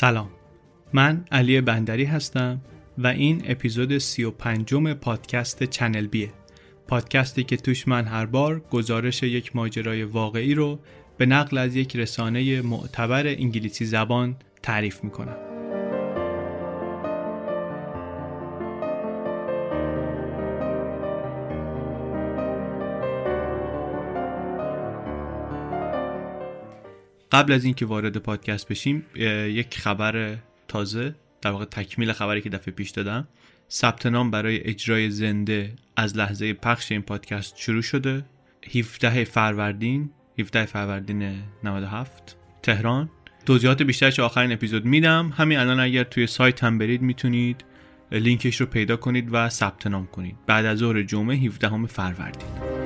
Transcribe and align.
سلام. 0.00 0.28
من 0.92 1.24
علی 1.32 1.60
بندری 1.60 2.04
هستم 2.04 2.60
و 2.98 3.06
این 3.06 3.42
اپیزود 3.46 3.98
سی 3.98 4.24
و 4.24 4.30
پنجم 4.30 4.94
پادکست 4.94 5.64
چنل 5.64 6.06
بیه. 6.06 6.30
پادکستی 6.88 7.44
که 7.44 7.56
توش 7.56 7.88
من 7.88 8.04
هر 8.04 8.26
بار 8.26 8.60
گزارش 8.60 9.22
یک 9.22 9.56
ماجرای 9.56 10.04
واقعی 10.04 10.54
رو 10.54 10.78
به 11.16 11.26
نقل 11.26 11.58
از 11.58 11.76
یک 11.76 11.96
رسانه 11.96 12.62
معتبر 12.62 13.26
انگلیسی 13.26 13.84
زبان 13.84 14.36
تعریف 14.62 15.04
می‌کنم. 15.04 15.47
قبل 27.32 27.52
از 27.52 27.64
اینکه 27.64 27.86
وارد 27.86 28.16
پادکست 28.16 28.68
بشیم 28.68 29.06
یک 29.48 29.78
خبر 29.78 30.36
تازه 30.68 31.14
در 31.42 31.50
واقع 31.50 31.64
تکمیل 31.64 32.12
خبری 32.12 32.40
که 32.40 32.50
دفعه 32.50 32.74
پیش 32.74 32.90
دادم. 32.90 33.28
ثبت 33.70 34.06
نام 34.06 34.30
برای 34.30 34.68
اجرای 34.68 35.10
زنده 35.10 35.72
از 35.96 36.16
لحظه 36.16 36.52
پخش 36.52 36.92
این 36.92 37.02
پادکست 37.02 37.56
شروع 37.56 37.82
شده. 37.82 38.24
17 38.74 39.24
فروردین 39.24 40.10
17 40.38 40.64
فروردین 40.64 41.42
97 41.64 42.36
تهران. 42.62 43.10
توضیحات 43.46 43.82
بیشترش 43.82 44.20
آخرین 44.20 44.52
اپیزود 44.52 44.84
میدم. 44.84 45.32
همین 45.36 45.58
الان 45.58 45.80
اگر 45.80 46.04
توی 46.04 46.26
سایت 46.26 46.64
هم 46.64 46.78
برید 46.78 47.02
می‌تونید 47.02 47.64
لینکش 48.12 48.60
رو 48.60 48.66
پیدا 48.66 48.96
کنید 48.96 49.28
و 49.32 49.48
ثبت 49.48 49.86
نام 49.86 50.06
کنید. 50.06 50.36
بعد 50.46 50.66
از 50.66 50.78
ظهر 50.78 51.02
جمعه 51.02 51.36
17 51.36 51.86
فروردین. 51.86 52.77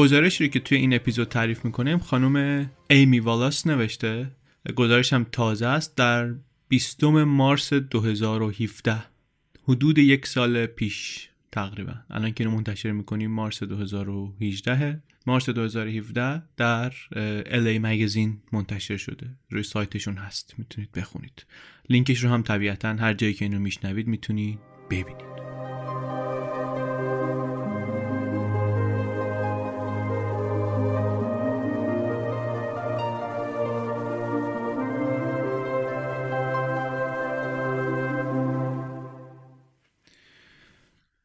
گزارشی 0.00 0.48
که 0.48 0.60
توی 0.60 0.78
این 0.78 0.94
اپیزود 0.94 1.28
تعریف 1.28 1.64
می‌کنیم 1.64 1.98
خانم 1.98 2.66
ایمی 2.90 3.20
والاس 3.20 3.66
نوشته. 3.66 4.30
گزارش 4.76 5.12
هم 5.12 5.26
تازه 5.32 5.66
است. 5.66 5.96
در 5.96 6.34
20 6.68 7.04
مارس 7.04 7.72
2017 7.72 9.02
حدود 9.68 9.98
یک 9.98 10.26
سال 10.26 10.66
پیش 10.66 11.28
تقریبا. 11.52 11.94
الان 12.10 12.32
که 12.32 12.48
منتشر 12.48 12.90
می‌کنیم 12.90 13.30
مارس 13.30 13.62
2018 13.62 15.02
مارس 15.26 15.48
2017 15.48 16.42
در 16.56 16.90
LA 17.46 17.80
مگزین 17.82 18.38
منتشر 18.52 18.96
شده. 18.96 19.30
روی 19.50 19.62
سایتشون 19.62 20.16
هست. 20.16 20.54
می‌تونید 20.58 20.92
بخونید. 20.92 21.46
لینکش 21.90 22.24
رو 22.24 22.30
هم 22.30 22.42
طبیعتا 22.42 22.88
هر 22.88 23.14
جایی 23.14 23.34
که 23.34 23.44
اینو 23.44 23.58
میشنوید 23.58 24.06
می‌تونید 24.06 24.58
ببینید. 24.90 25.49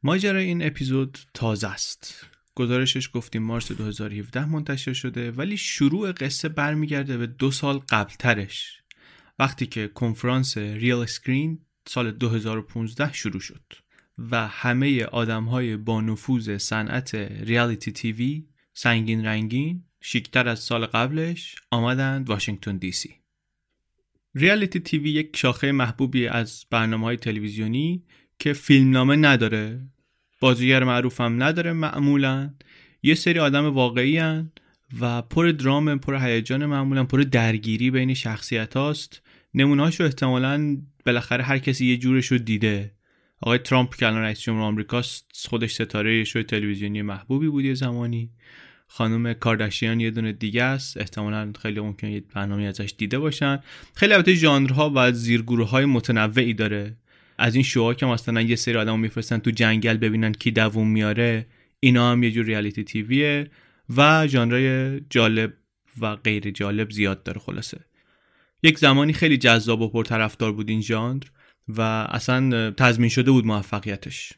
ماجرای 0.05 0.45
این 0.45 0.65
اپیزود 0.65 1.17
تازه 1.33 1.67
است. 1.67 2.25
گزارشش 2.55 3.09
گفتیم 3.13 3.43
مارس 3.43 3.71
2017 3.71 4.45
منتشر 4.45 4.93
شده 4.93 5.31
ولی 5.31 5.57
شروع 5.57 6.11
قصه 6.11 6.49
برمیگرده 6.49 7.17
به 7.17 7.27
دو 7.27 7.51
سال 7.51 7.77
قبلترش. 7.77 8.81
وقتی 9.39 9.65
که 9.65 9.87
کنفرانس 9.87 10.57
Realscreen 10.57 11.59
سال 11.87 12.11
2015 12.11 13.13
شروع 13.13 13.39
شد 13.39 13.63
و 14.17 14.47
همه 14.47 15.03
آدم 15.03 15.43
های 15.43 15.77
با 15.77 16.01
نفوذ 16.01 16.57
صنعت 16.57 17.15
reality 17.15 17.91
TV 17.91 18.47
سنگین 18.73 19.25
رنگین 19.25 19.83
شیکتر 20.01 20.47
از 20.47 20.59
سال 20.59 20.85
قبلش 20.85 21.55
آمدند 21.71 22.29
واشنگتن 22.29 22.77
دی 22.77 22.91
سی. 22.91 23.15
reality 24.35 24.79
TV 24.79 25.09
یک 25.09 25.37
شاخه 25.37 25.71
محبوبی 25.71 26.27
از 26.27 26.65
برنامه 26.69 27.05
های 27.05 27.17
تلویزیونی 27.17 28.03
که 28.39 28.53
فیلمنامه 28.53 29.15
نداره 29.15 29.81
بازیگر 30.39 30.83
معروف 30.83 31.21
هم 31.21 31.43
نداره 31.43 31.73
معمولا. 31.73 32.53
یه 33.03 33.15
سری 33.15 33.39
آدم 33.39 33.65
واقعی 33.65 34.17
هن 34.17 34.51
و 34.99 35.21
پر 35.21 35.51
درام 35.51 35.99
پر 35.99 36.15
هیجان 36.15 36.65
معمولا 36.65 37.03
پر 37.03 37.21
درگیری 37.21 37.91
بین 37.91 38.13
شخصیت 38.13 38.77
هاست. 38.77 39.21
نمونهاش 39.53 39.99
رو 39.99 40.05
احتمالا 40.05 40.77
بالاخره 41.05 41.43
هر 41.43 41.57
کسی 41.57 41.85
یه 41.85 41.97
جورش 41.97 42.27
رو 42.27 42.37
دیده. 42.37 42.91
آقای 43.41 43.57
ترامپ 43.57 43.95
که 43.95 44.07
الان 44.07 44.21
رئیس 44.21 44.39
جمهور 44.39 44.63
آمریکاست 44.63 45.47
خودش 45.49 45.73
ستاره 45.73 46.23
شو 46.23 46.43
تلویزیونی 46.43 47.01
محبوبی 47.01 47.47
بود 47.47 47.65
یه 47.65 47.73
زمانی. 47.73 48.31
خانم 48.87 49.33
کارداشیان 49.33 49.99
یه 49.99 50.11
دونه 50.11 50.31
دیگه 50.31 50.63
است. 50.63 50.97
احتمالا 50.97 51.53
خیلی 51.61 51.79
ممکن 51.79 52.07
یه 52.07 52.23
برنامه 52.33 52.63
ازش 52.63 52.93
دیده 52.97 53.19
باشن. 53.19 53.59
خیلی 53.95 54.13
البته 54.13 54.33
ژانرها 54.33 54.91
و 54.95 55.11
زیرگروه 55.11 55.69
های 55.69 55.85
متنوعی 55.85 56.53
داره. 56.53 56.97
از 57.37 57.55
این 57.55 57.63
شوها 57.63 57.93
که 57.93 58.05
مثلا 58.05 58.41
یه 58.41 58.55
سری 58.55 58.77
آدمو 58.77 58.97
میفرستن 58.97 59.37
تو 59.37 59.51
جنگل 59.51 59.97
ببینن 59.97 60.31
کی 60.31 60.51
دووم 60.51 60.87
میاره 60.87 61.45
اینا 61.79 62.11
هم 62.11 62.23
یه 62.23 62.31
جور 62.31 62.45
ریالیتی 62.45 62.83
تیویه 62.83 63.49
و 63.97 64.27
ژانرهای 64.27 65.01
جالب 65.09 65.53
و 66.01 66.15
غیر 66.15 66.51
جالب 66.51 66.91
زیاد 66.91 67.23
داره 67.23 67.39
خلاصه. 67.39 67.79
یک 68.63 68.79
زمانی 68.79 69.13
خیلی 69.13 69.37
جذاب 69.37 69.81
و 69.81 69.89
پرطرفدار 69.89 70.51
بود 70.51 70.69
این 70.69 70.81
ژانر 70.81 71.23
و 71.67 71.81
اصلا 72.09 72.71
تضمین 72.71 73.09
شده 73.09 73.31
بود 73.31 73.45
موفقیتش. 73.45 74.33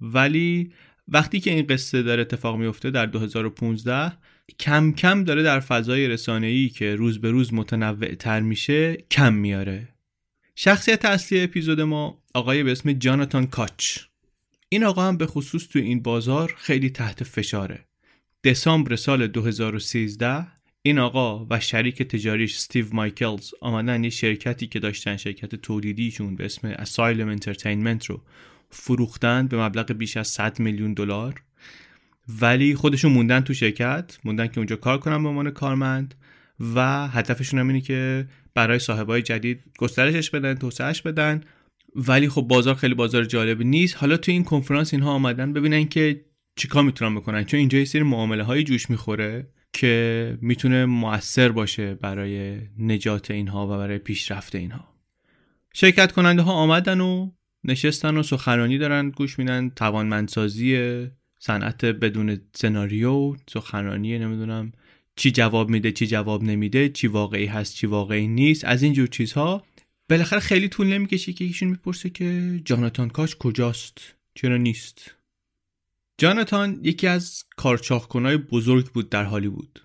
ولی 0.00 0.72
وقتی 1.08 1.40
که 1.40 1.50
این 1.50 1.66
قصه 1.66 2.02
داره 2.02 2.20
اتفاق 2.20 2.56
میفته 2.56 2.90
در 2.90 3.06
2015 3.06 4.12
کم 4.58 4.92
کم 4.92 5.24
داره 5.24 5.42
در 5.42 5.60
فضای 5.60 6.08
رسانه‌ای 6.08 6.68
که 6.68 6.94
روز 6.94 7.20
به 7.20 7.30
روز 7.30 7.54
متنوع 7.54 8.14
تر 8.14 8.40
میشه 8.40 8.96
کم 9.10 9.32
میاره. 9.32 9.88
شخصیت 10.54 11.04
اصلی 11.04 11.40
اپیزود 11.40 11.80
ما 11.80 12.19
آقای 12.34 12.62
به 12.62 12.72
اسم 12.72 12.92
جاناتان 12.92 13.46
کاچ. 13.46 13.98
این 14.68 14.84
آقا 14.84 15.08
هم 15.08 15.16
به 15.16 15.26
خصوص 15.26 15.68
تو 15.68 15.78
این 15.78 16.02
بازار 16.02 16.54
خیلی 16.58 16.90
تحت 16.90 17.24
فشاره. 17.24 17.84
دسامبر 18.44 18.96
سال 18.96 19.26
2013 19.26 20.46
این 20.82 20.98
آقا 20.98 21.46
و 21.50 21.60
شریک 21.60 22.02
تجاریش 22.02 22.56
استیو 22.56 22.86
مایکلز 22.92 23.50
آمدن 23.60 24.04
یه 24.04 24.10
شرکتی 24.10 24.66
که 24.66 24.78
داشتن 24.78 25.16
شرکت 25.16 25.54
تولیدیشون 25.54 26.36
به 26.36 26.44
اسم 26.44 26.68
Asylum 26.68 27.28
Entertainment 27.28 28.06
رو 28.06 28.22
فروختن 28.70 29.46
به 29.46 29.56
مبلغ 29.56 29.92
بیش 29.92 30.16
از 30.16 30.28
100 30.28 30.60
میلیون 30.60 30.94
دلار. 30.94 31.42
ولی 32.40 32.74
خودشون 32.74 33.12
موندن 33.12 33.40
تو 33.40 33.54
شرکت 33.54 34.18
موندن 34.24 34.46
که 34.46 34.58
اونجا 34.58 34.76
کار 34.76 34.98
کنن 34.98 35.22
به 35.22 35.28
عنوان 35.28 35.50
کارمند 35.50 36.14
و 36.74 37.08
هدفشون 37.08 37.60
هم 37.60 37.68
اینه 37.68 37.80
که 37.80 38.28
برای 38.54 38.78
صاحبای 38.78 39.22
جدید 39.22 39.60
گسترشش 39.78 40.30
بدن 40.30 40.54
توسعهش 40.54 41.02
بدن 41.02 41.40
ولی 41.94 42.28
خب 42.28 42.42
بازار 42.42 42.74
خیلی 42.74 42.94
بازار 42.94 43.24
جالب 43.24 43.62
نیست. 43.62 43.96
حالا 43.96 44.16
تو 44.16 44.32
این 44.32 44.44
کنفرانس 44.44 44.94
اینها 44.94 45.10
آمدن 45.10 45.52
ببینن 45.52 45.84
که 45.84 46.24
چیکار 46.56 46.82
می‌تونن 46.82 47.14
بکنن. 47.14 47.44
چون 47.44 47.60
اینجا 47.60 47.78
یه 47.78 47.84
سری 47.84 48.02
معامله 48.02 48.42
های 48.42 48.64
جوش 48.64 48.90
می‌خوره 48.90 49.48
که 49.72 50.38
می‌تونه 50.40 50.86
موثر 50.86 51.48
باشه 51.48 51.94
برای 51.94 52.58
نجات 52.78 53.30
اینها 53.30 53.66
و 53.66 53.78
برای 53.78 53.98
پیشرفت 53.98 54.54
اینها. 54.54 54.94
شرکت 55.74 56.12
کننده 56.12 56.42
ها 56.42 56.52
آمدن 56.52 57.00
و 57.00 57.30
نشستن 57.64 58.16
و 58.16 58.22
سخنرانی 58.22 58.78
دارن 58.78 59.10
گوش 59.10 59.38
میدن. 59.38 59.70
توانمندسازی 59.76 60.78
صنعت 61.38 61.84
بدون 61.84 62.40
سناریو 62.54 63.36
سخنرانی 63.50 64.18
نمی‌دونم 64.18 64.72
چی 65.16 65.30
جواب 65.30 65.70
میده 65.70 65.92
چی 65.92 66.06
جواب 66.06 66.42
نمیده 66.42 66.88
چی 66.88 67.06
واقعی 67.06 67.46
هست 67.46 67.74
چی 67.74 67.86
واقعی 67.86 68.28
نیست. 68.28 68.64
از 68.64 68.82
این 68.82 68.92
جور 68.92 69.06
چیزها 69.06 69.62
بالاخره 70.10 70.40
خیلی 70.40 70.68
طول 70.68 70.86
نمی‌کشه 70.86 71.32
که 71.32 71.44
ایشون 71.44 71.68
می‌پرسه 71.68 72.10
که 72.10 72.60
جاناتان 72.64 73.08
کاش 73.08 73.36
کجاست؟ 73.36 74.14
چرا 74.34 74.56
نیست؟ 74.56 75.14
جاناتان 76.18 76.80
یکی 76.82 77.06
از 77.06 77.44
کارچاخکنای 77.56 78.36
بزرگ 78.36 78.86
بود 78.86 79.08
در 79.08 79.24
هالیوود. 79.24 79.80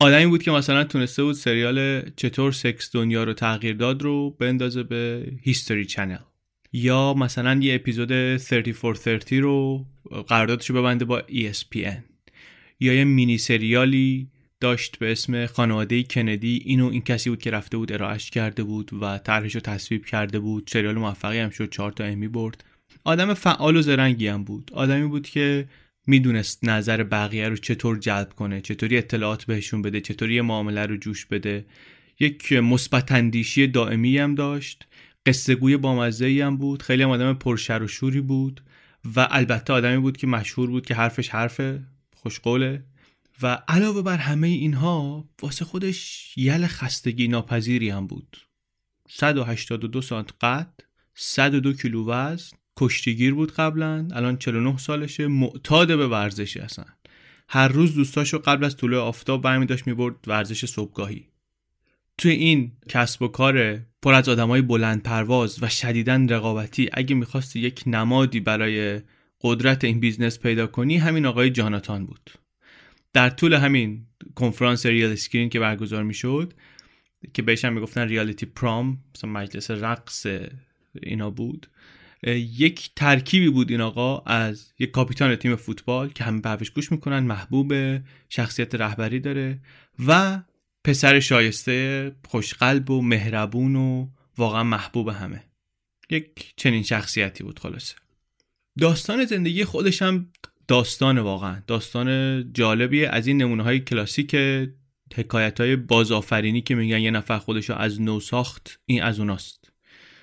آدمی 0.00 0.26
بود 0.26 0.42
که 0.42 0.50
مثلا 0.50 0.84
تونسته 0.84 1.22
بود 1.22 1.34
سریال 1.34 2.10
چطور 2.16 2.52
سکس 2.52 2.90
دنیا 2.92 3.24
رو 3.24 3.34
تغییر 3.34 3.76
داد 3.76 4.02
رو 4.02 4.30
بندازه 4.30 4.82
به 4.82 5.32
هیستوری 5.42 5.84
چنل 5.84 6.18
یا 6.72 7.14
مثلا 7.14 7.60
یه 7.62 7.74
اپیزود 7.74 8.36
3430 8.36 9.40
رو 9.40 9.86
قراردادشو 10.28 10.74
ببنده 10.74 11.04
با 11.04 11.22
ESPN 11.22 12.02
یا 12.80 12.94
یه 12.94 13.04
مینی 13.04 13.38
سریالی 13.38 14.30
داشت 14.60 14.98
به 14.98 15.12
اسم 15.12 15.46
خانواده 15.46 16.02
کندی 16.02 16.62
اینو 16.64 16.88
این 16.88 17.02
کسی 17.02 17.30
بود 17.30 17.42
که 17.42 17.50
رفته 17.50 17.76
بود 17.76 17.92
ارائهش 17.92 18.30
کرده 18.30 18.62
بود 18.62 18.90
و 19.00 19.18
طرحش 19.18 19.54
رو 19.54 19.60
تصویب 19.60 20.06
کرده 20.06 20.38
بود. 20.38 20.70
سریال 20.72 20.98
موفقی 20.98 21.38
هم 21.38 21.50
شد 21.50 21.70
چهار 21.70 21.92
تا 21.92 22.04
امی 22.04 22.28
برد. 22.28 22.64
آدم 23.04 23.34
فعال 23.34 23.76
و 23.76 23.82
زرنگی 23.82 24.26
هم 24.26 24.44
بود. 24.44 24.70
آدمی 24.74 25.06
بود 25.06 25.28
که 25.28 25.68
می‌دونست 26.06 26.64
نظر 26.64 27.02
بقیه 27.02 27.48
رو 27.48 27.56
چطور 27.56 27.98
جلب 27.98 28.32
کنه 28.32 28.60
چطوری 28.60 28.98
اطلاعات 28.98 29.44
بهشون 29.44 29.82
بده 29.82 30.00
چطوری 30.00 30.40
معامله 30.40 30.86
رو 30.86 30.96
جوش 30.96 31.26
بده. 31.26 31.64
یک 32.20 32.52
مثبت 32.52 33.12
اندیشی 33.12 33.66
دائمی 33.66 34.18
هم 34.18 34.34
داشت. 34.34 34.86
قصه 35.26 35.54
گوی 35.54 35.76
بامزه 35.76 36.44
هم 36.44 36.56
بود. 36.56 36.82
خیلی 36.82 37.02
هم 37.02 37.10
آدم 37.10 37.34
پرشر 37.34 37.82
و 37.82 37.88
شوری 37.88 38.20
بود. 38.20 38.60
و 39.16 39.28
البته 39.30 39.72
آدمی 39.72 39.98
بود 39.98 40.16
که 40.16 40.26
مشهور 40.26 40.70
بود 40.70 40.86
که 40.86 40.94
حرفش 40.94 41.28
حرف 41.28 41.60
خوشقوله. 42.16 42.82
و 43.42 43.62
علاوه 43.68 44.02
بر 44.02 44.16
همه 44.16 44.48
اینها 44.48 45.28
واسه 45.42 45.64
خودش 45.64 46.32
یل 46.36 46.66
خستگی 46.66 47.28
ناپذیری 47.28 47.90
هم 47.90 48.06
بود. 48.06 48.36
182 49.08 50.02
سانت 50.02 50.30
قد 50.40 50.80
102 51.14 51.72
کیلو 51.72 52.06
وزن 52.06 52.56
کشتیگیر 52.76 53.34
بود 53.34 53.52
قبلا 53.52 54.08
الان 54.12 54.36
49 54.36 54.78
سالشه 54.78 55.26
معتاد 55.26 55.88
به 55.88 56.08
ورزشی 56.08 56.60
اصلا 56.60 56.84
هر 57.48 57.68
روز 57.68 57.94
دوستاشو 57.94 58.38
قبل 58.38 58.64
از 58.64 58.76
طلوع 58.76 59.00
آفتاب 59.00 59.42
برمی 59.42 59.66
داشت 59.66 59.86
می‌برد 59.86 60.14
ورزش 60.26 60.64
صبحگاهی. 60.64 61.26
توی 62.18 62.32
این 62.32 62.72
کسب 62.88 63.22
و 63.22 63.28
کار 63.28 63.80
پر 64.02 64.14
از 64.14 64.28
آدمای 64.28 64.62
بلند 64.62 65.02
پرواز 65.02 65.62
و 65.62 65.68
شدیدن 65.68 66.28
رقابتی 66.28 66.90
اگه 66.92 67.14
می‌خواستی 67.14 67.60
یک 67.60 67.82
نمادی 67.86 68.40
برای 68.40 69.00
قدرت 69.40 69.84
این 69.84 70.00
business 70.00 70.38
پیدا 70.38 70.66
کنی 70.66 70.96
همین 70.96 71.26
آقای 71.26 71.50
جاناتان 71.50 72.06
بود. 72.06 72.30
در 73.12 73.30
طول 73.30 73.54
همین 73.54 74.06
کنفرانس 74.34 74.86
Realscreen 74.86 75.48
که 75.48 75.60
برگزار 75.60 76.02
می‌شد 76.02 76.54
که 77.34 77.42
بهش 77.42 77.64
هم 77.64 77.72
می‌گفتن 77.72 78.08
reality 78.08 78.46
prom 78.46 78.98
مثلا 79.14 79.30
مجلس 79.30 79.70
رقص 79.70 80.26
اینا 81.02 81.30
بود 81.30 81.70
یک 82.36 82.90
ترکیبی 82.96 83.48
بود 83.48 83.70
این 83.70 83.80
آقا 83.80 84.18
از 84.18 84.72
یک 84.78 84.90
کاپیتان 84.90 85.36
تیم 85.36 85.56
فوتبال 85.56 86.08
که 86.08 86.24
همه 86.24 86.56
بهش 86.56 86.70
گوش 86.70 86.92
می‌کنن 86.92 87.18
محبوب 87.18 87.74
شخصیت 88.28 88.74
رهبری 88.74 89.20
داره 89.20 89.60
و 90.06 90.42
پسر 90.84 91.20
شایسته 91.20 92.12
خوشقلب 92.28 92.90
و 92.90 93.02
مهربون 93.02 93.76
و 93.76 94.08
واقعا 94.38 94.64
محبوب 94.64 95.08
همه. 95.08 95.44
یک 96.10 96.52
چنین 96.56 96.82
شخصیتی 96.82 97.44
بود 97.44 97.58
خلاصه. 97.58 97.94
داستان 98.78 99.24
زندگی 99.24 99.64
خودش 99.64 100.02
هم 100.02 100.30
داستان 100.70 101.18
واقعا. 101.18 101.62
داستان 101.66 102.52
جالبیه 102.52 103.08
از 103.08 103.26
این 103.26 103.42
نمونه 103.42 103.62
های 103.62 103.80
کلاسیک 103.80 104.36
حکایت 105.14 105.60
های 105.60 105.76
بازآفرینی 105.76 106.60
که 106.60 106.74
میگن 106.74 107.00
یه 107.00 107.10
نفر 107.10 107.38
خودش 107.38 107.70
از 107.70 108.00
نو 108.00 108.20
ساخت 108.20 108.80
این 108.86 109.02
از 109.02 109.18
اوناست. 109.18 109.72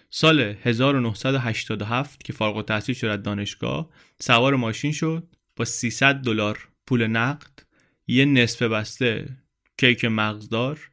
سال 0.10 0.40
1987 0.40 2.24
که 2.24 2.34
فارغ 2.34 2.58
التحصیل 2.58 2.96
شد 2.96 3.22
دانشگاه 3.22 3.90
سوار 4.20 4.56
ماشین 4.56 4.92
شد 4.92 5.28
با 5.56 5.66
300 5.66 6.16
دلار 6.16 6.68
پول 6.88 7.08
نقد 7.08 7.60
یه 8.08 8.26
نصف 8.26 8.62
بسته 8.62 9.38
کیک 9.78 10.06
مغزدار 10.06 10.92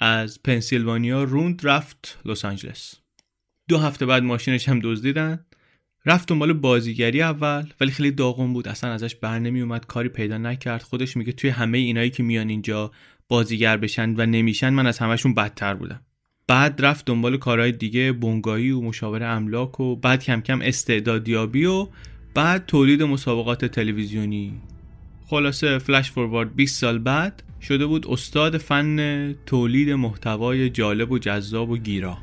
از 0.00 0.42
پنسیلوانیا 0.42 1.24
روند 1.24 1.60
رفت 1.66 2.18
لس 2.24 2.44
آنجلس. 2.44 2.94
دو 3.68 3.78
هفته 3.78 4.06
بعد 4.06 4.22
ماشینش 4.22 4.68
هم 4.68 4.80
دزدیدن. 4.82 5.46
رفت 6.06 6.28
دنبال 6.28 6.52
بازیگری 6.52 7.22
اول 7.22 7.66
ولی 7.80 7.90
خیلی 7.90 8.10
داغون 8.10 8.52
بود. 8.52 8.68
اصلا 8.68 8.92
ازش 8.92 9.14
بر 9.14 9.38
نمی 9.38 9.60
اومد 9.60 9.86
کاری 9.86 10.08
پیدا 10.08 10.38
نکرد. 10.38 10.82
خودش 10.82 11.16
میگه 11.16 11.32
توی 11.32 11.50
همه 11.50 11.78
اینایی 11.78 12.10
که 12.10 12.22
میان 12.22 12.48
اینجا 12.48 12.90
بازیگر 13.28 13.76
بشن 13.76 14.14
و 14.16 14.26
نمیشن 14.26 14.70
من 14.70 14.86
از 14.86 14.98
همشون 14.98 15.34
بدتر 15.34 15.74
بودم. 15.74 16.00
بعد 16.48 16.84
رفت 16.84 17.06
دنبال 17.06 17.36
کارهای 17.36 17.72
دیگه 17.72 18.12
بنگایی 18.12 18.70
و 18.70 18.80
مشاور 18.80 19.22
املاک 19.22 19.80
و 19.80 19.96
بعد 19.96 20.24
کم 20.24 20.40
کم 20.40 20.60
استعدادیابی 20.62 21.64
و 21.64 21.88
بعد 22.34 22.66
تولید 22.66 23.02
مسابقات 23.02 23.64
تلویزیونی. 23.64 24.60
خلاصه 25.26 25.78
فلش 25.78 26.10
فوروارد 26.10 26.56
20 26.56 26.80
سال 26.80 26.98
بعد 26.98 27.42
شده 27.62 27.86
بود 27.86 28.06
استاد 28.08 28.58
فن 28.58 29.32
تولید 29.46 29.90
محتوای 29.90 30.70
جالب 30.70 31.12
و 31.12 31.18
جذاب 31.18 31.70
و 31.70 31.76
گیرا. 31.76 32.18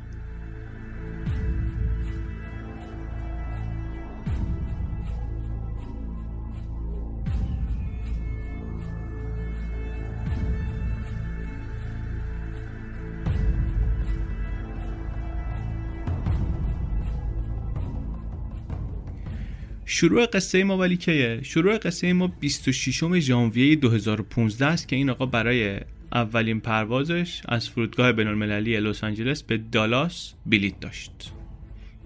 شروع 19.86 20.26
قصه 20.26 20.64
ما 20.64 20.78
ولی 20.78 20.96
کیه؟ 20.96 21.40
شروع 21.42 21.78
قصه 21.78 22.12
ما 22.12 22.26
26 22.26 23.20
ژانویه 23.20 23.76
2015 23.76 24.66
است 24.66 24.88
که 24.88 24.96
این 24.96 25.10
آقا 25.10 25.26
برای 25.26 25.80
اولین 26.12 26.60
پروازش 26.60 27.42
از 27.48 27.68
فرودگاه 27.68 28.12
بینالمللی 28.12 28.80
لس 28.80 29.04
آنجلس 29.04 29.42
به 29.42 29.58
دالاس 29.58 30.34
بلیت 30.46 30.80
داشت. 30.80 31.32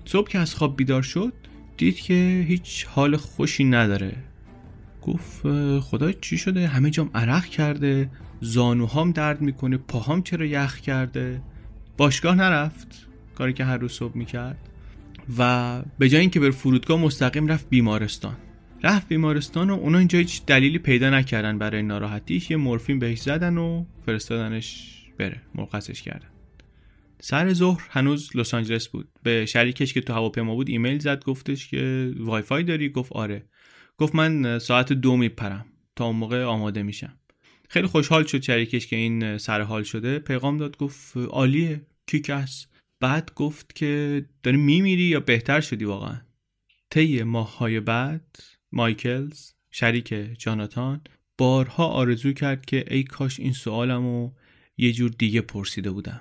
صبح 0.04 0.28
که 0.28 0.38
از 0.38 0.54
خواب 0.54 0.76
بیدار 0.76 1.02
شد 1.02 1.32
دید 1.76 2.00
که 2.00 2.44
هیچ 2.48 2.86
حال 2.88 3.16
خوشی 3.16 3.64
نداره. 3.64 4.12
گفت 5.02 5.42
خدا 5.80 6.12
چی 6.12 6.38
شده؟ 6.38 6.66
همه 6.66 6.90
جام 6.90 7.10
عرق 7.14 7.44
کرده 7.44 8.10
زانوهام 8.40 9.12
درد 9.12 9.40
می‌کنه 9.40 9.76
پاهام 9.76 10.22
چرا 10.22 10.46
یخ 10.46 10.80
کرده؟ 10.80 11.42
باشگاه 11.96 12.34
نرفت. 12.34 13.08
کاری 13.34 13.52
که 13.52 13.64
هر 13.64 13.76
روز 13.76 13.92
صبح 13.92 14.16
می‌کرد. 14.16 14.67
و 15.38 15.82
به 15.98 16.08
جای 16.08 16.20
اینکه 16.20 16.40
بره 16.40 16.50
فرودگاه 16.50 17.00
مستقیم 17.00 17.46
رفت 17.46 17.68
بیمارستان. 17.68 18.36
رفت 18.82 19.08
بیمارستان 19.08 19.70
و 19.70 19.74
اونا 19.74 19.98
اینجا 19.98 20.18
هیچ 20.18 20.46
دلیلی 20.46 20.78
پیدا 20.78 21.10
نکردن 21.10 21.58
برای 21.58 21.82
ناراحتیش 21.82 22.50
یه 22.50 22.56
مورفین 22.56 22.98
بهش 22.98 23.20
زدن 23.20 23.58
و 23.58 23.84
فرستادنش 24.06 24.94
بره 25.18 25.42
مرخصش 25.54 26.02
کردن. 26.02 26.28
سر 27.20 27.52
ظهر 27.52 27.82
هنوز 27.90 28.36
لس 28.36 28.54
آنجلس 28.54 28.88
بود. 28.88 29.08
به 29.22 29.46
شریکش 29.46 29.94
که 29.94 30.00
تو 30.00 30.12
هواپیما 30.12 30.54
بود 30.54 30.68
ایمیل 30.68 30.98
زد 30.98 31.24
گفتش 31.24 31.68
که 31.68 32.12
وای 32.18 32.42
فای 32.42 32.62
داری؟ 32.62 32.88
گفت 32.88 33.12
آره. 33.12 33.44
گفت 33.98 34.14
من 34.14 34.58
ساعت 34.58 34.92
دو 34.92 35.16
میپرم 35.16 35.66
تا 35.96 36.04
اون 36.04 36.16
موقع 36.16 36.44
آماده 36.44 36.82
میشم. 36.82 37.18
خیلی 37.68 37.86
خوشحال 37.86 38.24
شد 38.24 38.42
شریکش 38.42 38.86
که 38.86 38.96
این 38.96 39.38
سر 39.38 39.60
حال 39.60 39.82
شده. 39.82 40.18
پیغام 40.18 40.56
داد 40.56 40.76
گفت 40.76 41.16
عالیه. 41.16 41.86
kick 42.06 42.41
ass 42.41 42.66
بعد 43.00 43.34
گفت 43.34 43.74
که 43.74 44.24
داری 44.42 44.56
میمیری 44.56 45.02
یا 45.02 45.20
بهتر 45.20 45.60
شدی 45.60 45.84
واقعا؟ 45.84 46.20
طی 46.90 47.22
ماههای 47.22 47.80
بعد 47.80 48.36
مایکلز 48.72 49.52
شریک 49.70 50.14
جاناتان 50.38 51.00
بارها 51.38 51.86
آرزو 51.86 52.32
کرد 52.32 52.66
که 52.66 52.84
ای 52.90 53.02
کاش 53.02 53.40
این 53.40 53.52
سوالمو 53.52 54.30
یه 54.76 54.92
جور 54.92 55.10
دیگه 55.10 55.40
پرسیده 55.40 55.90
بودم. 55.90 56.20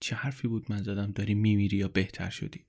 چه 0.00 0.16
حرفی 0.16 0.48
بود 0.48 0.66
من 0.68 0.82
زدم؟ 0.82 1.12
داری 1.12 1.34
میمیری 1.34 1.76
یا 1.76 1.88
بهتر 1.88 2.30
شدی؟ 2.30 2.64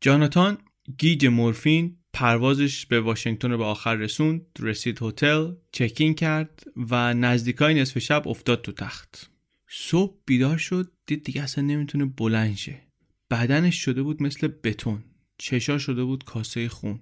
جاناتان 0.00 0.58
گیج 0.98 1.26
مورفین 1.26 1.96
پروازش 2.12 2.86
به 2.86 3.00
واشنگتن 3.00 3.50
رو 3.50 3.58
به 3.58 3.64
آخر 3.64 3.94
رسوند 3.94 4.46
رسید 4.58 4.98
هتل 5.02 5.52
چکین 5.72 6.14
کرد 6.14 6.64
و 6.90 7.14
نزدیکای 7.14 7.74
نصف 7.74 7.98
شب 7.98 8.28
افتاد 8.28 8.62
تو 8.62 8.72
تخت. 8.72 9.30
صبح 9.76 10.18
بیدار 10.26 10.58
شد 10.58 10.92
دید 11.06 11.24
دیگه 11.24 11.42
اصلا 11.42 11.64
نمی‌تونه 11.64 12.04
بلند 12.04 12.56
شه. 12.56 12.80
بدنش 13.30 13.76
شده 13.84 14.02
بود 14.02 14.22
مثل 14.22 14.48
بتون 14.64 15.04
چشا 15.38 15.78
شده 15.78 16.04
بود 16.04 16.24
کاسه 16.24 16.68
خون. 16.68 17.00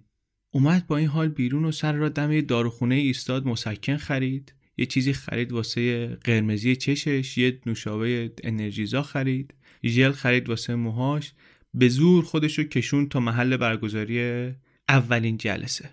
اومد 0.50 0.86
با 0.86 0.96
این 0.96 1.08
حال 1.08 1.28
بیرون 1.28 1.64
و 1.64 1.72
سر 1.72 1.92
را 1.92 2.08
دم 2.08 2.40
داروخونه 2.40 2.94
ایستاد 2.94 3.46
مسکن 3.46 3.96
خرید. 3.96 4.54
یه 4.76 4.86
چیزی 4.86 5.12
خرید 5.12 5.52
واسه 5.52 6.06
قرمزی 6.06 6.76
چشش 6.76 7.38
یه 7.38 7.60
نوشابه 7.66 8.32
انرژیزا 8.44 9.02
خرید. 9.02 9.54
ژل 9.84 10.12
خرید 10.12 10.48
واسه 10.48 10.74
موهاش. 10.74 11.32
به 11.74 11.88
زور 11.88 12.24
خودش 12.24 12.58
رو 12.58 12.64
کشون 12.64 13.08
تا 13.08 13.20
محل 13.20 13.56
برگزاری 13.56 14.50
اولین 14.88 15.36
جلسه. 15.36 15.90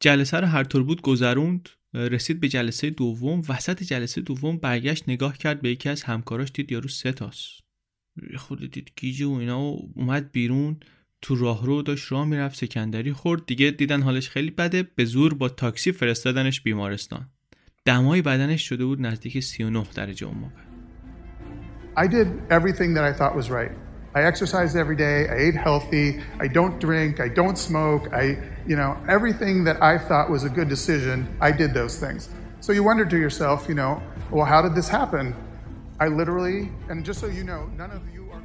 جلسه 0.00 0.40
رو 0.40 0.46
هر 0.46 0.64
طور 0.64 0.82
بود 0.82 1.02
گذروند. 1.02 1.68
رسید 1.94 2.40
به 2.40 2.48
جلسه 2.48 2.90
دوم 2.90 3.42
وسط 3.48 3.82
جلسه 3.82 4.20
دوم 4.20 4.56
برگشت 4.56 5.08
نگاه 5.08 5.38
کرد 5.38 5.60
به 5.60 5.70
یکی 5.70 5.88
از 5.88 6.02
همکاراش 6.02 6.52
دید 6.54 6.72
یارو 6.72 6.88
سه 6.88 7.12
تاست. 7.12 7.60
خود 8.36 8.70
دید 8.70 8.92
گیجه 8.96 9.26
و 9.26 9.32
اینا 9.32 9.60
و 9.60 9.92
اومد 9.96 10.32
بیرون. 10.32 10.76
تو 11.22 11.34
راهرو 11.36 11.82
داشت 11.82 12.12
راه 12.12 12.26
می‌رفت 12.26 12.56
سکندری 12.56 13.12
خورد. 13.12 13.46
دیگه 13.46 13.70
دیدن 13.70 14.02
حالش 14.02 14.28
خیلی 14.28 14.50
بده. 14.50 14.82
به 14.82 15.04
زور 15.04 15.34
با 15.34 15.48
تاکسی 15.48 15.92
فرستادنش 15.92 16.60
بیمارستان. 16.60 17.28
دمای 17.84 18.22
بدنش 18.22 18.68
شده 18.68 18.84
بود 18.84 19.06
نزدیک 19.06 19.40
39 19.40 19.86
درجه 19.94 20.26
اون 20.26 20.38
موقع 20.38 20.62
I 21.96 22.06
did 22.06 22.28
everything 22.50 22.94
that 22.94 23.04
I 23.04 23.12
thought 23.12 23.36
was 23.36 23.50
right. 23.50 23.91
I 24.14 24.20
exercised 24.30 24.76
every 24.76 24.96
day. 24.96 25.18
I 25.28 25.36
ate 25.46 25.54
healthy. 25.54 26.06
I 26.38 26.46
don't 26.58 26.78
drink. 26.78 27.12
I 27.26 27.28
don't 27.40 27.58
smoke. 27.70 28.12
I, 28.12 28.24
you 28.70 28.76
know, 28.80 28.96
everything 29.08 29.64
that 29.64 29.82
I 29.82 29.94
thought 30.08 30.26
was 30.30 30.44
a 30.44 30.52
good 30.58 30.68
decision, 30.68 31.16
I 31.40 31.50
did 31.62 31.70
those 31.80 31.94
things. 32.04 32.28
So 32.60 32.72
you 32.76 32.82
wonder 32.90 33.06
to 33.14 33.18
yourself, 33.24 33.58
you 33.70 33.74
know, 33.74 33.92
well, 34.30 34.44
how 34.44 34.60
did 34.66 34.74
this 34.74 34.88
happen? 34.88 35.34
I 35.98 36.08
literally, 36.08 36.70
and 36.88 37.04
just 37.08 37.20
so 37.20 37.28
you 37.38 37.44
know, 37.50 37.62
none 37.82 37.90
of 37.90 38.02
you 38.14 38.22
are. 38.32 38.42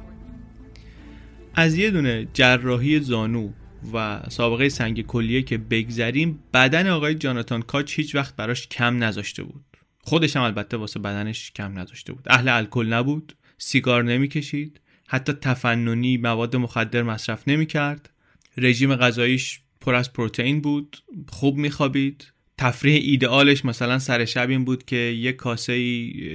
از 1.54 1.74
یه 1.74 1.90
دونه 1.90 2.28
جراحی 2.32 3.00
زانو 3.00 3.50
و 3.94 4.20
سابقه 4.28 4.68
سنگ 4.68 5.06
کلیه 5.06 5.42
که 5.42 5.58
بگذریم 5.58 6.42
بدن 6.54 6.88
آقای 6.88 7.14
جاناتان 7.14 7.62
کاچ 7.62 7.98
هیچ 7.98 8.14
وقت 8.14 8.36
براش 8.36 8.68
کم 8.68 9.04
نذاشته 9.04 9.42
بود 9.42 9.64
خودش 10.02 10.36
هم 10.36 10.42
البته 10.42 10.76
واسه 10.76 11.00
بدنش 11.00 11.52
کم 11.52 11.78
نذاشته 11.78 12.12
بود 12.12 12.26
اهل 12.30 12.48
الکل 12.48 12.92
نبود 12.92 13.36
سیگار 13.58 14.04
نمی‌کشید 14.04 14.80
حتی 15.10 15.32
تفننی 15.32 16.16
مواد 16.16 16.56
مخدر 16.56 17.02
مصرف 17.02 17.48
نمی 17.48 17.66
کرد 17.66 18.10
رژیم 18.56 18.96
غذاییش 18.96 19.60
پر 19.80 19.94
از 19.94 20.12
پروتئین 20.12 20.60
بود. 20.60 20.96
خوب 21.28 21.56
میخوابید. 21.56 22.32
تفریح 22.58 23.00
ایدئالش 23.04 23.64
مثلا 23.64 23.98
سر 23.98 24.24
شب 24.24 24.50
این 24.50 24.64
بود 24.64 24.84
که 24.84 24.96
یک 24.96 25.36
کاسه 25.36 25.74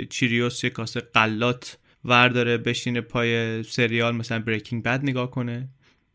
چیریوس 0.06 0.64
یک 0.64 0.74
کاسه 0.74 1.00
قلات 1.00 1.78
ورداره 2.06 2.58
بشینه 2.58 3.02
پای 3.02 3.64
سریال 3.64 4.16
مثلا 4.16 4.40
بریکینگ 4.40 4.84
بد 4.84 5.04
نگاه 5.04 5.32
کنه. 5.32 5.70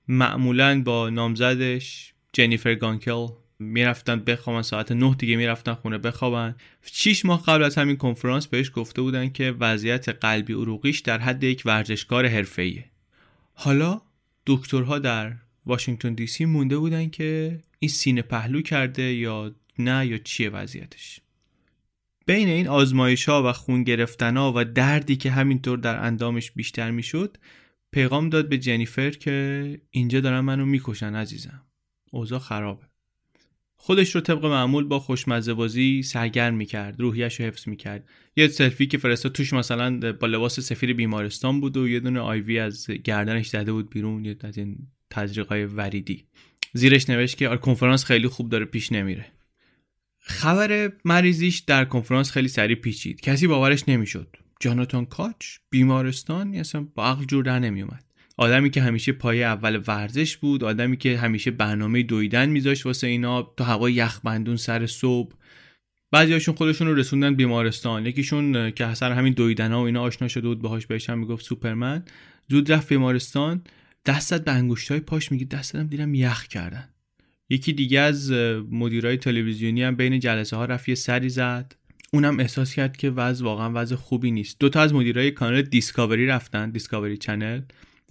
معمولا 0.09 0.83
با 0.83 1.11
نامزدش 1.11 2.13
جنیفر 2.33 2.75
گانکل 2.75 3.27
می‌رفتن 3.59 4.21
بخوابن 4.21 4.63
ساعت 4.63 4.93
نه 4.93 5.15
دیگه 5.15 5.37
می‌رفتن 5.37 5.75
خونه 5.75 5.99
بخوابن. 5.99 6.55
شیش 6.83 7.25
ماه 7.25 7.45
قبل 7.45 7.63
از 7.63 7.79
همین 7.79 7.97
کنفرانس 7.97 8.47
بهش 8.47 8.71
گفته 8.75 9.03
بودن 9.03 9.29
که 9.29 9.55
وضعیت 9.61 10.09
قلبی 10.09 10.53
عروقیش 10.53 11.01
در 11.01 11.19
حد 11.19 11.45
یک 11.45 11.63
ورزشکار 11.65 12.27
حرفه‌ایه. 12.27 12.85
حالا 13.55 14.01
دکترها 14.47 14.99
در 14.99 15.37
واشنگتن 15.67 16.15
دی 16.15 16.27
سی 16.27 16.45
مونده 16.45 16.79
بودن 16.79 17.11
که 17.11 17.59
این 17.79 17.89
سینه 17.89 18.23
پهلو 18.23 18.63
کرده 18.63 19.03
یا 19.03 19.55
نه 19.79 20.07
یا 20.07 20.19
چیه 20.19 20.51
وضعیتش. 20.51 21.21
بین 22.27 22.49
این 22.49 22.69
آزمایش 22.69 23.29
ها 23.29 23.51
و 23.51 23.53
خون 23.53 23.85
گرفتن 23.85 24.37
ها 24.37 24.53
و 24.57 24.65
دردی 24.65 25.17
که 25.17 25.31
همینطور 25.31 25.79
در 25.79 26.05
اندامش 26.05 26.51
بیشتر 26.51 26.91
می‌شد 26.91 27.37
پیغام 27.93 28.29
داد 28.29 28.49
به 28.49 28.59
جنیفر 28.59 29.11
که 29.11 29.81
اینجا 29.91 30.21
دارن 30.21 30.41
منو 30.41 30.67
می‌کشن 30.67 31.15
عزیزم. 31.15 31.63
اوضاع 32.11 32.39
خرابه. 32.39 32.88
خودش 33.81 34.15
رو 34.15 34.21
طبق 34.21 34.45
معمول 34.47 34.85
با 34.85 34.99
خوشمزه 34.99 35.55
بازی 35.55 36.03
سرگرم 36.03 36.55
می‌کرد 36.55 37.01
روحیش 37.01 37.41
رو 37.41 37.47
حفظ 37.47 37.69
می‌کرد. 37.69 38.09
یه 38.37 38.49
سلفی 38.49 38.87
که 38.87 38.99
فرستاد 38.99 39.33
توش 39.33 39.53
مثلا 39.53 40.13
با 40.13 40.27
لباس 40.27 40.61
سفیر 40.61 40.93
بیمارستان 40.93 41.61
بود 41.61 41.77
و 41.77 41.89
یه 41.89 42.01
دونه 42.01 42.21
آیوی 42.21 42.59
از 42.59 42.87
گردنش 42.87 43.49
زده 43.49 43.73
بود 43.73 43.91
بیرون 43.91 44.25
یه 44.25 44.37
از 44.41 44.59
این 44.59 44.79
تزریقای 45.11 45.65
وریدی. 45.65 46.25
زیرش 46.73 47.11
نوشت 47.11 47.37
که 47.37 47.49
آره، 47.49 47.59
کنفرانس 47.59 48.05
خیلی 48.05 48.29
خوب 48.29 48.49
داره 48.49 48.65
پیش 48.65 48.93
نمیره. 48.93 49.27
خبر 50.19 50.93
مریضیش 51.05 51.59
در 51.59 51.85
کنفرانس 51.85 52.31
خیلی 52.31 52.49
سریع 52.49 52.77
پیچید. 52.77 53.21
کسی 53.21 53.47
باورش 53.47 53.89
نمی‌شد. 53.89 54.37
جاناتان 54.61 55.07
کاچ 55.07 55.57
بیمارستان 55.71 56.55
اصلا 56.55 56.87
با 56.95 57.07
عقل 57.07 57.25
جور 57.25 57.45
در 57.45 57.59
نمیومد 57.59 58.05
آدمی 58.39 58.71
که 58.71 58.83
همیشه 58.83 59.13
پایه 59.13 59.47
اول 59.47 59.83
ورزش 59.87 60.37
بود 60.37 60.65
آدمی 60.65 60.97
که 60.97 61.19
همیشه 61.19 61.51
برنامه 61.51 62.03
دویدن 62.03 62.49
میذاشت 62.49 62.87
واسه 62.87 63.07
اینا 63.07 63.43
تا 63.43 63.65
هوا 63.65 63.91
یخبندون 63.91 64.57
سر 64.57 64.87
صبح. 64.87 65.35
بعضیاشون 66.13 66.55
خودشون 66.55 66.87
رو 66.89 66.95
رسوندن 66.95 67.35
بیمارستان. 67.35 68.07
یکیشون 68.07 68.71
که 68.71 68.95
سر 68.95 69.13
همین 69.13 69.33
دویدن 69.33 69.73
ها 69.73 69.83
و 69.83 69.87
اینا 69.87 70.03
آشنا 70.03 70.29
شده 70.29 70.49
بود 70.49 70.63
باهاش 70.63 70.87
بهش 70.87 71.11
هم 71.11 71.19
می‌گفت 71.19 71.45
سوپرمن. 71.45 72.05
زود 72.49 72.73
رفت 72.73 72.89
بیمارستان. 72.89 73.63
دست 74.07 74.29
زد 74.29 74.45
به 74.45 74.53
انگشت 74.53 74.91
های 74.91 75.01
پاش 75.01 75.33
میگه 75.33 75.45
دست 75.45 75.66
زدم 75.66 75.87
دیدم 75.87 76.15
یخ 76.15 76.47
کردن. 76.47 76.89
یکی 77.51 77.73
دیگه 77.73 78.01
از 78.01 78.33
مدیرای 78.71 79.17
تلویزیونی 79.17 79.83
هم 79.83 79.97
بین 79.97 80.21
جلسه 80.21 80.57
ها 80.57 80.65
رفت 80.65 80.95
سری 80.95 81.29
زد. 81.29 81.75
اونم 82.13 82.41
احساس 82.41 82.75
کرد 82.75 82.97
که 82.97 83.11
وضع 83.11 83.45
واقعا 83.45 83.73
وضع 83.75 83.97
خوبی 83.97 84.31
نیست. 84.31 84.57
دوتا 84.61 84.81
از 84.81 84.95
مدیرای 84.95 85.31
کانال 85.31 85.63
Discovery 85.63 86.27
رفتن 86.27 86.71
Discovery 86.71 87.17
Channel. 87.17 87.61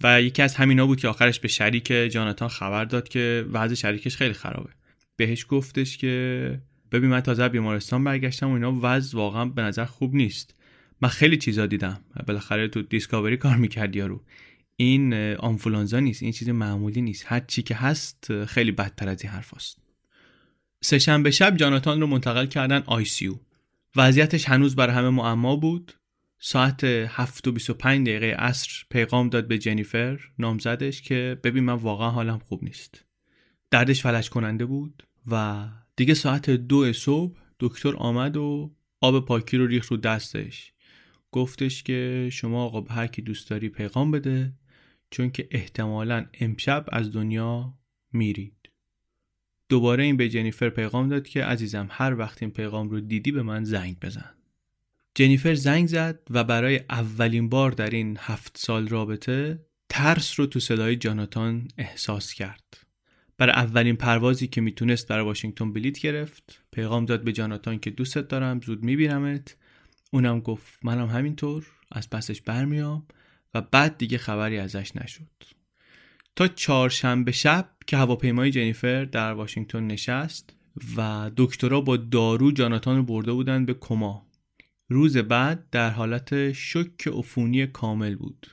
و 0.02 0.22
یکی 0.22 0.42
از 0.42 0.54
همینا 0.54 0.86
بود 0.86 1.00
که 1.00 1.08
آخرش 1.08 1.40
به 1.40 1.48
شریک 1.48 1.86
جاناتان 1.86 2.48
خبر 2.48 2.84
داد 2.84 3.08
که 3.08 3.46
وضع 3.52 3.74
شریکش 3.74 4.16
خیلی 4.16 4.34
خرابه. 4.34 4.70
بهش 5.16 5.46
گفتش 5.48 5.98
که 5.98 6.60
ببین 6.92 7.10
من 7.10 7.20
تازه 7.20 7.48
بیمارستان 7.48 8.04
برگشتم 8.04 8.50
و 8.50 8.52
اینا 8.52 8.78
وضع 8.82 9.18
واقعا 9.18 9.44
به 9.44 9.62
نظر 9.62 9.84
خوب 9.84 10.14
نیست. 10.14 10.54
من 11.00 11.08
خیلی 11.08 11.36
چیزا 11.36 11.66
دیدم. 11.66 12.00
بالاخره 12.26 12.68
تو 12.68 12.82
دیسکاوری 12.82 13.36
کار 13.36 13.56
می‌کرد 13.56 13.96
یارو. 13.96 14.24
این 14.76 15.14
آنفولانزا 15.34 16.00
نیست 16.00 16.22
این 16.22 16.32
چیز 16.32 16.48
معمولی 16.48 17.02
نیست. 17.02 17.24
هر 17.28 17.40
چی 17.40 17.62
که 17.62 17.74
هست 17.74 18.44
خیلی 18.44 18.72
بدتر 18.72 19.08
از 19.08 19.22
این 19.22 19.32
حرف 19.32 19.54
هست. 19.54 19.78
سهشنبه 20.80 21.30
شب 21.30 21.56
جاناتان 21.56 22.00
رو 22.00 22.06
منتقل 22.06 22.46
کردن 22.46 22.82
آی 22.86 23.04
سی 23.04 23.30
وضعیتش 23.96 24.48
هنوز 24.48 24.76
بر 24.76 24.90
همه 24.90 25.08
معما 25.08 25.56
بود. 25.56 25.92
ساعت 26.40 26.84
7 26.84 27.48
و 27.48 27.52
25 27.52 28.08
دقیقه 28.08 28.26
عصر 28.26 28.84
پیغام 28.90 29.28
داد 29.28 29.48
به 29.48 29.58
جنیفر 29.58 30.20
نامزدش 30.38 31.02
که 31.02 31.40
ببین 31.44 31.64
من 31.64 31.72
واقعا 31.72 32.10
حالم 32.10 32.38
خوب 32.38 32.64
نیست. 32.64 33.04
دردش 33.70 34.02
فلج 34.02 34.30
کننده 34.30 34.66
بود 34.66 35.06
و 35.30 35.66
دیگه 35.96 36.14
ساعت 36.14 36.50
دو 36.50 36.92
صبح 36.92 37.38
دکتر 37.60 37.96
آمد 37.96 38.36
و 38.36 38.74
آب 39.00 39.26
پاکی 39.26 39.56
رو 39.56 39.66
ریخ 39.66 39.88
رو 39.88 39.96
دستش. 39.96 40.72
گفتش 41.32 41.82
که 41.82 42.28
شما 42.32 42.64
آقا 42.64 42.80
به 42.80 42.94
هر 42.94 43.06
کی 43.06 43.22
دوست 43.22 43.50
داری 43.50 43.68
پیغام 43.68 44.10
بده 44.10 44.52
چون 45.10 45.30
که 45.30 45.48
احتمالا 45.50 46.26
امشب 46.40 46.86
از 46.92 47.12
دنیا 47.12 47.74
میرید. 48.12 48.54
دوباره 49.68 50.04
این 50.04 50.16
به 50.16 50.28
جنیفر 50.28 50.68
پیغام 50.70 51.08
داد 51.08 51.28
که 51.28 51.44
عزیزم 51.44 51.88
هر 51.90 52.18
وقت 52.18 52.42
این 52.42 52.50
پیغام 52.50 52.90
رو 52.90 53.00
دیدی 53.00 53.32
به 53.32 53.42
من 53.42 53.64
زنگ 53.64 53.98
بزن. 54.00 54.37
جنیفر 55.18 55.54
زنگ 55.54 55.86
زد 55.86 56.18
و 56.30 56.44
برای 56.44 56.80
اولین 56.90 57.48
بار 57.48 57.70
در 57.70 57.90
این 57.90 58.16
هفت 58.20 58.58
سال 58.58 58.88
رابطه 58.88 59.60
ترس 59.88 60.40
رو 60.40 60.46
تو 60.46 60.60
صدای 60.60 60.96
جاناتان 60.96 61.68
احساس 61.78 62.32
کرد. 62.32 62.86
برای 63.38 63.52
اولین 63.52 63.96
پروازی 63.96 64.46
که 64.46 64.60
می‌تونست 64.60 65.08
برای 65.08 65.24
واشنگتن 65.24 65.72
بلیت 65.72 65.98
گرفت 65.98 66.62
پیغام 66.72 67.04
داد 67.04 67.24
به 67.24 67.32
جاناتان 67.32 67.78
که 67.78 67.90
دوستت 67.90 68.28
دارم 68.28 68.60
زود 68.60 68.82
میبینمت. 68.82 69.56
اونم 70.10 70.40
گفت 70.40 70.78
منم 70.82 71.08
همینطور 71.08 71.66
از 71.92 72.10
پسش 72.10 72.42
برمیام 72.42 73.06
و 73.54 73.60
بعد 73.60 73.98
دیگه 73.98 74.18
خبری 74.18 74.58
ازش 74.58 74.96
نشد. 74.96 75.44
تا 76.36 76.48
چهارشنبه 76.48 77.32
شب 77.32 77.70
که 77.86 77.96
هواپیمای 77.96 78.50
جنیفر 78.50 79.04
در 79.04 79.32
واشنگتن 79.32 79.86
نشست 79.86 80.56
و 80.96 81.30
دکترها 81.36 81.80
با 81.80 81.96
دارو 81.96 82.52
جاناتان 82.52 82.96
رو 82.96 83.02
برده 83.02 83.32
بودن 83.32 83.64
به 83.64 83.74
کما. 83.74 84.27
روز 84.88 85.16
بعد 85.16 85.70
در 85.70 85.90
حالت 85.90 86.52
شک 86.52 87.08
عفونی 87.12 87.66
کامل 87.66 88.16
بود. 88.16 88.46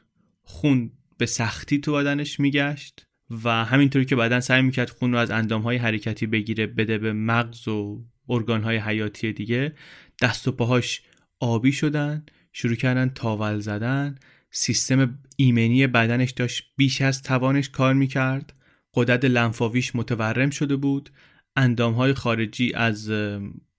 خون 0.44 0.92
به 1.18 1.26
سختی 1.26 1.80
تو 1.80 1.94
بدنش 1.94 2.40
میگشت 2.40 3.06
و 3.44 3.66
همینطوری 3.66 4.06
که 4.06 4.16
بدن 4.16 4.40
سعی 4.40 4.62
می‌کرد 4.62 4.90
خون 4.90 5.12
رو 5.12 5.18
از 5.18 5.32
اندامهای 5.32 5.78
حرکتی 5.78 6.28
بگیره 6.28 6.68
بده 6.68 6.98
به 6.98 7.14
مغز 7.14 7.68
و 7.68 8.06
ارگانهای 8.30 8.78
حیاتی 8.78 9.34
دیگه 9.34 9.76
دست 10.22 10.48
و 10.48 10.52
پاهاش 10.52 11.02
آبی 11.40 11.72
شدن 11.72 12.26
شروع 12.54 12.76
کردن 12.76 13.10
تاول 13.10 13.60
زدن 13.60 14.16
سیستم 14.52 15.20
ایمنی 15.38 15.88
بدنش 15.88 16.32
داشت 16.32 16.64
بیش 16.78 17.02
از 17.02 17.22
توانش 17.22 17.70
کار 17.70 17.94
می‌کرد 17.94 18.54
قدرت 18.94 19.26
لنفاویش 19.26 19.96
متورم 19.96 20.50
شده 20.50 20.76
بود 20.76 21.10
اندامهای 21.56 22.14
خارجی 22.14 22.74
از 22.74 23.12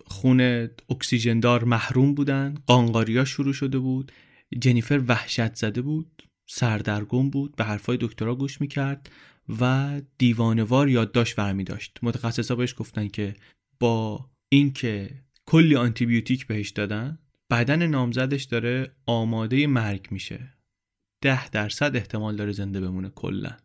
خون 0.07 0.69
اکسیژندار 0.91 1.65
محروم 1.65 2.15
بودن. 2.15 2.55
قانقاریا 2.67 3.25
شروع 3.25 3.53
شده 3.53 3.79
بود. 3.79 4.13
جنیفر 4.59 5.03
وحشت 5.09 5.55
زده 5.55 5.83
بود. 5.83 6.23
سردرگم 6.47 7.31
بود. 7.31 7.57
به 7.57 7.65
حرفای 7.65 7.99
دکترها 8.01 8.35
گوش 8.35 8.61
می‌کرد 8.61 9.11
و 9.61 10.01
دیوانوار 10.19 10.89
یادداشت 10.89 11.37
برمی 11.37 11.65
داشت. 11.65 11.99
متخصصا 12.03 12.55
بهش 12.55 12.75
گفتن 12.79 13.09
که 13.09 13.35
با 13.81 14.31
اینکه 14.49 15.11
کلی 15.47 15.77
آنتیبیوتیک 15.77 16.47
بهش 16.47 16.71
دادن 16.71 17.19
بدن 17.51 17.87
نامزدش 17.87 18.45
داره 18.45 18.93
آماده 19.07 19.67
مرگ 19.67 20.09
میشه. 20.11 20.53
ده 21.21 21.49
درصد 21.49 21.97
احتمال 21.97 22.37
داره 22.37 22.53
زنده 22.53 22.81
بمونه 22.81 23.09
کلا. 23.09 23.57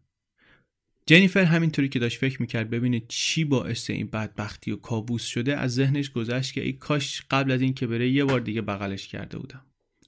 جنیفر 1.05 1.43
همینطوری 1.43 1.89
که 1.89 2.00
داشت 2.00 2.17
فکر 2.17 2.41
می‌کرد 2.41 2.70
ببینه 2.70 3.01
چی 3.08 3.46
باعث 3.46 3.89
این 3.89 4.08
بدبختی 4.08 4.72
و 4.72 4.75
کابوس 4.75 5.25
شده 5.25 5.58
از 5.58 5.74
ذهنش 5.74 6.10
گذشت 6.10 6.53
که 6.53 6.62
ای 6.62 6.74
کاش 6.74 7.22
قبل 7.31 7.51
از 7.51 7.62
این 7.62 7.74
که 7.74 7.88
بره 7.88 8.10
یه 8.10 8.25
بار 8.25 8.39
دیگه 8.39 8.62
بغلش 8.62 9.08
کرده 9.08 9.38
بودم. 9.38 9.62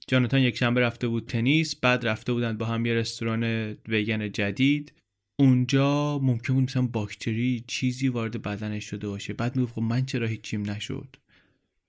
جاناتان 0.08 0.40
یک 0.40 0.56
شنبه 0.56 0.80
رفته 0.80 1.08
بود 1.08 1.26
تنیس 1.26 1.76
بعد 1.76 2.06
رفته 2.06 2.32
بودن 2.32 2.56
با 2.56 2.66
هم 2.66 2.86
یه 2.86 2.94
رستوران 2.94 3.44
ویگن 3.88 4.32
جدید. 4.32 4.92
اونجا 5.36 6.18
ممکن 6.18 6.54
بود 6.54 6.64
مثلا 6.64 6.82
باکتری 6.82 7.64
چیزی 7.66 8.08
وارد 8.08 8.42
بدنش 8.42 8.84
شده 8.84 9.08
باشه. 9.08 9.32
بعد 9.32 9.56
می‌گفت 9.56 9.74
خب 9.74 9.82
من 9.82 10.06
چرا 10.06 10.26
هیچیم 10.26 10.70
نشد؟ 10.70 11.16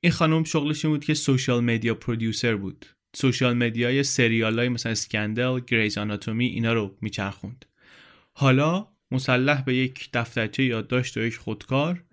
این 0.01 0.11
خانم 0.11 0.43
شغلش 0.43 0.85
بود 0.85 1.05
که 1.05 1.13
social 1.13 1.63
media 1.63 1.95
producer 1.95 2.55
بود. 2.55 2.85
social 3.15 3.57
media 3.57 3.96
ی 3.96 4.03
سریال 4.03 4.59
های 4.59 4.69
مثلا 4.69 4.91
Scandal 4.91 5.59
Grey's 5.59 5.97
Anatomy 5.97 6.45
اینا 6.45 6.73
رو 6.73 6.97
میچرخوند. 7.01 7.65
حالا 8.33 8.87
مسلح 9.11 9.63
به 9.63 9.75
یک 9.75 10.09
دفترچه 10.13 10.63
یادداشت 10.63 11.17
و 11.17 11.19
یک 11.19 11.37
خودکار 11.37 12.03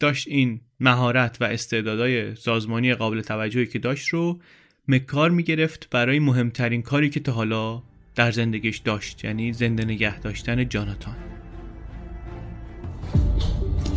داشت 0.00 0.28
این 0.28 0.60
مهارت 0.80 1.36
و 1.40 1.44
استعدادهای 1.44 2.34
سازمانی 2.34 2.94
قابل 2.94 3.20
توجهی 3.20 3.66
که 3.66 3.78
داشت 3.78 4.08
رو 4.08 4.40
به 4.88 5.05
کار 5.05 5.30
می‌گرفت 5.30 5.88
برای 5.90 6.18
مهمترین 6.18 6.82
کاری 6.82 7.10
که 7.10 7.20
تا 7.20 7.32
حالا 7.32 7.82
در 8.14 8.30
زندگیش 8.30 8.78
داشت 8.78 9.24
یعنی 9.24 9.52
زنده 9.52 9.84
نگه 9.84 10.20
داشتن 10.20 10.68
جاناتان 10.68 11.16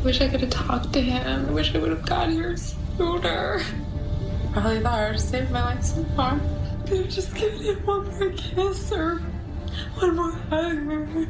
Wish 0.03 0.19
I 0.19 0.27
could 0.27 0.41
have 0.41 0.49
talked 0.49 0.91
to 0.91 1.01
him. 1.01 1.45
I 1.49 1.51
wish 1.59 1.73
I 1.75 1.77
would 1.77 1.93
have 1.97 2.05
got 2.05 2.27
here 2.29 2.57
sooner. 2.57 3.61
Probably 4.51 4.79
the 4.79 4.89
hardest 4.89 5.33
of 5.33 5.49
my 5.49 5.63
life 5.69 5.83
so 5.91 6.03
far. 6.17 6.33
Could 6.85 6.97
have 7.03 7.13
just 7.19 7.33
given 7.39 7.61
him 7.67 7.77
one 7.85 8.03
more 8.11 8.31
kiss 8.31 8.91
or 8.91 9.21
One 9.95 10.15
more 10.15 10.31
hug. 10.49 11.27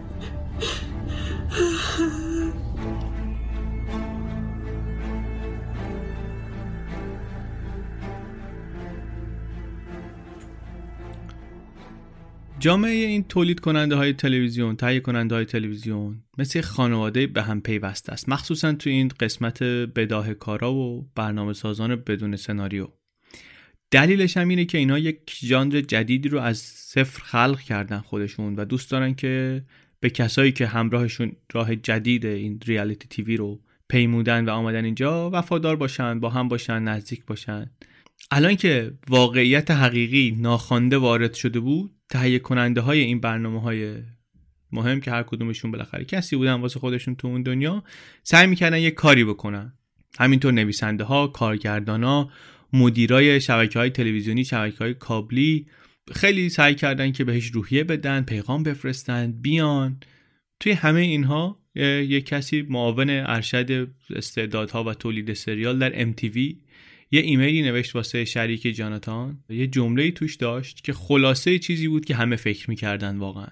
جامعه 12.63 12.91
این 12.91 13.24
تولید 13.24 13.60
کننده 13.60 13.96
های 13.96 14.13
تلویزیون 14.13 14.75
تهیه 14.75 15.00
کننده 15.00 15.36
های 15.36 15.46
تلویزیون 15.46 16.24
مثل 16.38 16.62
خانواده 16.62 17.27
به 17.27 17.43
هم 17.43 17.62
پیوسته 17.62 18.13
است. 18.13 18.29
مخصوصا 18.29 18.74
تو 18.74 18.89
این 18.89 19.12
قسمت 19.20 19.63
بداه 19.63 20.34
کارا 20.34 20.74
و 20.74 21.10
برنامه 21.15 21.53
سازان 21.53 21.96
بدون 21.96 22.36
سناریو. 22.36 22.88
دلیلش 23.91 24.38
هم 24.38 24.48
اینه 24.48 24.65
که 24.65 24.77
اینا 24.77 25.00
یک 25.00 25.17
ژانر 25.39 25.82
جدیدی 25.82 26.29
رو 26.29 26.39
از 26.39 26.58
صفر 26.58 27.24
خلق 27.24 27.60
کردن 27.60 28.00
خودشون 28.00 28.55
و 28.55 28.65
دوست 28.65 28.91
دارن 28.91 29.13
که 29.13 29.63
به 30.03 30.10
کسایی 30.10 30.51
که 30.51 30.67
همراهشون 30.67 31.31
راه 31.53 31.75
جدید 31.75 32.25
این 32.25 32.60
ریالیتی 32.65 33.07
تیوی 33.07 33.38
رو 33.38 33.62
پیمودن 33.89 34.45
و 34.45 34.50
آمدن 34.50 34.86
اینجا 34.86 35.29
وفادار 35.33 35.75
باشن 35.75 36.19
با 36.19 36.29
هم 36.29 36.48
باشن 36.48 36.83
نزدیک 36.83 37.25
باشن. 37.25 37.72
الان 38.31 38.55
که 38.55 38.93
واقعیت 39.10 39.72
حقیقی 39.72 40.38
ناخوانده 40.39 40.98
وارد 40.98 41.33
شده 41.33 41.60
بود 41.60 41.91
تهیه 42.10 42.39
کننده 42.39 42.81
های 42.81 43.00
این 43.00 43.19
برنامه 43.19 43.62
های 43.62 43.95
مهم 44.72 45.00
که 45.00 45.12
هر 45.12 45.24
کدومشون 45.24 45.72
بالاخره 45.72 46.05
کسی 46.05 46.36
بودن 46.36 46.53
واسه 46.53 46.79
خودشون 46.79 47.15
تو 47.15 47.27
اون 47.27 47.43
دنیا 47.43 47.83
سعی 48.24 48.48
می‌کردن 48.48 48.77
یه 48.77 48.91
کاری 48.91 49.24
بکنن. 49.24 49.74
همینطور 50.19 50.53
نویسنده 50.53 51.03
ها 51.03 51.27
کارگردان 51.27 52.03
ها 52.03 52.31
مدیرای 52.74 53.41
شبکه 53.41 53.79
های 53.79 53.89
تلویزیونی 53.89 54.45
شبکه 54.45 54.77
های 54.77 54.93
کابلی 54.93 55.67
خیلی 56.12 56.50
سعی 56.50 56.75
کردن 56.75 57.12
که 57.12 57.24
بهش 57.24 57.48
روحیه 57.48 57.83
بدن 57.83 58.22
پیغام 58.22 58.63
بفرستن 58.63 59.31
بیان. 59.31 60.00
توی 60.60 60.72
همه 60.72 61.01
اینها 61.01 61.60
یه 61.75 62.22
کسی 62.22 62.62
معاون 62.62 63.10
ارشد 63.10 63.91
استعدادها 64.10 64.83
و 64.83 64.93
تولید 64.93 65.33
سریال 65.33 65.79
در 65.79 66.13
MTV 66.13 66.38
یه 67.12 67.22
ایمیلی 67.22 67.62
نوشت 67.62 67.95
واسه 67.95 68.25
شریک 68.25 68.75
جاناتان. 68.75 69.43
یه 69.50 69.67
جمله 69.67 70.12
توش 70.12 70.36
داشت 70.36 70.83
که 70.83 70.93
خلاصه 70.93 71.60
چیزی 71.60 71.88
بود 71.88 72.05
که 72.05 72.15
همه 72.15 72.36
فکر 72.36 72.69
می‌کردن 72.69 73.17
واقعا. 73.17 73.48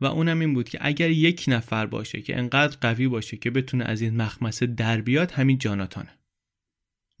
و 0.00 0.06
اونم 0.06 0.40
این 0.40 0.54
بود 0.54 0.68
که 0.68 0.78
اگر 0.80 1.10
یک 1.10 1.44
نفر 1.48 1.86
باشه 1.86 2.22
که 2.22 2.38
انقدر 2.38 2.76
قوی 2.80 3.08
باشه 3.08 3.36
که 3.36 3.50
بتونه 3.50 3.84
از 3.84 4.00
این 4.00 4.16
مخمسه 4.16 4.66
در 4.66 5.00
بیاد 5.00 5.30
همین 5.30 5.58
جاناتانه. 5.58 6.18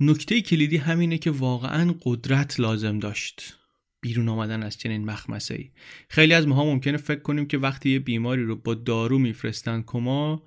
نکته 0.00 0.40
کلیدی 0.40 0.76
همینه 0.76 1.18
که 1.18 1.30
واقعا 1.30 1.94
قدرت 2.02 2.60
لازم 2.60 2.98
داشت. 2.98 3.56
بیرون 4.06 4.28
آمدن 4.28 4.62
از 4.62 4.78
چنین 4.78 5.04
مخمسه 5.04 5.54
ای 5.54 5.70
خیلی 6.08 6.34
از 6.34 6.46
ماها 6.46 6.64
ممکنه 6.64 6.96
فکر 6.96 7.20
کنیم 7.20 7.46
که 7.46 7.58
وقتی 7.58 7.90
یه 7.90 7.98
بیماری 7.98 8.42
رو 8.42 8.56
با 8.56 8.74
دارو 8.74 9.18
میفرستن 9.18 9.82
کما 9.86 10.42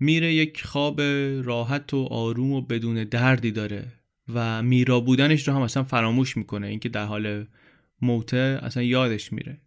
میره 0.00 0.34
یک 0.34 0.64
خواب 0.64 1.00
راحت 1.42 1.94
و 1.94 2.08
آروم 2.10 2.52
و 2.52 2.60
بدون 2.60 3.04
دردی 3.04 3.50
داره 3.50 3.92
و 4.34 4.62
میرا 4.62 5.00
بودنش 5.00 5.48
رو 5.48 5.54
هم 5.54 5.62
اصلا 5.62 5.82
فراموش 5.82 6.36
می‌کنه. 6.36 6.66
اینکه 6.66 6.88
در 6.88 7.04
حال 7.04 7.46
موته 8.02 8.58
اصلا 8.62 8.82
یادش 8.82 9.32
میره. 9.32 9.60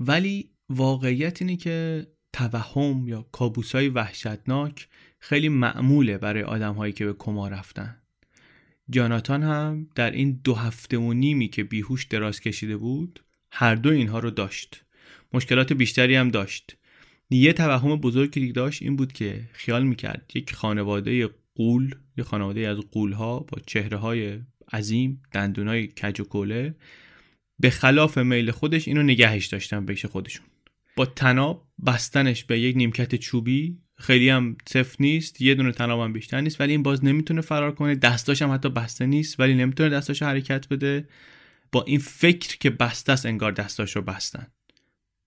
ولی 0.00 0.50
واقعیت 0.68 1.42
اینه 1.42 1.56
که 1.56 2.06
توهم 2.32 3.08
یا 3.08 3.22
کابوسای 3.32 3.88
وحشتناک 3.88 4.88
خیلی 5.18 5.48
معموله 5.48 6.18
برای 6.18 6.42
آدم 6.42 6.74
هایی 6.74 6.92
که 6.92 7.04
به 7.06 7.12
کما 7.12 7.48
رفتن. 7.48 7.99
جاناتان 8.90 9.42
هم 9.42 9.86
در 9.94 10.10
این 10.10 10.40
دو 10.44 10.54
هفته 10.54 10.98
و 10.98 11.12
نیمی 11.12 11.48
که 11.48 11.64
بیهوش 11.64 12.04
دراز 12.04 12.40
کشیده 12.40 12.76
بود 12.76 13.20
هر 13.52 13.74
دو 13.74 13.90
اینها 13.90 14.18
رو 14.18 14.30
داشت. 14.30 14.84
مشکلات 15.32 15.72
بیشتری 15.72 16.16
هم 16.16 16.28
داشت. 16.28 16.76
یه 17.30 17.52
توهم 17.52 17.96
بزرگی 17.96 18.52
داشت 18.52 18.82
این 18.82 18.96
بود 18.96 19.12
که 19.12 19.40
خیال 19.52 19.82
می‌کرد 19.82 20.32
یک 20.34 20.54
خانواده 20.54 21.28
قول 21.54 21.94
یه 22.16 22.24
خانواده 22.24 22.68
از 22.68 22.78
قول 22.78 23.12
ها 23.12 23.38
با 23.38 23.58
چهره 23.66 23.96
های 23.96 24.40
عظیم 24.72 25.22
دندون 25.32 25.68
های 25.68 25.86
کج 25.86 26.20
و 26.20 26.24
کوله 26.24 26.74
به 27.58 27.70
خلاف 27.70 28.18
میل 28.18 28.50
خودش 28.50 28.88
اینو 28.88 29.02
نگهش 29.02 29.46
داشتن 29.46 29.86
پیش 29.86 30.06
خودشون. 30.06 30.46
با 30.96 31.06
تناب 31.06 31.68
بستنش 31.86 32.44
به 32.44 32.60
یک 32.60 32.76
نیمکت 32.76 33.14
چوبی 33.14 33.78
خیلی 34.00 34.28
هم 34.28 34.56
صف 34.68 35.00
نیست 35.00 35.40
یه 35.40 35.54
دونه 35.54 35.72
تناب 35.72 36.00
هم 36.00 36.12
بیشتر 36.12 36.40
نیست 36.40 36.60
ولی 36.60 36.72
این 36.72 36.82
باز 36.82 37.04
نمی‌تونه 37.04 37.40
فرار 37.40 37.72
کنه. 37.74 37.94
دستاش 37.94 38.42
هم 38.42 38.52
حتی 38.52 38.68
بسته 38.68 39.06
نیست 39.06 39.40
ولی 39.40 39.54
نمی‌تونه 39.54 39.88
دستاش 39.88 40.22
حرکت 40.22 40.68
بده. 40.68 41.08
با 41.72 41.82
این 41.82 41.98
فکر 41.98 42.58
که 42.58 42.70
بسته 42.70 43.12
است 43.12 43.26
انگار 43.26 43.52
دستاش 43.52 43.96
رو 43.96 44.02
بستن. 44.02 44.46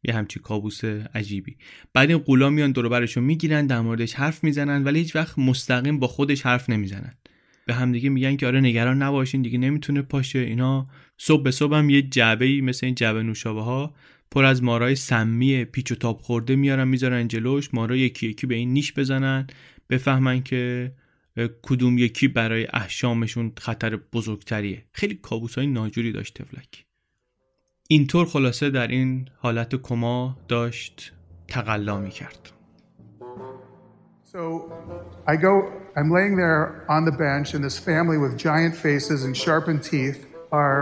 یه 0.03 0.13
همچی 0.13 0.39
کابوس 0.39 0.86
عجیبی. 0.86 1.57
بعد 1.93 2.09
این 2.09 2.17
قولا 2.17 2.49
میان 2.49 2.71
دور 2.71 2.89
برشو 2.89 3.21
می‌گیرن 3.21 3.67
در 3.67 3.81
موردش 3.81 4.13
حرف 4.13 4.43
می‌زنن 4.43 4.83
ولی 4.83 4.99
هیچ 4.99 5.15
وقت 5.15 5.39
مستقیم 5.39 5.99
با 5.99 6.07
خودش 6.07 6.41
حرف 6.41 6.69
نمی‌زنن. 6.69 7.17
به 7.65 7.73
همدیگه 7.73 8.09
میگن 8.09 8.36
که 8.36 8.47
آره 8.47 8.62
نگران 8.62 9.01
نباشین 9.01 9.41
دیگه 9.41 9.57
نمی‌تونه 9.57 10.01
پاشه. 10.01 10.39
اینا 10.39 10.88
صبح 11.17 11.43
به 11.43 11.51
صبح 11.51 11.75
هم 11.75 11.89
یه 11.89 12.01
جعبه 12.01 12.62
مثل 12.62 12.86
این 12.86 12.95
جعبه 12.95 13.23
نوشابه 13.23 13.62
ها 13.62 13.95
پر 14.34 14.46
از 14.46 14.63
مارای 14.63 14.96
سمی 14.96 15.65
پیچ 15.65 15.91
و 15.91 15.96
تاب 15.96 16.22
خورده 16.22 16.56
میارن 16.56 16.88
می‌ذارن 16.88 17.28
جلوش. 17.28 17.74
مارا 17.74 17.96
یکی 17.96 18.30
یکی 18.30 18.48
به 18.48 18.56
این 18.56 18.74
نیش 18.74 18.93
بزنن 18.93 19.48
بفهمن 19.89 20.43
که 20.43 20.91
کدوم 21.62 21.98
یکی 21.98 22.28
برای 22.28 22.67
احشامشون 22.74 23.52
خطر 23.58 24.00
بزرگتریه. 24.13 24.86
خیلی 24.91 25.15
کابوس 25.15 25.56
های 25.56 25.67
ناجوری 25.67 26.12
داشت 26.12 26.41
تفلک. 26.41 26.86
اینطور 27.88 28.26
خلاصه 28.26 28.69
در 28.69 28.88
این 28.88 29.30
حالت 29.38 29.76
کما 29.76 30.38
داشت 30.48 31.13
تقلا 31.48 32.00
می 32.00 32.10
کرد 32.10 32.50
So 34.36 34.39
I 35.28 35.36
go, 35.36 35.54
I'm 35.96 36.10
laying 36.17 36.36
there 36.36 36.86
on 36.89 37.06
the 37.06 37.15
bench, 37.26 37.54
and 37.54 37.63
this 37.63 37.78
family 37.78 38.17
with 38.17 38.34
giant 38.36 38.76
faces 38.76 39.19
and 39.26 39.38
sharpened 39.38 39.84
teeth 39.84 40.19
are 40.52 40.82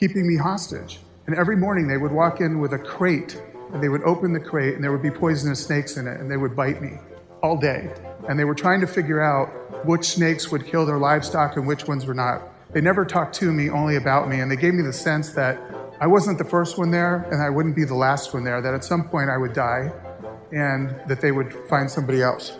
keeping 0.00 0.26
me 0.26 0.36
hostage. 0.48 1.05
And 1.26 1.34
every 1.36 1.56
morning 1.56 1.88
they 1.88 1.96
would 1.96 2.12
walk 2.12 2.40
in 2.40 2.60
with 2.60 2.72
a 2.72 2.78
crate, 2.78 3.40
and 3.72 3.82
they 3.82 3.88
would 3.88 4.02
open 4.02 4.32
the 4.32 4.40
crate, 4.40 4.74
and 4.74 4.84
there 4.84 4.92
would 4.92 5.02
be 5.02 5.10
poisonous 5.10 5.64
snakes 5.64 5.96
in 5.96 6.06
it, 6.06 6.20
and 6.20 6.30
they 6.30 6.36
would 6.36 6.54
bite 6.54 6.80
me 6.80 6.98
all 7.42 7.56
day. 7.56 7.90
And 8.28 8.38
they 8.38 8.44
were 8.44 8.54
trying 8.54 8.80
to 8.80 8.86
figure 8.86 9.20
out 9.20 9.48
which 9.84 10.04
snakes 10.04 10.50
would 10.50 10.66
kill 10.66 10.86
their 10.86 10.98
livestock 10.98 11.56
and 11.56 11.66
which 11.66 11.86
ones 11.86 12.06
were 12.06 12.14
not. 12.14 12.42
They 12.72 12.80
never 12.80 13.04
talked 13.04 13.34
to 13.36 13.52
me, 13.52 13.70
only 13.70 13.96
about 13.96 14.28
me, 14.28 14.40
and 14.40 14.50
they 14.50 14.56
gave 14.56 14.74
me 14.74 14.82
the 14.82 14.92
sense 14.92 15.32
that 15.32 15.58
I 16.00 16.06
wasn't 16.06 16.38
the 16.38 16.44
first 16.44 16.78
one 16.78 16.90
there, 16.90 17.26
and 17.32 17.42
I 17.42 17.50
wouldn't 17.50 17.74
be 17.74 17.84
the 17.84 17.94
last 17.94 18.34
one 18.34 18.44
there, 18.44 18.60
that 18.60 18.74
at 18.74 18.84
some 18.84 19.08
point 19.08 19.30
I 19.30 19.36
would 19.36 19.52
die, 19.52 19.90
and 20.52 20.94
that 21.08 21.20
they 21.20 21.32
would 21.32 21.52
find 21.68 21.90
somebody 21.90 22.22
else. 22.22 22.58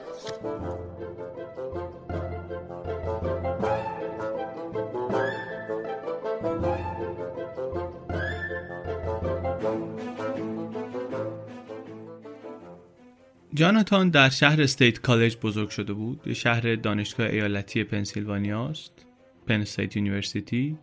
جاناتان 13.57 14.11
در 14.11 14.29
شهر 14.29 14.63
استیت 14.63 14.99
کالج 14.99 15.37
بزرگ 15.37 15.69
شده 15.69 15.93
بود. 15.93 16.33
شهر 16.33 16.75
دانشگاه 16.75 17.27
ایالتی 17.27 17.85
پنسیلوانیا 17.85 18.69
است 18.69 18.93
Penn 19.47 19.65
University 19.95 20.79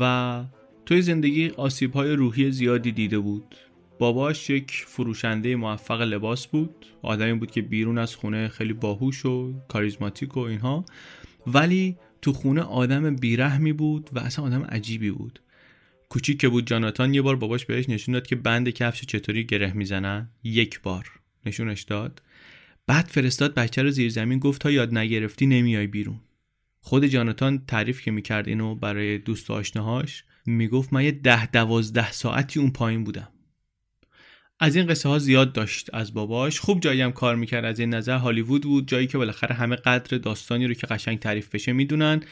و 0.00 0.44
توی 0.86 1.02
زندگی 1.02 1.48
آسیب 1.48 1.92
های 1.92 2.12
روحی 2.12 2.50
زیادی 2.50 2.92
دیده 2.92 3.18
بود. 3.18 3.56
باباش 3.98 4.50
یک 4.50 4.84
فروشنده 4.86 5.56
موفق 5.56 6.00
لباس 6.00 6.46
بود. 6.46 6.86
آدمی 7.02 7.32
بود 7.32 7.50
که 7.50 7.62
بیرون 7.62 7.98
از 7.98 8.16
خونه 8.16 8.48
خیلی 8.48 8.72
باهوش 8.72 9.26
و 9.26 9.52
کاریزماتیک 9.68 10.36
و 10.36 10.40
اینها. 10.40 10.84
ولی 11.46 11.96
تو 12.22 12.32
خونه 12.32 12.62
آدم 12.62 13.16
بیرحمی 13.16 13.72
بود 13.72 14.10
و 14.12 14.18
اصلا 14.18 14.44
آدم 14.44 14.64
عجیبی 14.64 15.10
بود. 15.10 15.40
کوچیک 16.08 16.40
که 16.40 16.48
بود 16.48 16.66
جاناتان 16.66 17.14
یه 17.14 17.22
بار 17.22 17.36
باباش 17.36 17.66
بهش 17.66 17.88
نشون 17.88 18.12
داد 18.12 18.26
که 18.26 18.36
بند 18.36 18.68
کفش 18.68 19.00
چطوری 19.00 19.44
گره 19.44 19.72
می‌زنن. 19.72 20.28
یک 20.44 20.80
بار. 20.82 21.19
نشونش 21.46 21.82
داد. 21.82 22.22
بعد 22.86 23.06
فرستاد 23.06 23.54
بچه 23.54 23.82
رو 23.82 23.90
زیر 23.90 24.10
زمین 24.10 24.38
گفت 24.38 24.60
تا 24.60 24.70
یاد 24.70 24.98
نگرفتی 24.98 25.46
نمیای 25.46 25.86
بیرون. 25.86 26.20
خود 26.80 27.04
جاناتان 27.04 27.64
تعریف 27.66 28.02
که 28.02 28.10
می‌کرد 28.10 28.48
اینو 28.48 28.74
برای 28.74 29.18
دوست 29.18 29.50
و 29.50 29.52
آشناهاش 29.52 30.24
می‌گفت 30.46 30.92
من 30.92 31.04
یه 31.04 31.10
ده 31.10 31.46
دوازده 31.46 32.12
ساعتی 32.12 32.60
اون 32.60 32.70
پایین 32.70 33.04
بودم. 33.04 33.28
از 34.60 34.76
این 34.76 34.86
قصه 34.86 35.08
ها 35.08 35.18
زیاد 35.18 35.52
داشت 35.52 35.94
از 35.94 36.14
باباش. 36.14 36.60
خوب 36.60 36.80
جایی 36.80 37.00
هم 37.00 37.12
کار 37.12 37.36
می‌کرد. 37.36 37.64
از 37.64 37.80
این 37.80 37.94
نظر 37.94 38.16
هالیوود 38.16 38.62
بود 38.62 38.88
جایی 38.88 39.06
که 39.06 39.18
بالاخره 39.18 39.54
همه 39.54 39.76
قدر 39.76 40.18
داستانی 40.18 40.66
رو 40.66 40.74
که 40.74 40.86
قشنگ 40.86 41.18
تعریف 41.18 41.54
بشه 41.54 41.72
می‌دونن. 41.72 42.22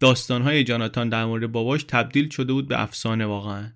داستانهای 0.00 0.64
جاناتان 0.64 1.08
در 1.08 1.24
مورد 1.24 1.52
باباش 1.52 1.82
تبدیل 1.82 2.28
شده 2.28 2.52
بود 2.52 2.68
به 2.68 2.82
افسانه 2.82 3.26
واقعا. 3.26 3.70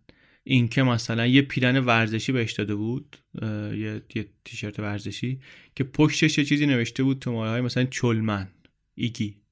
اینکه 0.44 0.82
مثلا 0.82 1.26
یه 1.26 1.42
پیرن 1.42 1.78
ورزشی 1.78 2.32
بهش 2.32 2.52
داده 2.52 2.74
بود 2.74 3.16
یه, 3.42 4.02
یه 4.14 4.28
تیشرت 4.44 4.80
ورزشی 4.80 5.40
که 5.76 5.84
پشتش 5.84 6.38
یه 6.38 6.44
چیزی 6.44 6.66
نوشته 6.66 7.02
بود 7.02 7.18
تو 7.18 7.36
های 7.36 7.60
مثلا 7.60 7.84
چلمن 7.84 8.48
ایگی. 8.94 9.42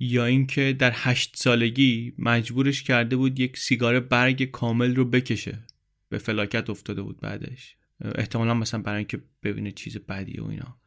یا 0.00 0.24
اینکه 0.24 0.76
در 0.78 0.92
هشت 0.94 1.36
سالگی 1.36 2.12
مجبورش 2.18 2.82
کرده 2.82 3.16
بود 3.16 3.40
یک 3.40 3.58
سیگار 3.58 4.00
برگ 4.00 4.44
کامل 4.44 4.94
رو 4.94 5.04
بکشه 5.04 5.58
به 6.08 6.18
فلاکت 6.18 6.70
افتاده 6.70 7.02
بود 7.02 7.20
بعدش. 7.20 7.76
احتمالا 8.14 8.54
مثلا 8.54 8.82
برای 8.82 8.98
اینکه 8.98 9.22
ببینه 9.42 9.72
چیز 9.72 9.96
بدی 9.96 10.40
و 10.40 10.44
اینا. 10.44 10.80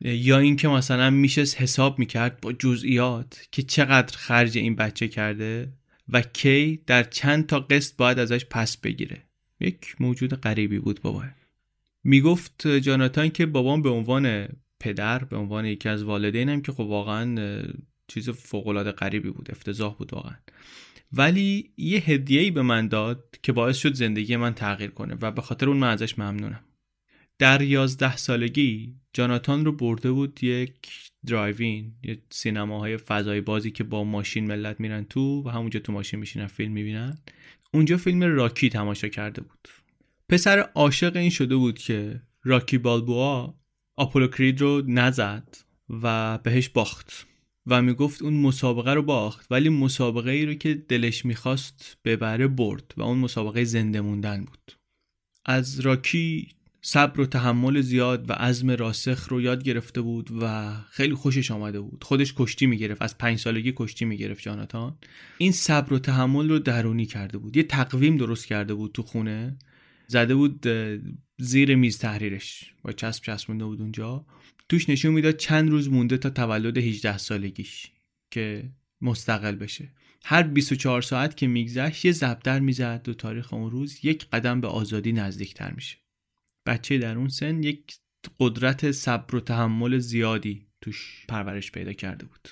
یا 0.00 0.38
اینکه 0.38 0.68
مثلا 0.68 1.10
میشه 1.10 1.40
حساب 1.40 1.98
می‌کرد 1.98 2.40
با 2.40 2.52
جزئیات 2.52 3.48
که 3.52 3.62
چقدر 3.62 4.16
خرج 4.16 4.58
این 4.58 4.76
بچه 4.76 5.08
کرده. 5.08 5.72
و 6.12 6.22
کی 6.22 6.82
در 6.86 7.02
چند 7.02 7.46
تا 7.46 7.60
قسط 7.60 7.96
باید 7.96 8.18
ازش 8.18 8.44
پس 8.44 8.76
بگیره. 8.76 9.22
یک 9.60 9.96
موجود 10.00 10.34
غریبی 10.34 10.78
بود 10.78 11.00
بابا. 11.02 11.24
می‌گفت 12.04 12.66
جاناتان 12.66 13.28
که 13.28 13.46
بابام 13.46 13.82
به 13.82 13.88
عنوان 13.88 14.48
پدر 14.80 15.24
به 15.24 15.36
عنوان 15.36 15.66
یکی 15.66 15.88
از 15.88 16.02
والدینم 16.02 16.62
که 16.62 16.72
خب 16.72 16.80
واقعا 16.80 17.62
چیز 18.08 18.30
فوق 18.30 18.66
العاده 18.66 18.92
غریبی 18.92 19.30
بود 19.30 19.50
افتضاح 19.50 19.94
بود 19.94 20.14
واقعا. 20.14 20.36
ولی 21.12 21.72
یه 21.76 21.98
هدیه‌ای 21.98 22.50
به 22.50 22.62
من 22.62 22.88
داد 22.88 23.38
که 23.42 23.52
باعث 23.52 23.76
شد 23.76 23.94
زندگی 23.94 24.36
من 24.36 24.54
تغییر 24.54 24.90
کنه 24.90 25.16
و 25.20 25.30
به 25.30 25.42
خاطر 25.42 25.68
اون 25.68 25.76
من 25.76 25.90
ازش 25.90 26.18
ممنونم. 26.18 26.64
در 27.38 27.62
یازده 27.62 28.16
سالگی 28.16 28.94
جاناتان 29.12 29.64
رو 29.64 29.72
برده 29.72 30.12
بود 30.12 30.44
یک 30.44 31.11
درایوین 31.26 31.92
یه 32.02 32.18
سینماهای 32.30 32.96
فضای 32.96 33.40
بازی 33.40 33.70
که 33.70 33.84
با 33.84 34.04
ماشین 34.04 34.46
ملت 34.46 34.80
میرن 34.80 35.04
تو 35.04 35.42
و 35.42 35.48
همونجا 35.48 35.80
تو 35.80 35.92
ماشین 35.92 36.20
میشینن 36.20 36.46
فیلم 36.46 36.72
می‌بینن. 36.72 37.18
اونجا 37.74 37.96
فیلم 37.96 38.22
راکی 38.22 38.68
تماشا 38.68 39.08
کرده 39.08 39.40
بود. 39.40 39.68
پسر 40.28 40.58
عاشق 40.58 41.16
این 41.16 41.30
شده 41.30 41.56
بود 41.56 41.78
که 41.78 42.22
راکی 42.44 42.78
بالبوا 42.78 43.54
آپولو 43.96 44.28
کرید 44.28 44.60
رو 44.60 44.82
نزد 44.86 45.56
و 46.02 46.38
بهش 46.38 46.68
باخت 46.68 47.26
و 47.66 47.82
می‌گفت 47.82 48.22
اون 48.22 48.34
مسابقه 48.34 48.94
رو 48.94 49.02
باخت 49.02 49.46
ولی 49.50 49.68
مسابقه 49.68 50.30
ای 50.30 50.46
رو 50.46 50.54
که 50.54 50.74
دلش 50.74 51.24
می‌خواست 51.24 51.96
ببره 52.04 52.48
برد 52.48 52.94
و 52.96 53.02
اون 53.02 53.18
مسابقه 53.18 53.64
زنده 53.64 54.00
موندن 54.00 54.44
بود. 54.44 54.72
از 55.44 55.80
راکی 55.80 56.48
صبر 56.84 57.20
و 57.20 57.26
تحمل 57.26 57.80
زیاد 57.80 58.30
و 58.30 58.32
عزم 58.32 58.70
راسخ 58.70 59.28
رو 59.28 59.40
یاد 59.40 59.64
گرفته 59.64 60.00
بود 60.00 60.30
و 60.40 60.74
خیلی 60.90 61.14
خوشش 61.14 61.50
آمده 61.50 61.80
بود. 61.80 62.04
خودش 62.04 62.34
کشتی 62.36 62.66
می‌گرفت 62.66 63.02
از 63.02 63.18
پنج 63.18 63.38
سالگی 63.38 63.72
کشتی 63.76 64.04
می‌گرفت 64.04 64.42
جاناتان. 64.42 64.96
این 65.38 65.52
صبر 65.52 65.92
و 65.92 65.98
تحمل 65.98 66.48
رو 66.48 66.58
درونی 66.58 67.06
کرده 67.06 67.38
بود. 67.38 67.56
یه 67.56 67.62
تقویم 67.62 68.16
درست 68.16 68.46
کرده 68.46 68.74
بود 68.74 68.92
تو 68.92 69.02
خونه. 69.02 69.56
زده 70.06 70.34
بود 70.34 70.66
زیر 71.38 71.74
میز 71.74 71.98
تحریرش. 71.98 72.74
با 72.82 72.92
چسب 72.92 73.24
چسبونده 73.24 73.64
بود 73.64 73.80
اونجا. 73.80 74.26
توش 74.68 74.88
نشون 74.88 75.14
می‌داد 75.14 75.36
چند 75.36 75.70
روز 75.70 75.88
مونده 75.88 76.18
تا 76.18 76.30
تولد 76.30 76.78
18 76.78 77.18
سالگیش 77.18 77.86
که 78.30 78.70
مستقل 79.00 79.54
بشه. 79.54 79.88
هر 80.24 80.42
24 80.42 81.02
ساعت 81.02 81.36
که 81.36 81.46
میگذشت 81.46 82.04
یه 82.04 82.12
زبدر 82.12 82.60
می‌زد 82.60 83.02
دو 83.04 83.14
تاریخ 83.14 83.52
اون 83.52 83.70
روز 83.70 83.98
یک 84.02 84.26
قدم 84.32 84.60
به 84.60 84.68
آزادی 84.68 85.12
نزدیکتر 85.12 85.72
میشه. 85.74 86.01
بچه 86.66 86.98
در 86.98 87.18
اون 87.18 87.28
سن 87.28 87.62
یک 87.62 87.94
قدرت 88.40 88.90
صبر 88.90 89.36
و 89.36 89.40
تحمل 89.40 89.98
زیادی 89.98 90.66
توش 90.80 91.26
پرورش 91.28 91.72
پیدا 91.72 91.92
کرده 91.92 92.26
بود. 92.26 92.48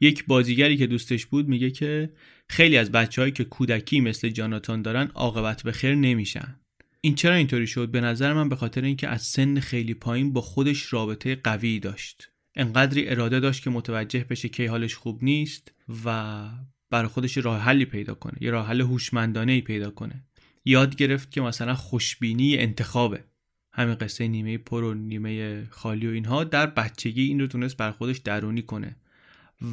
یک 0.00 0.26
بازیگری 0.26 0.76
که 0.76 0.86
دوستش 0.86 1.26
بود 1.26 1.48
میگه 1.48 1.70
که 1.70 2.12
خیلی 2.48 2.76
از 2.76 2.92
بچههایی 2.92 3.32
که 3.32 3.44
کودکی 3.44 4.00
مثل 4.00 4.28
جاناتان 4.28 4.82
دارن 4.82 5.06
عاقبت 5.14 5.62
به 5.62 5.72
خیر 5.72 5.94
نمیشن. 5.94 6.60
این 7.00 7.14
چرا 7.14 7.34
اینطوری 7.34 7.66
شد؟ 7.66 7.90
به 7.90 8.00
نظر 8.00 8.32
من 8.32 8.48
به 8.48 8.56
خاطر 8.56 8.84
اینکه 8.84 9.08
از 9.08 9.22
سن 9.22 9.60
خیلی 9.60 9.94
پایین 9.94 10.32
با 10.32 10.40
خودش 10.40 10.92
رابطه 10.92 11.34
قوی 11.34 11.80
داشت. 11.80 12.30
انقدری 12.56 13.08
اراده 13.08 13.40
داشت 13.40 13.64
که 13.64 13.70
متوجه 13.70 14.24
بشه 14.30 14.48
که 14.48 14.70
حالش 14.70 14.94
خوب 14.94 15.24
نیست 15.24 15.72
و 16.04 16.48
برای 16.90 17.08
خودش 17.08 17.38
راه 17.38 17.60
حلی 17.60 17.84
پیدا 17.84 18.14
کنه 18.14 18.34
یه 18.40 18.50
راه 18.50 18.66
حل 18.66 18.80
هوشمندانه 18.80 19.52
ای 19.52 19.60
پیدا 19.60 19.90
کنه. 19.90 20.24
یاد 20.64 20.96
گرفت 20.96 21.30
که 21.30 21.40
مثلا 21.40 21.74
خوشبینی 21.74 22.56
انتخابه. 22.56 23.24
همین 23.72 23.94
قصه 23.94 24.28
نیمه 24.28 24.58
پر 24.58 24.84
و 24.84 24.94
نیمه 24.94 25.64
خالی 25.70 26.06
و 26.06 26.10
اینها 26.10 26.44
در 26.44 26.66
بچگی 26.66 27.22
این 27.22 27.40
رو 27.40 27.46
تونست 27.46 27.76
بر 27.76 27.90
خودش 27.90 28.18
درونی 28.18 28.62
کنه. 28.62 28.96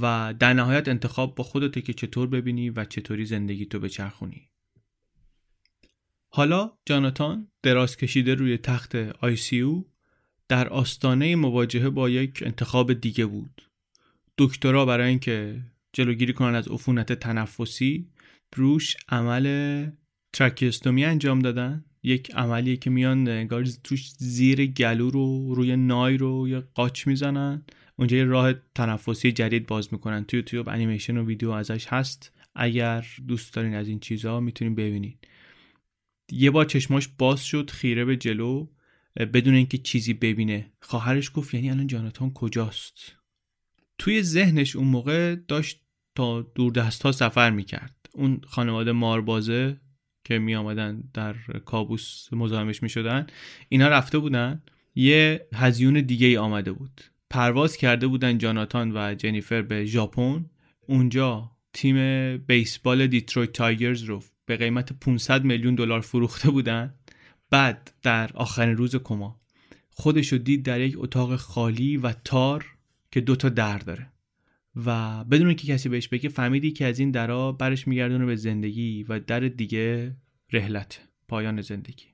و 0.01 0.33
در 0.39 0.53
نهایت 0.53 0.87
انتخاب 0.87 1.35
با 1.35 1.43
خودته 1.43 1.81
که 1.81 1.93
چطور 1.93 2.27
ببینی 2.27 2.69
و 2.69 2.85
چطوری 2.85 3.25
زندگی 3.25 3.65
تو 3.65 3.79
بچرخونی. 3.79 4.49
حالا 6.29 6.71
جاناتان 6.85 7.47
دراز 7.63 7.97
کشیده 7.97 8.35
روی 8.35 8.57
تخت 8.57 8.95
او 9.53 9.89
در 10.47 10.67
آستانه 10.67 11.35
مواجهه 11.35 11.89
با 11.89 12.09
یک 12.09 12.43
انتخاب 12.45 12.93
دیگه 12.93 13.25
بود. 13.25 13.61
دکترا 14.37 14.85
برای 14.85 15.09
اینکه 15.09 15.61
جلوگیری 15.93 16.33
کنن 16.33 16.55
از 16.55 16.67
عفونت 16.67 17.13
تنفسی 17.13 18.09
روش 18.55 18.97
عمل 19.09 19.47
تراکیستومی 20.37 21.05
انجام 21.05 21.39
دادن؟ 21.39 21.85
یک 22.03 22.35
عملیه 22.35 22.77
که 22.77 22.89
میان 22.89 23.27
انگار 23.27 23.65
توش 23.83 24.09
زیر 24.17 24.65
گلو 24.65 25.09
رو 25.09 25.55
روی 25.55 25.75
نای 25.75 26.17
رو 26.17 26.47
یا 26.47 26.63
قاچ 26.73 27.07
می‌زنن. 27.07 27.65
اونجا 27.95 28.17
یه 28.17 28.23
راه 28.23 28.53
تنفسی 28.75 29.31
جدید 29.31 29.67
باز 29.67 29.93
می‌کنن. 29.93 30.23
تو 30.23 30.37
یوتیوب 30.37 30.69
انیمیشن 30.69 31.17
و 31.17 31.25
ویدیو 31.25 31.49
ازش 31.49 31.87
هست. 31.87 32.31
اگر 32.55 33.05
دوست 33.27 33.53
دارین 33.53 33.73
از 33.73 33.87
این 33.87 33.99
چیزها 33.99 34.39
می‌تونین 34.39 34.75
ببینید 34.75 35.27
یه 36.31 36.51
بار 36.51 36.65
چشماش 36.65 37.07
باز 37.17 37.45
شد 37.45 37.69
خیره 37.69 38.05
به 38.05 38.17
جلو. 38.17 38.67
بدون 39.33 39.53
اینکه 39.53 39.77
چیزی 39.77 40.13
ببینه. 40.13 40.71
خواهرش 40.81 41.31
گفت 41.33 41.53
یعنی 41.53 41.69
الان 41.69 41.87
جاناتان 41.87 42.33
کجاست؟ 42.33 43.15
توی 43.97 44.21
ذهنش 44.23 44.75
اون 44.75 44.87
موقع 44.87 45.35
داشت 45.35 45.81
تا 46.15 46.41
دور 46.41 46.71
دست 46.71 47.01
ها 47.01 47.11
سفر 47.11 47.49
می‌کرد. 47.49 48.09
اون 48.13 48.41
خانواده 48.47 48.91
ماربازه 48.91 49.77
که 50.27 50.39
می 50.39 50.55
آمدن 50.55 51.03
در 51.13 51.35
کابوس 51.65 52.27
مزاحمش 52.31 52.83
می 52.83 52.89
شدن 52.89 53.27
اینا 53.69 53.87
رفته 53.87 54.19
بودن 54.19 54.61
یه 54.95 55.47
هذیون 55.53 56.01
دیگه 56.01 56.27
ای 56.27 56.37
آمده 56.37 56.71
بود. 56.71 57.01
پرواز 57.29 57.77
کرده 57.77 58.07
بودن 58.07 58.37
جاناتان 58.37 58.91
و 58.97 59.15
جنیفر 59.15 59.61
به 59.61 59.85
ژاپن. 59.85 60.45
اونجا 60.87 61.51
تیم 61.73 61.97
بیسبال 62.37 63.07
Detroit 63.07 63.51
Tigers 63.51 64.03
رو 64.03 64.23
به 64.45 64.57
قیمت 64.57 64.93
500 64.93 65.43
میلیون 65.43 65.75
دلار 65.75 66.01
فروخته 66.01 66.51
بودن. 66.51 66.93
بعد 67.49 67.91
در 68.03 68.29
آخرین 68.33 68.77
روز 68.77 68.95
کما 68.95 69.39
خودشو 69.89 70.37
دید 70.37 70.63
در 70.63 70.81
یک 70.81 70.95
اتاق 70.97 71.35
خالی 71.35 71.97
و 71.97 72.13
تار 72.23 72.65
که 73.11 73.21
دوتا 73.21 73.49
در 73.49 73.77
داره. 73.77 74.11
و 74.85 75.23
بدون 75.23 75.53
که 75.53 75.67
کسی 75.67 75.89
بهش 75.89 76.07
بگه 76.07 76.29
فهمید 76.29 76.71
یکی 76.71 76.85
از 76.85 76.99
این 76.99 77.11
درا 77.11 77.51
برش 77.51 77.87
میگردونه 77.87 78.25
به 78.25 78.35
زندگی 78.35 79.03
و 79.03 79.19
در 79.19 79.39
دیگه 79.39 80.15
رهلت 80.51 81.07
پایان 81.27 81.61
زندگی. 81.61 82.05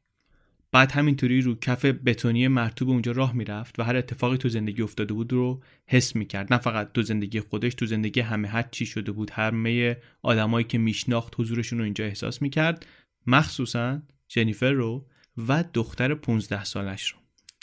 بعد 0.72 0.92
همینطوری 0.92 1.42
رو 1.42 1.56
کف 1.56 1.86
بتونی 1.86 2.48
مرتوب 2.48 2.90
اونجا 2.90 3.12
راه 3.12 3.36
می‌رفت 3.36 3.80
و 3.80 3.84
هر 3.84 3.96
اتفاقی 3.96 4.38
تو 4.38 4.50
زندگی 4.50 4.82
افتاده 4.82 5.14
بود 5.14 5.34
رو 5.34 5.64
حس 5.88 6.16
می‌کرد. 6.16 6.54
نه 6.54 6.60
فقط 6.60 6.92
تو 6.94 7.02
زندگی 7.02 7.40
خودش 7.40 7.76
تو 7.76 7.86
زندگی 7.86 8.20
همه 8.20 8.48
حد 8.48 8.72
چی 8.72 8.86
شده 8.86 9.12
بود. 9.12 9.32
همه 9.32 9.98
آدمایی 10.22 10.66
که 10.66 10.78
میشناخت 10.78 11.34
حضورشون 11.38 11.80
رو 11.80 11.86
اینجا 11.86 12.06
احساس 12.06 12.42
می‌کرد. 12.42 12.86
مخصوصا 13.28 14.02
جنیفر 14.28 14.72
رو 14.72 15.08
و 15.48 15.64
دختر 15.74 16.14
15 16.16 16.64
سالش 16.64 17.10
رو. 17.10 17.18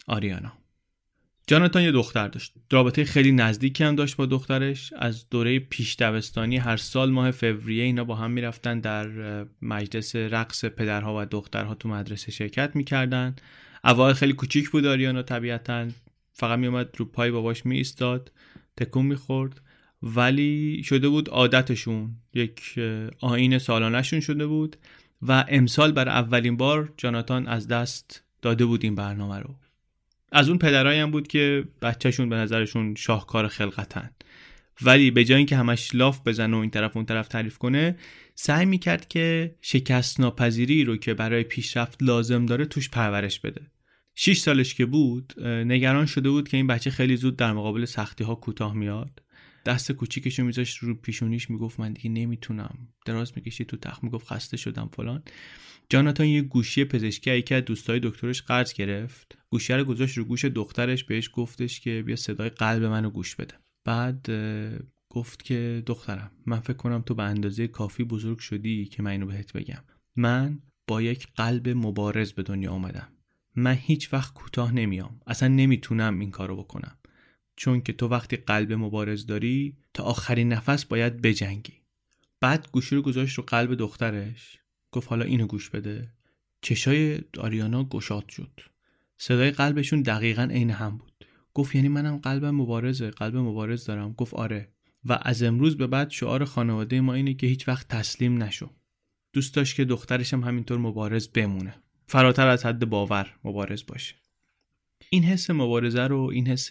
آریانا. 0.07 0.53
جاناتان 1.51 1.83
یه 1.83 1.93
دختر 1.93 2.29
داشت. 2.29 2.53
رابطه 2.71 3.05
خیلی 3.05 3.33
نزدیکی 3.33 3.85
هم 3.85 3.97
داشت 3.97 4.17
با 4.17 4.27
دخترش. 4.27 4.93
از 4.97 5.29
دوره 5.31 5.59
پیش 5.59 5.97
دبستانی 5.97 6.57
هر 6.57 6.77
سال 6.77 7.11
ماه 7.11 7.31
فوریه 7.31 7.85
اینا 7.85 8.05
با 8.05 8.15
هم 8.15 8.31
می‌رفتن 8.31 8.81
در 8.81 9.09
مجلس 9.63 10.17
رقص 10.17 10.65
پدرها 10.65 11.23
و 11.23 11.25
دخترها 11.25 11.75
تو 11.75 11.89
مدرسه 11.89 12.33
شرکت 12.33 12.77
می‌کردن. 12.77 13.37
اوایل 13.85 14.15
خیلی 14.15 14.33
کوچیک 14.33 14.71
بود 14.71 14.87
آریانا 14.87 15.23
طبیعتا. 15.23 15.87
فقط 16.33 16.59
میومد 16.59 16.89
رو 16.97 17.05
پای 17.05 17.31
باباش 17.31 17.67
می 17.67 17.77
ایستاد 17.77 18.33
تکون 18.77 19.07
می‌خورد. 19.07 19.61
ولی 20.03 20.83
شده 20.85 21.09
بود 21.09 21.29
عادتشون. 21.29 22.17
یک 22.35 22.79
آین 23.21 23.59
سالانشون 23.59 24.21
شده 24.21 24.47
بود. 24.47 24.77
و 25.23 25.45
امسال 25.49 25.93
بر 25.93 26.09
اولین 26.09 26.57
بار 26.57 26.93
جاناتان 26.97 27.47
از 27.47 27.69
دست 27.69 28.25
داده 28.43 28.67
بود 28.67 28.85
این 28.85 28.95
برنامه 28.95 29.39
رو. 29.39 29.55
از 30.33 30.49
اون 30.49 30.59
پدرایی 30.59 31.01
هم 31.01 31.11
بود 31.11 31.29
که 31.29 31.65
بچهشون 31.83 32.29
به 32.29 32.37
نظرشون 32.37 32.95
شاهکار 32.95 33.49
خلقتن. 33.49 34.11
ولی 34.83 35.11
به 35.11 35.25
جای 35.25 35.37
اینکه 35.37 35.57
همش 35.57 35.95
لاف 35.95 36.21
بزنه 36.27 36.57
و 36.57 36.61
این 36.61 36.71
طرف 36.71 36.97
اون 36.97 37.05
طرف 37.05 37.29
تعریف 37.29 37.59
کنه 37.59 37.97
سعی 38.35 38.67
می‌کرد 38.67 39.09
که 39.09 39.55
شکست 39.61 40.21
ناپذیری 40.21 40.85
رو 40.85 40.97
که 40.97 41.15
برای 41.15 41.43
پیشرفت 41.43 42.03
لازم 42.03 42.47
داره 42.47 42.65
توش 42.65 42.91
پرورش 42.91 43.41
بده. 43.41 43.61
6 44.15 44.39
سالش 44.39 44.75
که 44.75 44.87
بود 44.87 45.35
نگران 45.47 46.07
شده 46.07 46.31
بود 46.31 46.49
که 46.49 46.57
این 46.57 46.67
بچه 46.67 46.91
خیلی 46.91 47.17
زود 47.17 47.37
در 47.37 47.53
مقابل 47.53 47.85
سختی 47.85 48.25
ها 48.25 48.35
کوتاه 48.35 48.75
میاد. 48.75 49.23
دست 49.67 49.93
کوچیکش 49.93 50.39
رو 50.39 50.45
میذاشت 50.45 50.79
رو 50.79 50.95
پیشونیش 50.95 51.51
می‌گفت 51.51 51.81
من 51.81 51.93
دیگه 51.93 52.11
نمی‌تونم. 52.11 52.79
دراز 53.07 53.33
می‌کشید 53.37 53.67
تو 53.67 53.77
تخت 53.77 54.05
می‌گفت 54.05 54.27
خسته 54.27 54.57
شدم 54.57 54.91
فلان. 54.97 55.23
جاناتان 55.91 56.27
یه 56.27 56.43
گوشی 56.43 56.85
پزشکی 56.85 57.31
یکی 57.31 57.55
از 57.55 57.65
دوستای 57.65 58.01
دکترش 58.03 58.43
قرض 58.43 58.73
گرفت. 58.73 59.39
گوشی 59.49 59.73
رو 59.73 59.85
گذاشت 59.85 60.19
رو 60.19 60.25
گوش 60.25 60.45
دخترش 60.45 61.05
بهش 61.05 61.31
گفتش 61.33 61.81
که 61.81 62.03
بیا 62.07 62.17
صدای 62.17 62.49
قلب 62.49 62.85
منو 62.85 63.11
گوش 63.11 63.37
بده. 63.37 63.55
بعد 63.85 64.31
گفت 65.09 65.43
که 65.43 65.83
دخترم 65.87 66.31
من 66.47 66.61
فکر 66.61 66.77
کنم 66.77 67.03
تو 67.03 67.15
به 67.15 67.23
اندازه 67.23 67.69
کافی 67.69 68.05
بزرگ 68.05 68.39
شدی 68.39 68.85
که 68.85 69.03
من 69.03 69.11
اینو 69.11 69.27
بهت 69.27 69.53
بگم. 69.53 69.85
من 70.17 70.59
با 70.87 71.03
یک 71.03 71.29
قلب 71.37 71.69
مبارز 71.69 72.33
به 72.33 72.43
دنیا 72.43 72.71
آمدم 72.71 73.09
من 73.57 73.75
هیچ 73.81 74.13
وقت 74.13 74.35
کوتاه 74.35 74.73
نمیام. 74.75 75.21
اصلا 75.27 75.49
نمی‌تونم 75.49 76.21
این 76.21 76.31
کارو 76.31 76.57
بکنم. 76.57 76.97
چون 77.57 77.81
که 77.81 77.93
تو 77.93 78.09
وقتی 78.09 78.37
قلب 78.37 78.73
مبارز 78.73 79.27
داری 79.27 79.77
تا 79.95 80.05
آخرین 80.05 80.53
نفس 80.53 80.85
باید 80.85 81.23
بجنگی. 81.23 81.75
بعد 82.41 82.69
گوشی 82.73 82.97
رو 82.97 83.03
گذاشت 83.03 83.39
رو 83.39 83.45
قلب 83.45 83.75
دخترش. 83.75 84.59
گفت 84.93 85.09
حالا 85.09 85.25
اینو 85.25 85.47
گوش 85.47 85.71
بده. 85.71 86.09
چشای 86.63 87.21
آریانا 87.39 87.85
گشاد 87.85 88.29
شد. 88.29 88.61
صدای 89.19 89.51
قلبشون 89.51 90.03
دقیقا 90.03 90.43
عین 90.43 90.71
هم 90.71 90.99
بود. 90.99 91.27
گفت 91.55 91.75
یعنی 91.75 91.89
منم 91.89 92.17
قلبم 92.17 92.51
مبارزه 92.51 93.11
قلب 93.11 93.37
مبارز 93.37 93.85
دارم. 93.85 94.13
گفت 94.13 94.35
آره. 94.35 94.69
و 95.05 95.19
از 95.23 95.43
امروز 95.43 95.77
به 95.77 95.87
بعد 95.87 96.11
شعار 96.11 96.45
خانواده 96.45 97.01
ما 97.01 97.15
اینه 97.15 97.35
که 97.35 97.47
هیچ 97.47 97.69
وقت 97.69 97.89
تسلیم 97.89 98.43
نشو. 98.43 98.71
دوست 99.33 99.55
داشت 99.55 99.77
که 99.77 99.85
دخترش 99.85 100.35
هم 100.35 100.45
همینطور 100.45 100.79
مبارز 100.79 101.29
بمونه. 101.29 101.75
فراتر 102.07 102.47
از 102.47 102.67
حد 102.67 102.85
باور 102.85 103.35
مبارز 103.45 103.87
باشه. 103.87 104.15
این 105.11 105.25
حس 105.25 105.51
مبارزه 105.51 106.07
رو 106.07 106.21
این 106.21 106.49
حس 106.49 106.69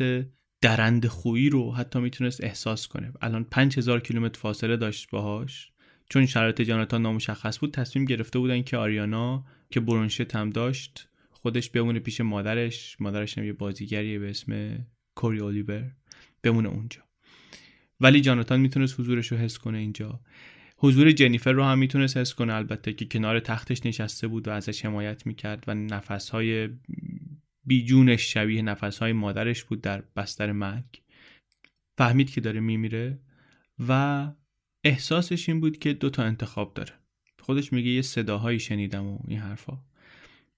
درند 0.61 1.07
خویی 1.07 1.49
رو 1.49 1.71
حتی 1.71 1.99
می‌تونست 1.99 2.43
احساس 2.43 2.87
کنه. 2.87 3.13
الان 3.21 3.43
5000 3.43 3.99
کیلومتر 3.99 4.39
فاصله 4.39 4.77
داشت 4.77 5.09
باهاش. 5.09 5.71
چون 6.09 6.25
شرایط 6.25 6.61
جاناتان 6.61 7.01
نامشخص 7.01 7.59
بود 7.59 7.73
تصمیم 7.73 8.05
گرفته 8.05 8.39
بودن 8.39 8.61
که 8.61 8.77
آریانا 8.77 9.45
که 9.69 9.79
برونشت 9.79 10.35
هم 10.35 10.49
داشت 10.49 11.09
خودش 11.31 11.69
بمونه 11.69 11.99
پیش 11.99 12.21
مادرش. 12.21 12.97
مادرش 12.99 13.37
هم 13.37 13.43
یه 13.43 13.53
بازیگریه 13.53 14.19
به 14.19 14.29
اسم 14.29 14.77
کوری 15.15 15.39
الیور 15.39 15.91
بمونه 16.43 16.69
اونجا. 16.69 17.01
ولی 17.99 18.21
جاناتان 18.21 18.59
می‌تونست 18.59 18.99
حضورش 18.99 19.31
رو 19.31 19.37
حس 19.37 19.57
کنه 19.57 19.77
اینجا. 19.77 20.19
حضور 20.77 21.11
جنیفر 21.11 21.51
رو 21.51 21.63
هم 21.63 21.79
می‌تونست 21.79 22.17
حس 22.17 22.33
کنه 22.33 22.53
البته 22.53 22.93
که 22.93 23.05
کنار 23.05 23.39
تختش 23.39 23.85
نشسته 23.85 24.27
بود 24.27 24.47
و 24.47 24.51
ازش 24.51 24.85
حمایت 24.85 25.25
می‌کرد 25.25 25.63
و 25.67 25.73
نفسهای 25.73 26.69
بیجونش 27.65 28.33
شبیه 28.33 28.61
نفسهای 28.61 29.13
مادرش 29.13 29.63
بود 29.63 29.81
در 29.81 30.03
بستر 30.15 30.51
مرگ. 30.51 31.01
فهمید 31.97 32.31
که 32.31 32.41
داره 32.41 32.59
میمیره 32.59 33.19
و 33.87 34.31
احساسش 34.83 35.49
این 35.49 35.61
بود 35.61 35.79
که 35.79 35.93
دو 35.93 36.09
تا 36.09 36.23
انتخاب 36.23 36.73
داره. 36.73 36.93
خودش 37.39 37.73
میگه 37.73 37.89
یه 37.89 38.01
صداهایی 38.01 38.59
شنیدم 38.59 39.05
و 39.07 39.19
این 39.27 39.39
حرفا. 39.39 39.77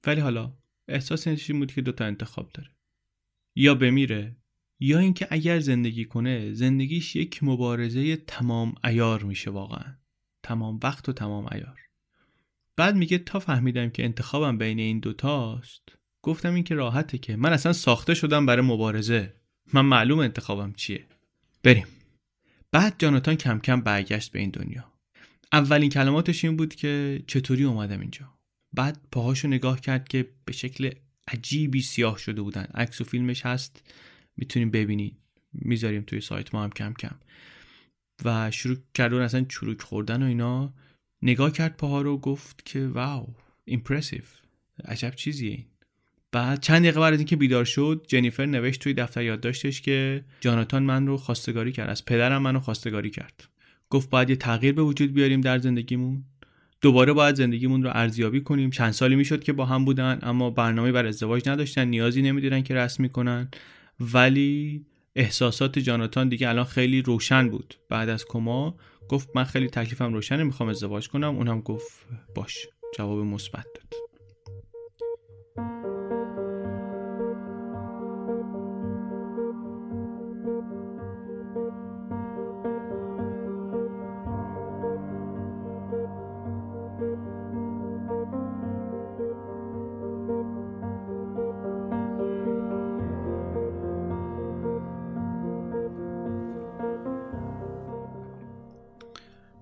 ولی 0.07 0.21
حالا 0.21 0.53
احساسش 0.87 1.49
این 1.49 1.59
بود 1.59 1.71
که 1.71 1.81
دو 1.81 1.91
تا 1.91 2.05
انتخاب 2.05 2.51
داره. 2.53 2.69
یا 3.55 3.75
بمیره 3.75 4.35
یا 4.79 4.99
اینکه 4.99 5.27
اگر 5.29 5.59
زندگی 5.59 6.05
کنه 6.05 6.53
زندگیش 6.53 7.15
یک 7.15 7.43
مبارزه 7.43 8.15
تمام 8.15 8.75
ایار 8.83 9.23
میشه 9.23 9.51
واقعا. 9.51 9.95
تمام 10.43 10.79
وقت 10.83 11.09
و 11.09 11.13
تمام 11.13 11.47
ایار. 11.51 11.79
بعد 12.75 12.95
میگه 12.95 13.17
تا 13.17 13.39
فهمیدم 13.39 13.89
که 13.89 14.03
انتخابم 14.03 14.57
بین 14.57 14.79
این 14.79 14.99
دوتاست 14.99 15.81
گفتم 16.21 16.53
این 16.53 16.63
که 16.63 16.75
راحته 16.75 17.17
که 17.17 17.35
من 17.35 17.53
اصلا 17.53 17.73
ساخته 17.73 18.13
شدم 18.13 18.45
برای 18.45 18.65
مبارزه. 18.65 19.33
من 19.73 19.85
معلوم 19.85 20.19
انتخابم 20.19 20.73
چیه. 20.73 21.05
بریم. 21.63 21.87
بعد 22.73 22.95
جاناتان 22.97 23.35
کم 23.35 23.59
کم 23.59 23.81
برگشت 23.81 24.31
به 24.31 24.39
این 24.39 24.49
دنیا. 24.49 24.91
اولین 25.53 25.89
کلماتش 25.89 26.45
این 26.45 26.57
بود 26.57 26.75
که 26.75 27.23
چطوری 27.27 27.63
اومدم 27.63 27.99
اینجا. 27.99 28.33
بعد 28.73 29.07
پاهاشو 29.11 29.47
نگاه 29.47 29.81
کرد 29.81 30.07
که 30.07 30.29
به 30.45 30.53
شکل 30.53 30.91
عجیبی 31.27 31.81
سیاه 31.81 32.17
شده 32.17 32.41
بودن. 32.41 32.67
عکس 32.73 33.01
و 33.01 33.03
فیلمش 33.03 33.45
هست. 33.45 33.93
می‌تونیم 34.37 34.71
ببینید 34.71 35.17
می‌ذاریم 35.53 36.01
توی 36.01 36.21
سایت 36.21 36.55
ما 36.55 36.63
هم 36.63 36.69
کم 36.69 36.93
کم. 36.93 37.15
و 38.25 38.51
شروع 38.51 38.77
کرد 38.93 39.13
اصلا 39.13 39.43
چروک 39.43 39.81
خوردن 39.81 40.23
و 40.23 40.25
اینا. 40.25 40.73
نگاه 41.21 41.51
کرد 41.51 41.77
پاها 41.77 42.01
رو 42.01 42.17
گفت 42.17 42.65
که 42.65 42.87
واو 42.87 43.35
ایمپرسیو 43.65 44.21
عجب 44.85 45.15
چیزیه 45.15 45.51
این. 45.51 45.65
بعد 46.31 46.59
چند 46.59 46.81
دقیقه 46.81 46.99
بعد 46.99 47.13
از 47.13 47.19
اینکه 47.19 47.35
بیدار 47.35 47.65
شد 47.65 48.05
جنیفر 48.07 48.45
نوشت 48.45 48.81
توی 48.81 48.93
دفتر 48.93 49.23
یادداشتش 49.23 49.81
که 49.81 50.23
جاناتان 50.41 50.83
من 50.83 51.07
رو 51.07 51.17
خواستگاری 51.17 51.71
کرد 51.71 51.89
از 51.89 52.05
پدرم 52.05 52.41
منو 52.41 52.59
خواستگاری 52.59 53.09
کرد. 53.09 53.47
گفت 53.89 54.09
باید 54.09 54.29
یه 54.29 54.35
تغییر 54.35 54.73
به 54.73 54.81
وجود 54.81 55.13
بیاریم 55.13 55.41
در 55.41 55.57
زندگیمون. 55.57 56.23
دوباره 56.81 57.13
باید 57.13 57.35
زندگیمون 57.35 57.83
رو 57.83 57.89
ارزیابی 57.93 58.41
کنیم. 58.41 58.69
چند 58.69 58.91
سالی 58.91 59.15
می‌شد 59.15 59.43
که 59.43 59.53
با 59.53 59.65
هم 59.65 59.85
بودن 59.85 60.19
اما 60.21 60.49
برنامه 60.49 60.91
بر 60.91 61.05
ازدواج 61.05 61.49
نداشتن 61.49 61.87
نیازی 61.87 62.21
نمی‌دیدن 62.21 62.61
که 62.61 62.75
رسمی 62.75 63.09
کنن 63.09 63.49
ولی 63.99 64.85
احساسات 65.15 65.79
جاناتان 65.79 66.29
دیگه 66.29 66.49
الان 66.49 66.65
خیلی 66.65 67.01
روشن 67.01 67.49
بود. 67.49 67.75
بعد 67.89 68.09
از 68.09 68.25
کما 68.25 68.75
گفت 69.09 69.29
من 69.35 69.43
خیلی 69.43 69.67
تکلیفم 69.67 70.13
روشنه 70.13 70.43
می‌خوام 70.43 70.69
ازدواج 70.69 71.09
کنم. 71.09 71.35
اونم 71.35 71.61
گفت 71.61 72.05
باش 72.35 72.67
جواب 72.97 73.19
مثبت 73.19 73.65
داد. 73.75 74.10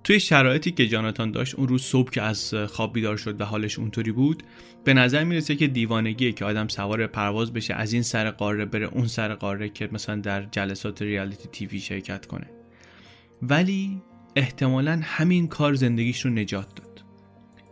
توی 0.10 0.20
شرایطی 0.20 0.72
که 0.72 0.88
جاناتان 0.88 1.32
داشت 1.32 1.56
اون 1.56 1.68
روز 1.68 1.82
صبح 1.82 2.12
که 2.12 2.22
از 2.22 2.54
خواب 2.54 2.94
بیدار 2.94 3.18
شد 3.18 3.42
و 3.42 3.44
حالش 3.44 3.80
اونطوری 3.80 4.12
بود 4.12 4.44
به 4.84 4.94
نظر 4.94 5.24
می‌رسه 5.24 5.56
که 5.56 5.68
دیوانگیه 5.68 6.32
که 6.32 6.46
آدم 6.46 6.68
سوار 6.68 7.08
پرواز 7.08 7.54
بشه 7.54 7.74
از 7.74 7.94
این 7.94 8.02
سر 8.02 8.32
قاره 8.32 8.66
بره 8.66 8.86
اون 8.86 9.08
سر 9.08 9.34
قاره 9.36 9.70
که 9.70 9.90
مثلا 9.92 10.16
در 10.16 10.44
جلسات 10.52 11.02
ریالیتی 11.02 11.50
تیوی 11.52 11.80
شرکت 11.80 12.26
کنه. 12.26 12.48
ولی 13.42 14.02
احتمالا 14.36 15.00
همین 15.04 15.48
کار 15.48 15.74
زندگیش 15.74 16.26
رو 16.26 16.32
نجات 16.32 16.76
داد. 16.76 17.04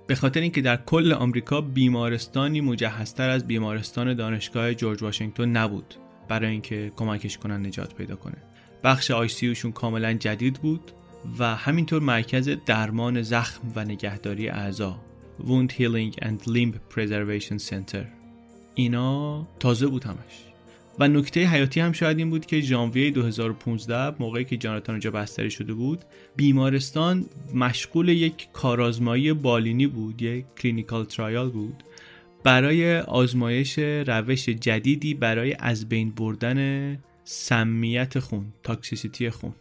به 0.07 0.15
خاطر 0.15 0.39
اینکه 0.39 0.61
در 0.61 0.77
کل 0.77 1.13
آمریکا 1.13 1.61
بیمارستانی 1.61 2.61
مجهزتر 2.61 3.29
از 3.29 3.47
بیمارستان 3.47 4.13
دانشگاه 4.13 4.73
جورج 4.73 5.03
واشنگتن 5.03 5.49
نبود 5.49 5.95
برای 6.27 6.51
اینکه 6.51 6.91
کمکش 6.95 7.37
کنن 7.37 7.65
نجات 7.65 7.95
پیدا 7.95 8.15
کنه. 8.15 8.37
بخش 8.83 9.11
ICU 9.11 9.37
شون 9.37 9.71
کاملا 9.71 10.13
جدید 10.13 10.53
بود. 10.53 10.91
و 11.39 11.55
همینطور 11.55 12.01
مرکز 12.01 12.49
درمان 12.65 13.21
زخم 13.21 13.71
و 13.75 13.85
نگهداری 13.85 14.49
اعضا 14.49 14.99
Wound 15.39 15.71
Healing 15.71 16.13
and 16.25 16.47
Limb 16.47 16.73
Preservation 16.93 17.59
Center. 17.69 18.05
اینا 18.75 19.47
تازه 19.59 19.87
بود 19.87 20.03
همش. 20.03 20.47
و 20.99 21.07
نکته 21.07 21.45
حیاتی 21.45 21.79
هم 21.79 21.91
شاید 21.91 22.17
این 22.17 22.29
بود 22.29 22.45
که 22.45 22.61
ژانویه 22.61 23.11
2015 23.11 24.15
موقعی 24.19 24.45
که 24.45 24.57
جاناتان 24.57 24.95
اونجا 24.95 25.11
بستری 25.11 25.51
شده 25.51 25.73
بود 25.73 26.05
بیمارستان 26.35 27.25
مشغول 27.53 28.09
یک 28.09 28.47
کارآزمایی 28.53 29.33
بالینی 29.33 29.87
بود 29.87 30.21
یک 30.21 30.45
clinical 30.61 31.05
trial 31.05 31.49
بود 31.49 31.83
برای 32.43 32.99
آزمایش 32.99 33.79
روش 33.79 34.49
جدیدی 34.49 35.13
برای 35.13 35.55
از 35.59 35.89
بین 35.89 36.11
بردن 36.11 36.99
سمیت 37.23 38.19
خون 38.19 38.45
toxicity 38.63 39.29
خون. 39.29 39.53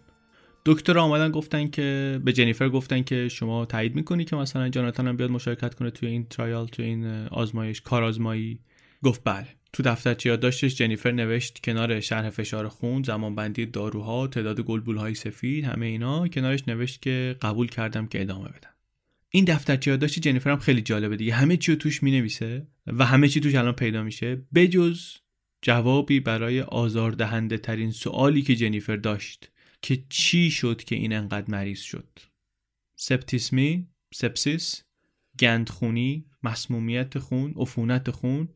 دکتر 0.67 0.99
آمدن 0.99 1.31
گفتن 1.31 1.69
که 1.69 2.21
به 2.25 2.33
جنیفر 2.33 2.69
گفتن 2.69 3.03
که 3.03 3.29
شما 3.29 3.67
تایید 3.67 3.95
می‌کنی 3.95 4.25
که 4.25 4.37
مثلا 4.37 4.69
جاناتان 4.69 5.09
هم 5.09 5.17
بیاد 5.17 5.31
مشارکت 5.31 5.75
کنه 5.75 5.91
توی 5.91 6.09
این 6.09 6.27
ترایال 6.31 6.67
توی 6.67 6.85
این 6.85 7.07
آزمایش 7.27 7.81
کار 7.81 8.05
آزمایی 8.05 8.59
گفت 9.03 9.21
بله. 9.25 9.47
تو 9.73 9.83
دفترچه 9.83 10.29
یادداشتش 10.29 10.75
جنیفر 10.75 11.11
نوشت 11.11 11.61
کنار 11.65 12.01
شرح 12.01 12.31
فشار 12.31 12.69
خون 12.69 13.03
زمانبندی 13.03 13.67
داروها 13.67 14.27
تعداد 14.27 14.61
گلبول 14.61 14.97
های 14.97 15.15
سفید 15.15 15.65
همه 15.65 15.87
اینا 15.87 16.29
کنارش 16.29 16.69
نوشت 16.69 17.03
که 17.03 17.37
قبول 17.43 17.69
کردم 17.69 18.07
که 18.07 18.23
ادامه 18.23 18.49
بدم 18.49 18.71
این 19.31 19.45
دفترچه 19.45 19.91
یادداشت 19.91 20.19
جنیفر 20.19 20.51
هم 20.51 20.59
خیلی 20.59 20.83
جالبه 20.83 21.17
دیگه. 21.17 21.35
همه 21.35 21.57
چی 21.57 21.77
توش 21.77 22.03
می‌نویسه 22.03 22.67
و 22.87 23.05
همه 23.05 23.29
چی 23.29 23.41
توش 23.41 23.55
الان 23.55 23.73
پیدا 23.73 24.03
میشه. 24.03 24.43
بجز 24.55 25.01
جوابی 25.63 26.21
برای 26.21 26.61
آزاردهنده 26.61 27.59
ترین 27.59 27.91
سوالی 27.91 28.43
که 28.43 28.57
جنیفر 28.57 28.97
داشت. 28.97 29.51
که 29.87 30.03
چی 30.09 30.51
شد 30.51 30.85
که 30.85 30.95
این 30.95 31.13
انقدر 31.13 31.51
مریض 31.51 31.81
شد؟ 31.81 32.19
سپتیسمی 32.99 33.87
سپسیس 34.15 34.83
گندخونی 35.41 36.25
مسمومیت 36.43 37.19
خون 37.19 37.55
عفونت 37.57 38.11
خون 38.11 38.49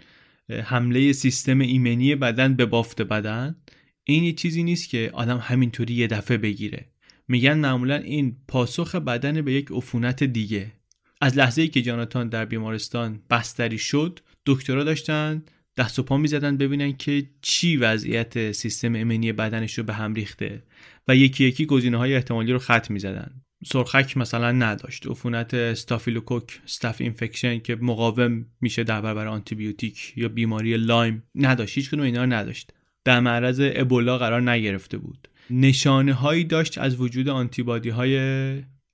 حمله 0.64 1.12
سیستم 1.12 1.58
ایمنی 1.58 2.14
بدن 2.14 2.54
به 2.54 2.66
بافت 2.66 3.02
بدن. 3.02 3.56
این 4.04 4.24
یه 4.24 4.32
چیزی 4.32 4.62
نیست 4.62 4.88
که 4.88 5.10
آدم 5.12 5.38
همینطوری 5.38 5.94
یه 5.94 6.06
دفعه 6.06 6.36
بگیره. 6.36 6.88
میگن 7.28 7.58
معمولا 7.58 7.96
این 7.96 8.36
پاسخ 8.48 8.94
بدن 8.94 9.42
به 9.42 9.52
یک 9.52 9.70
عفونت 9.70 10.24
دیگه. 10.24 10.72
از 11.20 11.36
لحظه 11.36 11.62
ای 11.62 11.68
که 11.68 11.82
جاناتان 11.82 12.28
در 12.28 12.44
بیمارستان 12.44 13.22
بستری 13.30 13.78
شد 13.78 14.20
دکترها 14.46 14.84
داشتن 14.84 15.42
دست 15.76 15.98
و 15.98 16.02
پا 16.02 16.16
می‌زدن 16.16 16.56
ببینن 16.56 16.96
که 16.96 17.30
چی 17.42 17.76
وضعیت 17.76 18.52
سیستم 18.52 18.92
ایمنی 18.92 19.32
بدنش 19.32 19.78
رو 19.78 19.84
به 19.84 19.94
هم 19.94 20.14
ریخته. 20.14 20.62
و 21.10 21.16
یکی 21.16 21.44
یکی 21.44 21.66
گزینه 21.66 21.96
های 21.96 22.14
احتمالی 22.14 22.52
رو 22.52 22.58
خط 22.58 22.90
می‌زدن. 22.90 23.30
سرخک 23.64 24.16
مثلا 24.16 24.52
نداشت. 24.52 25.06
عفونت 25.06 25.54
استافیلوکوک 25.54 26.60
staph 26.64 27.00
infection 27.00 27.58
که 27.58 27.76
مقاوم 27.76 28.46
میشه 28.60 28.84
در 28.84 29.00
برابر 29.00 29.26
آنتیبیوتیک 29.26 30.12
یا 30.16 30.28
بیماری 30.28 30.76
لایم 30.76 31.22
نداشت. 31.34 31.78
هیچ 31.78 31.94
اینا 31.94 32.26
نداشت. 32.26 32.72
در 33.04 33.20
معرض 33.20 33.60
ابولا 33.62 34.18
قرار 34.18 34.50
نگرفته 34.50 34.98
بود. 34.98 35.28
نشانه 35.50 36.12
هایی 36.12 36.44
داشت 36.44 36.78
از 36.78 37.00
وجود 37.00 37.28
آنتیبادی 37.28 37.88
های 37.88 38.16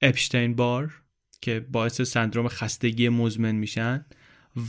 اپشتین 0.03 0.55
بار 0.55 0.93
که 1.43 1.67
باعث 1.73 2.01
سندروم 2.01 2.49
خستگی 2.49 3.09
مزمن 3.09 3.55
میشن. 3.55 4.05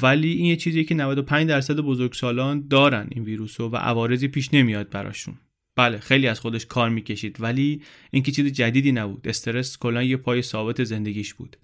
ولی 0.01 0.31
این 0.31 0.45
یه 0.45 0.55
چیزی 0.55 0.83
که 0.83 0.95
95 0.95 1.49
درصد 1.49 1.79
بزرگسالان 1.79 2.67
دارن 2.67 3.07
این 3.11 3.23
ویروسو 3.23 3.69
و 3.69 3.75
عوارضی 3.75 4.27
پیش 4.27 4.53
نمیاد 4.53 4.89
براشون. 4.89 5.35
بله 5.77 5.99
خیلی 5.99 6.27
از 6.27 6.39
خودش 6.39 6.65
کار 6.65 6.89
می‌کشید 6.89 7.41
ولی 7.41 7.81
اینکه 8.11 8.31
چیز 8.31 8.45
جدیدی 8.45 8.91
نبود. 8.91 9.27
استرس 9.27 9.77
کلا 9.77 10.03
یه 10.03 10.17
پای 10.17 10.41
ثابت 10.41 10.83
زندگیش 10.83 11.33
بود. 11.33 11.57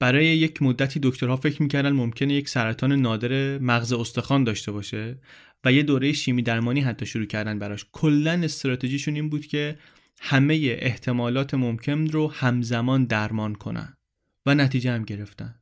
برای 0.00 0.26
یک 0.26 0.62
مدتی 0.62 1.00
دکترها 1.02 1.36
فکر 1.36 1.62
می‌کردن 1.62 1.92
ممکنه 1.92 2.34
یک 2.34 2.48
سرطان 2.48 2.92
نادر 2.92 3.58
مغز 3.58 3.92
استخوان 3.92 4.44
داشته 4.44 4.72
باشه 4.72 5.18
و 5.64 5.72
یه 5.72 5.82
دوره 5.82 6.12
شیمی 6.12 6.42
درمانی 6.42 6.80
حتی 6.80 7.06
شروع 7.06 7.26
کردن 7.26 7.58
براش. 7.58 7.86
کلا 7.92 8.40
استراتژیشون 8.44 9.14
این 9.14 9.28
بود 9.28 9.46
که 9.46 9.78
همه 10.20 10.76
احتمالات 10.80 11.54
ممکن 11.54 12.06
رو 12.06 12.32
همزمان 12.32 13.04
درمان 13.04 13.54
کنن 13.54 13.96
و 14.46 14.54
نتیجه 14.54 14.92
هم 14.92 15.02
گرفتن. 15.02 15.54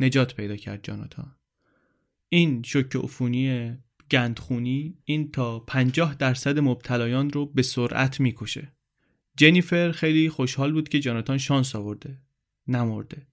نجات 0.00 0.34
پیدا 0.34 0.56
کرد 0.56 0.80
جاناتا. 0.82 1.26
این 2.28 2.62
شوک 2.62 2.96
عفونی 2.96 3.76
گندخونی 4.10 4.98
این 5.04 5.30
تا 5.30 5.58
50 5.58 6.14
درصد 6.14 6.58
مبتلایان 6.58 7.30
رو 7.30 7.46
به 7.46 7.62
سرعت 7.62 8.20
می‌کشه. 8.20 8.72
جنیفر 9.36 9.90
خیلی 9.90 10.28
خوشحال 10.28 10.72
بود 10.72 10.88
که 10.88 11.00
جاناتان 11.00 11.38
شانس 11.38 11.76
آورده. 11.76 12.18
نمرده. 12.68 13.26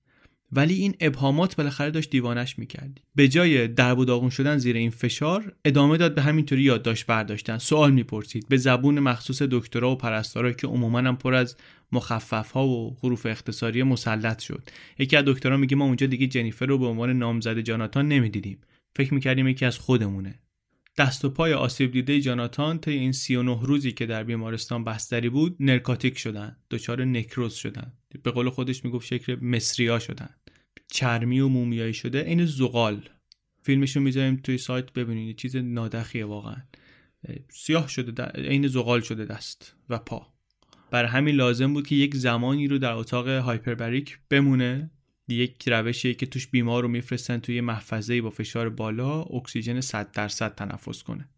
ولی 0.51 0.73
این 0.73 0.95
ابهامات 0.99 1.55
بالاخره 1.55 1.91
داشت 1.91 2.09
دیوانش 2.09 2.59
می‌کرد. 2.59 3.01
به 3.15 3.27
جای 3.27 3.67
درب 3.67 3.99
و 3.99 4.05
داغون 4.05 4.29
شدن 4.29 4.57
زیر 4.57 4.75
این 4.75 4.89
فشار 4.89 5.55
ادامه 5.65 5.97
داد 5.97 6.15
به 6.15 6.21
همینطوری 6.21 6.61
یادداشت 6.61 7.05
برداشتن. 7.05 7.57
سوال 7.57 7.91
می‌پرسید. 7.91 8.47
به 8.49 8.57
زبون 8.57 8.99
مخصوص 8.99 9.41
دکترا 9.41 9.91
و 9.91 9.95
پرستارا 9.95 10.51
که 10.51 10.67
عموما 10.67 10.99
هم 10.99 11.17
پر 11.17 11.33
از 11.33 11.57
مخفف 11.91 12.51
ها 12.51 12.67
و 12.67 12.97
حروف 13.03 13.25
اختصاری 13.25 13.83
مسلط 13.83 14.41
شد. 14.41 14.69
یکی 14.99 15.17
از 15.17 15.23
دکترها 15.27 15.57
میگه 15.57 15.75
ما 15.75 15.85
اونجا 15.85 16.07
دیگه 16.07 16.27
جنیفر 16.27 16.65
رو 16.65 16.77
به 16.77 16.85
عنوان 16.85 17.13
نامزد 17.13 17.59
جاناتان 17.59 18.07
نمی‌دیدیم. 18.07 18.57
فکر 18.95 19.13
می‌کردیم 19.13 19.47
یکی 19.47 19.65
از 19.65 19.77
خودمونه. 19.77 20.39
دست 20.97 21.25
و 21.25 21.29
پای 21.29 21.53
آسیب 21.53 21.91
دیده 21.91 22.21
جاناتان 22.21 22.79
طی 22.79 22.91
این 22.91 23.11
39 23.11 23.59
روزی 23.61 23.91
که 23.91 24.05
در 24.05 24.23
بیمارستان 24.23 24.83
بستری 24.83 25.29
بود 25.29 25.55
نرکاتیک 25.59 26.17
شدن 26.17 26.57
دچار 26.71 27.05
نکروز 27.05 27.53
شدن 27.53 27.93
به 28.23 28.31
قول 28.31 28.49
خودش 28.49 28.85
می‌گفت 28.85 29.07
شکل 29.07 29.35
مصریا 29.41 29.99
شدن 29.99 30.29
چرمی 30.87 31.39
و 31.39 31.47
مومیایی 31.47 31.93
شده 31.93 32.19
این 32.19 32.45
زغال. 32.45 33.09
فیلمشو 33.63 33.99
می‌ذاریم 33.99 34.35
توی 34.35 34.57
سایت 34.57 34.93
ببینید 34.93 35.37
چیز 35.37 35.55
نادخیه 35.55 36.25
واقعا. 36.25 36.61
سیاه 37.49 37.87
شده 37.87 38.23
عین 38.23 38.67
زغال 38.67 39.01
شده 39.01 39.25
دست 39.25 39.75
و 39.89 39.97
پا. 39.97 40.33
بر 40.91 41.05
همین 41.05 41.35
لازم 41.35 41.73
بود 41.73 41.87
که 41.87 41.95
یک 41.95 42.15
زمانی 42.15 42.67
رو 42.67 42.77
در 42.77 42.91
اتاق 42.91 43.27
هایپربریک 43.27 44.19
بمونه. 44.29 44.91
یک 45.27 45.69
روشیه 45.69 46.13
که 46.13 46.25
توش 46.25 46.47
بیمار 46.47 46.83
رو 46.83 46.89
میفرستن 46.89 47.37
توی 47.37 47.61
محفظه 47.61 48.21
با 48.21 48.29
فشار 48.29 48.69
بالا 48.69 49.21
اکسیژن 49.21 49.81
100 49.81 50.11
درصد 50.11 50.55
تنفس 50.55 51.03
کنه. 51.03 51.29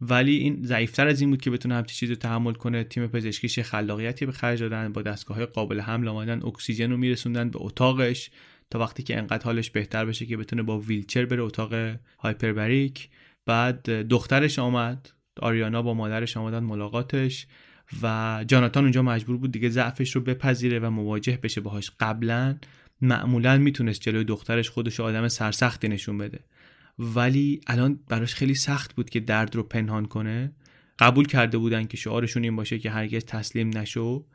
ولی 0.00 0.36
این 0.36 0.62
ضعیفتر 0.62 1.06
از 1.06 1.20
این 1.20 1.30
بود 1.30 1.42
که 1.42 1.50
بتونه 1.50 1.74
همچین 1.74 1.96
چیزی 1.96 2.12
رو 2.12 2.18
تحمل 2.18 2.52
کنه. 2.52 2.84
تیم 2.84 3.06
پزشکیش 3.06 3.58
خلاقیتی 3.58 4.26
به 4.26 4.32
خرج 4.32 4.60
دادن 4.60 4.92
با 4.92 5.02
دستگاه 5.02 5.36
های 5.36 5.46
قابل 5.46 5.80
حمل 5.80 6.08
آمدن 6.08 6.42
اکسیژن 6.42 6.90
رو 6.90 6.96
میرسوندن 6.96 7.50
به 7.50 7.58
اتاقش 7.62 8.30
تا 8.70 8.78
وقتی 8.78 9.02
که 9.02 9.18
انقدر 9.18 9.44
حالش 9.44 9.70
بهتر 9.70 10.04
بشه 10.04 10.26
که 10.26 10.36
بتونه 10.36 10.62
با 10.62 10.78
ویلچر 10.78 11.24
بره 11.24 11.42
اتاق 11.42 11.74
هایپربریک. 12.18 13.08
بعد 13.46 13.90
دخترش 13.90 14.58
آمد 14.58 15.10
آریانا 15.40 15.82
با 15.82 15.94
مادرش 15.94 16.36
آمدن 16.36 16.62
ملاقاتش 16.62 17.46
و 18.02 18.44
جاناتان 18.48 18.82
اونجا 18.82 19.02
مجبور 19.02 19.36
بود 19.36 19.52
دیگه 19.52 19.68
ضعفش 19.68 20.16
رو 20.16 20.20
بپذیره 20.20 20.78
و 20.78 20.90
مواجه 20.90 21.38
بشه 21.42 21.60
باهاش 21.60 21.90
قبلا. 22.00 22.56
معمولا 23.00 23.58
می‌تونست 23.58 24.00
جلوی 24.00 24.24
دخترش 24.24 24.70
خودش 24.70 25.00
آدم 25.00 25.28
سرسختی 25.28 25.88
نشون 25.88 26.18
بده. 26.18 26.40
ولی 26.98 27.60
الان 27.66 28.00
براش 28.08 28.34
خیلی 28.34 28.54
سخت 28.54 28.94
بود 28.94 29.10
که 29.10 29.20
درد 29.20 29.56
رو 29.56 29.62
پنهان 29.62 30.06
کنه. 30.06 30.52
قبول 30.98 31.26
کرده 31.26 31.58
بودن 31.58 31.86
که 31.86 31.96
شعارشون 31.96 32.44
این 32.44 32.56
باشه 32.56 32.78
که 32.78 32.90
هرگز 32.90 33.24
تسلیم 33.24 33.78
نشو. 33.78 34.26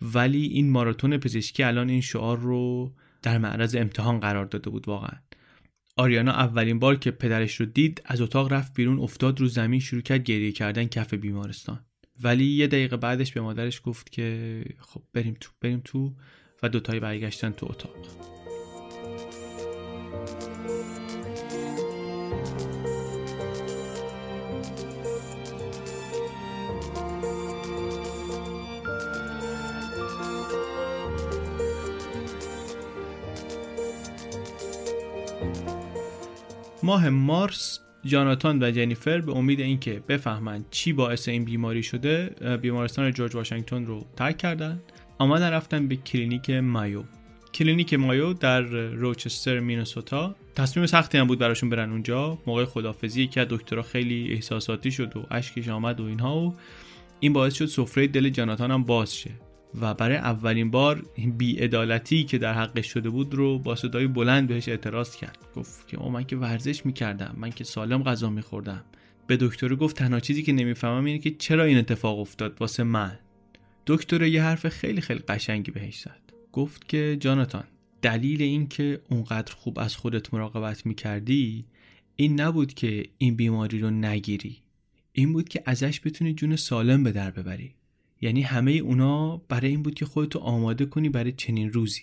ولی 0.00 0.46
این 0.46 0.70
ماراتون 0.70 1.18
پزشکی 1.18 1.62
الان 1.62 1.88
این 1.88 2.00
شعار 2.00 2.38
رو 2.38 2.92
در 3.22 3.38
معرض 3.38 3.74
امتحان 3.74 4.20
قرار 4.20 4.44
داده 4.44 4.70
بود 4.70 4.88
واقعا. 4.88 5.18
آریانا 5.96 6.32
اولین 6.32 6.78
بار 6.78 6.96
که 6.96 7.10
پدرش 7.10 7.60
رو 7.60 7.66
دید 7.66 8.02
از 8.04 8.20
اتاق 8.20 8.52
رفت 8.52 8.74
بیرون 8.74 8.98
افتاد 8.98 9.40
رو 9.40 9.46
زمین 9.46 9.80
شروع 9.80 10.02
کرد 10.02 10.22
گریه 10.22 10.52
کردن 10.52 10.84
کف 10.84 11.14
بیمارستان. 11.14 11.84
ولی 12.22 12.44
یه 12.44 12.66
دقیقه 12.66 12.96
بعدش 12.96 13.32
به 13.32 13.40
مادرش 13.40 13.80
گفت 13.84 14.12
که 14.12 14.64
خب 14.78 15.02
بریم 15.12 15.36
تو 15.40 15.50
بریم 15.60 15.80
تو. 15.84 16.14
و 16.62 16.68
دوتایی 16.68 17.00
برگشتن 17.00 17.50
تو 17.50 17.66
اتاق. 17.70 17.92
ماه 36.84 37.08
مارس 37.08 37.80
جاناتان 38.04 38.62
و 38.62 38.70
جنیفر 38.70 39.20
به 39.20 39.36
امید 39.36 39.60
اینکه 39.60 40.02
بفهمند 40.08 40.64
چی 40.70 40.92
باعث 40.92 41.28
این 41.28 41.44
بیماری 41.44 41.82
شده 41.82 42.26
بیمارستان 42.62 43.10
جورج 43.10 43.34
واشنگتن 43.34 43.86
رو 43.86 44.06
ترک 44.16 44.38
کردن. 44.38 44.80
آمدن 45.22 45.50
رفتن 45.50 45.88
به 45.88 45.96
کلینیک 45.96 46.50
مایو. 46.50 47.02
کلینیک 47.54 47.94
مایو 47.94 48.32
در 48.32 48.60
روچستر 48.60 49.60
مینسوتا 49.60 50.36
تصمیم 50.54 50.86
سختی 50.86 51.18
هم 51.18 51.26
بود 51.26 51.38
براشون 51.38 51.70
برن 51.70 51.90
اونجا. 51.90 52.38
موقع 52.46 52.64
خدافظی 52.64 53.26
که 53.26 53.46
دکتره 53.50 53.82
خیلی 53.82 54.32
احساساتی 54.32 54.90
شد 54.90 55.16
و 55.16 55.26
اشکش 55.30 55.68
آمد 55.68 56.00
و 56.00 56.04
اینها 56.04 56.40
و 56.40 56.54
این 57.20 57.32
باعث 57.32 57.54
شد 57.54 57.66
سفره 57.66 58.06
دل 58.06 58.28
جاناتان 58.28 58.70
هم 58.70 58.84
باز 58.84 59.16
شه. 59.16 59.30
و 59.80 59.94
برای 59.94 60.16
اولین 60.16 60.70
بار 60.70 61.02
بیعدالتی 61.36 62.24
که 62.24 62.38
در 62.38 62.54
حقش 62.54 62.86
شده 62.86 63.10
بود 63.10 63.34
رو 63.34 63.58
با 63.58 63.74
صدای 63.74 64.06
بلند 64.06 64.48
بهش 64.48 64.68
اعتراض 64.68 65.16
کرد. 65.16 65.38
گفت 65.56 65.88
که 65.88 65.98
من 65.98 66.24
که 66.24 66.36
ورزش 66.36 66.86
می‌کردم 66.86 67.34
من 67.38 67.50
که 67.50 67.64
سالم 67.64 68.02
غذا 68.02 68.30
میخوردم. 68.30 68.84
به 69.26 69.36
دکتر 69.36 69.74
گفت 69.74 69.96
تنها 69.96 70.20
چیزی 70.20 70.42
که 70.42 70.52
نمی‌فهمم 70.52 71.04
اینه 71.04 71.18
که 71.18 71.30
چرا 71.30 71.64
این 71.64 71.78
اتفاق 71.78 72.18
افتاد 72.18 72.56
واسه 72.60 72.82
من؟ 72.82 73.18
دکتر 73.86 74.22
یه 74.22 74.42
حرف 74.42 74.68
خیلی 74.68 75.00
خیلی 75.00 75.20
قشنگی 75.20 75.70
بهش 75.70 76.00
زد. 76.00 76.20
گفت 76.52 76.88
که 76.88 77.16
جاناتان 77.20 77.64
دلیل 78.02 78.42
این 78.42 78.68
که 78.68 79.00
اونقدر 79.10 79.54
خوب 79.54 79.78
از 79.78 79.96
خودت 79.96 80.34
مراقبت 80.34 80.86
می‌کردی 80.86 81.64
این 82.16 82.40
نبود 82.40 82.74
که 82.74 83.04
این 83.18 83.36
بیماری 83.36 83.78
رو 83.78 83.90
نگیری. 83.90 84.56
این 85.12 85.32
بود 85.32 85.48
که 85.48 85.62
ازش 85.66 86.00
بتونی 86.00 86.34
جون 86.34 86.56
سالم 86.56 87.02
به 87.04 87.12
در 87.12 87.30
ببری. 87.30 87.74
یعنی 88.20 88.42
همه 88.42 88.72
اونا 88.72 89.36
برای 89.36 89.70
این 89.70 89.82
بود 89.82 89.94
که 89.94 90.04
خودتو 90.04 90.38
آماده 90.38 90.86
کنی 90.86 91.08
برای 91.08 91.32
چنین 91.32 91.72
روزی. 91.72 92.02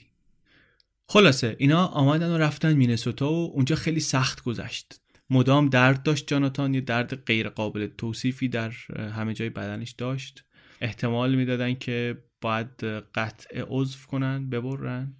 خلاصه 1.08 1.56
اینا 1.60 1.86
آمدن 1.86 2.32
و 2.32 2.38
رفتن 2.38 2.74
مینسوتا 2.74 3.32
و 3.32 3.52
اونجا 3.54 3.76
خیلی 3.76 4.00
سخت 4.00 4.44
گذشت. 4.44 5.02
مدام 5.30 5.70
درد 5.70 6.04
داشت 6.04 6.28
جاناتان 6.28 6.74
یه 6.74 6.82
درد 6.82 7.16
غیر 7.16 7.50
قابل 7.50 7.88
توصیفی 7.88 8.48
در 8.48 8.72
همه 9.16 9.34
جای 9.34 9.50
بدنش 9.50 9.92
داشت. 9.92 10.44
احتمال 10.82 11.36
می‌دادن 11.36 11.74
که 11.74 12.18
باید 12.42 12.84
قطع 13.16 13.64
عضو 13.68 13.98
کنن 14.08 14.50
ببرن 14.50 15.16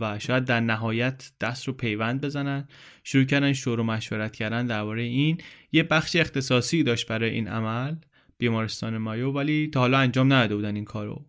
و 0.00 0.18
شاید 0.18 0.44
در 0.44 0.60
نهایت 0.60 1.32
دست 1.40 1.68
رو 1.68 1.72
پیوند 1.72 2.20
بزنن. 2.20 2.68
شروع 3.04 3.24
کردن 3.24 3.52
شور 3.52 3.80
و 3.80 3.82
مشورت 3.82 4.36
کردن 4.36 4.66
درباره 4.66 5.02
این. 5.02 5.38
یه 5.72 5.82
بخش 5.82 6.16
اختصاصی 6.16 6.82
داشت 6.82 7.06
برای 7.06 7.30
این 7.30 7.48
عمل 7.48 7.96
بیمارستان 8.38 8.98
مایو 8.98 9.32
ولی 9.32 9.70
تا 9.72 9.80
حالا 9.80 9.98
انجام 9.98 10.32
نداده 10.32 10.56
بودن 10.56 10.74
این 10.74 10.84
کارو. 10.84 11.26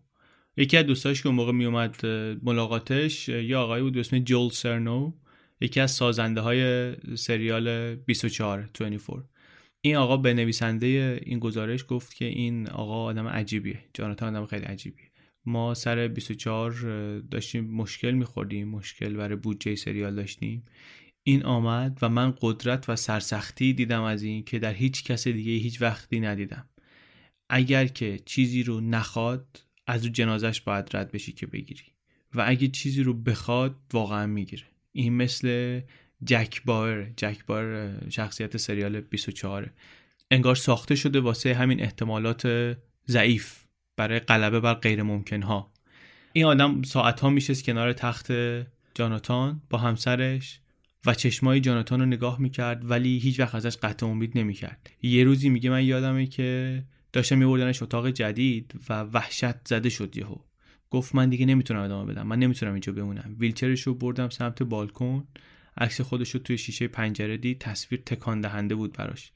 یکی 0.56 0.76
از 0.76 0.86
دوستاش 0.86 1.22
که 1.22 1.28
اون 1.28 1.36
موقع 1.36 1.52
میومد 1.52 2.06
ملاقاتش 2.42 3.28
یه 3.28 3.56
آقایی 3.56 3.82
بود 3.82 3.94
به 3.94 4.00
اسم 4.00 4.18
جول 4.18 4.50
سرنو. 4.50 5.12
یکی 5.60 5.80
از 5.80 5.90
سازنده 5.90 6.40
های 6.40 6.92
سریال 7.16 7.94
24 7.94 8.70
24 8.78 9.24
این 9.86 9.96
آقا 9.96 10.16
به 10.16 10.34
نویسنده 10.34 11.20
این 11.26 11.38
گزارش 11.38 11.84
گفت 11.88 12.14
که 12.14 12.24
این 12.24 12.68
آقا 12.68 13.04
آدم 13.04 13.28
عجیبیه. 13.28 13.78
جاناتان 13.94 14.36
آدم 14.36 14.46
خیلی 14.46 14.64
عجیبیه. 14.64 15.06
ما 15.44 15.74
سر 15.74 16.08
24 16.08 16.72
داشتیم 17.20 17.64
مشکل 17.64 18.10
میخوردیم 18.10 18.68
مشکل 18.68 19.14
برای 19.14 19.36
بودجه 19.36 19.74
سریال 19.74 20.14
داشتیم. 20.14 20.64
این 21.22 21.44
آمد 21.44 21.98
و 22.02 22.08
من 22.08 22.34
قدرت 22.40 22.88
و 22.88 22.96
سرسختی 22.96 23.72
دیدم 23.72 24.02
از 24.02 24.22
این 24.22 24.44
که 24.44 24.58
در 24.58 24.74
هیچ 24.74 25.04
کس 25.04 25.28
دیگه 25.28 25.52
هیچ 25.52 25.82
وقتی 25.82 26.20
ندیدم. 26.20 26.68
اگر 27.50 27.86
که 27.86 28.20
چیزی 28.24 28.62
رو 28.62 28.80
نخواد 28.80 29.64
از 29.86 30.04
او 30.04 30.08
جنازش 30.12 30.60
باید 30.60 30.96
رد 30.96 31.12
بشی 31.12 31.32
که 31.32 31.46
بگیری. 31.46 31.84
و 32.34 32.44
اگه 32.46 32.68
چیزی 32.68 33.02
رو 33.02 33.14
بخواد 33.14 33.76
واقعا 33.92 34.26
می‌گیره. 34.26 34.64
این 34.92 35.12
مثل 35.12 35.80
جک 36.24 36.62
بایر 36.64 37.12
جک 37.16 37.46
بایر 37.46 37.92
شخصیت 38.10 38.56
سریال 38.56 39.00
24 39.00 39.70
انگار 40.30 40.54
ساخته 40.54 40.94
شده 40.94 41.20
واسه 41.20 41.54
همین 41.54 41.82
احتمالات 41.82 42.76
ضعیف 43.08 43.64
برای 43.96 44.18
غلبه 44.20 44.60
بر 44.60 44.74
غیر 44.74 45.02
ممکن 45.02 45.42
ها 45.42 45.72
این 46.32 46.44
آدم 46.44 46.82
ساعت 46.82 47.20
ها 47.20 47.30
میشه 47.30 47.54
کنار 47.54 47.92
تخت 47.92 48.32
جاناتان 48.94 49.62
با 49.70 49.78
همسرش 49.78 50.60
و 51.06 51.14
چشمای 51.14 51.60
جاناتان 51.60 52.00
رو 52.00 52.06
نگاه 52.06 52.40
می‌کرد 52.40 52.90
ولی 52.90 53.18
هیچ 53.18 53.40
وقت 53.40 53.54
ازش 53.54 53.76
قطع 53.76 54.06
امید 54.06 54.38
نمی‌کرد. 54.38 54.90
یه 55.02 55.24
روزی 55.24 55.48
میگه 55.48 55.70
من 55.70 55.84
یادمه 55.84 56.26
که 56.26 56.82
داشتم 57.12 57.38
میبردنش 57.38 57.82
اتاق 57.82 58.10
جدید 58.10 58.74
و 58.88 59.02
وحشت 59.02 59.68
زده 59.68 59.88
شد 59.88 60.16
یهو. 60.16 60.36
گفت 60.90 61.14
من 61.14 61.28
دیگه 61.28 61.46
نمی‌تونم 61.46 61.80
ادامه 61.80 62.12
بدم 62.12 62.26
من 62.26 62.38
نمی‌تونم 62.38 62.72
اینجا 62.72 62.92
بمونم. 62.92 63.36
ویلچرش 63.38 63.82
رو 63.82 63.94
بردم 63.94 64.28
سمت 64.28 64.62
بالکن. 64.62 65.24
عکس 65.76 66.00
خودش 66.00 66.30
رو 66.30 66.40
توی 66.40 66.58
شیشه 66.58 66.88
پنجره 66.88 67.36
دید 67.36 67.58
تصویر 67.58 68.02
تکان 68.06 68.40
دهنده 68.40 68.74
بود 68.74 68.92
براش. 68.92 69.32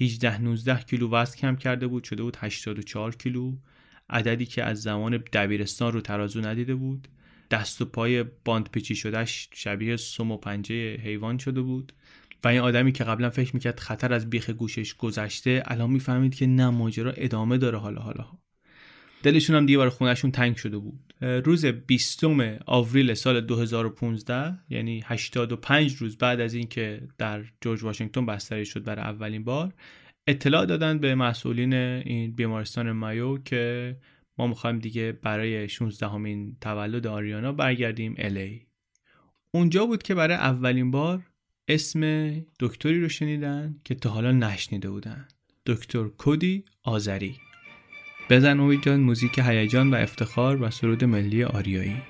18 0.00 0.38
19 0.38 0.82
کیلو 0.82 1.10
وزن 1.10 1.36
کم 1.36 1.56
کرده 1.56 1.86
بود 1.86 2.04
شده 2.04 2.22
بود 2.22 2.36
84 2.36 3.14
کیلو. 3.14 3.56
عددی 4.10 4.46
که 4.46 4.64
از 4.64 4.82
زمان 4.82 5.16
دبیرستان 5.32 5.92
رو 5.92 6.00
ترازو 6.00 6.40
ندیده 6.40 6.74
بود. 6.74 7.08
دست 7.50 7.82
و 7.82 7.84
پای 7.84 8.24
باند 8.44 8.68
پیچی 8.70 8.94
شدهش 8.94 9.48
شبیه 9.54 9.96
سم 9.96 10.30
و 10.30 10.36
پنجه 10.36 10.96
حیوان 10.96 11.38
شده 11.38 11.60
بود. 11.60 11.92
و 12.44 12.48
این 12.48 12.60
آدمی 12.60 12.92
که 12.92 13.04
قبلا 13.04 13.30
فکر 13.30 13.50
می‌کرد 13.54 13.80
خطر 13.80 14.12
از 14.12 14.30
بیخ 14.30 14.50
گوشش 14.50 14.94
گذشته 14.94 15.62
الان 15.66 15.90
می‌فهمید 15.90 16.34
که 16.34 16.46
نه 16.46 16.70
ماجرا 16.70 17.12
ادامه 17.12 17.58
داره 17.58 17.78
حالا 17.78 18.00
حالا. 18.00 18.26
دلشون 19.22 19.56
هم 19.56 19.66
دیگه 19.66 19.78
برای 19.78 19.90
خونهشون 19.90 20.30
تنگ 20.30 20.56
شده 20.56 20.78
بود. 20.78 21.14
روز 21.20 21.66
20 21.66 22.24
آوریل 22.66 23.14
سال 23.14 23.40
2015 23.40 24.58
یعنی 24.70 25.02
85 25.06 25.94
روز 25.94 26.18
بعد 26.18 26.40
از 26.40 26.54
اینکه 26.54 27.08
در 27.18 27.44
جورج 27.60 27.82
واشنگتن 27.82 28.26
بستری 28.26 28.66
شد 28.66 28.84
برای 28.84 29.04
اولین 29.04 29.44
بار 29.44 29.74
اطلاع 30.26 30.66
دادن 30.66 30.98
به 30.98 31.14
مسئولین 31.14 31.74
این 31.74 32.32
بیمارستان 32.32 32.92
مایو 32.92 33.38
که 33.38 33.96
ما 34.38 34.46
می‌خوایم 34.46 34.78
دیگه 34.78 35.12
برای 35.12 35.68
16 35.68 36.08
همین 36.08 36.56
تولد 36.60 37.06
آریانا 37.06 37.52
برگردیم 37.52 38.14
الی 38.18 38.66
اونجا 39.54 39.86
بود 39.86 40.02
که 40.02 40.14
برای 40.14 40.36
اولین 40.36 40.90
بار 40.90 41.22
اسم 41.68 42.30
دکتری 42.60 43.00
رو 43.00 43.08
شنیدن 43.08 43.76
که 43.84 43.94
تا 43.94 44.10
حالا 44.10 44.32
نشنیده 44.32 44.90
بودن. 44.90 45.28
دکتر 45.66 46.08
کودی 46.08 46.64
آذری. 46.82 47.36
بزن 48.30 48.60
اوی 48.60 48.76
جان 48.76 49.00
موزیک 49.00 49.38
هیجان 49.38 49.90
و 49.90 49.94
افتخار 49.94 50.62
و 50.62 50.70
سرود 50.70 51.04
ملی 51.04 51.44
آریایی. 51.44 52.02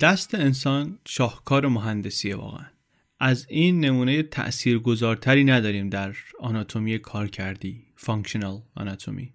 دست 0.00 0.34
انسان 0.34 0.98
شاهکار 1.06 1.68
مهندسی 1.68 2.32
واقعا. 2.32 2.79
از 3.22 3.46
این 3.50 3.84
نمونه 3.84 4.22
گذارتری 4.82 5.44
نداریم 5.44 5.88
در 5.88 6.16
آناتومی 6.40 6.98
کار 6.98 7.28
کردی 7.28 7.82
functional 7.96 8.62
anatomy 8.74 9.34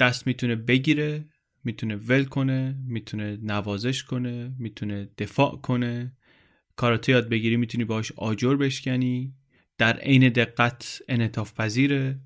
دست 0.00 0.26
می‌تونه 0.26 0.56
بگیره 0.56 1.24
می‌تونه 1.64 1.96
ول 1.96 2.24
کنه 2.24 2.76
می‌تونه 2.86 3.38
نوازش 3.42 4.04
کنه 4.04 4.54
می‌تونه 4.58 5.08
دفاع 5.18 5.56
کنه. 5.56 6.12
کاراته 6.76 7.12
یاد 7.12 7.28
بگیری 7.28 7.56
می‌تونی 7.56 7.84
باش 7.84 8.12
آجر 8.12 8.56
بشکنی. 8.56 9.34
در 9.78 9.96
عین 9.96 10.28
دقت 10.28 11.02
انعطاف 11.08 11.54
پذیره. 11.54 12.20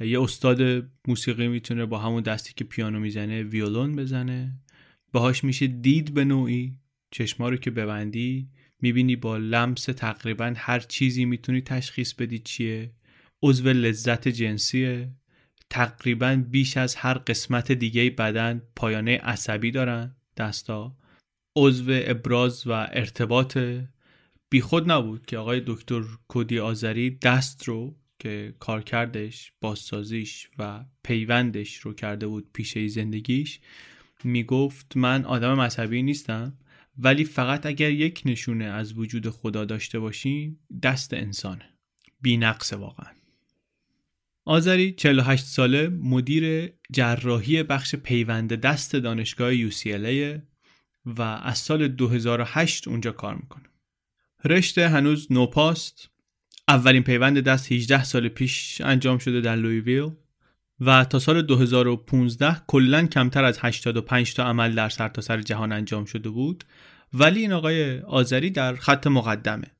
یه 0.00 0.22
استاد 0.22 0.90
موسیقی 1.08 1.48
می‌تونه 1.48 1.86
با 1.86 1.98
همون 1.98 2.22
دستی 2.22 2.52
که 2.56 2.64
پیانو 2.64 3.00
می‌زنه 3.00 3.42
ویولون 3.42 3.96
بزنه. 3.96 4.60
باهاش 5.12 5.44
میشه 5.44 5.66
دید 5.66 6.14
به 6.14 6.24
نوعی. 6.24 6.78
چشما 7.10 7.48
رو 7.48 7.56
که 7.56 7.70
ببندی 7.70 8.48
می‌بینی 8.86 9.16
با 9.16 9.36
لمس 9.36 9.84
تقریبا 9.84 10.54
هر 10.56 10.80
چیزی 10.80 11.24
می‌تونی 11.24 11.60
تشخیص 11.60 12.14
بدی 12.14 12.38
چیه. 12.38 12.90
عضو 13.42 13.68
لذت 13.68 14.28
جنسیه. 14.28 15.10
تقریبا 15.70 16.44
بیش 16.50 16.76
از 16.76 16.94
هر 16.94 17.14
قسمت 17.14 17.72
دیگه 17.72 18.10
بدن 18.10 18.62
پایانه 18.76 19.16
عصبی 19.18 19.70
دارن 19.70 20.16
دستا. 20.36 20.96
عضو 21.56 21.84
ابراز 21.90 22.66
و 22.66 22.70
ارتباط 22.70 23.58
بیخود 24.50 24.90
نبود 24.90 25.26
که 25.26 25.38
آقای 25.38 25.62
دکتر 25.66 26.02
کودی 26.28 26.58
آذری 26.58 27.10
دست 27.10 27.64
رو 27.64 27.96
که 28.18 28.54
کارکردش 28.58 29.52
بازسازیش 29.60 30.48
و 30.58 30.84
پیوندش 31.04 31.76
رو 31.76 31.94
کرده 31.94 32.26
بود 32.26 32.50
پیشه 32.52 32.88
زندگیش 32.88 33.60
می‌گفت 34.24 34.96
من 34.96 35.24
آدم 35.24 35.60
مذهبی 35.60 36.02
نیستم. 36.02 36.58
ولی 36.98 37.24
فقط 37.24 37.66
اگر 37.66 37.90
یک 37.90 38.22
نشونه 38.24 38.64
از 38.64 38.98
وجود 38.98 39.30
خدا 39.30 39.64
داشته 39.64 39.98
باشیم 39.98 40.60
دست 40.82 41.14
انسانه. 41.14 41.64
بی 42.20 42.36
نقص 42.36 42.72
واقعا. 42.72 43.12
آذری 44.44 44.92
48 44.92 45.44
ساله 45.44 45.88
مدیر 45.88 46.72
جراحی 46.92 47.62
بخش 47.62 47.94
پیوند 47.94 48.52
دست 48.52 48.96
دانشگاه 48.96 49.70
UCLA 49.70 50.40
و 51.06 51.22
از 51.22 51.58
سال 51.58 51.88
2008 51.88 52.88
اونجا 52.88 53.12
کار 53.12 53.34
می‌کنه. 53.34 53.64
رشته 54.44 54.88
هنوز 54.88 55.32
نوپاست 55.32 56.10
اولین 56.68 57.02
پیوند 57.02 57.40
دست 57.40 57.72
18 57.72 58.04
سال 58.04 58.28
پیش 58.28 58.80
انجام 58.80 59.18
شده 59.18 59.40
در 59.40 59.56
لویویل 59.56 60.10
و 60.80 61.04
تا 61.04 61.18
سال 61.18 61.42
2015 61.42 62.62
کلا 62.66 63.06
کمتر 63.06 63.44
از 63.44 63.58
85 63.60 64.34
تا 64.34 64.44
عمل 64.44 64.74
در 64.74 64.88
سرتاسر 64.88 65.36
سر 65.36 65.42
جهان 65.42 65.72
انجام 65.72 66.04
شده 66.04 66.28
بود. 66.28 66.64
ولی 67.12 67.40
این 67.40 67.52
آقای 67.52 68.00
آذری 68.00 68.50
در 68.50 68.74
خط 68.74 69.06
مقدمه. 69.06 69.70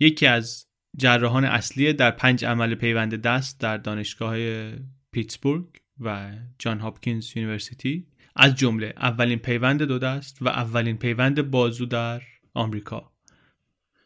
یکی 0.00 0.26
از 0.26 0.66
جراحان 0.96 1.44
اصلی 1.44 1.92
در 1.92 2.10
پنج 2.10 2.44
عمل 2.44 2.74
پیوند 2.74 3.14
دست 3.14 3.60
در 3.60 3.76
دانشگاه 3.76 4.36
پیتسبورگ 5.12 5.64
و 6.00 6.30
Johns 6.58 6.80
Hopkins 6.80 7.36
University. 7.36 8.06
از 8.36 8.54
جمله 8.54 8.94
اولین 8.96 9.38
پیوند 9.38 9.82
دو 9.82 9.98
دست 9.98 10.38
و 10.40 10.48
اولین 10.48 10.96
پیوند 10.96 11.50
بازو 11.50 11.86
در 11.86 12.22
آمریکا. 12.54 13.11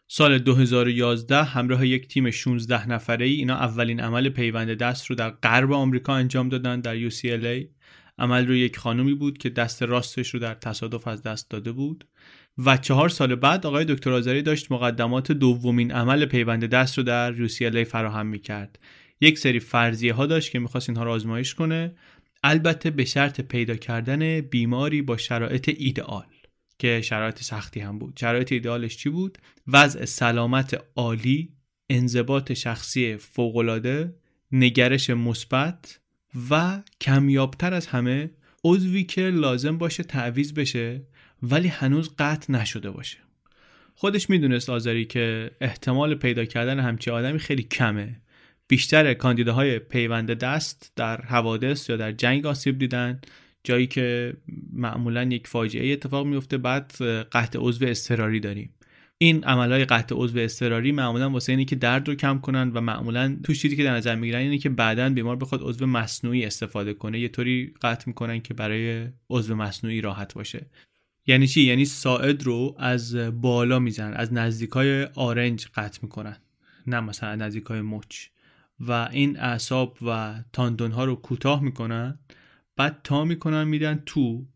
سال 0.09 0.39
2011 0.39 1.45
همراه 1.45 1.87
یک 1.87 2.09
تیم 2.09 2.31
16 2.31 2.89
نفره 2.89 3.27
ای 3.27 3.33
اینا 3.33 3.55
اولین 3.55 4.01
عمل 4.01 4.29
پیوند 4.29 4.75
دست 4.75 5.07
رو 5.07 5.17
در 5.17 5.31
غرب 5.31 5.73
آمریکا 5.73 6.15
انجام 6.15 6.49
دادن 6.49 6.81
در 6.81 7.11
UCLA 7.11 7.67
عمل 8.19 8.47
رو 8.47 8.55
یک 8.55 8.77
خانومی 8.77 9.15
بود 9.15 9.39
که 9.39 9.51
دست 9.51 9.83
راستش 9.83 10.35
رو 10.35 10.41
در 10.41 10.55
تصادف 10.55 11.09
از 11.09 11.23
دست 11.23 11.51
داده 11.51 11.73
بود. 11.73 12.05
و 12.59 12.77
چهار 12.77 13.09
سال 13.09 13.35
بعد 13.35 13.67
آقای 13.67 13.85
دکتر 13.85 14.13
آذری 14.13 14.43
داشت 14.43 14.73
مقدمات 14.73 15.33
دومین 15.33 15.93
عمل 15.93 16.27
پیوند 16.27 16.65
دست 16.65 16.99
رو 16.99 17.05
در 17.05 17.39
یوسیلی 17.39 17.85
فراهم 17.85 18.27
می‌کرد. 18.27 18.79
یک 19.21 19.39
سری 19.39 19.61
فرضیه 19.61 20.13
ها 20.13 20.27
داشت 20.27 20.53
که 20.53 20.59
می‌خواست 20.59 20.89
اینها 20.89 21.05
رو 21.05 21.11
آزمایش 21.11 21.55
کنه. 21.55 21.95
البته 22.45 22.91
به 22.91 23.05
شرط 23.05 23.41
پیدا 23.41 23.75
کردن 23.75 24.41
بیماری 24.41 25.03
با 25.03 25.17
شرایط 25.17 25.75
ایدئال. 25.79 26.25
که 26.79 27.01
شرایط 27.01 27.43
سختی 27.43 27.81
هم 27.81 27.99
بود. 27.99 28.17
شرایط 28.21 28.53
ایدئالش 28.53 28.97
چی 28.97 29.09
بود؟ 29.09 29.39
وضع 29.69 30.05
سلامت 30.05 30.85
عالی 30.97 31.53
انضباط 31.91 32.53
شخصی 32.53 33.17
فوقالعاده 33.17 34.15
نگرش 34.53 35.11
مثبت 35.11 36.01
و 36.51 36.83
کمیابتر 37.01 37.75
از 37.75 37.87
همه 37.87 38.31
عضوی 38.65 39.05
که 39.05 39.23
لازم 39.23 39.79
باشه 39.79 40.03
تعویز 40.03 40.55
بشه 40.55 41.07
ولی 41.43 41.69
هنوز 41.69 42.15
قطع 42.19 42.53
نشده 42.53 42.91
باشه. 42.91 43.19
خودش 43.95 44.31
می‌دونست 44.31 44.71
آذری 44.71 45.05
که 45.05 45.51
احتمال 45.61 46.15
پیدا 46.15 46.45
کردن 46.45 46.81
همچی 46.81 47.11
آدمی 47.11 47.39
خیلی 47.39 47.63
کمه. 47.63 48.21
بیشتر 48.69 49.15
کاندیداهای 49.15 49.79
پیوند 49.79 50.31
دست 50.31 50.93
در 50.97 51.21
حوادث 51.21 51.91
یا 51.91 51.97
در 51.97 52.13
جنگ 52.13 52.47
آسیب 52.47 52.79
دیدن. 52.79 53.21
جایی 53.67 53.87
که 53.87 54.37
معمولا 54.73 55.23
یک 55.23 55.47
فاجعه 55.47 55.93
اتفاق 55.93 56.27
میفته 56.27 56.59
بعد 56.59 56.93
قطع 57.33 57.59
عضو 57.63 57.87
اضطراری 57.87 58.41
داریم. 58.41 58.71
این 59.19 59.45
عملهای 59.45 59.85
قطع 59.85 60.15
عضو 60.19 60.39
اضطراری 60.39 60.93
معمولا 60.93 61.31
واسه 61.31 61.53
اینه 61.53 61.65
که 61.65 61.77
درد 61.77 62.09
رو 62.09 62.15
کم 62.15 62.39
کنن 62.39 62.71
و 62.71 62.81
معمولا 62.81 63.37
تو 63.45 63.55
چیزی 63.55 63.77
که 63.77 63.85
در 63.85 63.95
نظر 63.95 64.15
می‌گیرن 64.15 64.41
اینه 64.41 64.59
که 64.59 64.69
بعدا 64.69 65.09
بیمار 65.09 65.37
بخواد 65.37 65.61
عضو 65.63 65.87
مصنوعی 65.87 66.45
استفاده 66.45 66.95
کنه. 66.95 67.21
یه 67.21 67.29
طوری 67.29 67.75
قطع 67.83 68.05
می‌کنن 68.07 68.41
که 68.41 68.55
برای 68.55 69.07
عضو 69.31 69.55
مصنوعی 69.55 70.01
راحت 70.01 70.35
باشه. 70.35 70.67
یعنی 71.27 71.47
چی؟ 71.47 71.63
یعنی 71.63 71.85
ساعد 71.85 72.43
رو 72.43 72.77
از 72.79 73.17
بالا 73.17 73.79
می‌زنن 73.79 74.15
از 74.15 74.33
نزدیکای 74.33 75.05
آرنج 75.05 75.67
قطع 75.75 75.99
می‌کنن. 76.03 76.37
نه 76.87 77.01
مثلا 77.01 77.35
نزدیک 77.35 77.65
های 77.65 77.81
مچ. 77.81 78.27
و 78.81 79.09
این 79.13 79.39
اعصاب 79.39 79.99
و 80.07 80.35
تاندون 80.53 80.91
ها 80.91 81.05
رو 81.05 81.15
کوتاه 81.15 81.63
می‌کنن 81.63 82.19
بعد 82.77 83.01
تا 83.05 83.25
می‌کنن 83.25 83.65
میدن 83.65 84.03
تو 84.07 84.47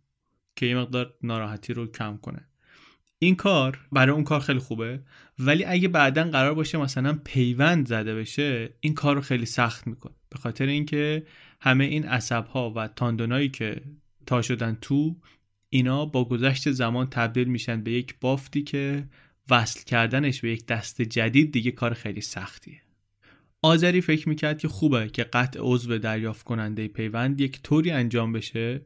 که 0.57 0.67
یه 0.67 0.77
مقدار 0.77 1.15
ناراحتی 1.23 1.73
رو 1.73 1.87
کم 1.87 2.17
کنه. 2.17 2.47
این 3.19 3.37
کار 3.37 3.87
برای 3.93 4.15
اون 4.15 4.25
کار 4.25 4.41
خیلی 4.41 4.59
خوبه 4.59 5.03
ولی 5.39 5.65
اگه 5.65 5.89
بعدا 5.89 6.25
قرار 6.25 6.55
باشه 6.55 6.79
مثلا 6.79 7.19
پیوند 7.25 7.89
زده 7.89 8.15
بشه 8.15 8.75
این 8.81 8.95
کار 8.95 9.15
رو 9.15 9.21
خیلی 9.21 9.47
سخت 9.47 9.87
می‌کنه. 9.87 10.15
به 10.31 10.39
خاطر 10.39 10.67
اینکه 10.67 11.27
همه 11.61 11.85
این 11.85 12.05
عصب 12.05 12.47
ها 12.47 12.73
و 12.77 12.89
تاندونایی 12.89 13.49
که 13.49 13.83
تا 14.27 14.43
شدن 14.43 14.79
تو 14.81 15.17
اینا 15.69 16.07
با 16.07 16.25
گذشت 16.25 16.71
زمان 16.71 17.11
تبدیل 17.11 17.49
میشن 17.49 17.83
به 17.83 17.91
یک 17.91 18.15
بافتی 18.21 18.63
که 18.63 19.09
وصل 19.51 19.85
کردنش 19.85 20.41
به 20.41 20.51
یک 20.51 20.67
دست 20.67 21.03
جدید 21.03 21.53
دیگه 21.53 21.71
کار 21.71 21.95
خیلی 21.95 22.21
سختیه. 22.21 22.83
آذری 23.63 24.01
فکر 24.01 24.29
می‌کرد 24.29 24.59
که 24.59 24.69
خوبه 24.69 25.09
که 25.09 25.25
قطع 25.25 25.61
عضو 25.63 25.99
دریافت 25.99 26.45
کننده 26.45 26.89
پیوند 26.89 27.41
یک 27.41 27.63
طوری 27.63 27.91
انجام 27.91 28.33
بشه 28.33 28.83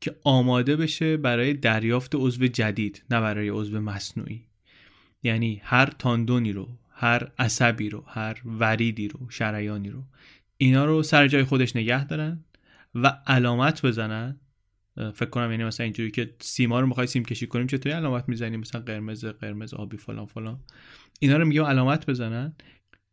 که 0.00 0.16
آماده 0.24 0.76
بشه 0.76 1.16
برای 1.16 1.54
دریافت 1.54 2.14
عضو 2.14 2.46
جدید 2.46 3.04
نه 3.10 3.20
برای 3.20 3.48
عضو 3.48 3.80
مصنوعی. 3.80 4.44
یعنی 5.22 5.60
هر 5.64 5.86
تاندونی 5.86 6.52
رو 6.52 6.68
هر 6.90 7.30
عصبی 7.38 7.88
رو 7.88 8.04
هر 8.06 8.40
وریدی 8.44 9.08
رو 9.08 9.30
شریانی 9.30 9.90
رو 9.90 10.04
اینا 10.56 10.84
رو 10.84 11.02
سر 11.02 11.28
جای 11.28 11.44
خودش 11.44 11.76
نگه 11.76 12.04
دارن 12.06 12.44
و 12.94 13.20
علامت 13.26 13.86
بزنن. 13.86 14.40
فکر 15.14 15.30
کنم 15.30 15.50
یعنی 15.50 15.64
مثلا 15.64 15.84
اینجوری 15.84 16.10
که 16.10 16.34
سیما 16.40 16.80
رو 16.80 16.86
می‌خوای 16.86 17.06
سیم 17.06 17.24
کشی 17.24 17.46
کنیم 17.46 17.66
چطوری 17.66 17.94
علامت 17.94 18.28
می‌زنیم 18.28 18.60
مثلا 18.60 18.80
قرمز 18.80 19.24
قرمز 19.24 19.74
آبی 19.74 19.96
فلان 19.96 20.26
فلان. 20.26 20.60
اینا 21.20 21.36
رو 21.36 21.44
میگم 21.44 21.64
علامت 21.64 22.06
بزنن 22.06 22.54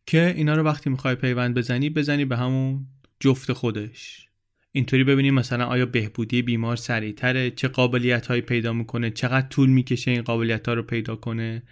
که 0.05 0.33
اینا 0.37 0.55
رو 0.55 0.63
وقتی 0.63 0.89
می‌خوای 0.89 1.15
پیوند 1.15 1.57
بزنی 1.57 1.89
بزنی 1.89 2.25
به 2.25 2.37
همون 2.37 2.85
جفت 3.19 3.53
خودش. 3.53 4.27
اینطوری 4.71 5.03
ببینیم 5.03 5.33
مثلا 5.33 5.65
آیا 5.65 5.85
بهبودی 5.85 6.41
بیمار 6.41 6.75
سریعتره 6.75 7.51
چه 7.51 7.67
قابلیت 7.67 8.27
هایی 8.27 8.41
پیدا 8.41 8.73
می‌کنه 8.73 9.09
چقدر 9.09 9.47
طول 9.47 9.69
می‌کشه 9.69 10.11
این 10.11 10.21
قابلیت 10.21 10.67
ها 10.67 10.73
رو 10.73 10.83
پیدا 10.83 11.15
کنه. 11.15 11.63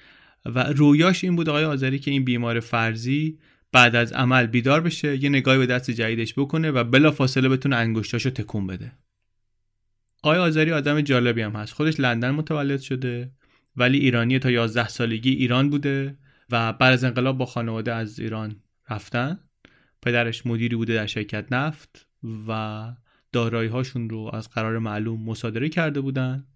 و 0.46 0.60
رویاش 0.60 1.24
این 1.24 1.36
بود 1.36 1.50
آقای 1.50 1.64
آذری 1.64 2.00
که 2.00 2.12
این 2.12 2.24
بیمار 2.24 2.60
فرضی 2.60 3.40
بعد 3.72 3.96
از 3.96 4.14
عمل 4.14 4.48
بیدار 4.48 4.82
بشه 4.82 5.24
یه 5.24 5.30
نگاهی 5.30 5.58
به 5.58 5.66
دست 5.66 5.92
جدیدش 5.92 6.34
بکنه 6.34 6.72
و 6.72 6.84
بلا 6.84 7.12
فاصله 7.12 7.50
بتونه 7.50 7.76
انگشتاشو 7.76 8.30
تکون 8.30 8.68
بده. 8.68 8.92
آقای 10.24 10.40
آذری 10.40 10.72
آدم 10.72 11.02
جالبی 11.02 11.42
هم 11.42 11.52
هست. 11.52 11.74
خودش 11.74 12.00
لندن 12.00 12.32
متولد 12.32 12.80
شده 12.80 13.32
ولی 13.76 13.98
ایرانی 13.98 14.40
تا 14.40 14.52
11 14.52 14.88
سالگی 14.88 15.32
ایران 15.32 15.70
بوده. 15.70 16.18
و 16.52 16.74
بعد 16.74 16.94
از 16.94 17.04
انقلاب 17.04 17.38
با 17.38 17.46
خانواده 17.46 17.94
از 17.94 18.20
ایران 18.20 18.56
رفتن. 18.90 19.40
پدرش 20.02 20.46
مدیری 20.46 20.76
بوده 20.76 20.94
در 20.94 21.06
شرکت 21.06 21.54
نفت 21.54 22.08
و 22.48 22.94
دارایی 23.32 23.70
هاشون 23.70 24.10
رو 24.10 24.30
از 24.34 24.50
قرار 24.50 24.80
معلوم 24.80 25.24
مصادره 25.24 25.70
کرده 25.70 26.02
بودن. 26.02 26.48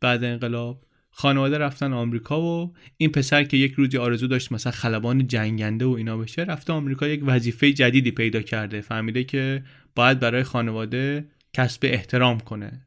بعد 0.00 0.24
انقلاب 0.24 0.84
خانواده 1.10 1.58
رفتن 1.58 1.92
آمریکا 1.92 2.42
و 2.42 2.74
این 2.96 3.12
پسر 3.12 3.44
که 3.44 3.56
یک 3.56 3.72
روزی 3.72 3.98
آرزو 3.98 4.26
داشت 4.26 4.52
مثلا 4.52 4.72
خلبان 4.72 5.26
جنگنده 5.26 5.84
و 5.84 5.90
اینا 5.90 6.16
بشه 6.16 6.42
رفته 6.42 6.72
آمریکا 6.72 7.08
یک 7.08 7.22
وظیفه 7.26 7.72
جدیدی 7.72 8.10
پیدا 8.10 8.42
کرده. 8.42 8.80
فهمیده 8.80 9.24
که 9.24 9.64
باید 9.94 10.20
برای 10.20 10.42
خانواده 10.42 11.28
کسب 11.52 11.80
احترام 11.82 12.40
کنه. 12.40 12.86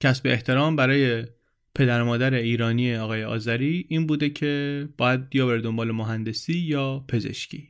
کسب 0.00 0.26
احترام 0.26 0.76
برای 0.76 1.26
پدر 1.74 2.02
مادر 2.02 2.34
ایرانی 2.34 2.96
آقای 2.96 3.24
آذری 3.24 3.86
این 3.88 4.06
بوده 4.06 4.30
که 4.30 4.88
باید 4.98 5.20
یا 5.34 5.46
بر 5.46 5.56
دنبال 5.56 5.92
مهندسی 5.92 6.58
یا 6.58 7.04
پزشکی. 7.08 7.68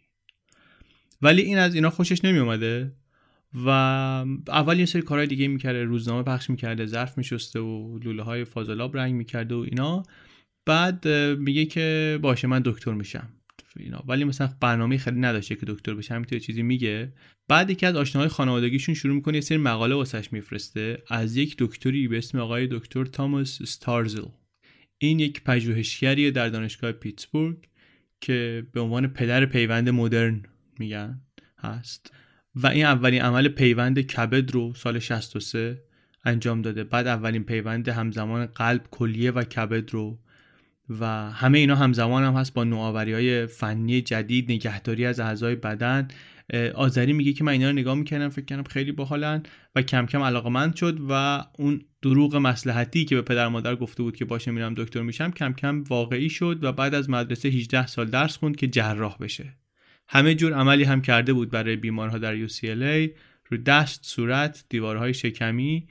ولی 1.22 1.42
این 1.42 1.58
از 1.58 1.74
اینا 1.74 1.90
خوشش 1.90 2.24
نمی 2.24 2.38
اومده 2.38 2.92
و 3.54 3.68
اول 4.48 4.78
یه 4.78 4.86
سری 4.86 5.02
کارهای 5.02 5.26
دیگه 5.26 5.48
می‌کرده 5.48 5.84
روزنامه 5.84 6.22
پخش 6.22 6.50
می‌کرده 6.50 6.86
ظرف 6.86 7.18
میشسته 7.18 7.60
و 7.60 7.98
لوله 7.98 8.22
های 8.22 8.44
فاضلاب 8.44 8.96
رنگ 8.96 9.14
می‌کرده 9.14 9.54
و 9.54 9.58
اینا. 9.58 10.02
بعد 10.66 11.08
میگه 11.38 11.64
که 11.64 12.18
باشه 12.22 12.48
من 12.48 12.62
دکتر 12.64 12.92
میشم. 12.92 13.28
اینا. 13.80 14.04
ولی 14.08 14.24
مثلا 14.24 14.50
برنامه 14.60 14.98
خیلی 14.98 15.20
نداشته 15.20 15.54
که 15.54 15.66
دکتر 15.66 15.94
بشه 15.94 16.14
همینطور 16.14 16.38
چیزی 16.38 16.62
میگه. 16.62 17.12
بعد 17.48 17.70
یکی 17.70 17.86
از 17.86 17.96
آشناهای 17.96 18.28
خانوادگیشون 18.28 18.94
شروع 18.94 19.14
می‌کنه 19.14 19.34
یه 19.34 19.40
سری 19.40 19.58
مقاله 19.58 19.94
واسش 19.94 20.32
میفرسته. 20.32 21.02
از 21.08 21.36
یک 21.36 21.56
دکتری 21.58 22.08
به 22.08 22.18
اسم 22.18 22.38
آقای 22.38 22.68
دکتر 22.70 23.04
تاماس 23.04 23.62
ستارزل. 23.62 24.26
این 24.98 25.20
یک 25.20 25.42
پژوهشگریه 25.42 26.30
در 26.30 26.48
دانشگاه 26.48 26.92
پیتسبورگ 26.92 27.56
که 28.20 28.66
به 28.72 28.80
عنوان 28.80 29.06
پدر 29.06 29.46
پیوند 29.46 29.88
مدرن 29.88 30.42
میگن 30.78 31.20
هست. 31.58 32.12
و 32.54 32.66
این 32.66 32.84
اولین 32.84 33.22
عمل 33.22 33.48
پیوند 33.48 34.00
کبد 34.00 34.50
رو 34.50 34.74
سال 34.74 34.98
63 34.98 35.82
انجام 36.24 36.62
داده. 36.62 36.84
بعد 36.84 37.06
اولین 37.06 37.44
پیوند 37.44 37.88
همزمان 37.88 38.46
قلب 38.46 38.86
کلیه 38.90 39.30
و 39.30 39.44
کبد 39.44 39.90
رو 39.90 40.18
و 40.88 41.30
همه 41.30 41.58
اینا 41.58 41.76
همزمان 41.76 42.24
هم 42.24 42.34
هست 42.34 42.54
با 42.54 42.64
نوآوری 42.64 43.12
های 43.12 43.46
فنی 43.46 44.00
جدید 44.00 44.52
نگهداری 44.52 45.06
از 45.06 45.20
اعضای 45.20 45.54
بدن. 45.54 46.08
آذری 46.74 47.12
میگه 47.12 47.32
که 47.32 47.44
من 47.44 47.52
اینا 47.52 47.66
رو 47.66 47.72
نگاه 47.72 47.94
می‌کردم 47.94 48.28
فکر 48.28 48.44
کردم 48.44 48.62
خیلی 48.62 48.92
باحالن 48.92 49.42
و 49.74 49.82
کم 49.82 50.06
کم 50.06 50.22
علاقمند 50.22 50.74
شد 50.74 50.98
و 51.08 51.44
اون 51.58 51.82
دروغ 52.02 52.36
مسلحتی 52.36 53.04
که 53.04 53.14
به 53.14 53.22
پدر 53.22 53.48
مادر 53.48 53.76
گفته 53.76 54.02
بود 54.02 54.16
که 54.16 54.24
باشه 54.24 54.50
میرم 54.50 54.74
دکتر 54.74 55.02
میشم 55.02 55.30
کم 55.30 55.52
کم 55.52 55.84
واقعی 55.84 56.30
شد 56.30 56.58
و 56.64 56.72
بعد 56.72 56.94
از 56.94 57.10
مدرسه 57.10 57.48
18 57.48 57.86
سال 57.86 58.06
درس 58.06 58.36
خوند 58.36 58.56
که 58.56 58.68
جراح 58.68 59.16
بشه. 59.18 59.56
همه 60.08 60.34
جور 60.34 60.52
عملی 60.52 60.84
هم 60.84 61.02
کرده 61.02 61.32
بود 61.32 61.50
برای 61.50 61.76
بیمارها 61.76 62.18
در 62.18 62.46
UCLA 62.46 63.10
رو 63.50 63.56
دست 63.56 64.04
صورت 64.04 64.64
دیوارهای 64.68 65.14
شکمی. 65.14 65.86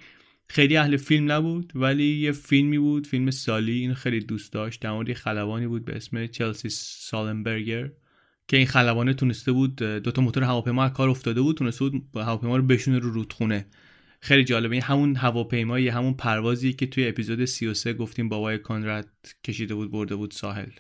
خیلی 0.52 0.78
اهل 0.78 0.98
فیلم 0.98 1.32
نبود 1.32 1.72
ولی 1.76 2.04
یه 2.04 2.32
فیلمی 2.32 2.78
بود 2.78 3.08
فیلم 3.08 3.32
سالی 3.32 3.80
این 3.80 3.94
خیلی 3.94 4.20
دوست 4.20 4.54
داشت. 4.54 4.82
در 4.82 4.92
مورد 4.92 5.14
خلبانی 5.14 5.68
بود 5.68 5.86
به 5.86 5.96
اسم 5.96 6.28
چلسی 6.28 6.70
سالنبرگر 6.70 7.92
که 8.48 8.58
این 8.58 8.66
خلبانه 8.66 9.14
تونسته 9.14 9.52
بود 9.52 9.76
دو 9.76 10.12
تا 10.12 10.22
موتور 10.22 10.44
هواپیما 10.44 10.90
کار 10.90 11.10
افتاده 11.10 11.42
بود 11.42 11.58
تونسته 11.58 11.90
بود 11.90 12.04
هواپیما 12.16 12.58
رو 12.58 12.64
بشونه 12.64 13.00
رو 13.00 13.10
رودخونه. 13.10 13.66
خیلی 14.20 14.44
جالبه. 14.44 14.76
این 14.76 14.84
همون 14.84 15.16
هواپیمایی 15.16 15.88
همون 15.88 16.14
پروازی 16.14 16.74
که 16.74 16.88
توی 16.88 17.08
اپیزود 17.08 17.46
33 17.46 17.94
گفتیم 17.94 18.30
بابای 18.30 18.58
کانراد 18.58 19.08
کشیده 19.44 19.76
بود 19.76 19.92
برده 19.92 20.16
بود 20.16 20.32
ساحل. 20.32 20.72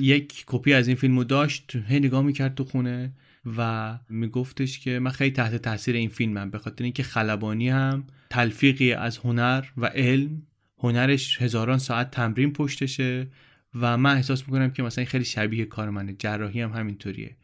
یک 0.00 0.44
کپی 0.46 0.72
از 0.72 0.88
این 0.88 0.96
فیلمو 0.96 1.24
داشت 1.24 1.76
هی 1.88 2.00
نگاه 2.00 2.22
می‌کرد 2.22 2.54
تو 2.54 2.64
خونه. 2.64 3.12
و 3.56 3.98
میگفتش 4.08 4.80
که 4.80 4.98
من 4.98 5.10
خیلی 5.10 5.30
تحت 5.30 5.56
تاثیر 5.56 5.96
این 5.96 6.08
فیلمم 6.08 6.50
به 6.50 6.58
خاطر 6.58 6.84
اینکه 6.84 7.02
خلبانی 7.02 7.68
هم 7.68 8.04
تلفیقی 8.30 8.92
از 8.92 9.18
هنر 9.18 9.64
و 9.76 9.86
علم 9.86 10.42
هنرش 10.78 11.42
هزاران 11.42 11.78
ساعت 11.78 12.10
تمرین 12.10 12.52
پشتشه 12.52 13.28
و 13.74 13.96
من 13.96 14.16
احساس 14.16 14.42
می‌کنم 14.48 14.70
که 14.70 14.82
مثلا 14.82 15.04
خیلی 15.04 15.24
شبیه 15.24 15.64
کار 15.64 15.90
منه. 15.90 16.14
جراحی 16.18 16.60
هم 16.60 16.72
همینطوریه. 16.72 17.36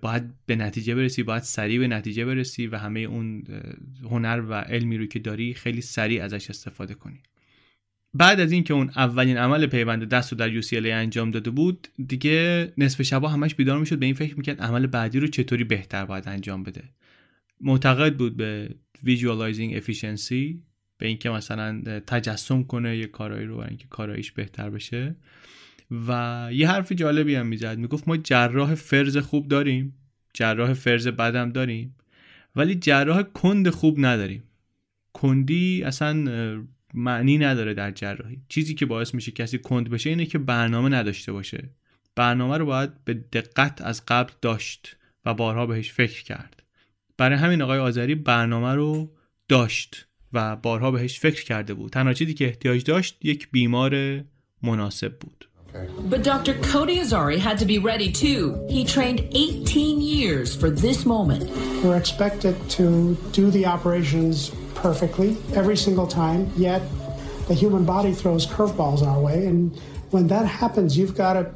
باید 0.00 0.22
به 0.46 0.56
نتیجه 0.56 0.94
برسی 0.94 1.22
باید 1.22 1.42
سریع 1.42 1.78
به 1.78 1.88
نتیجه 1.88 2.24
برسی 2.24 2.66
و 2.66 2.76
همه 2.76 3.00
اون 3.00 3.44
هنر 4.10 4.42
و 4.48 4.54
علمی 4.54 4.98
رو 4.98 5.06
که 5.06 5.18
داری 5.18 5.54
خیلی 5.54 5.80
سریع 5.80 6.24
ازش 6.24 6.50
استفاده 6.50 6.94
کنی. 6.94 7.20
بعد 8.14 8.40
از 8.40 8.52
اینکه 8.52 8.74
اون 8.74 8.90
اولین 8.96 9.36
عمل 9.36 9.66
پیوند 9.66 10.04
دست 10.04 10.32
رو 10.32 10.38
در 10.38 10.60
UCLA 10.60 10.86
انجام 10.86 11.30
داده 11.30 11.50
بود 11.50 11.88
دیگه 12.06 12.72
نصف 12.78 13.02
شبا 13.02 13.28
همش 13.28 13.54
بیدار 13.54 13.78
می‌شد. 13.78 13.98
به 13.98 14.06
این 14.06 14.14
فکر 14.14 14.36
می‌کرد 14.36 14.60
عمل 14.60 14.86
بعدی 14.86 15.20
رو 15.20 15.26
چطوری 15.26 15.64
بهتر 15.64 16.04
باید 16.04 16.28
انجام 16.28 16.62
بده. 16.62 16.84
معتقد 17.60 18.16
بود 18.16 18.36
به 18.36 18.74
visualizing 19.06 19.80
efficiency 19.80 20.54
به 20.98 21.06
اینکه 21.06 21.30
مثلا 21.30 22.00
تجسم 22.06 22.62
کنه 22.62 22.96
یه 22.96 23.06
کارایی 23.06 23.46
رو 23.46 23.58
اینکه 23.58 23.86
کاراییش 23.90 24.32
بهتر 24.32 24.70
بشه. 24.70 25.16
و 26.08 26.48
یه 26.52 26.70
حرف 26.70 26.92
جالبی 26.92 27.34
هم 27.34 27.46
می‌زد. 27.46 27.78
می‌گفت 27.78 28.08
ما 28.08 28.16
جراح 28.16 28.74
فرز 28.74 29.16
خوب 29.16 29.48
داریم 29.48 29.94
جراح 30.34 30.72
فرز 30.72 31.08
بدم 31.08 31.50
داریم 31.52 31.96
ولی 32.56 32.74
جراح 32.74 33.22
کند 33.22 33.68
خوب 33.68 33.96
نداریم. 33.98 34.42
کندی 35.12 35.82
اصلا 35.82 36.24
معنی 36.94 37.38
نداره 37.38 37.74
در 37.74 37.90
جراحی 37.90 38.42
چیزی 38.48 38.74
که 38.74 38.86
باعث 38.86 39.14
میشه 39.14 39.32
کسی 39.32 39.58
کند 39.58 39.90
بشه 39.90 40.10
اینه 40.10 40.26
که 40.26 40.38
برنامه 40.38 40.88
نداشته 40.88 41.32
باشه 41.32 41.70
برنامه 42.16 42.58
رو 42.58 42.66
باید 42.66 43.04
به 43.04 43.14
دقت 43.14 43.82
از 43.82 44.02
قبل 44.08 44.32
داشت 44.42 44.96
و 45.24 45.34
بارها 45.34 45.66
بهش 45.66 45.92
فکر 45.92 46.22
کرد 46.22 46.62
برای 47.16 47.38
همین 47.38 47.62
آقای 47.62 47.78
آذری 47.78 48.14
برنامه 48.14 48.74
رو 48.74 49.12
داشت 49.48 50.06
و 50.32 50.56
بارها 50.56 50.90
بهش 50.90 51.20
فکر 51.20 51.44
کرده 51.44 51.74
بود 51.74 51.92
تنها 51.92 52.12
چیزی 52.12 52.34
که 52.34 52.46
احتیاج 52.46 52.84
داشت 52.84 53.18
یک 53.22 53.50
بیمار 53.50 54.24
مناسب 54.62 55.18
بود 55.18 55.46
But 56.10 56.24
Dr. 56.24 56.54
Cody 56.54 56.98
Azari 56.98 57.38
had 57.38 57.56
to 57.58 57.64
be 57.64 57.78
ready 57.78 58.10
too. 58.10 58.66
He 58.68 58.84
trained 58.84 59.20
18 59.32 60.00
years 60.00 60.56
for 60.56 60.68
this 60.68 61.06
moment. 61.06 61.48
We're 61.84 61.96
expected 61.96 62.56
to 62.70 63.16
do 63.30 63.52
the 63.52 63.66
operations 63.66 64.50
perfectly 64.82 65.36
every 65.54 65.76
single 65.76 66.06
time, 66.06 66.50
yet 66.56 66.82
the 67.48 67.54
human 67.54 67.84
body 67.84 68.12
throws 68.12 68.46
curveballs 68.46 69.02
our 69.06 69.20
way. 69.20 69.46
And 69.46 69.76
when 70.10 70.26
that 70.28 70.46
happens, 70.46 70.96
you've 70.96 71.14
got 71.14 71.34
to 71.34 71.50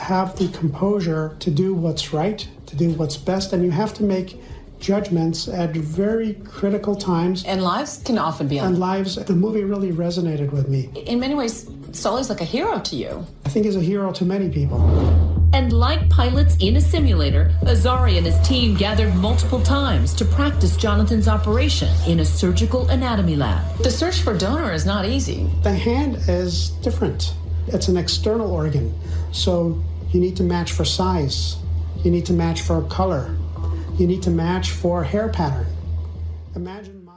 have 0.00 0.36
the 0.38 0.48
composure 0.48 1.36
to 1.40 1.50
do 1.50 1.74
what's 1.74 2.12
right, 2.12 2.46
to 2.66 2.76
do 2.76 2.90
what's 2.92 3.16
best, 3.16 3.52
and 3.52 3.64
you 3.64 3.70
have 3.70 3.94
to 3.94 4.02
make 4.02 4.40
judgments 4.80 5.48
at 5.48 5.70
very 5.70 6.34
critical 6.44 6.94
times. 6.94 7.44
And 7.44 7.62
lives 7.62 8.02
can 8.04 8.18
often 8.18 8.48
be 8.48 8.58
And 8.58 8.74
on. 8.74 8.80
lives, 8.80 9.16
the 9.16 9.34
movie 9.34 9.64
really 9.64 9.92
resonated 9.92 10.50
with 10.52 10.68
me. 10.68 10.90
In 11.06 11.20
many 11.20 11.34
ways, 11.34 11.70
Sully's 11.92 12.28
like 12.28 12.40
a 12.40 12.44
hero 12.44 12.80
to 12.80 12.96
you. 12.96 13.26
I 13.46 13.48
think 13.48 13.66
he's 13.66 13.76
a 13.76 13.80
hero 13.80 14.12
to 14.12 14.24
many 14.24 14.50
people. 14.50 14.78
And 15.53 15.73
like 15.73 16.09
pilots 16.09 16.55
in 16.59 16.75
a 16.75 16.81
simulator, 16.81 17.51
Azari 17.63 18.17
and 18.17 18.25
his 18.25 18.39
team 18.47 18.75
gathered 18.75 19.13
multiple 19.15 19.61
times 19.61 20.13
to 20.15 20.25
practice 20.25 20.77
Jonathan's 20.77 21.27
operation 21.27 21.89
in 22.07 22.19
a 22.19 22.25
surgical 22.25 22.87
anatomy 22.89 23.35
lab. 23.35 23.61
The 23.79 23.91
search 23.91 24.21
for 24.21 24.33
donor 24.37 24.71
is 24.73 24.85
not 24.85 25.05
easy. 25.05 25.49
The 25.63 25.73
hand 25.73 26.17
is 26.27 26.69
different. 26.85 27.33
It's 27.67 27.87
an 27.87 27.97
external 27.97 28.51
organ. 28.51 28.93
So 29.31 29.81
you 30.11 30.19
need 30.19 30.35
to 30.37 30.43
match 30.43 30.71
for 30.71 30.85
size. 30.85 31.57
You 32.03 32.11
need 32.11 32.25
to 32.27 32.33
match 32.33 32.61
for 32.61 32.81
color. 32.83 33.35
You 33.97 34.07
need 34.07 34.23
to 34.23 34.31
match 34.31 34.71
for 34.71 35.03
hair 35.03 35.29
pattern. 35.29 35.67
Imagine 36.55 37.05
my 37.05 37.13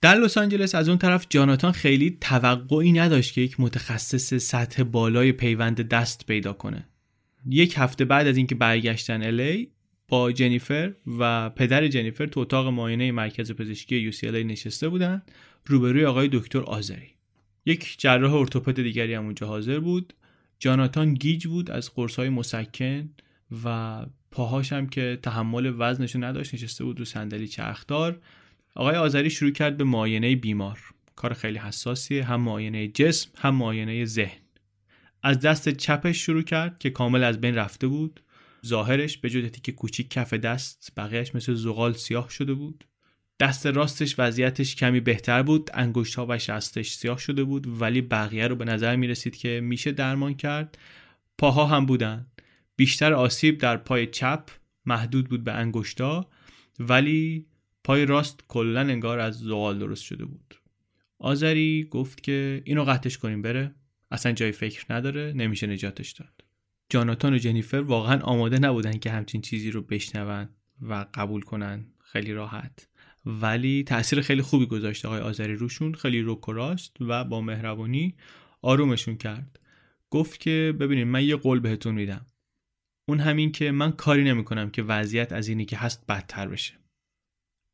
در 0.00 0.14
لس 0.14 0.38
آنجلس 0.38 0.74
از 0.74 0.88
اون 0.88 0.98
طرف 0.98 1.26
جاناتان 1.30 1.72
خیلی 1.72 2.18
توقعی 2.20 2.92
نداشت 2.92 3.34
که 3.34 3.40
یک 3.40 3.60
متخصص 3.60 4.34
سطح 4.34 4.82
بالای 4.82 5.32
پیوند 5.32 5.88
دست 5.88 6.26
پیدا 6.26 6.52
کنه 6.52 6.88
یک 7.45 7.73
هفته 7.77 8.05
بعد 8.05 8.27
از 8.27 8.37
اینکه 8.37 8.55
برگشتن 8.55 9.23
الی 9.23 9.71
با 10.07 10.31
جنیفر 10.31 10.93
و 11.19 11.49
پدر 11.49 11.87
جنیفر 11.87 12.25
تو 12.25 12.39
اتاق 12.39 12.67
معاینه 12.67 13.11
مرکز 13.11 13.51
پزشکی 13.51 14.11
UCLA 14.11 14.23
نشسته 14.23 14.89
بودن 14.89 15.21
روبروی 15.65 16.05
آقای 16.05 16.29
دکتر 16.31 16.59
آذری. 16.61 17.09
یک 17.65 17.95
جراح 17.99 18.33
ارتوپد 18.33 18.81
دیگری 18.81 19.13
هم 19.13 19.25
اونجا 19.25 19.47
حاضر 19.47 19.79
بود. 19.79 20.13
جاناتان 20.59 21.13
گیج 21.13 21.47
بود 21.47 21.71
از 21.71 21.93
قرصهای 21.93 22.29
مسکن 22.29 23.09
و 23.65 24.05
پاهاش 24.31 24.73
هم 24.73 24.87
که 24.87 25.19
تحمل 25.21 25.73
وزنشو 25.77 26.23
نداشت 26.23 26.53
نشسته 26.53 26.83
بود 26.83 26.99
رو 26.99 27.05
صندلی 27.05 27.47
چرخدار. 27.47 28.19
آقای 28.75 28.95
آذری 28.95 29.29
شروع 29.29 29.51
کرد 29.51 29.77
به 29.77 29.83
معاینه 29.83 30.35
بیمار. 30.35 30.79
کار 31.15 31.33
خیلی 31.33 31.57
حساسیه 31.57 32.23
هم 32.23 32.41
معاینه 32.41 32.87
جسم 32.87 33.29
هم 33.37 33.55
معاینه 33.55 34.05
ذهن. 34.05 34.42
از 35.23 35.39
دست 35.39 35.69
چپش 35.69 36.17
شروع 36.17 36.41
کرد 36.41 36.79
که 36.79 36.89
کامل 36.89 37.23
از 37.23 37.41
بین 37.41 37.55
رفته 37.55 37.87
بود. 37.87 38.23
ظاهرش 38.65 39.17
به 39.17 39.29
جز 39.29 39.51
که 39.51 39.71
کوچیک 39.71 40.09
کف 40.09 40.33
دست 40.33 40.91
بقیهش 40.97 41.35
مثل 41.35 41.53
زغال 41.53 41.93
سیاه 41.93 42.29
شده 42.29 42.53
بود. 42.53 42.85
دست 43.39 43.65
راستش 43.65 44.15
وضعیتش 44.19 44.75
کمی 44.75 44.99
بهتر 44.99 45.43
بود 45.43 45.69
انگشت 45.73 46.15
ها 46.15 46.25
و 46.29 46.37
شستش 46.37 46.91
سیاه 46.91 47.17
شده 47.17 47.43
بود 47.43 47.81
ولی 47.81 48.01
بقیه 48.01 48.47
رو 48.47 48.55
به 48.55 48.65
نظر 48.65 48.95
می 48.95 49.07
رسید 49.07 49.35
که 49.35 49.61
میشه 49.63 49.91
درمان 49.91 50.33
کرد. 50.33 50.77
پاها 51.37 51.65
هم 51.65 51.85
بودن. 51.85 52.27
بیشتر 52.75 53.13
آسیب 53.13 53.57
در 53.57 53.77
پای 53.77 54.07
چپ 54.07 54.49
محدود 54.85 55.29
بود 55.29 55.43
به 55.43 55.53
انگشتا 55.53 56.29
ولی 56.79 57.45
پای 57.83 58.05
راست 58.05 58.43
کلا 58.47 58.79
انگار 58.79 59.19
از 59.19 59.39
زغال 59.39 59.79
درست 59.79 60.03
شده 60.03 60.25
بود. 60.25 60.55
آذری 61.19 61.87
گفت 61.91 62.23
که 62.23 62.61
اینو 62.65 62.83
قطعش 62.83 63.17
کنیم 63.17 63.41
بره؟ 63.41 63.75
اصلا 64.13 64.31
جای 64.31 64.51
فکر 64.51 64.85
نداره 64.89 65.33
نمیشه 65.35 65.67
نجاتش 65.67 66.11
داد. 66.11 66.43
جاناتان 66.89 67.33
و 67.33 67.37
جنیفر 67.37 67.77
واقعا 67.77 68.19
آماده 68.19 68.59
نبودن 68.59 68.97
که 68.97 69.11
همچین 69.11 69.41
چیزی 69.41 69.71
رو 69.71 69.81
بشنون 69.81 70.49
و 70.81 71.05
قبول 71.13 71.41
کنن. 71.41 71.85
خیلی 71.99 72.33
راحت. 72.33 72.87
ولی 73.25 73.83
تاثیر 73.83 74.21
خیلی 74.21 74.41
خوبی 74.41 74.65
گذاشت 74.65 75.05
آقای 75.05 75.19
آذری 75.21 75.55
روشون. 75.55 75.93
خیلی 75.93 76.21
روک 76.21 76.49
و 76.49 76.53
راست 76.53 76.97
و 76.99 77.23
با 77.23 77.41
مهربانی 77.41 78.15
آرومشون 78.61 79.17
کرد. 79.17 79.59
گفت 80.09 80.39
که 80.39 80.73
ببینید 80.79 81.07
من 81.07 81.23
یه 81.23 81.35
قول 81.35 81.59
بهتون 81.59 81.95
میدم. 81.95 82.25
اون 83.05 83.19
همین 83.19 83.51
که 83.51 83.71
من 83.71 83.91
کاری 83.91 84.23
نمی‌کنم 84.23 84.69
که 84.69 84.83
وضعیت 84.83 85.31
از 85.31 85.47
اینی 85.47 85.65
که 85.65 85.77
هست 85.77 86.05
بدتر 86.07 86.47
بشه. 86.47 86.73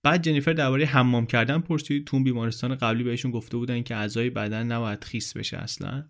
بعد 0.04 0.24
جنیفر 0.24 0.54
درباره 0.54 0.86
حمام 0.86 1.26
کردن 1.26 1.60
پرسید. 1.60 2.06
تو 2.06 2.24
بیمارستان 2.24 2.76
قبلی 2.76 3.04
بهشون 3.04 3.32
گفته 3.32 3.58
بودن 3.58 3.82
که 3.84 3.96
اعضای 3.96 4.30
بدن 4.30 4.72
نباید 4.72 5.04
خیس 5.04 5.38
بشه 5.38 5.58
اصلا. 5.58 6.06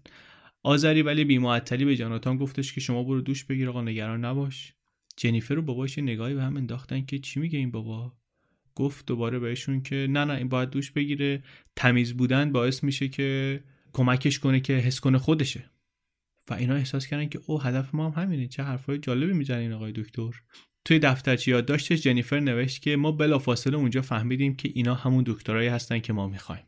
آذری 0.63 1.01
ولی 1.01 1.23
بیمعطلی 1.23 1.85
به 1.85 1.95
جاناتان 1.95 2.37
گفتش 2.37 2.73
که 2.73 2.81
شما 2.81 3.03
برو 3.03 3.21
دوش 3.21 3.43
بگیر 3.43 3.69
آقا 3.69 3.81
نگران 3.81 4.25
نباش. 4.25 4.73
جنیفر 5.17 5.57
و 5.57 5.61
باباش 5.61 5.97
یه 5.97 6.03
نگاهی 6.03 6.33
به 6.33 6.43
هم 6.43 6.57
انداختن 6.57 7.05
که 7.05 7.19
چی 7.19 7.39
میگه 7.39 7.59
این 7.59 7.71
بابا؟ 7.71 8.13
گفت 8.75 9.05
دوباره 9.05 9.39
بهشون 9.39 9.81
که 9.81 10.07
نه 10.09 10.25
نه 10.25 10.33
این 10.33 10.49
باید 10.49 10.69
دوش 10.69 10.91
بگیره. 10.91 11.43
تمیز 11.75 12.13
بودن 12.13 12.51
باعث 12.51 12.83
میشه 12.83 13.07
که 13.07 13.63
کمکش 13.93 14.39
کنه 14.39 14.59
که 14.59 14.73
حس 14.73 14.99
کنه 14.99 15.17
خودشه. 15.17 15.71
و 16.49 16.53
اینا 16.53 16.75
احساس 16.75 17.07
کردن 17.07 17.29
که 17.29 17.39
او 17.45 17.61
هدف 17.61 17.95
ما 17.95 18.09
هم 18.09 18.23
همینه. 18.23 18.47
چه 18.47 18.63
حرفای 18.63 18.97
جالبی 18.97 19.33
می‌زنین 19.33 19.73
آقای 19.73 19.91
دکتر. 19.91 20.31
توی 20.85 20.99
دفترچه 20.99 21.51
یادداشتش 21.51 22.01
جنیفر 22.01 22.39
نوشت 22.39 22.81
که 22.81 22.95
ما 22.95 23.11
بلافاصله 23.11 23.77
اونجا 23.77 24.01
فهمیدیم 24.01 24.55
که 24.55 24.71
اینا 24.73 24.95
همون 24.95 25.23
دکترایی 25.27 25.67
هستن 25.67 25.99
که 25.99 26.13
ما 26.13 26.27
می‌خوایم. 26.27 26.63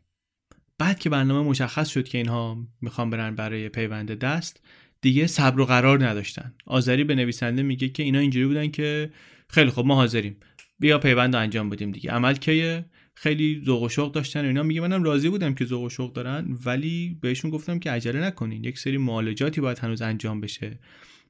بعد 0.78 0.99
که 0.99 1.09
برنامه 1.09 1.49
مشخص 1.49 1.89
شد 1.89 2.07
که 2.07 2.18
اینها 2.18 2.68
می‌خوان 2.82 3.09
برن 3.09 3.36
برای 3.36 3.70
پیوند 3.70 4.12
دست 4.12 4.62
دیگه 5.01 5.28
صبر 5.28 5.59
و 5.59 5.66
قرار 5.66 6.05
نداشتن. 6.05 6.53
آذری 6.66 7.03
به 7.03 7.16
نویسنده 7.16 7.64
میگه 7.64 7.89
که 7.89 8.03
اینا 8.03 8.20
اینجوری 8.20 8.45
بودن 8.45 8.68
که 8.68 9.12
خیلی 9.49 9.70
خب 9.70 9.86
ما 9.86 9.95
حاضریم. 9.95 10.38
بیا 10.80 10.99
پیوند 10.99 11.36
انجام 11.36 11.70
بدیم 11.70 11.91
دیگه. 11.91 12.12
عمل 12.12 12.34
که 12.34 12.86
خیلی 13.16 13.62
ذوق 13.66 13.84
و 13.84 13.89
شوق 13.89 14.12
داشتن 14.12 14.45
اینا. 14.45 14.64
میگه 14.64 14.82
منم 14.82 15.03
راضی 15.03 15.30
بودم 15.30 15.53
که 15.53 15.66
ذوق 15.66 15.84
و 15.84 15.89
شوق 15.89 16.14
دارن 16.14 16.57
ولی 16.66 17.18
بهشون 17.22 17.51
گفتم 17.51 17.80
که 17.80 17.91
عجله 17.91 18.20
نکنین. 18.20 18.64
یک 18.64 18.80
سری 18.80 18.97
معالجاتی 18.97 19.62
باید 19.62 19.80
هنوز 19.80 20.01
انجام 20.01 20.41
بشه. 20.41 20.80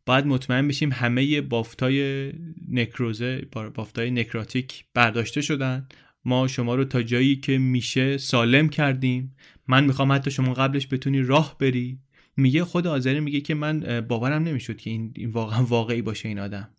باید 0.05 0.25
مطمئن 0.25 0.67
بشیم 0.67 0.91
همه 0.91 1.41
بافتای 1.41 2.31
نکروزه 2.71 3.47
بافتای 3.51 4.11
نکراتیک 4.11 4.85
برداشته 4.93 5.41
شدن. 5.41 5.87
ما 6.25 6.47
شما 6.47 6.75
رو 6.75 6.83
تا 6.83 7.03
جایی 7.03 7.35
که 7.35 7.57
میشه 7.57 8.17
سالم 8.17 8.69
کردیم. 8.69 9.35
من 9.67 9.85
می‌خوام 9.85 10.11
حتی 10.11 10.31
شما 10.31 10.53
قبلش 10.53 10.87
بتونی 10.91 11.21
راه 11.21 11.55
بری. 11.59 11.99
میگه 12.37 12.63
خود 12.63 12.87
آذری 12.87 13.19
میگه 13.19 13.41
که 13.41 13.53
من 13.53 14.01
باورم 14.01 14.43
نمی‌شد 14.43 14.77
که 14.77 14.89
این, 14.89 15.13
واقعا 15.31 15.63
واقعی 15.63 16.01
باشه 16.01 16.27
این 16.27 16.39
آدم. 16.39 16.69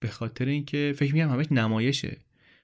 به 0.00 0.08
خاطر 0.08 0.44
اینکه 0.46 0.94
فکر 0.96 1.14
می‌کنم 1.14 1.30
همش 1.30 1.46
نمایشه. 1.50 2.18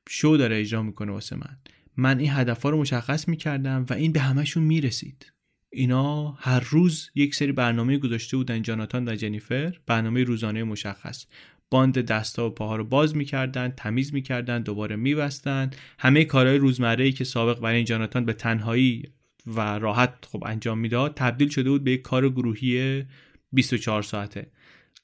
شو 0.08 0.36
داره 0.38 0.60
اجرا 0.60 0.82
می‌کنه 0.82 1.12
واسه 1.12 1.36
من. 1.36 1.58
من 1.96 2.18
این 2.18 2.30
هدفها 2.32 2.70
رو 2.70 2.80
مشخص 2.80 3.28
می‌کردم 3.28 3.86
و 3.90 3.92
این 3.92 4.12
به 4.12 4.20
همشون 4.20 4.62
می‌رسید. 4.62 5.32
اینا 5.70 6.30
هر 6.30 6.60
روز 6.60 7.10
یک 7.14 7.34
سری 7.34 7.52
برنامه 7.52 7.98
گذاشته 7.98 8.36
بودن 8.36 8.62
جاناتان 8.62 9.08
و 9.08 9.14
جنیفر. 9.14 9.78
برنامه 9.86 10.24
روزانه 10.24 10.64
مشخص. 10.64 11.26
باند 11.70 11.98
دستا 11.98 12.46
و 12.46 12.50
پاها 12.50 12.76
رو 12.76 12.84
باز 12.84 13.16
می‌کردن 13.16 13.68
تمیز 13.68 14.14
می‌کردن 14.14 14.62
دوباره 14.62 14.96
میبستن. 14.96 15.70
همه 15.98 16.24
کارهای 16.24 16.58
روزمره 16.58 17.04
ای 17.04 17.12
که 17.12 17.24
سابق 17.24 17.60
برای 17.60 17.84
جاناتان 17.84 18.24
به 18.24 18.32
تنهایی 18.32 19.02
و 19.46 19.60
راحت 19.78 20.14
خب 20.26 20.44
انجام 20.46 20.78
می‌داد 20.78 21.14
تبدیل 21.14 21.48
شده 21.48 21.70
بود 21.70 21.84
به 21.84 21.90
یک 21.90 22.02
کار 22.02 22.28
گروهی 22.28 23.04
24 23.52 24.02
ساعته. 24.02 24.46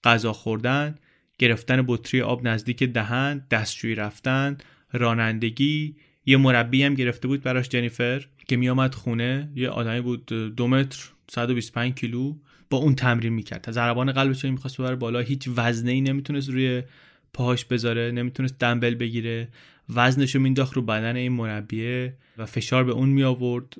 غذا 0.04 0.32
خوردن 0.32 0.94
گرفتن 1.38 1.84
بطری 1.86 2.22
آب 2.22 2.48
نزدیک 2.48 2.82
دهن 2.82 3.46
دستشویی 3.50 3.94
رفتن 3.94 4.58
رانندگی. 4.92 5.96
یه 6.26 6.36
مربی 6.36 6.82
هم 6.82 6.94
گرفته 6.94 7.28
بود 7.28 7.42
براش 7.42 7.68
جنیفر. 7.68 8.26
که 8.48 8.56
میامد 8.56 8.94
خونه 8.94 9.50
یه 9.54 9.68
آدمی 9.68 10.00
بود 10.00 10.26
دو 10.26 10.68
متر 10.68 11.08
125 11.30 11.94
کیلو 11.94 12.34
با 12.70 12.78
اون 12.78 12.94
تمرین 12.94 13.32
می‌کرد. 13.32 13.70
ضربان 13.70 14.12
قلبش 14.12 14.44
می‌خواست 14.44 14.80
ببره 14.80 14.96
بالا 14.96 15.20
هیچ 15.20 15.48
وزنه 15.56 15.90
ای 15.92 16.00
نمی‌تونست 16.00 16.50
روی 16.50 16.82
پاهاش 17.32 17.64
بذاره 17.64 18.10
نمی‌تونست 18.10 18.58
دنبل 18.58 18.94
بگیره. 18.94 19.48
وزنشو 19.94 20.38
مینداخت 20.38 20.74
رو 20.74 20.82
بدن 20.82 21.16
این 21.16 21.32
مربیه 21.32 22.14
و 22.38 22.46
فشار 22.46 22.84
به 22.84 22.92
اون 22.92 23.08
می 23.08 23.22
آورد 23.22 23.74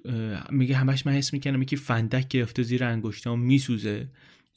میگه 0.50 0.76
همش 0.76 1.06
من 1.06 1.12
حس 1.12 1.32
می‌کنم 1.32 1.64
که 1.64 1.76
فندک 1.76 2.28
گرفته 2.28 2.62
زیر 2.62 2.84
انگشتام 2.84 3.40
میسوزه. 3.40 4.08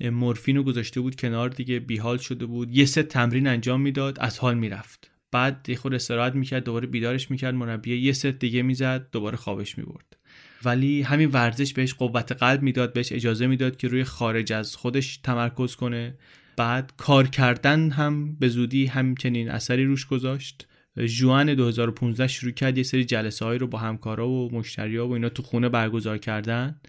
مورفین 0.02 0.56
رو 0.56 0.64
گذاشته 0.64 1.02
بود 1.02 1.16
کنار 1.16 1.50
دیگه 1.50 1.80
بیحال 1.80 2.18
شده 2.18 2.46
بود. 2.46 2.76
یه 2.76 2.86
سه 2.86 3.04
تمرین 3.04 3.48
انجام 3.48 3.82
می‌داد 3.82 4.20
از 4.20 4.40
حال 4.40 4.58
می‌رفت. 4.58 5.12
بعد 5.32 5.66
یه 5.70 5.76
خود 5.76 5.94
استراحت 5.94 6.36
می‌کرد 6.36 6.64
دوباره 6.64 6.88
بیدارش 6.88 7.32
می‌کرد 7.32 7.56
مربیه 7.56 7.98
یه 7.98 8.12
ست 8.14 8.26
دیگه 8.26 8.62
می‌زد 8.62 9.08
دوباره 9.12 9.38
خوابش 9.38 9.78
می‌برد. 9.78 10.18
ولی 10.66 11.02
همین 11.02 11.30
ورزش 11.30 11.74
بهش 11.74 11.94
قوت 11.94 12.32
قلب 12.32 12.62
می‌داد 12.62 12.94
بهش 12.94 13.12
اجازه 13.12 13.48
می‌داد 13.48 13.78
که 13.78 13.88
روی 13.88 14.04
خارج 14.04 14.54
از 14.54 14.76
خودش 14.76 15.18
تمرکز 15.18 15.76
کنه. 15.76 16.18
بعد 16.58 16.94
کار 16.98 17.28
کردن 17.28 17.90
هم 17.92 18.36
به 18.36 18.48
زودی 18.48 18.86
همچنین 18.86 19.52
اثری 19.52 19.86
روش 19.86 20.06
گذاشت. 20.06 20.68
جوان 21.06 21.54
2015 21.54 22.28
شروع 22.28 22.52
کرد 22.52 22.78
یه 22.78 22.84
سری 22.84 23.06
جلسه 23.06 23.46
هایی 23.46 23.60
رو 23.60 23.68
با 23.68 23.78
همکارا 23.78 24.30
و 24.30 24.56
مشتریا 24.56 25.08
و 25.08 25.12
اینا 25.12 25.30
تو 25.30 25.44
خونه 25.44 25.70
برگزار 25.70 26.18
کردن. 26.18 26.80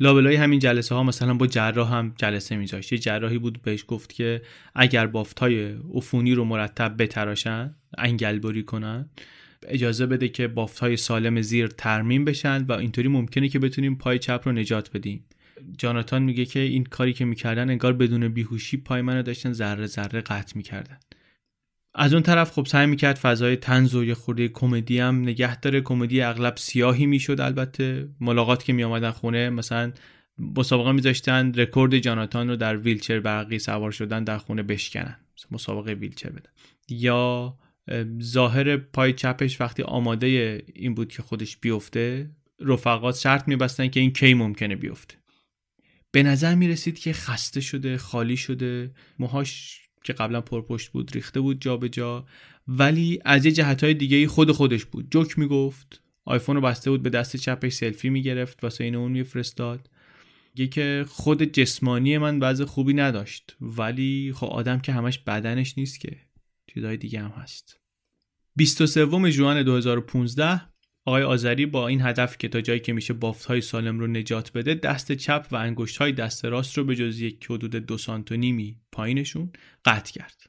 لابلای 0.00 0.36
همین 0.36 0.58
جلسه 0.58 0.94
ها 0.94 1.02
مثلا 1.02 1.34
با 1.34 1.46
جراح 1.46 1.94
هم 1.94 2.14
جلسه 2.16 2.56
میذاشت 2.56 2.92
یه 2.92 2.98
جراحی 2.98 3.38
بود 3.38 3.62
بهش 3.62 3.84
گفت 3.88 4.12
که 4.12 4.42
اگر 4.74 5.06
بافت 5.06 5.38
های 5.38 5.74
عفونی 5.94 6.34
رو 6.34 6.44
مرتب 6.44 7.02
بتراشن 7.02 7.74
انگلبری 7.98 8.62
کنن 8.62 9.08
اجازه 9.62 10.06
بده 10.06 10.28
که 10.28 10.48
بافت 10.48 10.78
های 10.78 10.96
سالم 10.96 11.40
زیر 11.40 11.66
ترمیم 11.66 12.24
بشن 12.24 12.64
و 12.64 12.72
اینطوری 12.72 13.08
ممکنه 13.08 13.48
که 13.48 13.58
بتونیم 13.58 13.94
پای 13.94 14.18
چپ 14.18 14.42
رو 14.44 14.52
نجات 14.52 14.90
بدیم. 14.92 15.24
جاناتان 15.78 16.22
میگه 16.22 16.44
که 16.44 16.60
این 16.60 16.84
کاری 16.84 17.12
که 17.12 17.24
می‌کردن 17.24 17.70
انگار 17.70 17.92
بدون 17.92 18.28
بیهوشی 18.28 18.76
پای 18.76 19.02
منو 19.02 19.22
داشتن 19.22 19.52
ذره 19.52 19.86
ذره 19.86 20.20
قطع 20.20 20.56
می‌کردن. 20.56 20.98
از 21.94 22.12
اون 22.12 22.22
طرف 22.22 22.50
خب 22.50 22.66
سعی 22.66 22.86
می‌کرد 22.86 23.16
فضای 23.16 23.56
تنز 23.56 23.94
و 23.94 24.04
یه 24.04 24.14
خورده 24.14 24.48
کمدی 24.48 24.98
هم 24.98 25.22
نگه 25.22 25.60
داره. 25.60 25.80
کمدی 25.80 26.20
اغلب 26.20 26.56
سیاهی 26.56 27.06
می‌شد 27.06 27.40
البته. 27.40 28.08
ملاقات 28.20 28.64
که 28.64 28.72
میآمدن 28.72 29.10
خونه 29.10 29.50
مثلا 29.50 29.92
مسابقه 30.38 30.92
میذاشتن 30.92 31.52
رکورد 31.54 31.98
جاناتان 31.98 32.48
رو 32.48 32.56
در 32.56 32.76
ویلچر 32.76 33.20
برقی 33.20 33.58
سوار 33.58 33.90
شدن 33.90 34.24
در 34.24 34.38
خونه 34.38 34.62
بشکنن. 34.62 35.16
مسابقه 35.50 35.92
ویلچر 35.92 36.30
بدن. 36.30 36.50
یا 36.88 37.58
ظاهر 38.22 38.76
پای 38.76 39.12
چپش 39.12 39.60
وقتی 39.60 39.82
آماده 39.82 40.62
این 40.74 40.94
بود 40.94 41.12
که 41.12 41.22
خودش 41.22 41.56
بیفته 41.56 42.30
رفقات 42.60 43.16
شرط 43.18 43.48
میبستن 43.48 43.88
که 43.88 44.00
این 44.00 44.12
کی 44.12 44.34
ممکنه 44.34 44.76
بیفته. 44.76 45.14
به 46.10 46.22
نظر 46.22 46.54
می‌رسید 46.54 46.98
که 46.98 47.12
خسته 47.12 47.60
شده 47.60 47.98
خالی 47.98 48.36
شده. 48.36 48.90
موهاش 49.18 49.80
که 50.04 50.12
قبلا 50.12 50.40
پرپشت 50.40 50.88
بود 50.88 51.10
ریخته 51.14 51.40
بود 51.40 51.60
جابجا 51.60 51.88
جا 51.88 52.26
ولی 52.68 53.20
از 53.24 53.46
یه 53.46 53.52
جهت 53.52 53.84
های 53.84 53.94
دیگه 53.94 54.28
خود 54.28 54.52
خودش 54.52 54.84
بود. 54.84 55.10
جوک 55.10 55.38
می‌گفت 55.38 56.02
آیفون 56.24 56.56
رو 56.56 56.62
بسته 56.62 56.90
بود 56.90 57.02
به 57.02 57.10
دست 57.10 57.36
چپش 57.36 57.72
سلفی 57.72 58.10
می‌گرفت 58.10 58.64
واسه 58.64 58.84
این 58.84 58.94
اون 58.94 59.12
میفرستاد. 59.12 59.90
که 60.66 61.04
خود 61.08 61.42
جسمانی 61.42 62.18
من 62.18 62.38
وضع 62.38 62.64
خوبی 62.64 62.94
نداشت 62.94 63.56
ولی 63.60 64.32
خب 64.36 64.46
آدم 64.46 64.78
که 64.78 64.92
همش 64.92 65.18
بدنش 65.18 65.78
نیست 65.78 66.00
که. 66.00 66.16
چیزهای 66.66 66.96
دیگه 66.96 67.20
هم 67.20 67.30
هست. 67.30 67.80
23 68.56 69.30
جوان 69.30 69.62
2015 69.62 70.60
آقای 71.08 71.22
آذری 71.22 71.66
با 71.66 71.88
این 71.88 72.02
هدف 72.02 72.38
که 72.38 72.48
تا 72.48 72.60
جایی 72.60 72.80
که 72.80 72.92
میشه 72.92 73.12
بافت 73.14 73.46
های 73.46 73.60
سالم 73.60 73.98
رو 73.98 74.06
نجات 74.06 74.52
بده 74.52 74.74
دست 74.74 75.12
چپ 75.12 75.46
و 75.50 75.56
انگشت 75.56 75.96
های 75.96 76.12
دست 76.12 76.44
راست 76.44 76.78
رو 76.78 76.84
به 76.84 76.96
جز 76.96 77.20
یک 77.20 77.46
حدود 77.50 77.70
دو 77.76 77.98
سانت 77.98 78.32
و 78.32 78.36
نیمی 78.36 78.76
پایینشون 78.92 79.50
قطع 79.84 80.12
کرد. 80.12 80.42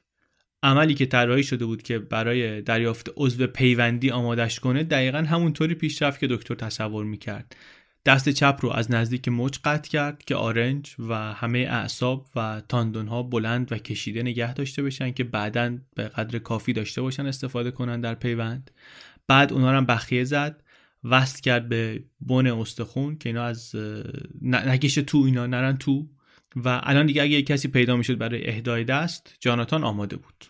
عملی 0.62 0.94
که 0.94 1.06
طراحی 1.06 1.42
شده 1.42 1.64
بود 1.64 1.82
که 1.82 1.98
برای 1.98 2.62
دریافت 2.62 3.10
عضو 3.16 3.46
پیوندی 3.46 4.10
آمادش 4.10 4.60
کنه 4.60 4.84
دقیقا 4.84 5.18
همونطوری 5.18 5.74
پیش 5.74 6.02
رفت 6.02 6.20
که 6.20 6.26
دکتر 6.26 6.54
تصور 6.54 7.04
می‌کرد. 7.04 7.56
دست 8.06 8.28
چپ 8.28 8.58
رو 8.60 8.70
از 8.70 8.90
نزدیک 8.90 9.28
مچ 9.28 9.58
قطع 9.64 9.90
کرد 9.90 10.24
که 10.24 10.34
آرنج 10.34 10.94
و 10.98 11.14
همه 11.14 11.58
اعصاب 11.58 12.26
و 12.36 12.62
تاندون 12.68 13.08
ها 13.08 13.22
بلند 13.22 13.72
و 13.72 13.78
کشیده 13.78 14.22
نگه 14.22 14.54
داشته 14.54 14.82
بشن 14.82 15.10
که 15.10 15.24
بعدا 15.24 15.78
به 15.94 16.08
قدر 16.08 16.38
کافی 16.38 16.72
داشته 16.72 17.02
باشن 17.02 17.26
استفاده 17.26 17.70
کنن 17.70 18.00
در 18.00 18.14
پیوند. 18.14 18.70
بعد 19.30 19.52
اونا 19.52 19.70
هم 19.70 19.86
بخیه 19.86 20.24
زد 20.24 20.62
وصل 21.04 21.40
کرد 21.40 21.68
به 21.68 22.04
بن 22.20 22.46
استخون 22.46 23.18
که 23.18 23.28
اینا 23.28 23.44
از 23.44 23.76
نگشه 24.42 25.02
تو 25.02 25.18
اینا 25.18 25.46
نرن 25.46 25.76
تو. 25.76 26.06
و 26.56 26.80
الان 26.82 27.06
دیگه 27.06 27.22
اگه 27.22 27.42
کسی 27.42 27.68
پیدا 27.68 27.96
می‌شد 27.96 28.18
برای 28.18 28.48
اهدای 28.48 28.84
دست 28.84 29.36
جاناتان 29.40 29.84
آماده 29.84 30.16
بود. 30.16 30.44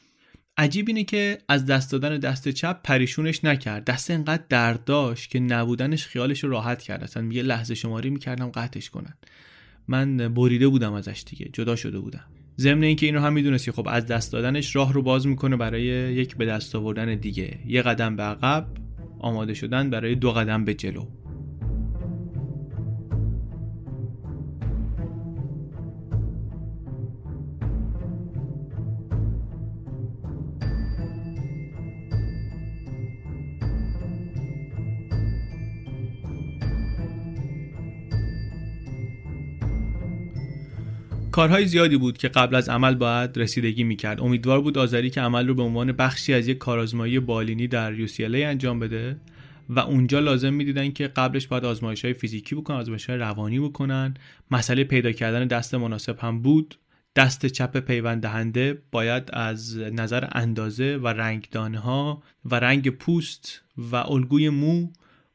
عجیب 0.57 0.89
اینه 0.89 1.05
که 1.05 1.39
از 1.49 1.67
دست 1.67 1.93
دادن 1.93 2.19
دست 2.19 2.49
چپ 2.49 2.83
پریشونش 2.83 3.45
نکرد. 3.45 3.85
دست 3.85 4.11
انقدر 4.11 4.45
درد 4.49 4.85
داشت 4.85 5.31
که 5.31 5.41
نبودنش 5.41 6.07
خیالش 6.07 6.45
رو 6.45 6.51
راحت 6.51 6.83
کرد. 6.83 7.03
اصلا 7.03 7.29
یه 7.33 7.43
لحظه 7.43 7.75
شماری 7.75 8.11
می‌کردم 8.11 8.51
قطعش 8.51 8.91
کنن. 8.91 9.15
من 9.89 10.35
بریده 10.35 10.69
بودم 10.69 10.93
ازش 10.93 11.25
دیگه. 11.27 11.51
جدا 11.53 11.77
شده 11.77 11.99
بودم. 11.99 12.25
ضمن 12.61 12.83
اینکه 12.83 13.07
اینو 13.07 13.21
هم 13.21 13.33
می‌دونست 13.33 13.65
که 13.65 13.73
خب 13.73 13.89
از 13.89 14.07
دست 14.07 14.33
دادنش 14.33 14.77
راه 14.77 14.93
رو 14.93 15.03
باز 15.03 15.27
می‌کنه 15.27 15.57
برای 15.57 15.83
یک 15.83 16.37
به 16.37 16.47
دست 16.47 16.77
آوردن 16.77 17.15
دیگه. 17.15 17.59
یه 17.67 17.83
قدم 17.83 18.17
به 18.17 18.23
عقب 18.23 18.67
آماده 19.19 19.55
شدن 19.55 19.91
برای 19.91 20.15
دو 20.15 20.33
قدم 20.33 20.65
به 20.65 20.75
جلو. 20.75 21.07
کارهای 41.33 41.67
زیادی 41.67 41.97
بود 41.97 42.19
که 42.19 42.29
قبل 42.29 42.55
از 42.55 42.69
عمل 42.69 42.95
باید 42.95 43.39
رسیدگی 43.39 43.85
می‌کرد. 43.85 44.21
امیدوار 44.21 44.61
بود 44.61 44.79
آذری 44.79 45.11
که 45.11 45.21
عمل 45.21 45.49
رو 45.49 45.55
به 45.55 45.63
عنوان 45.63 45.93
بخشی 45.93 46.35
از 46.35 46.49
یک 46.49 46.59
کارآزمایی 46.59 47.21
بالینی 47.21 47.69
در 47.69 48.07
UCLA 48.07 48.35
انجام 48.35 48.79
بده 48.79 49.17
و 49.69 49.81
اونجا 49.81 50.19
لازم 50.19 50.55
می‌دیدن 50.55 50.91
که 50.91 51.09
قبلش 51.09 51.47
باید 51.47 51.65
آزمایش 51.65 52.05
های 52.05 52.15
فیزیکی 52.15 52.55
بکنن 52.55 52.77
آزمایش 52.77 53.07
های 53.07 53.19
روانی 53.19 53.61
بکنن. 53.61 54.15
مسئله 54.51 54.85
پیدا 54.85 55.13
کردن 55.13 55.47
دست 55.47 55.75
مناسب 55.75 56.19
هم 56.19 56.43
بود. 56.43 56.79
دست 57.17 57.47
چپ 57.47 57.79
پیوند 57.79 58.23
دهنده 58.23 58.83
باید 58.91 59.31
از 59.33 59.79
نظر 59.79 60.29
اندازه 60.33 60.97
و 60.97 61.09
رنگدانه 61.09 61.79
ها 61.79 62.23
و 62.45 62.55
رنگ 62.55 62.91
پوست 62.91 63.63
و 63.77 63.97
الگوی 63.97 64.49
مو 64.49 64.89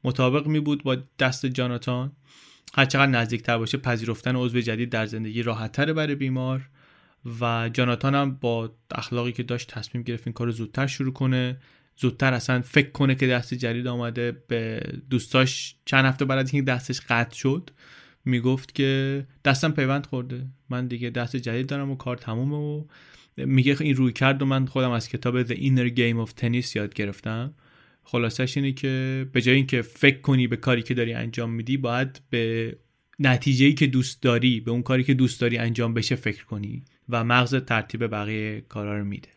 مطابق 0.04 0.48
می 0.48 0.60
بود 0.60 0.84
با 0.84 0.98
دست 1.20 1.46
جاناتان. 1.46 2.12
هرچقدر 2.76 3.12
نزدیکتر 3.12 3.58
باشه 3.58 3.78
پذیرفتن 3.78 4.36
عضو 4.36 4.62
جدید 4.62 4.90
در 4.90 5.06
زندگی 5.06 5.44
راحتتر 5.44 5.94
برای 5.94 6.16
بیمار. 6.16 6.70
و 7.42 7.70
جاناتان 7.74 8.16
هم 8.16 8.36
با 8.36 8.76
اخلاقی 8.92 9.32
که 9.32 9.44
داشت 9.44 9.72
تصمیم 9.72 10.04
گرفت 10.04 10.28
این 10.28 10.34
کار 10.34 10.52
زودتر 10.52 10.88
شروع 10.88 11.14
کنه. 11.14 11.58
زودتر 11.98 12.34
اصلا 12.34 12.62
فکر 12.62 12.90
کنه 12.90 13.16
که 13.16 13.28
دست 13.28 13.54
جدید 13.54 13.88
آمده. 13.88 14.32
به 14.48 14.82
دوستاش 15.10 15.76
چند 15.86 16.06
هفته 16.06 16.26
بعد 16.26 16.40
از 16.40 16.54
اینکه 16.54 16.72
دستش 16.72 17.02
قطع 17.10 17.36
شد 17.36 17.70
می‌گفت 18.26 18.76
که 18.76 19.26
دستم 19.46 19.72
پیوند 19.72 20.06
خورده. 20.06 20.46
من 20.70 20.88
دیگه 20.88 21.10
دست 21.10 21.36
جدید 21.36 21.68
دارم 21.68 21.92
و 21.92 21.96
کار 21.96 22.18
تمومه 22.18 22.56
و 22.56 22.84
میگه 23.38 23.78
این 23.80 23.96
روی 23.96 24.14
کرد 24.14 24.42
و 24.42 24.46
من 24.46 24.66
خودم 24.66 24.92
از 24.92 25.10
کتاب 25.10 25.44
The 25.44 25.58
Inner 25.58 25.98
Game 25.98 26.28
of 26.28 26.42
Tennis 26.42 26.76
یاد 26.76 26.94
گرفتم. 26.94 27.54
خلاصش 28.08 28.58
اینه 28.58 28.72
که 28.72 29.26
به 29.32 29.42
جای 29.42 29.56
اینکه 29.56 29.82
فکر 29.82 30.18
کنی 30.18 30.48
به 30.48 30.56
کاری 30.56 30.82
که 30.82 30.94
داری 30.94 31.14
انجام 31.14 31.52
میدی 31.52 31.78
باید 31.78 32.22
به 32.30 32.76
نتیجه‌ای 33.20 33.74
که 33.74 33.88
دوست 33.88 34.22
داری 34.22 34.60
به 34.60 34.72
اون 34.72 34.82
کاری 34.82 35.04
که 35.04 35.14
دوست 35.14 35.42
داری 35.42 35.58
انجام 35.58 35.94
بشه 35.94 36.16
فکر 36.16 36.46
کنی 36.46 36.84
و 37.10 37.24
مغز 37.24 37.56
ترتیب 37.56 38.08
بقیه 38.08 38.62
کارا 38.70 38.98
رو 38.98 39.06
میده. 39.06 39.30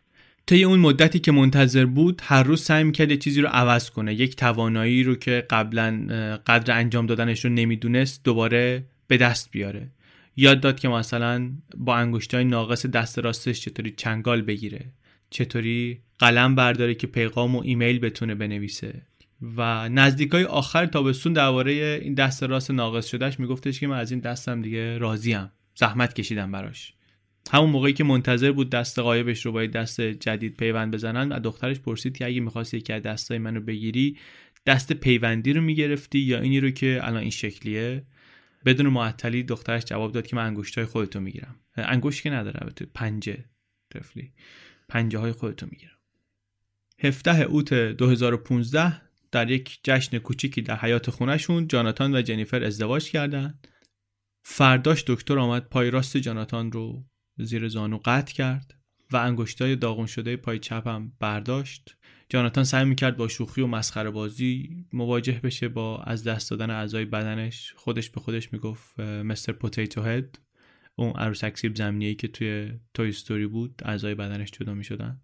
طی 0.46 0.64
اون 0.64 0.78
مدتی 0.78 1.18
که 1.18 1.32
منتظر 1.32 1.86
بود 1.86 2.22
هر 2.24 2.42
روز 2.42 2.62
سعی 2.62 2.84
می‌کرد 2.84 3.14
چیزی 3.14 3.40
رو 3.40 3.48
عوض 3.48 3.90
کنه. 3.90 4.14
یک 4.14 4.36
توانایی 4.36 5.02
رو 5.02 5.14
که 5.14 5.46
قبلا 5.50 6.06
قدر 6.46 6.78
انجام 6.78 7.06
دادنش 7.06 7.44
رو 7.44 7.50
نمی‌دونست 7.50 8.24
دوباره 8.24 8.84
به 9.06 9.16
دست 9.16 9.50
بیاره. 9.50 9.90
یاد 10.36 10.60
داد 10.60 10.80
که 10.80 10.88
مثلا 10.88 11.50
با 11.76 11.96
انگشتای 11.96 12.44
ناقص 12.44 12.86
دست 12.86 13.18
راستش 13.18 13.60
چطوری 13.60 13.90
چنگال 13.90 14.42
بگیره. 14.42 14.92
چطوری 15.30 16.00
قلم 16.18 16.54
برداره 16.54 16.94
که 16.94 17.06
پیغام 17.06 17.56
و 17.56 17.62
ایمیل 17.64 17.98
بتونه 17.98 18.34
بنویسه. 18.34 19.02
و 19.56 19.88
نزدیکای 19.88 20.44
آخر 20.44 20.86
تابستون 20.86 21.32
درباره 21.32 21.72
این 22.02 22.14
دست 22.14 22.42
راست 22.42 22.70
ناقص 22.70 23.06
شدهش 23.06 23.40
میگفتش 23.40 23.80
که 23.80 23.86
من 23.86 23.98
از 23.98 24.10
این 24.10 24.20
دستم 24.20 24.62
دیگه 24.62 24.98
راضیم. 24.98 25.50
زحمت 25.74 26.14
کشیدم 26.14 26.52
براش. 26.52 26.92
همون 27.52 27.70
موقعی 27.70 27.92
که 27.92 28.04
منتظر 28.04 28.52
بود 28.52 28.70
دست 28.70 28.98
قایبش 28.98 29.46
رو 29.46 29.52
با 29.52 29.66
دست 29.66 30.00
جدید 30.00 30.56
پیوند 30.56 30.94
بزنن 30.94 31.32
و 31.32 31.40
دخترش 31.40 31.80
پرسید 31.80 32.16
که 32.16 32.26
اگه 32.26 32.40
می‌خواستی 32.40 32.76
یکی 32.76 32.92
از 32.92 33.02
دستای 33.02 33.38
منو 33.38 33.60
بگیری 33.60 34.16
دست 34.66 34.92
پیوندی 34.92 35.52
رو 35.52 35.60
می‌گرفتی 35.60 36.18
یا 36.18 36.40
اینی 36.40 36.60
رو 36.60 36.70
که 36.70 37.00
الان 37.02 37.20
این 37.20 37.30
شکلیه؟ 37.30 38.02
بدون 38.64 38.86
معطلی 38.86 39.42
دخترش 39.42 39.84
جواب 39.84 40.12
داد 40.12 40.26
که 40.26 40.36
من 40.36 40.46
انگشتای 40.46 40.84
خودتو 40.84 41.20
می‌گیرم. 41.20 41.56
انگشت 41.76 42.22
که 42.22 42.30
نداره 42.30 42.60
پنجه 42.94 43.44
طفلی. 43.94 44.32
پنجه 44.88 45.18
های 45.18 45.32
خودتو 45.32 45.66
می‌گیرم 45.70 45.98
17 46.98 47.42
اوت 47.42 47.74
2015 47.74 49.02
در 49.32 49.50
یک 49.50 49.80
جشن 49.84 50.18
کوچیکی 50.18 50.62
در 50.62 50.76
حیات 50.76 51.10
خونشون 51.10 51.68
جاناتان 51.68 52.14
و 52.14 52.22
جنیفر 52.22 52.64
ازدواج 52.64 53.10
کردند. 53.10 53.68
فرداش 54.42 55.04
دکتر 55.06 55.38
آمد 55.38 55.68
پای 55.68 55.90
راست 55.90 56.16
جاناتان 56.16 56.72
رو 56.72 57.04
زیر 57.38 57.68
زانو 57.68 57.98
قطع 58.04 58.34
کرد 58.34 58.74
و 59.12 59.16
انگشتای 59.16 59.76
داغون 59.76 60.06
شده 60.06 60.36
پای 60.36 60.58
چپم 60.58 61.12
برداشت. 61.20 61.96
جاناتان 62.28 62.64
سعی 62.64 62.84
می‌کرد 62.84 63.16
با 63.16 63.28
شوخی 63.28 63.60
و 63.60 63.66
مسخره 63.66 64.10
بازی 64.10 64.84
مواجه 64.92 65.40
بشه 65.42 65.68
با 65.68 66.02
از 66.02 66.24
دست 66.24 66.50
دادن 66.50 66.70
اعضای 66.70 67.04
بدنش 67.04 67.72
خودش 67.76 68.10
به 68.10 68.20
خودش 68.20 68.52
می‌گفت 68.52 69.00
مستر 69.00 69.52
پوتیتو 69.52 70.02
هد 70.02 70.38
اون 70.98 71.12
عروسک 71.12 71.58
سیب 71.58 71.76
زمینی 71.76 72.14
که 72.14 72.28
توی 72.28 72.72
توی 72.94 73.08
استوری 73.08 73.46
بود 73.46 73.82
اعضای 73.84 74.14
بدنش 74.14 74.50
جدا 74.50 74.74
می‌شدن. 74.74 75.20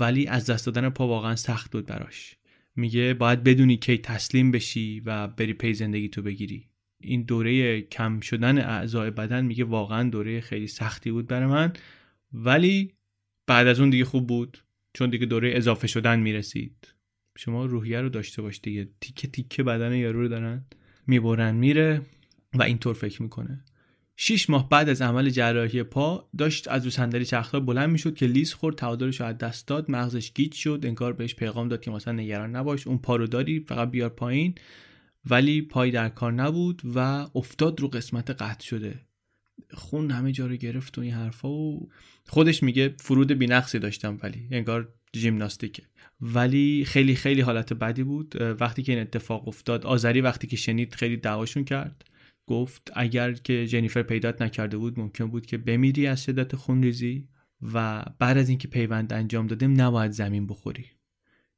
ولی 0.00 0.26
از 0.26 0.50
دست 0.50 0.66
دادن 0.66 0.88
پا 0.88 1.08
واقعا 1.08 1.36
سخت 1.36 1.72
بود 1.72 1.86
براش. 1.86 2.36
میگه 2.76 3.14
باید 3.14 3.44
بدونی 3.44 3.76
کی 3.76 3.98
تسلیم 3.98 4.50
بشی 4.50 5.00
و 5.00 5.28
بری 5.28 5.52
پی 5.52 5.74
زندگی 5.74 6.08
تو 6.08 6.22
بگیری. 6.22 6.68
این 7.00 7.22
دوره 7.22 7.82
کم 7.82 8.20
شدن 8.20 8.58
اعضای 8.58 9.10
بدن 9.10 9.44
میگه 9.44 9.64
واقعا 9.64 10.10
دوره 10.10 10.40
خیلی 10.40 10.66
سختی 10.66 11.10
بود 11.10 11.26
برای 11.26 11.46
من. 11.46 11.72
ولی 12.32 12.92
بعد 13.46 13.66
از 13.66 13.80
اون 13.80 13.90
دیگه 13.90 14.04
خوب 14.04 14.26
بود 14.26 14.58
چون 14.92 15.10
دیگه 15.10 15.26
دوره 15.26 15.50
اضافه 15.54 15.86
شدن 15.86 16.20
می‌رسید. 16.20 16.94
شما 17.36 17.64
روحیه 17.64 18.00
رو 18.00 18.08
داشته 18.08 18.42
باش 18.42 18.60
دیگه. 18.62 18.88
تیکه 19.00 19.28
تیکه 19.28 19.62
بدن 19.62 19.94
یارو 19.94 20.20
رو 20.20 20.28
دارن. 20.28 20.64
می‌برن 21.06 21.54
میره 21.54 22.02
و 22.54 22.62
اینطور 22.62 22.94
فکر 22.94 23.22
می‌کنه. 23.22 23.64
شیش 24.16 24.50
ماه 24.50 24.68
بعد 24.68 24.88
از 24.88 25.02
عمل 25.02 25.30
جراحی 25.30 25.82
پا 25.82 26.28
داشت 26.38 26.68
از 26.68 26.84
رو 26.84 26.90
صندلی 26.90 27.24
چرخدار 27.24 27.60
بلند 27.60 27.90
می‌شد 27.90 28.14
که 28.14 28.26
لیز 28.26 28.54
خورد 28.54 28.76
تعادلش 28.76 29.20
از 29.20 29.38
دست 29.38 29.68
داد 29.68 29.90
مغزش 29.90 30.32
گیج 30.32 30.54
شد 30.54 30.80
انگار 30.84 31.12
بهش 31.12 31.34
پیغام 31.34 31.68
داد 31.68 31.80
که 31.80 31.90
مثلا 31.90 32.12
نگران 32.12 32.56
نباش 32.56 32.86
اون 32.86 32.98
پا 32.98 33.16
رو 33.16 33.26
داری 33.26 33.60
فقط 33.60 33.90
بیار 33.90 34.08
پایین. 34.08 34.54
ولی 35.30 35.62
پای 35.62 35.90
در 35.90 36.08
کار 36.08 36.32
نبود 36.32 36.82
و 36.94 36.98
افتاد 37.34 37.80
رو 37.80 37.88
قسمت 37.88 38.30
قطع 38.30 38.64
شده. 38.64 39.00
خون 39.72 40.10
همه 40.10 40.32
جا 40.32 40.46
رو 40.46 40.56
گرفت 40.56 40.98
و 40.98 41.00
این 41.00 41.12
حرفا 41.12 41.48
و 41.48 41.88
خودش 42.28 42.62
میگه 42.62 42.94
فرود 42.98 43.32
بینقصی 43.32 43.78
داشتم 43.78 44.18
ولی 44.22 44.48
انگار 44.50 44.88
ژیمناستیکه 45.16 45.82
ولی 46.20 46.84
خیلی 46.86 47.14
خیلی 47.14 47.40
حالت 47.40 47.72
بدی 47.72 48.02
بود. 48.02 48.34
وقتی 48.60 48.82
که 48.82 48.92
این 48.92 49.00
اتفاق 49.00 49.48
افتاد 49.48 49.86
آذری 49.86 50.20
وقتی 50.20 50.46
که 50.46 50.56
شنید 50.56 50.94
خیلی 50.94 51.16
دعواشون 51.16 51.64
کرد. 51.64 52.04
گفت 52.46 52.92
اگر 52.94 53.32
که 53.32 53.66
جنیفر 53.66 54.02
پیدات 54.02 54.42
نکرده 54.42 54.76
بود 54.76 55.00
ممکن 55.00 55.26
بود 55.26 55.46
که 55.46 55.58
بمیری 55.58 56.06
از 56.06 56.24
شدت 56.24 56.56
خونریزی 56.56 57.28
و 57.74 58.04
بعد 58.18 58.38
از 58.38 58.48
اینکه 58.48 58.68
پیوند 58.68 59.12
انجام 59.12 59.46
دادیم 59.46 59.80
نباید 59.80 60.10
زمین 60.10 60.46
بخوری. 60.46 60.86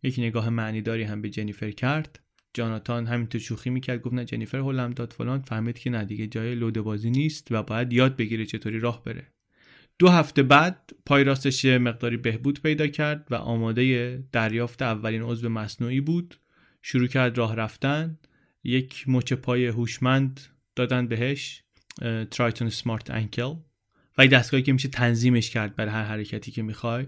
یک 0.02 0.18
نگاه 0.18 0.48
معنیداری 0.48 1.02
هم 1.02 1.22
به 1.22 1.30
جنیفر 1.30 1.70
کرد. 1.70 2.20
جاناتان 2.54 3.06
همینطور 3.06 3.40
شوخی 3.40 3.70
می‌کرد 3.70 4.02
گفت 4.02 4.14
نه 4.14 4.24
جنیفر 4.24 4.58
هلم 4.58 4.90
داد 4.90 5.12
فلان. 5.12 5.42
فهمید 5.42 5.78
که 5.78 5.90
نه 5.90 6.04
دیگه 6.04 6.26
جای 6.26 6.54
لوده 6.54 6.82
بازی 6.82 7.10
نیست 7.10 7.48
و 7.50 7.62
باید 7.62 7.92
یاد 7.92 8.16
بگیره 8.16 8.46
چطوری 8.46 8.78
راه 8.78 9.04
بره. 9.04 9.26
دو 9.98 10.08
هفته 10.08 10.42
بعد 10.42 10.90
پای 11.06 11.24
راستش 11.24 11.64
مقداری 11.64 12.16
بهبود 12.16 12.62
پیدا 12.62 12.86
کرد 12.86 13.26
و 13.30 13.34
آماده 13.34 14.16
دریافت 14.32 14.82
اولین 14.82 15.22
عضو 15.22 15.48
مصنوعی 15.48 16.00
بود. 16.00 16.40
شروع 16.82 17.06
کرد 17.06 17.38
راه 17.38 17.54
رفتن. 17.54 18.18
یک 18.64 19.04
مچ 19.08 19.32
پای 19.32 19.66
هوشمند 19.66 20.40
دادن 20.78 21.06
بهش 21.06 21.62
ترایتون 22.30 22.68
سمارت 22.70 23.10
انکل 23.10 23.54
و 24.18 24.22
این 24.22 24.30
دستگاهی 24.30 24.62
که 24.62 24.72
میشه 24.72 24.88
تنظیمش 24.88 25.50
کرد 25.50 25.76
برای 25.76 25.92
هر 25.92 26.04
حرکتی 26.04 26.50
که 26.50 26.62
می‌خوای 26.62 27.06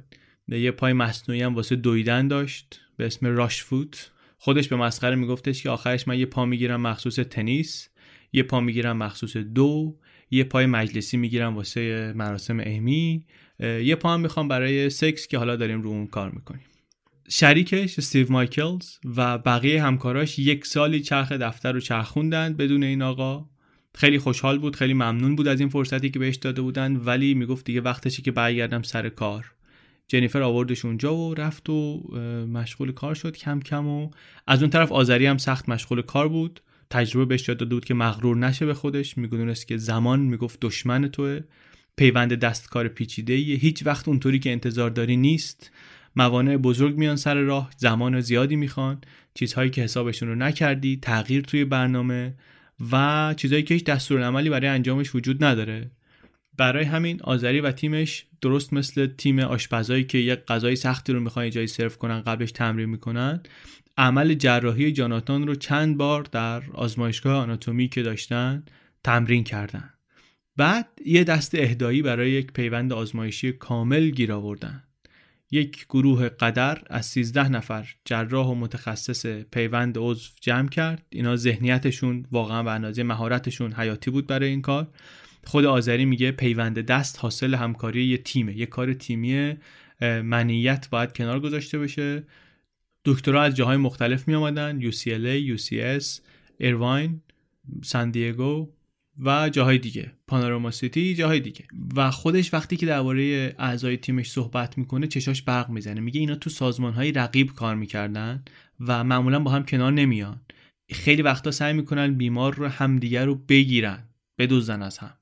یه 0.49 0.71
پای 0.71 0.93
مصنوعی 0.93 1.43
هم 1.43 1.55
واسه 1.55 1.77
دویدن 1.77 2.29
داشت 2.29 2.81
به 2.97 3.07
اسم 3.07 3.27
راش 3.27 3.63
فوت 3.63 4.11
خودش 4.39 4.69
به 4.69 4.77
مسخره 4.77 5.17
میگفتش 5.17 5.63
که 5.63 5.71
آخرش 5.71 6.09
من 6.09 6.19
یه 6.19 6.27
پا 6.27 6.45
می‌گیرم 6.45 6.81
مخصوص 6.81 7.15
تنیس 7.15 7.89
یه 8.33 8.43
پا 8.43 8.61
می‌گیرم 8.61 8.97
مخصوص 8.97 9.37
دو 9.37 9.97
یه 10.31 10.45
پای 10.45 10.67
مجلسی 10.67 11.17
می‌گیرم 11.17 11.57
واسه 11.57 12.13
مراسم 12.17 12.61
اهمی 12.61 13.25
یه 13.61 13.95
پا 13.95 14.15
هم 14.15 14.21
می‌خوام 14.21 14.49
برای 14.49 14.91
سکس 14.91 15.27
که 15.27 15.39
حالا 15.39 15.57
داریم 15.57 15.83
رو 15.83 15.91
اون 15.91 16.07
کار 16.07 16.31
می‌کنیم. 16.31 16.65
شریکش 17.29 17.99
استیو 17.99 18.33
مایکلز 18.33 18.99
و 19.05 19.39
بقیه 19.39 19.83
همکاراش 19.83 20.39
یک 20.39 20.67
سالی 20.67 21.01
چرخ 21.01 21.33
دفتر 21.33 21.73
رو 21.73 21.81
چرخوندن 21.81 22.55
بدون 22.55 22.83
این 22.83 23.03
آقا. 23.03 23.49
خیلی 23.95 24.19
خوشحال 24.19 24.59
بود 24.59 24.77
خیلی 24.77 24.95
ممنون 24.95 25.37
بود 25.37 25.49
از 25.49 25.61
این 25.61 25.69
فرصتی 25.69 26.11
که 26.11 26.19
بهش 26.19 26.37
داده 26.37 26.63
بودن 26.63 26.97
ولی 26.97 27.35
می‌گفت 27.35 27.65
دیگه 27.65 27.81
وقتشه 27.81 28.23
که 28.23 28.31
برگردم 28.31 28.83
سر 28.83 29.09
کار. 29.09 29.53
جنیفر 30.09 30.43
آوردش 30.43 30.85
اونجا 30.85 31.17
و 31.17 31.35
رفت 31.35 31.71
و 31.71 32.09
مشغول 32.53 32.93
کار 32.93 33.15
شد 33.15 33.37
کم 33.37 33.61
کم 33.61 33.87
و 33.87 34.11
از 34.47 34.63
اون 34.63 34.71
طرف 34.71 34.93
آذری 34.93 35.27
هم 35.27 35.39
سخت 35.39 35.69
مشغول 35.69 36.03
کار 36.03 36.29
بود. 36.29 36.61
تجربه 36.91 37.25
بهش 37.25 37.43
داده 37.43 37.65
بود 37.65 37.85
که 37.85 37.95
مغرور 37.95 38.37
نشه 38.37 38.67
به 38.67 38.75
خودش 38.75 39.19
میگونست 39.19 39.69
که 39.69 39.77
زمان 39.77 40.21
می‌گفت 40.21 40.59
دشمن 40.61 41.09
توه. 41.09 41.41
پیوند 41.97 42.35
دستکار 42.35 42.89
پیچیده 42.89 43.35
هیچ 43.35 43.87
وقت 43.87 44.09
اونطوری 44.09 44.39
که 44.39 44.53
انتظار 44.53 44.91
داری 44.91 45.17
نیست. 45.17 45.71
موانع 46.17 46.57
بزرگ 46.57 46.97
میان 46.97 47.17
سر 47.17 47.35
راه 47.35 47.71
زمان 47.77 48.21
زیادی 48.21 48.57
می‌خوان. 48.57 49.01
چیزهایی 49.35 49.71
که 49.71 49.83
حسابشون 49.83 50.29
رو 50.29 50.35
نکردی 50.35 50.99
تغییر 51.03 51.43
توی 51.43 51.65
برنامه. 51.65 52.35
و 52.93 53.35
چیزهایی 53.37 53.65
که 53.65 53.75
هیچ 53.75 53.85
دستورالعملی 53.85 54.51
برای 54.51 54.69
انجامش 54.69 55.15
وجود 55.15 55.45
نداره. 55.45 55.91
برای 56.57 56.85
همین 56.85 57.23
آذری 57.23 57.61
و 57.61 57.73
تیمش 57.73 58.27
درست 58.41 58.73
مثل 58.73 59.07
تیم 59.07 59.39
آشپزایی 59.39 60.05
که 60.05 60.19
یک 60.19 60.39
غذای 60.49 60.77
سختی 60.77 61.13
رو 61.13 61.21
می‌خوان 61.21 61.51
جایی 61.51 61.67
سرو 61.67 61.89
کنن 61.89 62.21
قبلش 62.21 62.53
تمرین 62.53 62.89
می‌کنن 62.89 63.43
عمل 63.99 64.35
جراحی 64.35 64.93
جاناتان 64.93 65.47
رو 65.47 65.55
چند 65.55 65.97
بار 65.97 66.23
در 66.23 66.63
آزمایشگاه 66.73 67.43
آناتومی 67.43 67.89
که 67.89 68.03
داشتن 68.03 68.65
تمرین 69.05 69.45
کردن. 69.45 69.91
بعد 70.57 70.89
یه 71.07 71.25
دست 71.25 71.55
اهدایی 71.55 72.03
برای 72.03 72.31
یک 72.31 72.53
پیوند 72.53 72.93
آزمایشی 72.93 73.53
کامل 73.53 74.11
گیر 74.11 74.33
آوردن. 74.33 74.83
یک 75.51 75.87
گروه 75.87 76.29
قدر 76.29 76.83
از 76.91 77.07
13 77.07 77.49
نفر 77.49 77.95
جراح 78.05 78.47
و 78.47 78.55
متخصص 78.55 79.27
پیوند 79.27 79.95
عضو 79.99 80.31
جمع 80.41 80.69
کرد. 80.69 81.07
اینا 81.11 81.37
ذهنیتشون 81.37 82.27
واقعا 82.33 82.63
به 82.63 82.71
اندازه 82.71 83.03
مهارتشون 83.03 83.73
حیاتی 83.73 84.11
بود 84.11 84.27
برای 84.27 84.49
این 84.49 84.63
کار. 84.63 84.89
خود 85.45 85.65
آذری 85.65 86.05
میگه 86.05 86.33
پیوند 86.33 86.79
دست 86.79 87.19
حاصل 87.19 87.55
همکاری 87.55 88.05
یه 88.05 88.19
تیمه. 88.19 88.57
یه 88.57 88.67
کار 88.67 88.95
تیمی 88.95 89.57
منیت 90.01 90.91
باید 90.91 91.13
کنار 91.13 91.41
گذاشته 91.41 91.79
بشه. 91.79 92.23
دکترها 93.05 93.43
از 93.43 93.55
جاهای 93.55 93.77
مختلف 93.77 94.29
می 94.29 94.35
آمدن 94.35 94.91
UCLA, 94.91 95.59
UCS, 95.59 96.21
ایرواین، 96.59 97.21
سان 97.83 98.11
دیگو. 98.11 98.73
و 99.25 99.49
جاهای 99.49 99.79
دیگه. 99.79 100.13
پانوراما 100.27 100.71
سیتی 100.71 101.15
جاهای 101.15 101.41
دیگه. 101.41 101.65
و 101.97 102.11
خودش 102.11 102.55
وقتی 102.55 102.77
که 102.77 102.87
درباره 102.87 103.55
اعضای 103.59 103.97
تیمش 103.97 104.31
صحبت 104.31 104.79
می‌کنه 104.79 105.07
چشاش 105.07 105.43
برق 105.43 105.71
می‌زنه. 105.71 106.01
میگه 106.01 106.21
اینا 106.21 106.35
تو 106.35 106.51
سازمان 106.51 106.93
های 106.93 107.13
رقیب 107.13 107.53
کار 107.53 107.75
می‌کردن 107.75 108.45
و 108.81 109.05
معمولا 109.05 109.41
با 109.41 109.51
هم 109.51 109.65
کنار 109.65 109.93
نمیان. 109.93 110.41
خیلی 110.93 111.23
وقتا 111.23 111.51
سعی 111.51 111.73
می‌کنن 111.73 112.15
بیمار 112.15 112.55
رو 112.55 112.67
همدیگر 112.67 113.25
رو 113.25 113.35
بگیرن 113.35 114.09
بدوزن 114.39 114.83
از 114.83 114.99
هم. 114.99 115.13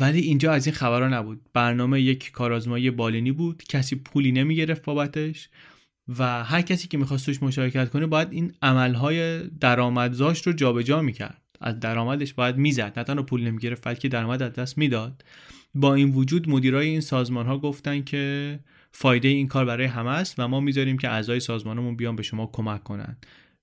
ولی 0.00 0.20
اینجا 0.20 0.52
از 0.52 0.66
این 0.66 0.74
خبرها 0.74 1.08
نبود. 1.08 1.40
برنامه 1.52 2.00
یک 2.00 2.30
کارآزمایی 2.30 2.90
بالینی 2.90 3.32
بود. 3.32 3.62
کسی 3.68 3.96
پولی 3.96 4.32
نمی‌گرفت 4.32 4.84
بابتش 4.84 5.48
و 6.18 6.44
هر 6.44 6.62
کسی 6.62 6.88
که 6.88 6.98
می‌خواست 6.98 7.26
توش 7.26 7.42
مشارکت 7.42 7.90
کنه 7.90 8.06
باید 8.06 8.28
این 8.30 8.52
عملهای 8.62 9.42
درآمدزاش 9.48 10.46
رو 10.46 10.52
جابجا 10.52 11.02
می‌کرد. 11.02 11.39
از 11.60 11.80
درآمدش 11.80 12.34
باید 12.34 12.56
می‌زد. 12.56 12.92
نه 12.96 13.04
تنها 13.04 13.22
پول 13.22 13.42
نمی‌گرفت 13.42 13.88
بلکه 13.88 14.08
درآمد 14.08 14.42
از 14.42 14.52
دست 14.52 14.78
می‌داد. 14.78 15.24
با 15.74 15.94
این 15.94 16.10
وجود 16.10 16.48
مدیرای 16.48 16.88
این 16.88 17.00
سازمان 17.00 17.46
ها 17.46 17.58
گفتن 17.58 18.02
که 18.02 18.58
فایده 18.92 19.28
این 19.28 19.48
کار 19.48 19.64
برای 19.64 19.86
همه 19.86 20.10
است 20.10 20.34
و 20.38 20.48
ما 20.48 20.60
می‌ذاریم 20.60 20.98
که 20.98 21.08
اعضای 21.08 21.40
سازمانمون 21.40 21.96
بیان 21.96 22.16
به 22.16 22.22
شما 22.22 22.50
کمک 22.52 22.84
کنن. 22.84 23.16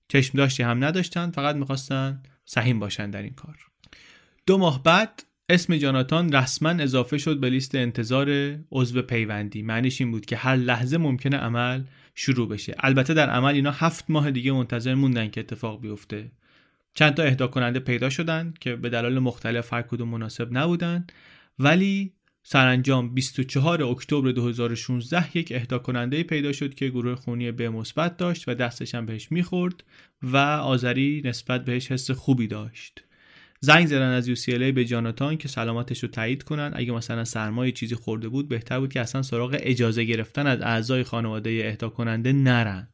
چشم 0.07 0.37
داشتی 0.37 0.63
هم 0.63 0.83
نداشتن 0.83 1.31
فقط 1.31 1.55
می‌خواستن 1.55 2.23
سهیم 2.45 2.79
باشن 2.79 3.09
در 3.09 3.21
این 3.21 3.33
کار. 3.33 3.57
دو 4.45 4.57
ماه 4.57 4.83
بعد 4.83 5.23
اسم 5.49 5.77
جاناتان 5.77 6.31
رسما 6.31 6.69
اضافه 6.69 7.17
شد 7.17 7.39
به 7.39 7.49
لیست 7.49 7.75
انتظار 7.75 8.57
عضو 8.71 9.01
پیوندی. 9.01 9.61
معنیش 9.61 10.01
این 10.01 10.11
بود 10.11 10.25
که 10.25 10.35
هر 10.35 10.55
لحظه 10.55 10.97
ممکنه 10.97 11.37
عمل 11.37 11.83
شروع 12.15 12.49
بشه. 12.49 12.75
البته 12.79 13.13
در 13.13 13.29
عمل 13.29 13.53
اینا 13.53 13.71
هفت 13.71 14.05
ماه 14.09 14.31
دیگه 14.31 14.51
منتظر 14.51 14.95
موندن 14.95 15.29
که 15.29 15.39
اتفاق 15.39 15.81
بیفته. 15.81 16.31
چند 16.97 17.13
تا 17.13 17.23
اهدا 17.23 17.47
کننده 17.47 17.79
پیدا 17.79 18.09
شدن 18.09 18.53
که 18.59 18.75
به 18.75 18.89
دلایل 18.89 19.19
مختلف 19.19 19.73
هر 19.73 19.81
کدوم 19.81 20.09
مناسب 20.09 20.57
نبودن 20.57 21.07
ولی 21.59 22.13
سرانجام 22.43 23.13
24 23.13 23.83
اکتبر 23.83 24.31
2016 24.31 25.37
یک 25.37 25.51
اهدا 25.55 25.79
کننده 25.79 26.23
پیدا 26.23 26.51
شد 26.51 26.73
که 26.75 26.89
گروه 26.89 27.15
خونی 27.15 27.51
به 27.51 27.69
مثبت 27.69 28.17
داشت 28.17 28.47
و 28.47 28.53
دستش 28.53 28.95
هم 28.95 29.05
بهش 29.05 29.31
می‌خورد 29.31 29.83
و 30.23 30.37
آذری 30.37 31.21
نسبت 31.25 31.65
بهش 31.65 31.91
حس 31.91 32.11
خوبی 32.11 32.47
داشت. 32.47 33.03
زنگ 33.59 33.87
زدن 33.87 34.09
از 34.09 34.29
UCLA 34.29 34.71
به 34.75 34.85
جاناتان 34.85 35.37
که 35.37 35.47
سلامتش 35.47 36.03
رو 36.03 36.09
تایید 36.09 36.43
کنن. 36.43 36.71
اگه 36.75 36.91
مثلا 36.91 37.25
سرمایه 37.25 37.71
چیزی 37.71 37.95
خورده 37.95 38.29
بود 38.29 38.49
بهتر 38.49 38.79
بود 38.79 38.93
که 38.93 39.01
اصلا 39.01 39.21
سراغ 39.21 39.57
اجازه 39.59 40.03
گرفتن 40.03 40.47
از 40.47 40.61
اعضای 40.61 41.03
خانواده 41.03 41.61
اهدا 41.65 41.89
کننده 41.89 42.33
نرن. 42.33 42.87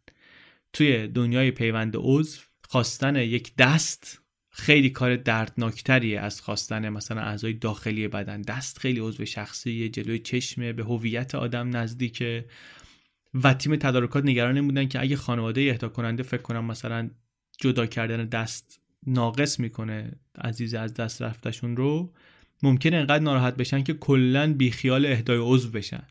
توی 0.73 1.07
دنیای 1.07 1.51
پیوند 1.51 1.93
عضو 1.95 2.39
خواستن 2.73 3.15
یک 3.15 3.55
دست 3.55 4.21
خیلی 4.49 4.89
کار 4.89 5.15
دردناکتریه 5.15 6.19
از 6.19 6.41
خواستن 6.41 6.89
مثلا 6.89 7.21
اعضای 7.21 7.53
داخلی 7.53 8.07
بدن. 8.07 8.41
دست 8.41 8.79
خیلی 8.79 8.99
عضو 8.99 9.25
شخصی 9.25 9.89
جلوی 9.89 10.19
چشمه 10.19 10.73
به 10.73 10.83
هویت 10.83 11.35
آدم 11.35 11.77
نزدیکه. 11.77 12.45
و 13.33 13.53
تیم 13.53 13.75
تدارکات 13.75 14.25
نگران 14.25 14.61
بودن 14.67 14.87
که 14.87 15.01
اگه 15.01 15.15
خانواده 15.15 15.61
اهدا 15.61 15.89
کننده 15.89 16.23
فکر 16.23 16.41
کنم 16.41 16.65
مثلا 16.65 17.09
جدا 17.61 17.85
کردن 17.85 18.25
دست 18.25 18.81
ناقص 19.07 19.59
می‌کنه 19.59 20.11
عزیز 20.37 20.73
از 20.73 20.93
دست 20.93 21.21
رفتشون 21.21 21.77
رو 21.77 22.13
ممکنه 22.63 22.97
انقدر 22.97 23.23
ناراحت 23.23 23.55
بشن 23.55 23.83
که 23.83 23.93
کلا 23.93 24.53
بیخیال 24.53 25.05
اهدای 25.05 25.39
عضو 25.41 25.69
بشن. 25.69 26.03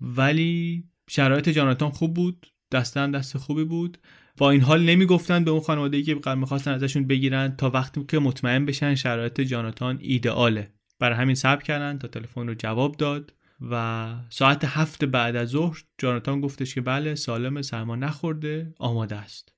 ولی 0.00 0.84
شرایط 1.10 1.48
جاناتان 1.48 1.90
خوب 1.90 2.14
بود 2.14 2.46
دستن 2.72 3.10
دست 3.10 3.38
خوبی 3.38 3.64
بود. 3.64 3.98
با 4.38 4.50
این 4.50 4.60
حال 4.60 4.82
نمی‌گفتن 4.82 5.44
به 5.44 5.50
اون 5.50 5.60
خانواده 5.60 5.96
ای 5.96 6.02
که 6.02 6.34
می‌خواستن 6.34 6.72
ازشون 6.72 7.06
بگیرن 7.06 7.56
تا 7.56 7.70
وقتی 7.70 8.04
که 8.08 8.18
مطمئن 8.18 8.66
بشن 8.66 8.94
شرایط 8.94 9.40
جاناتان 9.40 9.98
ایدئاله. 10.00 10.72
برای 10.98 11.16
همین 11.16 11.34
صبر 11.34 11.62
کردن 11.62 11.98
تا 11.98 12.08
تلفن 12.08 12.46
رو 12.48 12.54
جواب 12.54 12.96
داد 12.96 13.32
و 13.70 14.14
ساعت 14.30 14.64
هفت 14.64 15.04
بعد 15.04 15.36
از 15.36 15.48
ظهر 15.48 15.82
جاناتان 15.98 16.40
گفتش 16.40 16.74
که 16.74 16.80
بله 16.80 17.14
سالم 17.14 17.62
سرما 17.62 17.96
نخورده 17.96 18.74
آماده 18.78 19.16
است. 19.16 19.52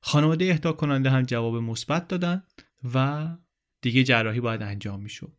خانواده 0.00 0.44
اهدا 0.44 0.72
کننده 0.72 1.10
هم 1.10 1.22
جواب 1.22 1.56
مثبت 1.56 2.08
دادن 2.08 2.42
و 2.94 3.28
دیگه 3.80 4.04
جراحی 4.04 4.40
باید 4.40 4.62
انجام 4.62 5.02
می‌شد. 5.02 5.32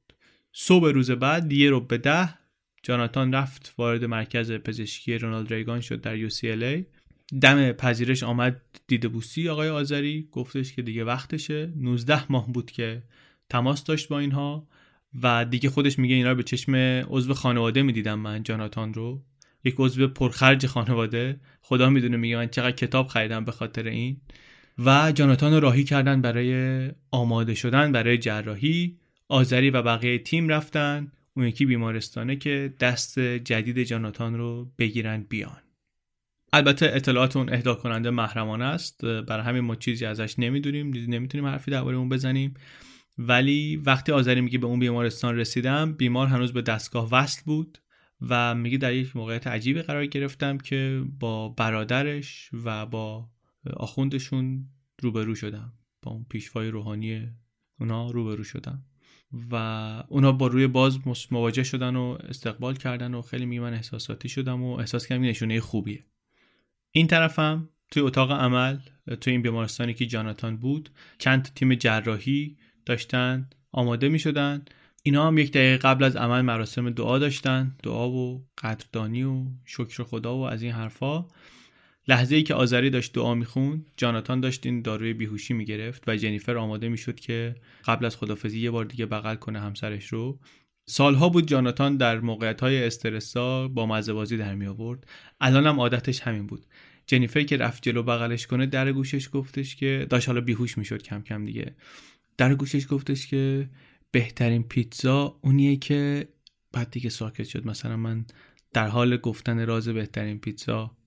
صبح 0.54 0.89
روز 0.89 1.12
بعد 1.12 1.54
یه 1.54 1.70
رو 1.70 1.80
به 1.80 1.98
ده 1.98 2.30
جاناتان 2.84 3.34
رفت 3.34 3.74
وارد 3.78 4.06
مرکز 4.06 4.52
پزشکی 4.52 5.18
رونالد 5.18 5.54
ریگان 5.54 5.82
شد 5.82 6.02
در 6.02 6.30
UCLA 6.30 6.86
دم 7.41 7.71
پذیرش 7.71 8.23
آمد 8.23 8.61
دیده 8.88 9.07
بوسی 9.07 9.49
آقای 9.49 9.69
آذری 9.69 10.27
گفتش 10.32 10.73
که 10.73 10.82
دیگه 10.82 11.03
وقتشه. 11.03 11.73
19 11.75 12.32
ماه 12.32 12.51
بود 12.51 12.71
که 12.71 13.03
تماس 13.49 13.84
داشت 13.84 14.07
با 14.07 14.19
اینها 14.19 14.67
و 15.21 15.45
دیگه 15.45 15.69
خودش 15.69 15.99
میگه 15.99 16.15
اینا 16.15 16.29
رو 16.29 16.36
به 16.36 16.43
چشم 16.43 16.75
عضو 17.09 17.34
خانواده 17.34 17.82
می‌دیدم 17.82 18.19
من 18.19 18.43
جاناتان 18.43 18.93
رو. 18.93 19.23
یک 19.63 19.75
عضو 19.77 20.07
پرخرج 20.07 20.65
خانواده. 20.65 21.39
خدا 21.61 21.89
می‌دونه 21.89 22.17
میگه 22.17 22.36
من 22.36 22.47
چقدر 22.47 22.75
کتاب 22.75 23.07
خریدم 23.07 23.45
به 23.45 23.51
خاطر 23.51 23.88
این. 23.88 24.21
و 24.77 25.11
جاناتان 25.15 25.53
رو 25.53 25.59
راهی 25.59 25.84
کردن 25.84 26.21
برای 26.21 26.91
آماده 27.11 27.55
شدن 27.55 27.91
برای 27.91 28.17
جراحی. 28.17 28.97
آذری 29.27 29.69
و 29.69 29.82
بقیه 29.82 30.17
تیم 30.17 30.49
رفتن. 30.49 31.11
اون 31.36 31.47
یکی 31.47 31.65
بیمارستانه 31.65 32.36
که 32.36 32.73
دست 32.79 33.19
جدید 33.19 33.84
جاناتان 33.84 34.38
رو 34.38 34.71
بگیرن 34.77 35.25
بیان. 35.29 35.61
البته 36.54 36.91
اطلاعات 36.93 37.36
اون 37.36 37.54
اهدا 37.54 37.76
کننده 37.76 38.10
محرمانه 38.10 38.66
است 38.66 39.06
برای 39.06 39.45
همین 39.45 39.62
ما 39.62 39.76
چیزی 39.76 40.06
ازش 40.06 40.39
نمی‌دونیم 40.39 40.93
نمی‌تونیم 41.08 41.47
حرفی 41.47 41.72
درباره 41.72 41.97
اون 41.97 42.10
بزنیم. 42.10 42.54
ولی 43.18 43.78
وقتی 43.78 44.12
آذری 44.12 44.41
میگه 44.41 44.58
به 44.58 44.68
اون 44.68 44.80
بیمارستان 44.80 45.38
رسیدم 45.38 45.93
بیمار 45.93 46.28
هنوز 46.28 46.54
به 46.54 46.62
دستگاه 46.62 47.10
وصل 47.12 47.41
بود 47.45 47.78
و 48.30 48.56
میگه 48.56 48.78
در 48.78 48.93
یک 48.93 49.16
موقعیت 49.16 49.47
عجیبی 49.47 49.82
قرار 49.82 50.06
گرفتم 50.06 50.58
که 50.58 51.04
با 51.20 51.49
برادرش 51.49 52.49
و 52.66 52.86
با 52.86 53.30
آخوندشون 53.74 54.66
روبرو 55.02 55.36
شدم. 55.36 55.74
با 56.02 56.12
اون 56.12 56.26
پیشوای 56.30 56.70
روحانی 56.70 57.28
اونا 57.80 58.12
روبرو 58.12 58.43
شدم. 58.43 58.84
و 59.52 59.56
اونا 60.08 60.32
با 60.32 60.47
روی 60.47 60.68
باز 60.68 60.99
مواجه 61.32 61.64
شدن 61.64 61.95
و 61.95 62.18
استقبال 62.24 62.76
کردن 62.76 63.14
و 63.14 63.22
خیلی 63.22 63.45
میگه 63.45 63.62
من 63.62 63.74
احساساتی 63.74 64.30
شدم 64.30 64.64
و 64.64 64.74
احساس 64.74 65.08
کردم 65.08 65.24
نشونه 65.24 65.60
خوبیه. 65.60 66.06
این 66.92 67.08
طرفم 67.08 67.70
توی 67.92 68.02
اتاق 68.02 68.32
عمل 68.32 68.78
توی 69.22 69.34
این 69.34 69.42
بیمارستانی 69.42 69.94
که 69.94 70.06
جاناتان 70.06 70.58
بود 70.58 70.89
چند 71.18 71.52
تیم 71.56 71.76
جراحی 71.76 72.58
داشتن 72.86 73.50
آماده 73.72 74.10
می 74.10 74.20
شدن 74.20 74.66
اینا 75.04 75.28
هم 75.28 75.38
یک 75.38 75.52
دقیقه 75.52 75.78
قبل 75.78 76.04
از 76.04 76.16
عمل 76.16 76.42
مراسم 76.42 76.89
دعا 76.89 77.20
داشتن. 77.20 77.76
دعا 77.84 78.10
و 78.10 78.46
قدردانی 78.58 79.24
و 79.24 79.46
شکر 79.66 80.04
خدا 80.04 80.38
و 80.38 80.42
از 80.42 80.62
این 80.62 80.72
حرفا. 80.72 81.26
لحظه 82.08 82.36
ای 82.36 82.44
که 82.44 82.54
آذری 82.54 82.89
داشت 82.89 83.14
دعا 83.14 83.36
می‌خوند 83.36 83.86
جاناتان 83.98 84.39
داشت 84.39 84.66
این 84.66 84.82
داروی 84.82 85.14
بیهوشی 85.14 85.54
می‌گرفت 85.54 86.04
و 86.08 86.16
جنیفر 86.16 86.58
آماده 86.58 86.89
می‌شد 86.89 87.20
که 87.20 87.56
قبل 87.86 88.06
از 88.06 88.18
خدافزی 88.18 88.60
یه 88.60 88.72
بار 88.72 88.86
دیگه 88.86 89.06
بغل 89.06 89.36
کنه 89.36 89.60
همسرش 89.60 90.08
رو. 90.08 90.39
سالها 90.88 91.30
بود 91.30 91.48
جاناتان 91.48 91.98
در 91.98 92.20
موقعیت 92.20 92.62
های 92.62 92.84
استرسا 92.84 93.68
با 93.68 93.86
مزه 93.86 94.38
در 94.38 94.56
می 94.56 94.66
آورد 94.66 95.08
الان 95.42 95.68
هم 95.68 95.80
عادتش 95.80 96.20
همین 96.20 96.48
بود. 96.48 96.66
جنیفر 97.12 97.43
که 97.43 97.57
رفت 97.57 97.84
جلو 97.84 98.03
بغلش 98.03 98.47
کنه 98.47 98.66
در 98.66 98.91
گوشش 98.91 99.30
گفتش 99.34 99.76
که 99.76 100.07
داشت 100.09 100.28
حالا 100.28 100.41
بیهوش 100.41 100.78
می‌شد 100.78 101.01
کم 101.01 101.22
کم 101.22 101.45
دیگه. 101.45 101.76
در 102.38 102.55
گوشش 102.55 102.88
گفتش 102.89 103.28
که 103.28 103.70
بهترین 104.12 104.64
پیتزا 104.64 105.39
اونیه 105.41 105.76
که 105.76 106.28
بعد 106.72 106.91
دیگه 106.91 107.09
ساکت 107.09 107.43
شد. 107.43 107.68
مثلا 107.68 107.97
من 107.97 108.26
در 108.74 108.88
حال 108.88 109.18
گفتن 109.18 109.66
راز 109.66 109.88
بهترین 109.88 110.39
پیتزا 110.39 110.97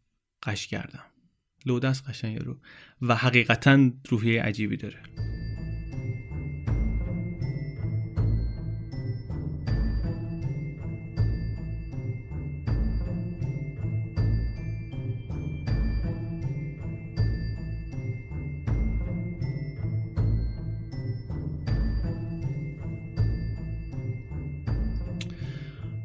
قش 0.42 0.66
کردم. 0.66 1.04
لودست 1.66 2.08
قشنگ 2.08 2.38
رو 2.38 2.60
و 3.02 3.14
حقیقتا 3.14 3.90
روحیه 4.08 4.42
عجیبی 4.42 4.76
داره. 4.76 4.98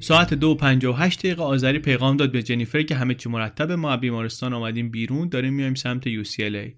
ساعت 0.09 0.33
دو 0.33 0.57
و 0.61 0.93
هشت 0.93 1.19
دقیقه 1.19 1.43
آذری 1.43 1.79
پیغام 1.79 2.17
داد 2.17 2.31
به 2.31 2.43
جنیفر 2.43 2.81
که 2.81 2.95
همه 2.95 3.15
چی 3.15 3.29
مرتبه. 3.29 3.75
ما 3.75 3.97
بیمارستان 3.97 4.53
آمدیم 4.53 4.91
بیرون 4.91 5.29
داریم 5.29 5.53
میایم 5.53 5.75
سمت 5.75 6.23
UCLA 6.23 6.71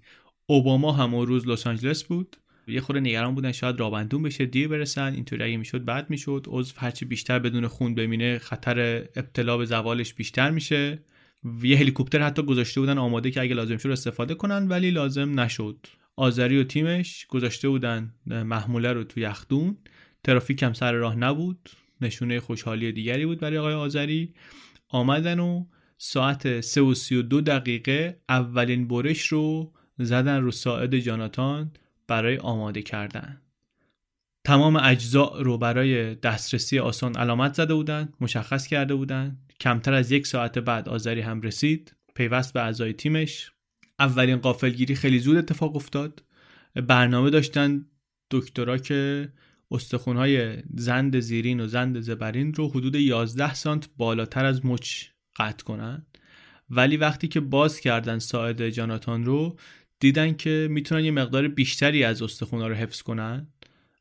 اوباما 0.46 0.92
هم 0.92 1.14
اون 1.14 1.26
روز 1.26 1.48
لس 1.48 1.66
آنجلس 1.66 2.04
بود. 2.04 2.36
یه 2.68 2.80
خورده 2.80 3.00
نگران 3.00 3.34
بودن 3.34 3.52
شاید 3.52 3.80
رابندون 3.80 4.22
بشه 4.22 4.46
دیر 4.46 4.68
برسن. 4.68 5.14
اینطوری 5.14 5.42
اگه 5.44 5.56
می‌شد 5.56 5.84
بعد 5.84 6.10
می‌شد. 6.10 6.46
عضو 6.48 6.74
هرچی 6.76 7.04
بیشتر 7.04 7.38
بدون 7.38 7.66
خون 7.66 7.94
ببینه 7.94 8.38
خطر 8.38 9.04
ابتلا 9.16 9.56
به 9.56 9.64
زوالش 9.64 10.14
بیشتر 10.14 10.50
میشه. 10.50 11.02
یه 11.62 11.78
هلیکوپتر 11.78 12.22
حتی 12.22 12.42
گذاشته 12.42 12.80
بودن 12.80 12.98
آماده 12.98 13.30
که 13.30 13.40
اگه 13.40 13.54
لازم 13.54 13.76
شد 13.76 13.90
استفاده 13.90 14.34
کنن 14.34 14.68
ولی 14.68 14.90
لازم 14.90 15.40
نشد. 15.40 15.86
آذری 16.16 16.58
و 16.60 16.64
تیمش 16.64 17.26
گذاشته 17.26 17.68
بودن 17.68 18.14
محموله 18.26 18.92
رو 18.92 19.04
تو 19.04 19.20
یخدون. 19.20 19.76
ترافیک 20.24 20.62
هم 20.62 20.72
سر 20.72 20.92
راه 20.92 21.16
نبود. 21.16 21.68
نشونه 22.02 22.40
خوشحالی 22.40 22.92
دیگری 22.92 23.26
بود 23.26 23.40
برای 23.40 23.58
آقای 23.58 23.74
آذری. 23.74 24.34
آمدن 24.88 25.38
و 25.38 25.64
ساعت 25.98 26.60
3 26.60 26.80
و 26.80 26.94
32 26.94 27.40
دقیقه 27.40 28.20
اولین 28.28 28.88
برش 28.88 29.26
رو 29.26 29.72
زدن 29.98 30.40
رو 30.40 30.50
ساعد 30.50 30.98
جاناتان 30.98 31.70
برای 32.06 32.36
آماده 32.36 32.82
کردن. 32.82 33.40
تمام 34.44 34.76
اجزا 34.76 35.32
رو 35.38 35.58
برای 35.58 36.14
دسترسی 36.14 36.78
آسان 36.78 37.16
علامت 37.16 37.54
زده 37.54 37.74
بودند 37.74 38.14
مشخص 38.20 38.66
کرده 38.66 38.94
بودند. 38.94 39.52
کمتر 39.60 39.94
از 39.94 40.12
یک 40.12 40.26
ساعت 40.26 40.58
بعد 40.58 40.88
آذری 40.88 41.20
هم 41.20 41.40
رسید. 41.40 41.96
پیوست 42.14 42.52
به 42.52 42.62
اعضای 42.62 42.92
تیمش. 42.92 43.52
اولین 43.98 44.36
قافلگیری 44.36 44.94
خیلی 44.94 45.18
زود 45.18 45.36
اتفاق 45.36 45.76
افتاد. 45.76 46.22
برنامه 46.74 47.30
داشتن 47.30 47.86
دکترا 48.30 48.78
که 48.78 49.32
استخونهای 49.72 50.62
زند 50.74 51.20
زیرین 51.20 51.60
و 51.60 51.66
زند 51.66 52.00
زبرین 52.00 52.54
رو 52.54 52.68
حدود 52.68 52.94
11 52.94 53.54
سانت 53.54 53.88
بالاتر 53.96 54.44
از 54.44 54.66
مچ 54.66 55.04
قطع 55.36 55.64
کنن. 55.64 56.06
ولی 56.70 56.96
وقتی 56.96 57.28
که 57.28 57.40
باز 57.40 57.80
کردن 57.80 58.18
ساعد 58.18 58.68
جاناتان 58.68 59.24
رو 59.24 59.56
دیدن 60.00 60.32
که 60.32 60.68
می‌تونن 60.70 61.04
یه 61.04 61.10
مقدار 61.10 61.48
بیشتری 61.48 62.04
از 62.04 62.22
استخونها 62.22 62.68
رو 62.68 62.74
حفظ 62.74 63.02
کنن. 63.02 63.46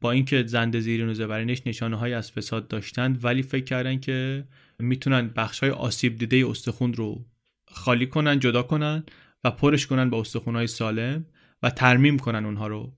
با 0.01 0.11
اینکه 0.11 0.43
زند 0.47 0.80
زیرین 0.80 1.09
و 1.09 1.13
زبرینش 1.13 1.61
نشانه 1.65 1.97
های 1.97 2.13
از 2.13 2.32
فساد 2.32 2.67
داشتند 2.67 3.26
ولی 3.26 3.43
فکر 3.43 3.63
کردن 3.63 3.99
که 3.99 4.45
می‌تونن 4.80 5.28
بخش 5.28 5.59
های 5.59 5.69
آسیب 5.69 6.17
دیده 6.17 6.49
استخون 6.49 6.93
رو 6.93 7.26
خالی 7.67 8.07
کنن 8.07 8.39
جدا 8.39 8.63
کنن 8.63 9.03
و 9.43 9.51
پرش 9.51 9.88
کنن 9.88 10.09
با 10.09 10.19
استخون 10.19 10.65
سالم 10.65 11.26
و 11.63 11.69
ترمیم 11.69 12.19
کنن 12.19 12.45
اونها 12.45 12.67
رو. 12.67 12.93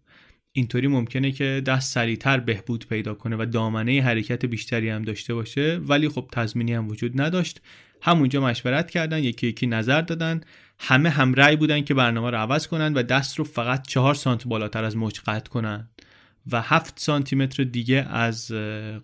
اینطوری 0.55 0.87
ممکنه 0.87 1.31
که 1.31 1.61
دست 1.65 1.93
سریعتر 1.93 2.39
بهبود 2.39 2.87
پیدا 2.87 3.13
کنه 3.13 3.35
و 3.35 3.45
دامنه 3.45 4.01
حرکت 4.01 4.45
بیشتری 4.45 4.89
هم 4.89 5.01
داشته 5.01 5.33
باشه 5.33 5.79
ولی 5.87 6.09
خب 6.09 6.29
تضمینی 6.31 6.73
هم 6.73 6.87
وجود 6.87 7.21
نداشت. 7.21 7.61
همونجا 8.01 8.41
مشورت 8.41 8.91
کردن 8.91 9.23
یکی 9.23 9.47
یکی 9.47 9.67
نظر 9.67 10.01
دادن. 10.01 10.41
همه 10.79 11.09
هم 11.09 11.33
رأی 11.33 11.55
بودن 11.55 11.81
که 11.81 11.93
برنامه 11.93 12.29
رو 12.29 12.37
عوض 12.37 12.67
کنن 12.67 12.93
و 12.93 13.03
دست 13.03 13.39
رو 13.39 13.43
فقط 13.43 13.87
چهار 13.87 14.13
سانت 14.13 14.47
بالاتر 14.47 14.83
از 14.83 14.97
مچ 14.97 15.19
قطع 15.25 15.49
کنن 15.49 15.89
و 16.51 16.61
هفت 16.61 16.99
سانتی 16.99 17.35
متر 17.35 17.63
دیگه 17.63 18.07
از 18.09 18.51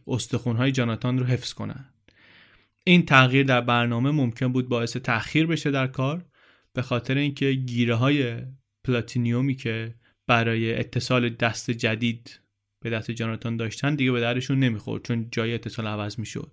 استخونهای 0.08 0.72
جاناتان 0.72 1.20
رو 1.20 1.26
حفظ 1.26 1.54
کنن. 1.54 1.86
این 2.84 3.06
تغییر 3.06 3.44
در 3.44 3.62
برنامه 3.62 4.12
ممکن 4.12 4.48
بود 4.48 4.70
باعث 4.70 4.98
تأخیر 4.98 5.48
بشه 5.48 5.72
در 5.72 5.88
کار 5.88 6.26
به 6.74 6.82
خاطر 6.82 7.18
اینکه 7.18 7.52
گیره 7.52 7.96
های 7.96 8.38
پلاتینیومی 8.84 9.56
که 9.56 9.96
برای 10.30 10.80
اتصال 10.80 11.30
دست 11.30 11.72
جدید 11.72 12.40
به 12.84 12.90
دست 12.90 13.12
جاناتان 13.12 13.58
داشتن 13.58 13.96
دیگه 13.96 14.12
به 14.12 14.22
درشون 14.22 14.60
نمی‌خورد 14.60 15.04
چون 15.04 15.28
جای 15.32 15.54
اتصال 15.54 15.88
عوض 15.88 16.20
می‌شد. 16.20 16.52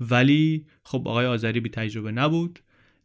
ولی 0.00 0.66
خب 0.84 1.08
آقای 1.08 1.26
آذری 1.26 1.60
بی 1.60 1.68
تجربه 1.68 2.12
نبود. 2.12 2.58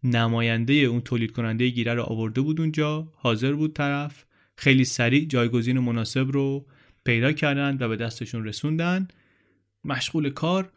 نماینده 0.03 0.73
اون 0.73 1.01
تولید 1.01 1.31
کننده 1.31 1.69
گیره 1.69 1.93
رو 1.93 2.03
آورده 2.03 2.41
بود 2.41 2.59
اونجا 2.61 3.07
حاضر 3.15 3.53
بود 3.53 3.73
طرف. 3.73 4.25
خیلی 4.57 4.85
سریع 4.85 5.25
جایگزین 5.25 5.79
مناسب 5.79 6.31
رو 6.31 6.65
پیدا 7.05 7.31
کردن 7.31 7.77
و 7.79 7.87
به 7.87 7.95
دستشون 7.95 8.45
رسوندن. 8.45 9.07
مشغول 9.83 10.29
کار. 10.29 10.71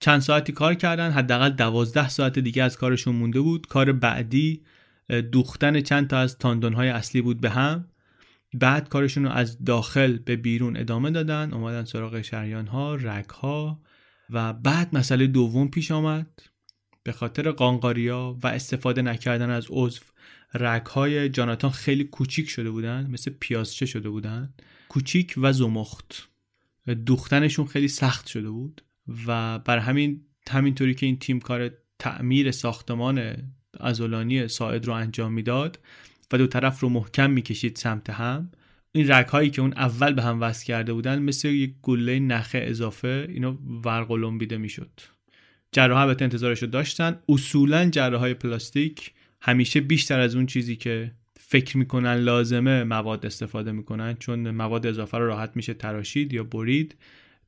چند 0.00 0.20
ساعتی 0.20 0.52
کار 0.52 0.74
کردن 0.74 1.10
حداقل 1.10 1.50
دوازده 1.50 2.08
ساعت 2.08 2.38
دیگه 2.38 2.62
از 2.62 2.76
کارشون 2.76 3.16
مونده 3.16 3.40
بود. 3.40 3.66
کار 3.66 3.92
بعدی 3.92 4.62
دوختن 5.32 5.80
چند 5.80 6.08
تا 6.08 6.18
از 6.18 6.38
تاندونهای 6.38 6.88
اصلی 6.88 7.20
بود 7.20 7.40
به 7.40 7.50
هم. 7.50 7.88
بعد 8.54 8.88
کارشون 8.88 9.24
رو 9.24 9.30
از 9.30 9.64
داخل 9.64 10.18
به 10.18 10.36
بیرون 10.36 10.76
ادامه 10.76 11.10
دادن 11.10 11.52
اومدن 11.52 11.84
سراغ 11.84 12.22
شریان 12.22 12.66
ها 12.66 12.94
رگ 12.94 13.30
ها 13.30 13.82
و 14.30 14.52
بعد 14.52 14.96
مسئله 14.96 15.26
دوم 15.26 15.68
پیش 15.68 15.90
آمد 15.90 16.42
به 17.02 17.12
خاطر 17.12 17.50
قانقاریا 17.50 18.38
و 18.42 18.46
استفاده 18.46 19.02
نکردن 19.02 19.50
از 19.50 19.66
عضو. 19.70 20.00
رگ 20.54 20.86
های 20.86 21.28
جاناتان 21.28 21.70
خیلی 21.70 22.04
کوچیک 22.04 22.48
شده 22.48 22.70
بودن 22.70 23.10
مثل 23.10 23.30
پیازچه 23.40 23.86
شده 23.86 24.08
بودن. 24.08 24.54
کوچیک 24.88 25.34
و 25.36 25.52
زمخت. 25.52 26.28
دوختنشون 27.06 27.66
خیلی 27.66 27.88
سخت 27.88 28.26
شده 28.26 28.50
بود 28.50 28.84
و 29.26 29.58
بر 29.58 29.78
همین 29.78 30.20
همینطوری 30.50 30.94
که 30.94 31.06
این 31.06 31.18
تیم 31.18 31.40
کار 31.40 31.70
تعمیر 31.98 32.50
ساختمان 32.50 33.36
ازولانی 33.80 34.48
ساعد 34.48 34.86
رو 34.86 34.92
انجام 34.92 35.32
می‌داد 35.32 35.78
و 36.34 36.38
دو 36.38 36.46
طرف 36.46 36.80
رو 36.80 36.88
محکم 36.88 37.30
می‌کشید 37.30 37.76
سمت 37.76 38.10
هم. 38.10 38.50
این 38.92 39.10
رگ 39.10 39.26
هایی 39.26 39.50
که 39.50 39.62
اون 39.62 39.72
اول 39.72 40.12
به 40.12 40.22
هم 40.22 40.40
وصل 40.40 40.64
کرده 40.64 40.92
بودن 40.92 41.22
مثل 41.22 41.48
یک 41.48 41.74
گله 41.82 42.18
نخه 42.18 42.58
اضافه 42.62 43.26
اینو 43.28 43.56
ورقلم 43.84 44.38
بیده 44.38 44.56
می‌شد. 44.56 44.90
جراح 45.72 46.00
البته 46.00 46.24
انتظارش 46.24 46.62
رو 46.62 46.68
داشتن. 46.68 47.18
اصولا 47.28 47.90
جراح 47.90 48.20
های 48.20 48.34
پلاستیک 48.34 49.12
همیشه 49.40 49.80
بیشتر 49.80 50.20
از 50.20 50.36
اون 50.36 50.46
چیزی 50.46 50.76
که 50.76 51.12
فکر 51.40 51.78
می‌کنن 51.78 52.14
لازمه 52.14 52.84
مواد 52.84 53.26
استفاده 53.26 53.72
می‌کنن 53.72 54.14
چون 54.14 54.50
مواد 54.50 54.86
اضافه 54.86 55.18
رو 55.18 55.26
راحت 55.26 55.50
میشه 55.54 55.74
تراشید 55.74 56.32
یا 56.32 56.44
برید 56.44 56.96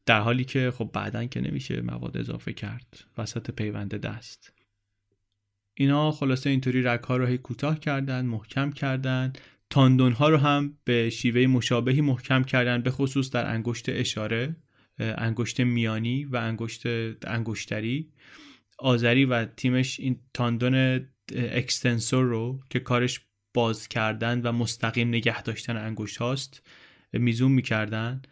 در 0.06 0.20
حالی 0.20 0.44
که 0.44 0.70
خب 0.70 0.90
بعدا 0.92 1.24
که 1.24 1.40
نمیشه 1.40 1.80
مواد 1.80 2.16
اضافه 2.16 2.52
کرد 2.52 3.04
وسط 3.18 3.50
پیوند 3.50 3.94
دست. 3.94 4.55
اینا 5.78 6.12
خلاصه 6.12 6.50
اینطوری 6.50 6.82
رگ 6.82 7.00
ها 7.00 7.16
رو 7.16 7.26
هی 7.26 7.38
کوتاه 7.38 7.80
کردن 7.80 8.26
محکم 8.26 8.70
کردن. 8.70 9.32
تاندون 9.70 10.12
ها 10.12 10.28
رو 10.28 10.36
هم 10.36 10.78
به 10.84 11.10
شیوه 11.10 11.46
مشابهی 11.46 12.00
محکم 12.00 12.42
کردن 12.42 12.82
به 12.82 12.90
خصوص 12.90 13.30
در 13.30 13.50
انگشت 13.50 13.88
اشاره 13.88 14.56
انگشت 14.98 15.60
میانی 15.60 16.24
و 16.24 16.36
انگشت 16.36 16.82
انگشتری. 17.26 18.10
آذری 18.78 19.24
و 19.24 19.44
تیمش 19.44 20.00
این 20.00 20.20
تاندون 20.34 21.06
اکستنسور 21.36 22.24
رو 22.24 22.60
که 22.70 22.80
کارش 22.80 23.20
باز 23.54 23.88
کردن 23.88 24.40
و 24.42 24.52
مستقیم 24.52 25.08
نگه 25.08 25.42
داشتن 25.42 25.76
انگشت 25.76 26.16
هاست 26.16 26.62
میزون 27.12 27.52
می‌کردن. 27.52 28.22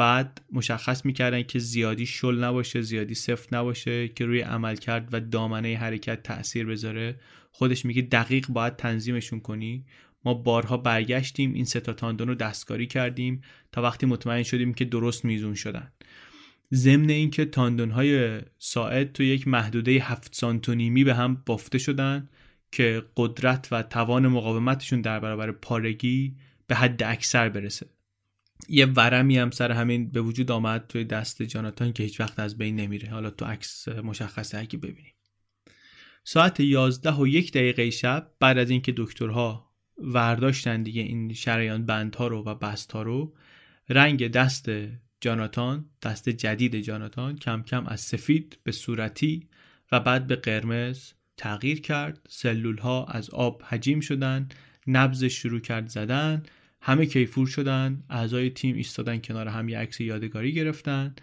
بعد 0.00 0.40
مشخص 0.52 1.06
می‌کردن 1.06 1.42
که 1.42 1.58
زیادی 1.58 2.06
شل 2.06 2.44
نباشه 2.44 2.80
زیادی 2.80 3.14
سفت 3.14 3.54
نباشه 3.54 4.08
که 4.08 4.24
روی 4.26 4.40
عمل 4.40 4.76
کرد 4.76 5.08
و 5.12 5.20
دامنه 5.20 5.76
حرکت 5.76 6.22
تاثیر 6.22 6.66
بذاره. 6.66 7.20
خودش 7.50 7.84
میگه 7.84 8.02
دقیق 8.02 8.46
باید 8.48 8.76
تنظیمشون 8.76 9.40
کنی. 9.40 9.84
ما 10.24 10.34
بارها 10.34 10.76
برگشتیم 10.76 11.54
این 11.54 11.64
ستا 11.64 11.92
تاندون 11.92 12.28
رو 12.28 12.34
دستکاری 12.34 12.86
کردیم 12.86 13.40
تا 13.72 13.82
وقتی 13.82 14.06
مطمئن 14.06 14.42
شدیم 14.42 14.74
که 14.74 14.84
درست 14.84 15.24
میزون 15.24 15.54
شدن. 15.54 15.92
ضمن 16.74 17.10
اینکه 17.10 17.44
تاندون 17.44 17.90
های 17.90 18.40
ساعد 18.58 19.12
تو 19.12 19.22
یک 19.22 19.48
محدوده 19.48 19.92
7 19.92 20.34
سانتونیمی 20.34 21.04
به 21.04 21.14
هم 21.14 21.42
بافته 21.46 21.78
شدن 21.78 22.28
که 22.72 23.02
قدرت 23.16 23.68
و 23.70 23.82
توان 23.82 24.28
مقاومتشون 24.28 25.00
در 25.00 25.20
برابر 25.20 25.52
پارگی 25.52 26.36
به 26.66 26.74
حد 26.74 27.02
اکثر 27.02 27.48
برسه. 27.48 27.86
یه 28.68 28.86
ورمی 28.86 29.38
هم 29.38 29.50
سر 29.50 29.72
همین 29.72 30.10
به 30.10 30.20
وجود 30.20 30.50
آمد 30.50 30.86
توی 30.88 31.04
دست 31.04 31.42
جاناتان 31.42 31.92
که 31.92 32.02
هیچ 32.02 32.20
وقت 32.20 32.38
از 32.38 32.58
بین 32.58 32.76
نمیره. 32.76 33.10
حالا 33.10 33.30
تو 33.30 33.44
عکس 33.44 33.88
مشخصه 33.88 34.58
اگه 34.58 34.78
ببینیم. 34.78 35.14
ساعت 36.24 36.60
11 36.60 37.12
و 37.12 37.26
یک 37.26 37.52
دقیقه 37.52 37.90
شب 37.90 38.30
بعد 38.40 38.58
از 38.58 38.70
اینکه 38.70 38.94
دکترها 38.96 39.70
ورداشتن 39.98 40.82
دیگه 40.82 41.02
این 41.02 41.32
شریان 41.32 41.86
بندها 41.86 42.28
رو 42.28 42.44
و 42.44 42.54
بستها 42.54 43.02
رو 43.02 43.34
رنگ 43.88 44.28
دست 44.28 44.70
جاناتان 45.20 45.90
دست 46.02 46.28
جدید 46.28 46.76
جاناتان 46.76 47.36
کم 47.36 47.62
کم 47.62 47.86
از 47.86 48.00
سفید 48.00 48.58
به 48.62 48.72
صورتی 48.72 49.48
و 49.92 50.00
بعد 50.00 50.26
به 50.26 50.36
قرمز 50.36 51.12
تغییر 51.36 51.80
کرد. 51.80 52.26
سلول 52.28 52.78
ها 52.78 53.04
از 53.04 53.30
آب 53.30 53.62
حجیم 53.62 54.00
شدن 54.00 54.48
نبز 54.86 55.24
شروع 55.24 55.60
کرد 55.60 55.86
زدن 55.86 56.42
همه 56.82 57.06
کیفور 57.06 57.46
شدن 57.46 58.02
اعضای 58.10 58.50
تیم 58.50 58.76
ایستادن 58.76 59.18
کنار 59.18 59.48
هم 59.48 59.68
یه 59.68 59.78
عکس 59.78 60.00
یادگاری 60.00 60.52
گرفتن 60.52 61.14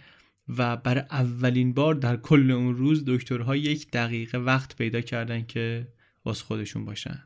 و 0.58 0.78
برای 0.78 1.03
اولین 1.12 1.74
بار 1.74 1.95
در 1.95 2.18
کل 2.18 2.51
اون 2.51 2.76
روز 2.76 3.03
دکترها 3.08 3.55
یک 3.55 3.91
دقیقه 3.91 4.38
وقت 4.38 4.76
پیدا 4.76 5.01
کردن 5.01 5.45
که 5.45 5.88
واس 6.26 6.41
خودشون 6.41 6.86
باشن. 6.86 7.24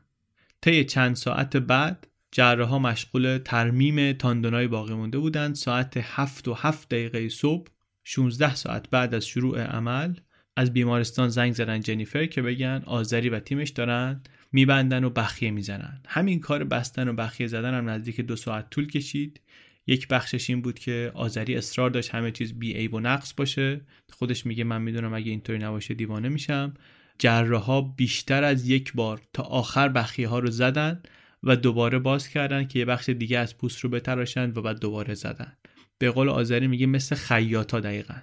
طی 0.60 0.84
چند 0.84 1.16
ساعت 1.16 1.56
بعد 1.56 2.06
ها 2.38 2.78
مشغول 2.78 3.38
ترمیم 3.38 4.12
تاندونای 4.12 4.66
باقی 4.68 4.94
مونده 4.94 5.18
بودند. 5.18 5.54
ساعت 5.54 5.96
هفت 5.96 6.48
و 6.48 6.54
هفت 6.54 6.88
دقیقه 6.88 7.28
صبح 7.28 7.68
16 8.04 8.54
ساعت 8.54 8.90
بعد 8.90 9.14
از 9.14 9.26
شروع 9.26 9.62
عمل 9.62 10.14
از 10.56 10.72
بیمارستان 10.72 11.28
زنگ 11.28 11.52
زدن 11.52 11.80
جنیفر 11.80 12.26
که 12.26 12.42
بگن 12.42 12.82
آذری 12.86 13.28
و 13.28 13.40
تیمش 13.40 13.70
دارن. 13.70 14.20
میبندن 14.52 15.04
و 15.04 15.10
بخیه 15.10 15.50
می‌زنن. 15.50 16.00
همین 16.08 16.40
کار 16.40 16.64
بستن 16.64 17.08
و 17.08 17.12
بخیه 17.12 17.46
زدن 17.46 17.74
هم 17.74 17.90
نزدیک 17.90 18.20
دو 18.20 18.36
ساعت 18.36 18.70
طول 18.70 18.86
کشید. 18.86 19.40
یک 19.86 20.08
بخشش 20.08 20.50
این 20.50 20.62
بود 20.62 20.78
که 20.78 21.10
آذری 21.14 21.56
اصرار 21.56 21.90
داشت 21.90 22.10
همه 22.10 22.30
چیز 22.30 22.52
بی 22.58 22.72
عیب 22.72 22.94
و 22.94 23.00
نقص 23.00 23.34
باشه. 23.36 23.80
خودش 24.12 24.46
میگه 24.46 24.64
من 24.64 24.82
می‌دونم 24.82 25.14
اگه 25.14 25.30
اینطوری 25.30 25.58
نباشه 25.58 25.94
دیوانه 25.94 26.28
میشم. 26.28 26.74
جراحا 27.18 27.80
بیشتر 27.80 28.44
از 28.44 28.68
یک 28.68 28.92
بار 28.92 29.20
تا 29.32 29.42
آخر 29.42 29.88
بخیه 29.88 30.28
ها 30.28 30.38
رو 30.38 30.50
زدن 30.50 31.02
و 31.42 31.56
دوباره 31.56 31.98
باز 31.98 32.28
کردن 32.28 32.66
که 32.66 32.78
یه 32.78 32.84
بخش 32.84 33.08
دیگه 33.08 33.38
از 33.38 33.58
پوست 33.58 33.80
رو 33.80 33.90
بتراشند 33.90 34.58
و 34.58 34.62
بعد 34.62 34.80
دوباره 34.80 35.14
زدن. 35.14 35.56
به 35.98 36.10
قول 36.10 36.28
آذری 36.28 36.66
میگه 36.66 36.86
مثل 36.86 37.16
خیاطا 37.16 37.80
دقیقا. 37.80 38.14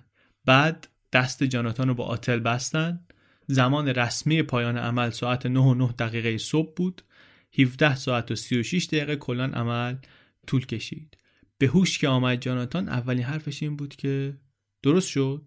بعد 0.45 0.87
دست 1.13 1.43
جاناتان 1.43 1.87
رو 1.87 1.93
با 1.93 2.05
آتل 2.05 2.39
بستن. 2.39 2.99
زمان 3.51 3.87
رسمی 3.87 4.43
پایان 4.43 4.77
عمل 4.77 5.09
ساعت 5.09 5.45
9 5.45 5.59
و 5.59 5.73
9 5.73 5.91
دقیقه 5.91 6.37
صبح 6.37 6.73
بود. 6.75 7.01
17 7.59 7.95
ساعت 7.95 8.31
و 8.31 8.35
36 8.35 8.85
دقیقه 8.85 9.15
کلان 9.15 9.53
عمل 9.53 9.95
طول 10.47 10.65
کشید. 10.65 11.17
به 11.57 11.67
هوش 11.67 11.97
که 11.97 12.07
آمد 12.07 12.41
جاناتان 12.41 12.89
اولین 12.89 13.23
حرفش 13.23 13.63
این 13.63 13.75
بود 13.75 13.95
که 13.95 14.37
درست 14.83 15.09
شد؟ 15.09 15.45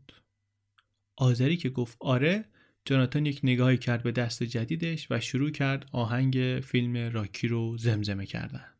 آذری 1.16 1.56
که 1.56 1.70
گفت 1.70 1.96
آره 2.00 2.44
جاناتان 2.84 3.26
یک 3.26 3.40
نگاهی 3.42 3.78
کرد 3.78 4.02
به 4.02 4.12
دست 4.12 4.42
جدیدش 4.42 5.06
و 5.10 5.20
شروع 5.20 5.50
کرد 5.50 5.88
آهنگ 5.92 6.60
فیلم 6.64 6.96
راکی 6.96 7.48
رو 7.48 7.76
زمزمه 7.78 8.26
کردن. 8.26 8.71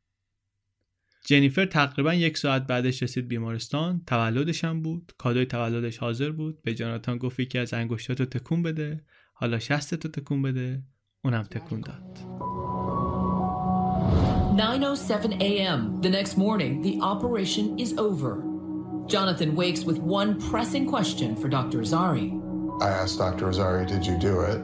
جنیفر 1.25 1.67
تقریبا 1.67 2.15
یک 2.15 2.39
ساعت 2.39 2.67
بعدش 2.67 3.03
رسید 3.03 3.29
بیمارستان 3.29 4.03
تولدش 4.07 4.65
هم 4.65 4.83
بود 4.83 5.13
کادوی 5.19 5.47
تولدش 5.47 5.99
حاضر 5.99 6.31
بود 6.31 6.63
به 6.63 6.75
جاناتان 6.75 7.19
گفت 7.19 7.49
که 7.49 7.61
از 7.61 7.75
انگشتاتو 7.75 8.25
تکون 8.25 8.63
بده 8.63 9.05
حالا 9.33 9.59
شستتو 9.59 10.09
تکون 10.09 10.43
بده 10.43 10.83
اونم 11.25 11.43
تکون 11.43 11.81
داد 11.81 12.19
9:07 14.53 15.41
a.m. 15.41 16.03
The 16.03 16.11
next 16.11 16.37
morning, 16.37 16.83
the 16.83 17.01
operation 17.13 17.79
is 17.79 17.91
over. 17.97 18.33
Jonathan 19.07 19.51
wakes 19.63 19.83
with 19.85 19.99
one 19.99 20.31
pressing 20.51 20.87
question 20.95 21.31
for 21.41 21.49
Dr. 21.49 21.79
Azari. 21.85 22.29
I 22.87 22.91
asked 23.03 23.19
Dr. 23.19 23.45
Azari, 23.53 23.85
"Did 23.95 24.05
you 24.11 24.17
do 24.19 24.35
it?" 24.53 24.61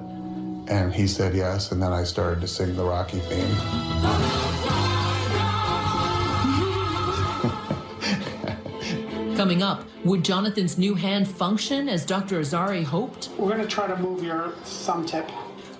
And 0.76 0.92
he 0.92 1.06
said 1.06 1.32
yes, 1.34 1.60
and 1.72 1.78
then 1.82 1.92
I 2.00 2.04
started 2.04 2.38
to 2.42 2.48
sing 2.56 2.70
the 2.76 2.84
Rocky 2.84 3.20
theme. 3.28 4.57
Coming 9.37 9.63
up, 9.63 9.83
would 10.05 10.23
Jonathan's 10.23 10.77
new 10.77 10.95
hand 10.95 11.27
function 11.27 11.89
as 11.89 12.05
Dr. 12.05 12.39
Azari 12.39 12.83
hoped? 12.83 13.29
We're 13.37 13.49
going 13.49 13.61
to 13.61 13.67
try 13.67 13.87
to 13.87 13.97
move 13.97 14.23
your 14.23 14.49
thumb 14.85 15.05
tip. 15.05 15.29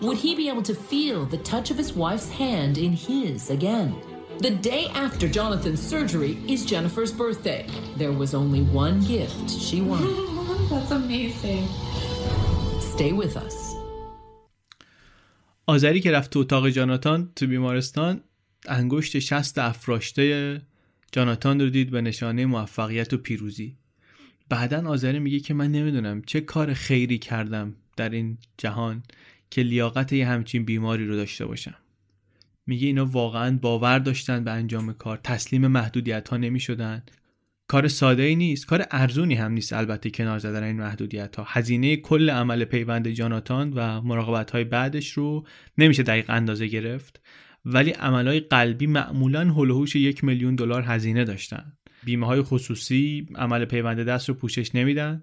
Would 0.02 0.18
he 0.18 0.36
be 0.36 0.50
able 0.50 0.64
to 0.64 0.76
feel 0.76 1.26
the 1.26 1.38
touch 1.38 1.72
of 1.72 1.78
his 1.78 1.94
wife's 1.94 2.30
hand 2.30 2.78
in 2.78 2.94
his 2.94 3.50
again? 3.50 3.96
The 4.40 4.50
day 4.50 4.88
after 4.96 5.28
Jonathan's 5.30 5.82
surgery 5.82 6.34
is 6.48 6.66
Jennifer's 6.66 7.12
birthday. 7.12 7.66
There 7.96 8.12
was 8.12 8.34
only 8.34 8.62
one 8.64 9.00
gift 9.02 9.50
she 9.50 9.82
wanted. 9.82 10.18
That's 10.70 10.92
amazing. 10.92 11.68
Stay 12.82 13.12
with 13.14 13.38
us. 13.38 13.76
آذری 15.68 16.02
که 16.02 16.12
رفت 16.12 16.32
تو 16.32 16.40
اتاق 16.40 16.70
جاناتان 16.70 17.32
تو 17.36 17.48
بیمارستان 17.48 18.24
انگشت 18.68 19.20
شست 19.20 19.58
افراشته 19.58 20.62
جاناتان 21.13 21.61
رو 21.61 21.71
دید 21.71 21.91
به 21.91 22.01
نشانه 22.01 22.47
موفقیت 22.47 23.13
و 23.13 23.19
پیروزی. 23.19 23.77
بعدا 24.49 24.89
آذری 24.89 25.19
میگه 25.19 25.41
که 25.41 25.55
من 25.55 25.73
نمی‌دونم 25.73 26.23
چه 26.23 26.41
کار 26.41 26.75
خیری 26.75 27.19
کردم 27.19 27.75
در 27.97 28.09
این 28.09 28.39
جهان 28.59 29.03
که 29.51 29.63
لیاقت 29.63 30.13
یه 30.13 30.29
همچین 30.29 30.65
بیماری 30.65 31.07
رو 31.07 31.17
داشته 31.17 31.47
باشم. 31.47 31.75
میگه 32.67 32.87
اینا 32.87 33.07
واقعا 33.07 33.59
باور 33.63 33.99
داشتن 33.99 34.45
به 34.45 34.51
انجام 34.51 34.93
کار 34.93 35.21
تسلیم 35.25 35.67
محدودیت 35.67 36.29
ها 36.29 36.37
نمی 36.37 36.61
شدن. 36.61 37.03
کار 37.69 37.89
ساده 37.89 38.23
ای 38.23 38.37
نیست 38.37 38.67
کار 38.67 38.87
ارزونی 38.91 39.35
هم 39.35 39.53
نیست 39.53 39.73
البته 39.73 40.11
کنار 40.11 40.39
زدن 40.39 40.63
این 40.63 40.77
محدودیت 40.77 41.37
ها 41.37 41.45
هزینه 41.49 41.97
کل 41.97 42.31
عمل 42.31 42.65
پیوند 42.65 43.09
جاناتان 43.09 43.73
و 43.73 44.01
مراقبت 44.01 44.51
های 44.51 44.65
بعدش 44.65 45.13
رو 45.13 45.47
نمیشه 45.79 46.03
دقیق 46.03 46.31
اندازه 46.31 46.67
گرفت. 46.67 47.21
ولی 47.65 47.91
عملهای 47.91 48.41
قلبی 48.41 48.87
معمولا 48.87 49.41
هلوهوش 49.41 49.97
یک 49.97 50.25
میلیون 50.25 50.55
دلار 50.55 50.83
هزینه 50.83 51.25
داشتن. 51.25 51.73
بیمه 52.05 52.27
های 52.27 52.43
خصوصی 52.43 53.27
عمل 53.35 53.65
پیوند 53.65 54.01
دست 54.01 54.29
رو 54.29 54.35
پوشش 54.35 54.75
نمیدن 54.75 55.23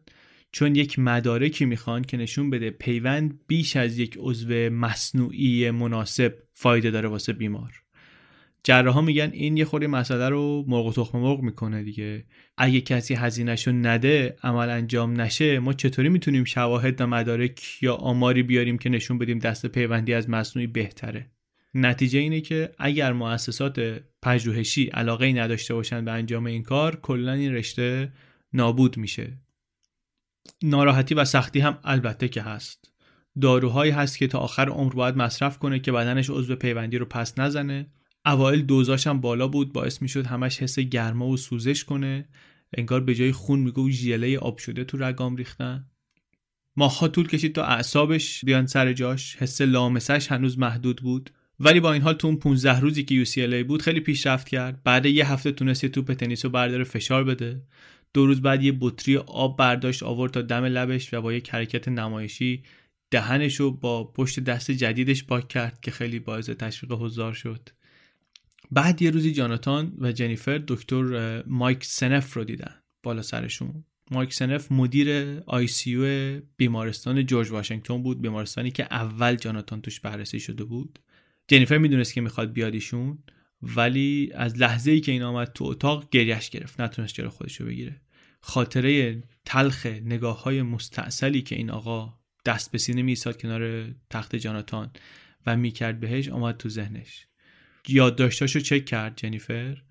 چون 0.52 0.76
یک 0.76 0.99
مدارکی 0.99 1.66
می‌خوان 1.66 2.02
که 2.02 2.18
نشون 2.18 2.49
بده 2.49 2.70
پیوند 2.70 3.40
بیش 3.48 3.76
از 3.76 3.99
یک 3.99 4.16
عضو 4.20 4.70
مصنوعی 4.70 5.72
مناسب 5.72 6.34
فایده 6.53 6.91
داره 6.91 7.10
واسه 7.10 7.34
بیمار. 7.34 7.72
جراحا 8.64 9.02
میگن 9.02 9.30
این 9.34 9.57
یه 9.57 9.66
خوری 9.66 9.88
مسئله 9.88 10.30
رو 10.30 10.66
مرغ 10.68 10.86
و 10.86 10.94
تخم 10.94 11.20
مرغ 11.20 11.41
می‌کنه 11.41 11.84
دیگه. 11.84 12.26
اگه 12.57 12.82
کسی 12.82 13.14
هزینهشو 13.14 13.72
نده 13.72 14.36
عمل 14.44 14.70
انجام 14.70 15.22
نشه 15.22 15.60
ما 15.60 15.74
چطوری 15.74 16.10
می‌تونیم 16.10 16.44
شواهد 16.44 17.02
و 17.02 17.07
مدارک 17.07 17.84
یا 17.84 17.95
آماری 17.95 18.44
بیاریم 18.44 18.78
که 18.78 18.90
نشون 18.90 19.18
بدیم 19.18 19.40
دست 19.40 19.66
پیوندی 19.66 20.14
از 20.14 20.30
مصنوعی 20.30 20.68
بهتره؟ 20.68 21.35
نتیجه 21.77 22.19
اینه 22.19 22.41
که 22.41 22.72
اگر 22.77 23.14
مؤسسات 23.14 24.03
پژوهشی 24.22 24.85
علاقه 24.85 25.34
نداشته 25.34 25.73
باشن 25.73 26.06
به 26.06 26.11
انجام 26.11 26.45
این 26.45 26.64
کار 26.64 26.95
کلا 26.95 27.34
این 27.34 27.53
رشته 27.53 28.14
نابود 28.53 28.97
میشه. 28.97 29.38
ناراحتی 30.64 31.15
و 31.15 31.26
سختی 31.26 31.60
هم 31.60 31.80
البته 31.84 32.27
که 32.27 32.41
هست. 32.41 32.91
داروهایی 33.41 33.91
هست 33.91 34.18
که 34.18 34.27
تا 34.27 34.39
آخر 34.39 34.69
عمر 34.69 34.93
باید 34.93 35.18
مصرف 35.18 35.60
کنه 35.60 35.80
که 35.80 35.91
بدنش 35.91 36.30
عضو 36.30 36.56
پیوندی 36.56 36.97
رو 36.97 37.06
پس 37.06 37.39
نزنه. 37.39 37.88
اوایل 38.26 38.61
دوزاش 38.61 39.07
هم 39.07 39.22
بالا 39.22 39.47
بود 39.47 39.73
باعث 39.73 40.02
می‌شد 40.02 40.26
همش 40.26 40.60
حس 40.60 40.80
گرما 40.80 41.27
و 41.27 41.38
سوزش 41.38 41.84
کنه. 41.84 42.30
انگار 42.77 43.02
به 43.02 43.15
جای 43.15 43.31
خون 43.31 43.60
میگو 43.60 43.89
ژله 43.89 44.38
آب 44.38 44.57
شده 44.57 44.84
تو 44.84 44.97
رگام 44.97 45.35
ریختن. 45.35 45.89
ماها 46.76 47.07
طول 47.07 47.27
کشید 47.27 47.56
تا 47.56 47.65
اعصابش 47.65 48.45
بیان 48.45 48.65
سر 48.65 48.93
جاش. 48.93 49.35
حس 49.35 49.61
لامسش 49.61 50.31
هنوز 50.31 50.60
محدود 50.60 51.02
بود. 51.02 51.31
ولی 51.60 51.80
با 51.80 51.94
این 51.94 52.02
حال 52.02 52.14
تو 52.14 52.27
اون 52.27 52.38
15 52.38 52.80
روزی 52.80 53.03
که 53.03 53.26
UCLA 53.26 53.68
بود 53.68 53.82
خیلی 53.82 53.99
پیشرفت 53.99 54.49
کرد. 54.49 54.84
بعد 54.84 55.06
یه 55.06 55.32
هفته 55.32 55.52
تونست 55.52 55.84
یه 55.84 55.90
توپ 55.90 56.14
تنیس 56.14 56.45
رو 56.45 56.52
برداره 56.52 56.84
فشار 56.84 57.23
بده. 57.23 57.61
دو 58.14 58.26
روز 58.26 58.41
بعد 58.41 58.64
یه 58.64 58.77
بطری 58.80 59.18
آب 59.18 59.57
برداشت 59.57 60.03
آورد 60.03 60.32
تا 60.32 60.41
دم 60.41 60.64
لبش 60.65 61.14
و 61.14 61.22
با 61.22 61.34
یه 61.34 61.41
حرکت 61.49 61.88
نمایشی 61.88 62.64
دهنش 63.11 63.56
رو 63.56 63.72
با 63.72 64.03
پشت 64.03 64.40
دست 64.40 64.72
جدیدش 64.72 65.23
پاک 65.23 65.48
کرد 65.48 65.82
که 65.82 65.91
خیلی 65.91 66.19
باعث 66.19 66.49
تشویق 66.49 66.91
حضار 66.91 67.34
شد. 67.34 67.69
بعد 68.72 69.02
یه 69.02 69.11
روزی 69.11 69.32
جاناتان 69.32 69.94
و 69.98 70.11
جنیفر 70.11 70.61
دکتر 70.68 71.44
مایک 71.48 71.86
سنف 71.86 72.34
رو 72.34 72.44
دیدن 72.44 72.76
بالا 73.03 73.22
سرشون. 73.22 73.84
مایک 74.11 74.34
سنف 74.34 74.72
مدیر 74.72 75.40
آی 75.45 75.68
بیمارستان 76.57 77.26
جورج 77.26 77.52
واشنگتن 77.52 78.03
بود 78.03 78.22
بیمارستانی 78.22 78.72
که 78.72 78.88
اول 78.91 79.36
جاناتان 79.36 79.82
توش 79.82 79.99
بررسی 79.99 80.40
شده 80.40 80.64
بود. 80.64 80.99
جنیفر 81.47 81.77
می‌دونست 81.77 82.13
که 82.13 82.22
می‌خواد 82.22 82.53
بیادیشون 82.53 83.17
ولی 83.61 84.31
از 84.35 84.57
لحظه 84.57 84.91
ای 84.91 84.99
که 84.99 85.11
این 85.11 85.23
آمد 85.23 85.51
تو 85.53 85.65
اتاق 85.65 86.09
گریش 86.09 86.49
گرفت. 86.49 86.81
نتونست 86.81 87.13
جلو 87.13 87.30
خودش 87.30 87.61
رو 87.61 87.67
بگیره. 87.67 88.01
خاطره 88.41 89.23
تلخ 89.45 89.85
نگاه 89.85 90.43
های 90.43 90.61
مستعصلی 90.61 91.41
که 91.41 91.55
این 91.55 91.72
آقا 91.72 92.13
دست 92.45 92.72
به 92.72 92.77
سینه 92.77 93.01
میساد 93.01 93.41
کنار 93.41 93.91
تخت 94.09 94.35
جاناتان 94.35 94.91
و 95.45 95.57
می‌کرد 95.57 95.99
بهش 95.99 96.30
آمد 96.30 96.57
تو 96.57 96.69
ذهنش. 96.69 97.27
یادداشتاشو 97.88 98.59
چک 98.59 98.85
کرد 98.85 99.13
جنیفر 99.15 99.81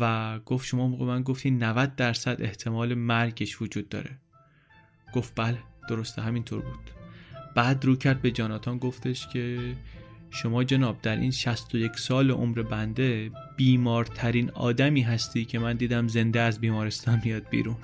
و 0.00 0.38
گفت 0.38 0.66
شما 0.66 0.88
موقع 0.88 1.04
من 1.04 1.22
گفتی 1.22 1.50
90 1.50 1.96
درصد 1.96 2.42
احتمال 2.42 2.94
مرگش 2.94 3.62
وجود 3.62 3.88
داره. 3.88 4.18
گفت 5.14 5.32
بله 5.36 5.58
درسته 5.88 6.22
همینطور 6.22 6.62
بود. 6.62 6.90
بعد 7.54 7.84
رو 7.84 7.96
کرد 7.96 8.22
به 8.22 8.30
جاناتان 8.30 8.78
گفتش 8.78 9.28
که 9.28 9.74
شما 10.34 10.64
جناب 10.64 11.02
در 11.02 11.16
این 11.16 11.30
61 11.30 11.98
سال 11.98 12.30
عمر 12.30 12.62
بنده 12.62 13.30
بیمارترین 13.56 14.50
آدمی 14.50 15.02
هستی 15.02 15.44
که 15.44 15.58
من 15.58 15.76
دیدم 15.76 16.08
زنده 16.08 16.40
از 16.40 16.60
بیمارستان 16.60 17.22
میاد 17.24 17.48
بیرون. 17.50 17.76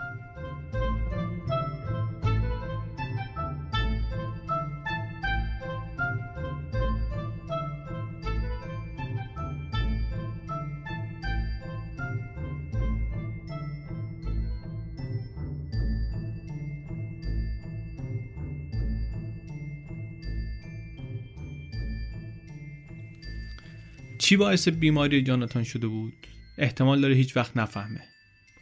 چی 24.31 24.36
باعث 24.36 24.69
بیماری 24.69 25.23
جاناتان 25.23 25.65
شده 25.65 25.86
بود؟ 25.86 26.12
احتمال 26.59 27.01
داره 27.01 27.15
هیچ 27.15 27.36
وقت 27.36 27.57
نفهمه. 27.57 28.01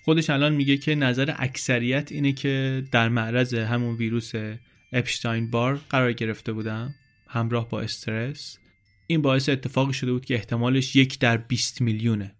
خودش 0.05 0.31
الان 0.31 0.55
میگه 0.55 0.77
که 0.77 0.95
نظر 0.95 1.35
اکثریت 1.39 2.13
اینه 2.13 2.33
که 2.33 2.85
در 2.93 3.09
معرض 3.09 3.55
همون 3.55 3.97
ویروس 3.97 4.33
اپشتاین 4.93 5.51
بار 5.51 5.81
قرار 5.91 6.13
گرفته 6.13 6.53
بودم 6.53 6.95
همراه 7.27 7.69
با 7.69 7.81
استرس. 7.81 8.59
این 9.07 9.23
باعث 9.23 9.49
اتفاقی 9.49 9.93
شده 9.93 10.13
بود 10.13 10.25
که 10.25 10.35
احتمالش 10.35 10.97
یک 10.97 11.19
در 11.19 11.37
20 11.37 11.81
میلیونه. 11.81 12.35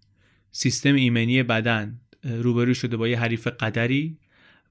سیستم 0.51 0.95
ایمنی 0.95 1.43
بدن 1.43 1.99
روبرو 2.23 2.73
شده 2.73 2.97
با 2.97 3.07
یه 3.07 3.19
حریف 3.19 3.47
قدری 3.47 4.17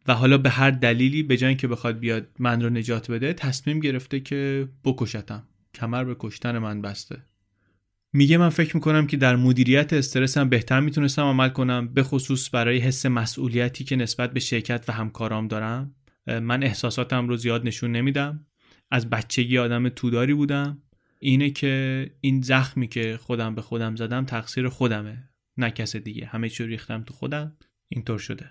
و 0.08 0.14
حالا 0.14 0.38
به 0.38 0.50
هر 0.50 0.70
دلیلی 0.70 1.22
به 1.22 1.36
جای 1.36 1.54
که 1.54 1.68
بخواد 1.68 1.98
بیاد 1.98 2.28
من 2.38 2.62
رو 2.62 2.70
نجات 2.70 3.10
بده 3.10 3.32
تصمیم 3.32 3.80
گرفته 3.80 4.20
که 4.20 4.68
بکشتم. 4.84 5.42
کمر 5.74 6.04
به 6.04 6.16
کشتن 6.18 6.58
من 6.58 6.82
بسته. 6.82 7.22
میگه 8.12 8.36
من 8.36 8.48
فکر 8.48 8.76
می‌کنم 8.76 9.06
که 9.06 9.16
در 9.16 9.36
مدیریت 9.36 9.92
استرس 9.92 10.38
هم 10.38 10.48
بهتر 10.48 10.80
می‌تونستم 10.80 11.22
عمل 11.22 11.48
کنم 11.48 11.94
به 11.94 12.02
خصوص 12.02 12.54
برای 12.54 12.78
حس 12.78 13.06
مسئولیتی 13.06 13.84
که 13.84 13.96
نسبت 13.96 14.32
به 14.32 14.40
شرکت 14.40 14.84
و 14.88 14.92
همکارام 14.92 15.48
دارم. 15.48 15.94
من 16.26 16.62
احساساتم 16.62 17.28
رو 17.28 17.36
زیاد 17.36 17.66
نشون 17.66 17.92
نمیدم. 17.92 18.46
از 18.90 19.10
بچگی 19.10 19.58
آدم 19.58 19.88
توداری 19.88 20.34
بودم. 20.34 20.82
اینه 21.20 21.50
که 21.50 22.06
این 22.20 22.42
زخمی 22.42 22.88
که 22.88 23.18
خودم 23.22 23.54
به 23.54 23.62
خودم 23.62 23.96
زدم 23.96 24.24
تقصیر 24.24 24.68
خودمه 24.68 25.28
نه 25.56 25.70
کس 25.70 25.96
دیگه. 25.96 26.26
همه 26.26 26.48
چی 26.48 26.66
ریختم 26.66 27.02
تو 27.02 27.14
خودم. 27.14 27.56
اینطور 27.88 28.18
شده. 28.18 28.50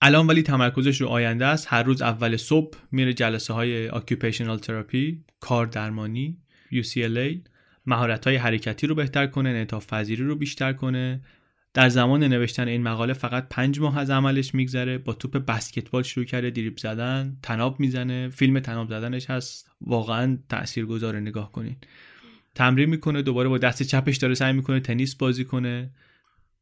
الان 0.00 0.26
ولی 0.26 0.42
تمرکزش 0.42 1.00
رو 1.00 1.08
آینده 1.08 1.46
است. 1.46 1.66
هر 1.70 1.82
روز 1.82 2.02
اول 2.02 2.36
صبح 2.36 2.78
میره 2.92 3.12
جلسه 3.12 3.52
های 3.52 3.90
occupational 3.90 4.60
تراپی 4.60 5.24
کار 5.40 5.66
درمانی 5.66 6.38
UCLA 6.72 7.51
مهارت 7.86 8.28
حرکتی 8.28 8.86
رو 8.86 8.94
بهتر 8.94 9.26
کنه 9.26 9.48
انعطاف 9.48 9.86
پذیری 9.86 10.24
رو 10.24 10.36
بیشتر 10.36 10.72
کنه. 10.72 11.20
در 11.74 11.88
زمان 11.88 12.24
نوشتن 12.24 12.68
این 12.68 12.82
مقاله 12.82 13.12
فقط 13.12 13.48
پنج 13.48 13.80
ماه 13.80 13.98
از 13.98 14.10
عملش 14.10 14.54
میگذره 14.54 14.98
با 14.98 15.12
توپ 15.12 15.36
بسکتبال 15.36 16.02
شروع 16.02 16.26
کرده 16.26 16.50
دریب 16.50 16.78
زدن 16.78 17.36
تناب 17.42 17.80
می‌زنه 17.80 18.28
فیلم 18.28 18.60
تناب 18.60 18.88
زدنش 18.88 19.30
هست. 19.30 19.70
واقعا 19.80 20.38
تاثیرگذار 20.48 21.20
نگاه 21.20 21.52
کنین. 21.52 21.76
تمرین 22.54 22.90
می‌کنه 22.90 23.22
دوباره 23.22 23.48
با 23.48 23.58
دست 23.58 23.82
چپش 23.82 24.16
داره 24.16 24.34
سعی 24.34 24.52
می‌کنه 24.52 24.80
تنیس 24.80 25.14
بازی 25.14 25.44
کنه. 25.44 25.90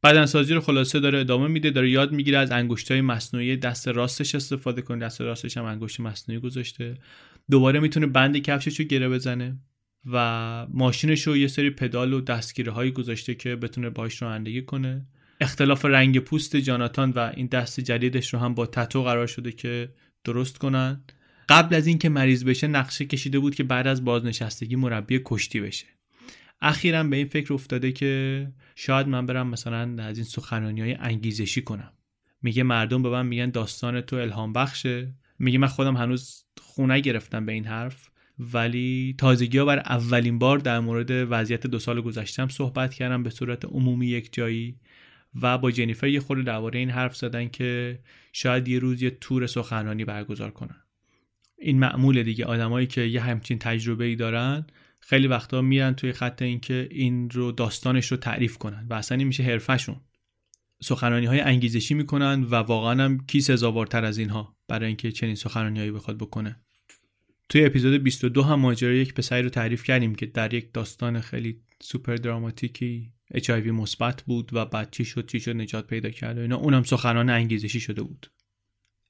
بدنسازی 0.03 0.55
رو 0.55 0.61
خلاصه 0.61 1.01
داره 1.01 1.19
ادامه 1.19 1.49
میده 1.49 1.71
داره 1.71 1.91
یاد 1.91 2.13
می‌گیره 2.13 2.39
از 2.39 2.51
انگشتای 2.51 3.01
مصنوعی 3.01 3.57
دست 3.57 3.89
راستش 3.89 4.35
استفاده 4.35 4.83
کنه. 4.83 5.05
دست 5.05 5.21
راستش 5.21 5.57
هم 5.57 5.65
انگشت 5.65 6.01
مصنوعی 6.01 6.41
گذاشته. 6.41 6.95
دوباره 7.51 7.81
می‌تونه 7.81 8.07
بند 8.07 8.37
کفشش 8.37 8.81
رو 8.81 8.87
گره 8.87 9.09
بزنه. 9.09 9.57
و 10.07 10.67
ماشینش 10.71 11.27
رو 11.27 11.37
یه 11.37 11.49
سری 11.49 11.71
پدال 11.71 12.13
و 12.13 12.21
دستگیره 12.21 12.73
هایی 12.73 12.91
گذاشته 12.91 13.35
که 13.35 13.57
بتونه 13.57 13.91
باش 13.91 14.23
رانندگی 14.23 14.63
کنه. 14.63 15.07
اختلاف 15.41 15.85
رنگ 15.85 16.19
پوست 16.19 16.57
جاناتان 16.57 17.11
و 17.11 17.33
این 17.37 17.47
دست 17.47 17.81
جدیدش 17.81 18.35
رو 18.35 18.41
هم 18.41 18.55
با 18.55 18.67
تتو 18.67 19.03
قرار 19.03 19.27
شده 19.27 19.53
که 19.53 19.93
درست 20.25 20.59
کنن. 20.59 21.05
قبل 21.49 21.75
از 21.75 21.87
اینکه 21.87 22.09
مریض 22.09 22.45
بشه 22.45 22.67
نقشه 22.67 23.05
کشیده 23.05 23.39
بود 23.39 23.55
که 23.55 23.65
بعد 23.65 23.87
از 23.87 24.05
بازنشستگی 24.05 24.77
مربی 24.77 25.21
کشتی 25.25 25.61
بشه. 25.61 25.87
اخیرا 26.63 27.05
به 27.05 27.17
این 27.17 27.27
فکر 27.27 27.55
افتاده 27.55 27.93
که 27.93 28.53
شاید 28.75 29.09
من 29.09 29.27
برم 29.27 29.49
مثلا 29.49 30.03
از 30.03 30.17
این 30.19 30.25
سخنرانی 30.25 30.81
های 30.81 30.95
انگیزشی 30.95 31.63
کنم. 31.63 31.93
میگه 32.43 32.63
مردم 32.63 33.03
به 33.03 33.09
من 33.09 33.27
میگن 33.27 33.51
داستان 33.51 34.01
تو 34.01 34.17
الهام 34.17 34.53
بخشه 34.53 35.15
میگه 35.39 35.59
من 35.59 35.69
خودم 35.69 35.97
هنوز 35.97 36.45
خونه 36.61 37.01
گرفتم 37.01 37.47
به 37.47 37.53
این 37.53 37.65
حرف. 37.65 38.10
ولی 38.53 39.15
تازگی 39.19 39.59
ها 39.59 39.65
بر 39.65 39.79
اولین 39.79 40.39
بار 40.39 40.59
در 40.59 40.81
مورد 40.81 41.11
وضعیت 41.11 41.67
دو 41.67 41.79
سال 41.79 42.01
گذشتم 42.01 42.49
صحبت 42.49 42.95
کردم 42.95 43.23
به 43.23 43.31
صورت 43.31 43.65
عمومی 43.65 44.07
یک 44.07 44.33
جایی 44.33 44.77
و 45.43 45.59
با 45.59 45.71
جنیفر 45.71 46.09
یه 46.09 46.21
خورده 46.21 46.43
درباره 46.43 46.79
این 46.79 46.91
حرف 46.91 47.17
زدن 47.17 47.49
که 47.49 47.99
شاید 48.33 48.69
یه 48.69 48.79
روز 48.79 49.03
یه 49.03 49.11
تور 49.11 49.47
سخنرانی 49.47 50.05
برگزار 50.05 50.51
کنن. 50.51 50.77
این 51.59 51.79
معمول 51.79 52.23
دیگه. 52.23 52.45
آدمایی 52.45 52.87
که 52.87 53.01
یه 53.01 53.21
همچین 53.21 53.59
تجربه 53.59 54.05
ای 54.05 54.17
دارن 54.17 54.67
خیلی 55.01 55.27
وقتا 55.27 55.62
میرن 55.62 55.95
توی 55.95 56.12
خط 56.12 56.43
اینکه 56.43 56.89
این 56.91 57.31
رو 57.31 57.53
داستانش 57.53 58.07
رو 58.07 58.17
تعریف 58.17 58.59
کنن 58.59 58.87
و 58.91 58.95
اصلا 58.95 59.19
این 59.19 59.27
میشه 59.27 59.43
حرفشون 59.43 59.97
سخنرانی 60.83 61.27
های 61.27 61.41
انگیزشی 61.41 61.95
می‌کنن 61.95 62.45
و 62.45 62.55
واقعا 62.55 63.05
هم 63.05 63.27
کی 63.27 63.41
سزاوارتر 63.41 64.05
از 64.05 64.19
اینها 64.19 64.57
برای 64.69 64.87
اینکه 64.87 65.12
چنین 65.12 65.35
سخنرانیهایی 65.35 65.91
بخواد 65.91 66.19
بکنه. 66.19 66.57
توی 67.51 67.65
اپیزود 67.65 68.03
22 68.03 68.43
هم 68.43 68.61
ماجرای 68.61 68.97
یک 68.97 69.15
پسری 69.15 69.43
رو 69.43 69.49
تعریف 69.49 69.85
کردیم 69.85 70.15
که 70.15 70.27
در 70.27 70.55
یک 70.55 70.73
داستان 70.73 71.21
خیلی 71.21 71.61
سوپر 71.83 72.15
دراماتیکی 72.15 73.13
اچ 73.31 73.51
مثبت 73.51 74.23
بود 74.23 74.51
و 74.53 74.65
بعد 74.65 74.91
چی 74.91 75.05
شد 75.05 75.27
چی 75.27 75.41
شد 75.41 75.57
نجات 75.57 75.87
پیدا 75.87 76.11
کرد 76.11 76.39
و 76.39 76.41
اینا. 76.41 76.57
اونم 76.57 76.83
سخنان 76.83 77.31
انگیزشی 77.31 77.81
شده 77.81 78.03
بود. 78.03 78.31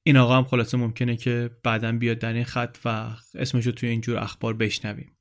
این 0.02 0.16
آقا 0.16 0.36
هم 0.36 0.44
خلاصه 0.44 0.76
ممکنه 0.76 1.16
که 1.16 1.50
بعدا 1.62 1.92
بیاد 1.92 2.18
در 2.18 2.32
این 2.32 2.44
خط 2.44 2.78
و 2.84 3.10
اسمش 3.34 3.66
رو 3.66 3.72
توی 3.72 3.88
اینجور 3.88 4.18
اخبار 4.18 4.54
بشنویم. 4.54 5.12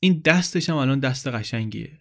این 0.00 0.22
دستش 0.24 0.70
هم 0.70 0.76
الان 0.76 1.00
دست 1.00 1.28
قشنگیه. 1.28 1.98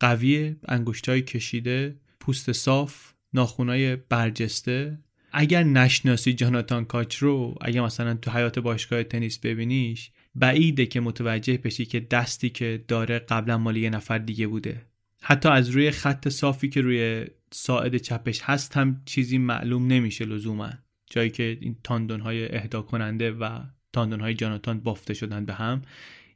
قوی 0.00 0.56
انگشتای 0.68 1.22
کشیده 1.22 1.96
پوست 2.20 2.52
صاف 2.52 3.12
ناخونای 3.32 3.96
برجسته. 3.96 4.98
اگر 5.32 5.62
نشناسی 5.62 6.32
جاناتان 6.32 6.84
کاچ 6.84 7.16
رو 7.16 7.58
اگر 7.60 7.80
مثلا 7.80 8.14
تو 8.14 8.30
حیات 8.30 8.58
باشگاه 8.58 9.02
تنیس 9.02 9.38
ببینیش 9.38 10.10
بعیده 10.34 10.86
که 10.86 11.00
متوجه 11.00 11.56
بشی 11.56 11.84
که 11.84 12.00
دستی 12.00 12.50
که 12.50 12.84
داره 12.88 13.18
قبلا 13.18 13.58
مال 13.58 13.76
یه 13.76 13.90
نفر 13.90 14.18
دیگه 14.18 14.46
بوده. 14.46 14.82
حتی 15.22 15.48
از 15.48 15.68
روی 15.68 15.90
خط 15.90 16.28
صافی 16.28 16.68
که 16.68 16.80
روی 16.80 17.26
ساعد 17.50 17.96
چپش 17.96 18.40
هست 18.42 18.76
هم 18.76 19.02
چیزی 19.04 19.38
معلوم 19.38 19.86
نمیشه 19.86 20.24
لزوما. 20.24 20.70
جایی 21.10 21.30
که 21.30 21.58
این 21.60 21.76
تاندون 21.84 22.20
های 22.20 22.56
اهدا 22.56 22.82
کننده 22.82 23.32
و 23.32 23.60
تاندون 23.92 24.20
های 24.20 24.34
جاناتان 24.34 24.80
بافته 24.80 25.14
شدن 25.14 25.44
به 25.44 25.54
هم 25.54 25.82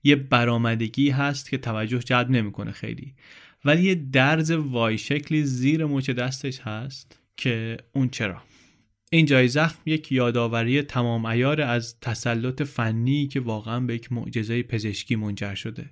یه 0.05 0.17
برآمدگی 0.17 1.11
هست 1.11 1.51
که 1.51 1.59
توجه 1.59 1.99
جلب 1.99 2.31
نمی‌کنه 2.31 2.73
خیلی. 2.73 3.15
ولی 3.65 3.83
یه 3.83 3.95
درز 3.95 4.51
وای 4.51 4.99
شکلی 4.99 5.45
زیر 5.45 5.87
مچ 5.87 6.11
دستش 6.11 6.61
هست 6.61 7.21
که 7.37 7.77
اون 7.93 8.09
چرا؟ 8.09 8.43
این 9.11 9.27
جای 9.27 9.49
زخم 9.49 9.79
یک 9.87 10.13
یادآوری 10.13 10.83
تمام 10.83 11.27
ایار 11.27 11.61
از 11.61 12.01
تسلط 12.01 12.63
فنی 12.63 13.27
که 13.27 13.41
واقعا 13.41 13.81
به 13.81 13.95
یک 13.95 14.13
معجزه 14.13 14.63
پزشکی 14.63 15.17
منجر 15.17 15.55
شده. 15.55 15.91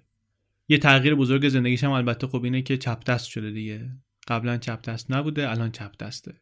یه 0.69 0.79
تغییر 0.79 1.15
بزرگ 1.15 1.49
زندگیش 1.49 1.85
هم 1.85 1.91
البته 1.91 2.27
خب 2.27 2.45
اینه 2.45 2.63
که 2.63 2.77
چپ 2.77 3.05
دست 3.05 3.27
شده 3.27 3.51
دیگه. 3.51 3.91
قبلا 4.29 4.57
چپ 4.57 4.83
دست 4.83 5.13
نبوده 5.13 5.51
الان 5.51 5.71
چپ 5.71 5.97
دسته. 5.97 6.35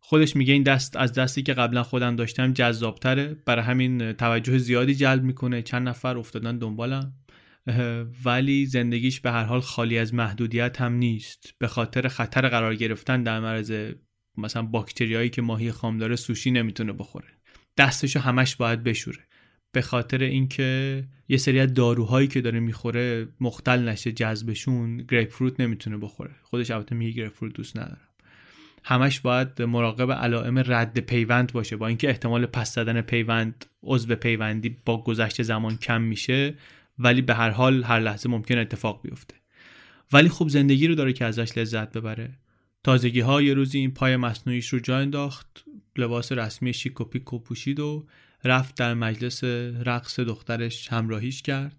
خودش 0.00 0.36
میگه 0.36 0.52
این 0.52 0.62
دست 0.62 0.96
از 0.96 1.12
دستی 1.12 1.42
که 1.42 1.54
قبلا 1.54 1.82
خودم 1.82 2.16
داشتم 2.16 2.52
جذابتره. 2.52 3.36
برای 3.46 3.64
همین 3.64 4.12
توجه 4.12 4.58
زیادی 4.58 4.94
جلب 4.94 5.22
می‌کنه. 5.22 5.62
چند 5.62 5.88
نفر 5.88 6.18
افتادن 6.18 6.58
دنبالم. 6.58 7.12
ولی 8.24 8.66
زندگیش 8.66 9.20
به 9.20 9.30
هر 9.30 9.44
حال 9.44 9.60
خالی 9.60 9.98
از 9.98 10.14
محدودیت 10.14 10.80
هم 10.80 10.92
نیست. 10.92 11.54
به 11.58 11.66
خاطر 11.66 12.08
خطر 12.08 12.48
قرار 12.48 12.74
گرفتن 12.74 13.22
در 13.22 13.40
معرض 13.40 13.92
مثلا 14.36 14.62
باکتریایی 14.62 15.30
که 15.30 15.42
ماهی 15.42 15.72
خام 15.72 15.98
داره 15.98 16.16
سوشی 16.16 16.50
نمی‌تونه 16.50 16.92
بخوره. 16.92 17.28
دستشو 17.76 18.20
همش 18.20 18.56
باید 18.56 18.82
بشوره. 18.82 19.18
به 19.72 19.82
خاطر 19.82 20.22
اینکه 20.22 21.04
یه 21.28 21.36
سری 21.36 21.60
از 21.60 21.74
داروهایی 21.74 22.28
که 22.28 22.40
داره 22.40 22.60
می‌خوره 22.60 23.28
مختل 23.40 23.88
نشه 23.88 24.12
جذبشون 24.12 24.96
گریپ 24.96 25.30
فروت 25.30 25.60
نمی‌تونه 25.60 25.96
بخوره. 25.96 26.34
خودش 26.42 26.70
البته 26.70 26.94
میگه 26.94 27.12
گریپ 27.12 27.32
فروت 27.32 27.54
دوست 27.54 27.76
ندارم. 27.76 28.08
همش 28.84 29.20
باید 29.20 29.62
مراقب 29.62 30.12
علائم 30.12 30.58
رد 30.58 30.98
پیوند 30.98 31.52
باشه. 31.52 31.76
با 31.76 31.86
اینکه 31.86 32.08
احتمال 32.08 32.46
پس 32.46 32.74
زدن 32.74 33.00
پیوند 33.00 33.64
عضو 33.82 34.14
پیوندی 34.14 34.76
با 34.84 35.04
گذشت 35.04 35.42
زمان 35.42 35.76
کم 35.76 36.02
میشه 36.02 36.54
ولی 36.98 37.22
به 37.22 37.34
هر 37.34 37.50
حال 37.50 37.84
هر 37.84 38.00
لحظه 38.00 38.28
ممکن 38.28 38.58
اتفاق 38.58 39.02
بیفته. 39.02 39.34
ولی 40.12 40.28
خب 40.28 40.48
زندگی 40.48 40.86
رو 40.86 40.94
داره 40.94 41.12
که 41.12 41.24
ازش 41.24 41.58
لذت 41.58 41.92
ببره. 41.92 42.30
تازگی 42.84 43.20
ها 43.20 43.42
یه 43.42 43.54
روزی 43.54 43.78
این 43.78 43.90
پای 43.90 44.16
مصنوعیش 44.16 44.68
رو 44.68 44.78
جا 44.78 44.98
انداخت 44.98 45.64
لباس 45.96 46.32
رسمی 46.32 46.72
شیک 46.72 47.00
و 47.00 47.04
پیک 47.04 47.32
و 47.32 47.38
پوشید 47.38 47.80
و 47.80 48.06
رفت 48.44 48.76
در 48.76 48.94
مجلس 48.94 49.44
رقص 49.84 50.20
دخترش 50.20 50.88
همراهیش 50.88 51.42
کرد. 51.42 51.76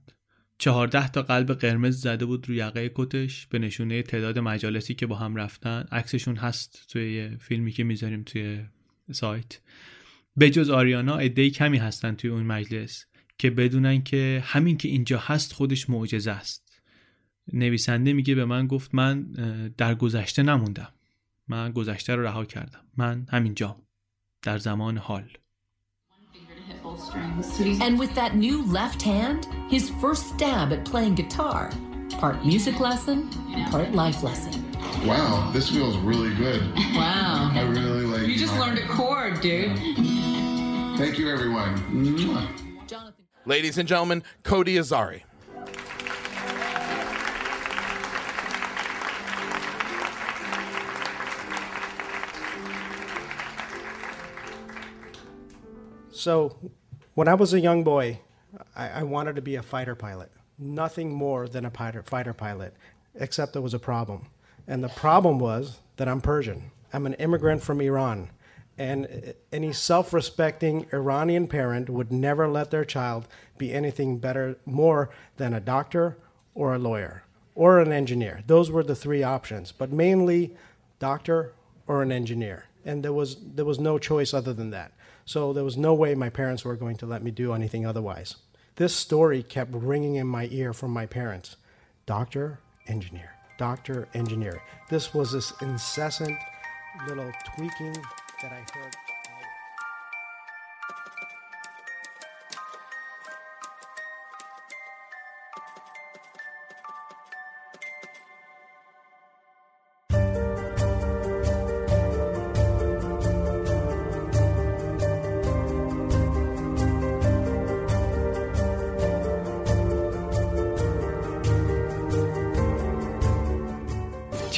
چهارده 0.58 1.08
تا 1.08 1.22
قلب 1.22 1.54
قرمز 1.54 2.02
زده 2.02 2.26
بود 2.26 2.50
روی 2.50 2.58
یقه 2.58 2.92
کتش 2.96 3.48
به 3.48 3.60
نشونه 3.60 4.02
تعداد 4.02 4.40
مجالسی 4.40 4.94
که 4.94 5.08
با 5.08 5.16
هم 5.16 5.36
رفتن. 5.36 5.86
عکسشون 5.92 6.36
هست 6.36 6.86
توی 6.90 7.38
فیلمی 7.40 7.72
که 7.72 7.84
می‌ذاریم 7.84 8.24
توی 8.24 8.60
سایت. 9.12 9.60
به 10.38 10.50
جز 10.50 10.70
آریانا 10.70 11.18
عدهای 11.18 11.50
کمی 11.50 11.78
هستن 11.78 12.16
توی 12.16 12.30
اون 12.30 12.44
مجلس 12.44 13.06
که 13.38 13.50
بدونن 13.50 14.04
که 14.04 14.44
همین 14.46 14.78
که 14.78 14.88
اینجا 14.88 15.18
هست 15.18 15.54
خودش 15.54 15.90
معجزه 15.90 16.32
است. 16.32 16.61
نویسنده 17.54 18.14
میگه 18.14 18.36
به 18.36 18.46
من 18.46 18.68
گفت 18.68 18.96
من 18.96 19.22
در 19.78 19.96
گذشته 19.96 20.44
نموندم 20.44 20.88
من 21.48 21.72
گذشته 21.72 22.16
رو 22.16 22.24
رها 22.24 22.46
کردم 22.46 22.80
من 22.98 23.28
همینجا 23.32 23.76
در 24.42 24.58
زمان 24.58 24.98
حال 24.98 25.24
And 27.80 28.00
with 28.00 28.14
that 28.16 28.36
new 28.36 28.58
left 28.80 29.02
hand, 29.02 29.48
his 29.70 29.90
first 30.02 30.24
stab 30.34 30.68
at 30.74 30.82
playing 30.92 31.16
guitar. 31.16 31.70
Part 32.20 32.46
music 32.46 32.80
lesson, 32.80 33.30
part 33.72 33.92
life 34.04 34.24
lesson. 34.24 34.54
Wow, 35.06 35.52
this 35.54 35.70
feels 35.70 35.96
really 35.98 36.34
good. 36.36 36.62
Wow. 36.96 37.52
I 37.54 37.62
really 37.78 38.06
like. 38.06 38.28
You 38.28 38.38
just 38.38 38.58
learned 38.62 38.80
a 38.80 38.88
chord, 38.88 39.42
dude. 39.42 39.78
Thank 40.98 41.18
you, 41.20 41.30
everyone. 41.36 41.72
Ladies 43.46 43.78
and 43.78 43.88
gentlemen, 43.88 44.24
Cody 44.44 44.76
Azari. 44.78 45.22
So, 56.22 56.56
when 57.16 57.28
I 57.28 57.34
was 57.34 57.52
a 57.52 57.60
young 57.60 57.84
boy, 57.84 58.20
I, 58.76 58.90
I 58.90 59.04
wanted 59.04 59.38
to 59.38 59.42
be 59.42 59.56
a 59.56 59.64
fighter 59.64 59.96
pilot. 59.96 60.32
Nothing 60.60 61.12
more 61.12 61.48
than 61.48 61.66
a 61.66 61.72
fighter, 61.72 62.04
fighter 62.04 62.32
pilot, 62.32 62.76
except 63.16 63.54
there 63.54 63.62
was 63.64 63.74
a 63.74 63.80
problem. 63.80 64.28
And 64.68 64.84
the 64.84 64.90
problem 64.90 65.40
was 65.40 65.80
that 65.98 66.08
I'm 66.08 66.22
Persian. 66.22 66.70
I'm 66.94 67.08
an 67.08 67.16
immigrant 67.16 67.64
from 67.64 67.82
Iran. 67.82 68.30
And 68.78 69.34
any 69.52 69.74
self 69.74 70.14
respecting 70.14 70.86
Iranian 70.94 71.48
parent 71.48 71.90
would 71.90 72.12
never 72.12 72.48
let 72.48 72.70
their 72.70 72.86
child 72.86 73.28
be 73.58 73.74
anything 73.74 74.20
better, 74.20 74.58
more 74.64 75.10
than 75.38 75.56
a 75.56 75.60
doctor 75.60 76.20
or 76.54 76.76
a 76.76 76.80
lawyer 76.80 77.24
or 77.56 77.80
an 77.80 77.92
engineer. 77.92 78.44
Those 78.46 78.70
were 78.70 78.84
the 78.84 78.94
three 78.94 79.24
options, 79.24 79.72
but 79.72 79.92
mainly 79.92 80.56
doctor 81.00 81.56
or 81.88 82.04
an 82.04 82.12
engineer. 82.12 82.66
And 82.86 83.02
there 83.02 83.12
was, 83.12 83.38
there 83.56 83.66
was 83.66 83.80
no 83.80 83.98
choice 83.98 84.36
other 84.36 84.54
than 84.54 84.70
that. 84.70 84.92
So 85.32 85.54
there 85.54 85.64
was 85.64 85.78
no 85.78 85.94
way 85.94 86.14
my 86.14 86.28
parents 86.28 86.66
were 86.66 86.76
going 86.76 86.98
to 86.98 87.06
let 87.06 87.24
me 87.24 87.32
do 87.32 87.54
anything 87.54 87.86
otherwise. 87.86 88.36
This 88.76 88.94
story 88.94 89.42
kept 89.44 89.74
ringing 89.74 90.16
in 90.16 90.28
my 90.28 90.50
ear 90.52 90.74
from 90.74 90.92
my 90.92 91.06
parents 91.06 91.56
doctor, 92.06 92.60
engineer, 92.88 93.32
doctor, 93.58 94.10
engineer. 94.14 94.62
This 94.90 95.14
was 95.14 95.32
this 95.32 95.54
incessant 95.62 96.38
little 97.08 97.32
tweaking 97.56 97.94
that 98.42 98.52
I 98.52 98.66
heard. 98.78 98.94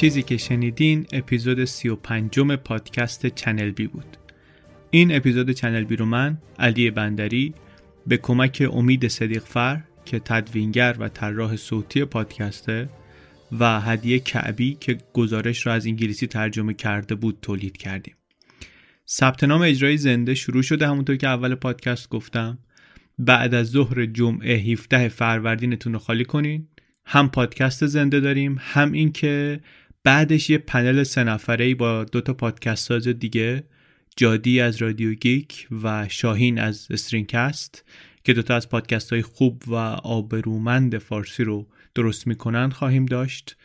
چیزی 0.04 0.22
که 0.22 0.36
شنیدین 0.36 1.06
اپیزود 1.12 1.64
35 1.64 2.40
پادکست 2.40 3.26
چنل 3.26 3.70
بی 3.70 3.86
بود. 3.86 4.16
این 4.90 5.16
اپیزود 5.16 5.50
چنل 5.50 5.84
بی 5.84 5.96
رو 5.96 6.06
من 6.06 6.38
علی 6.58 6.90
بندری 6.90 7.54
به 8.06 8.16
کمک 8.16 8.68
امید 8.72 9.08
صدیقفر 9.08 9.80
که 10.04 10.18
تدوینگر 10.18 10.96
و 10.98 11.08
طراح 11.08 11.56
صوتی 11.56 12.04
پادکسته 12.04 12.88
و 13.60 13.80
هدیه 13.80 14.18
کعبی 14.18 14.76
که 14.80 14.98
گزارش 15.12 15.66
را 15.66 15.72
از 15.72 15.86
انگلیسی 15.86 16.26
ترجمه 16.26 16.74
کرده 16.74 17.14
بود 17.14 17.38
تولید 17.42 17.76
کردیم. 17.76 18.14
ثبت 19.08 19.44
نام 19.44 19.62
اجرای 19.62 19.96
زنده 19.96 20.34
شروع 20.34 20.62
شده 20.62 20.88
همونطور 20.88 21.16
که 21.16 21.28
اول 21.28 21.54
پادکست 21.54 22.08
گفتم. 22.08 22.58
بعد 23.18 23.54
از 23.54 23.66
ظهر 23.66 24.06
جمعه 24.06 24.56
17 24.56 25.08
فروردینتون 25.08 25.92
رو 25.92 25.98
خالی 25.98 26.24
کنین. 26.24 26.68
هم 27.06 27.28
پادکست 27.28 27.86
زنده 27.86 28.20
داریم 28.20 28.56
هم 28.60 28.92
اینکه 28.92 29.60
بعدش 30.04 30.50
یه 30.50 30.58
پنل 30.58 31.02
سه 31.02 31.24
نفره 31.24 31.74
با 31.74 32.04
دو 32.04 32.20
تا 32.20 32.34
پادکست 32.34 32.88
ساز 32.88 33.08
دیگه 33.08 33.64
جادی 34.16 34.60
از 34.60 34.82
رادیو 34.82 35.14
گیک 35.14 35.68
و 35.82 36.08
شاهین 36.08 36.58
از 36.58 36.86
استرینگ‌کست 36.90 37.84
که 38.24 38.32
دوتا 38.32 38.56
از 38.56 38.68
پادکست 38.68 39.12
های 39.12 39.22
خوب 39.22 39.62
و 39.66 39.74
آبرومند 39.74 40.98
فارسی 40.98 41.44
رو 41.44 41.66
درست 41.94 42.26
می‌کنن 42.26 42.70
خواهیم 42.70 43.06
داشت. 43.06 43.56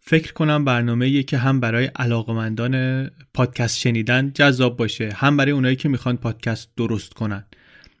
فکر 0.00 0.32
کنم 0.32 0.64
برنامه 0.64 1.22
که 1.22 1.38
هم 1.38 1.60
برای 1.60 1.84
علاقمندان 1.84 3.06
پادکست 3.34 3.78
شنیدن 3.78 4.32
جذاب 4.34 4.76
باشه 4.76 5.12
هم 5.16 5.36
برای 5.36 5.52
اونایی 5.52 5.76
که 5.76 5.88
می‌خوان 5.88 6.16
پادکست 6.16 6.68
درست 6.76 7.14
کنن. 7.14 7.44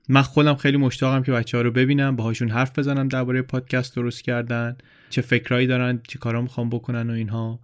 من 0.08 0.22
خودم 0.22 0.54
خیلی 0.54 0.76
مشتاقم 0.76 1.22
که 1.22 1.32
بچه 1.32 1.56
ها 1.56 1.62
رو 1.62 1.70
ببینم 1.70 2.16
باهاشون 2.16 2.50
حرف 2.50 2.78
بزنم 2.78 3.08
درباره 3.08 3.42
پادکست 3.42 3.96
درست 3.96 4.24
کردن 4.24 4.76
چه 5.10 5.22
فکرایی 5.22 5.66
دارن 5.66 6.00
چه 6.08 6.18
کارا 6.18 6.42
می‌خوام 6.42 6.70
بکنن 6.70 7.10
و 7.10 7.12
اینها. 7.12 7.60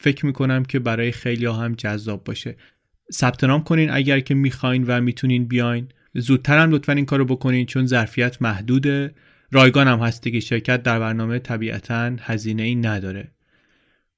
فکر 0.00 0.26
می‌کنم 0.26 0.64
که 0.64 0.78
برای 0.78 1.12
خیلی 1.12 1.44
ها 1.44 1.52
هم 1.52 1.74
جذاب 1.74 2.24
باشه. 2.24 2.56
ثبت 3.12 3.44
نام 3.44 3.64
کنین 3.64 3.90
اگر 3.90 4.20
که 4.20 4.34
می‌خواین 4.34 4.84
و 4.84 5.00
می‌تونین 5.00 5.44
بیاین. 5.44 5.88
زودتر 6.14 6.58
هم 6.58 6.70
لطفا 6.70 6.92
این 6.92 7.04
کارو 7.04 7.24
بکنین 7.24 7.66
چون 7.66 7.86
ظرفیت 7.86 8.42
محدوده. 8.42 9.14
رایگان 9.52 9.88
هم 9.88 9.98
هست 9.98 10.22
که 10.22 10.40
شرکت 10.40 10.82
در 10.82 11.00
برنامه 11.00 11.38
طبیعتا 11.38 12.16
هزینه 12.20 12.62
ای 12.62 12.74
نداره. 12.74 13.30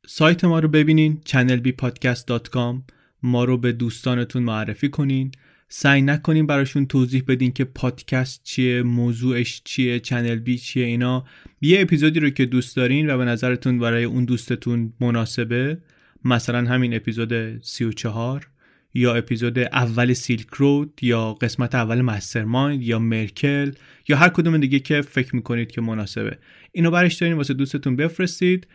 سایت 0.06 0.44
ما 0.44 0.58
رو 0.58 0.68
ببینین. 0.68 1.20
channelbpodcast.com 1.28 2.92
ما 3.22 3.44
رو 3.44 3.58
به 3.58 3.72
دوستانتون 3.72 4.42
معرفی 4.42 4.88
کنین. 4.88 5.32
سعی 5.72 6.02
نکنین 6.02 6.46
براشون 6.46 6.86
توضیح 6.86 7.22
بدین 7.28 7.52
که 7.52 7.64
پادکست 7.64 8.40
چیه 8.44 8.82
موضوعش 8.82 9.62
چیه 9.64 10.00
چنل 10.00 10.34
بی 10.34 10.58
چیه 10.58 10.86
اینا. 10.86 11.24
یه 11.60 11.80
اپیزودی 11.80 12.20
رو 12.20 12.30
که 12.30 12.46
دوست 12.46 12.76
دارین 12.76 13.10
و 13.10 13.18
به 13.18 13.24
نظرتون 13.24 13.78
برای 13.78 14.04
اون 14.04 14.24
دوستتون 14.24 14.92
مناسبه 15.00 15.78
مثلا 16.24 16.68
همین 16.68 16.94
اپیزود 16.94 17.62
34 17.62 18.48
یا 18.94 19.14
اپیزود 19.14 19.58
اول 19.58 20.12
سیلک 20.12 20.48
رود 20.50 20.98
یا 21.02 21.32
قسمت 21.32 21.74
اول 21.74 22.00
مسترمایند 22.00 22.82
یا 22.82 22.98
مرکل 22.98 23.72
یا 24.08 24.16
هر 24.16 24.28
کدوم 24.28 24.58
دیگه 24.58 24.78
که 24.78 25.02
فکر 25.02 25.36
می‌کنید 25.36 25.70
که 25.70 25.80
مناسبه. 25.80 26.38
اینو 26.72 26.90
برش 26.90 27.14
دارین 27.14 27.36
واسه 27.36 27.54
دوستتون 27.54 27.96
بفرستید. 27.96 28.66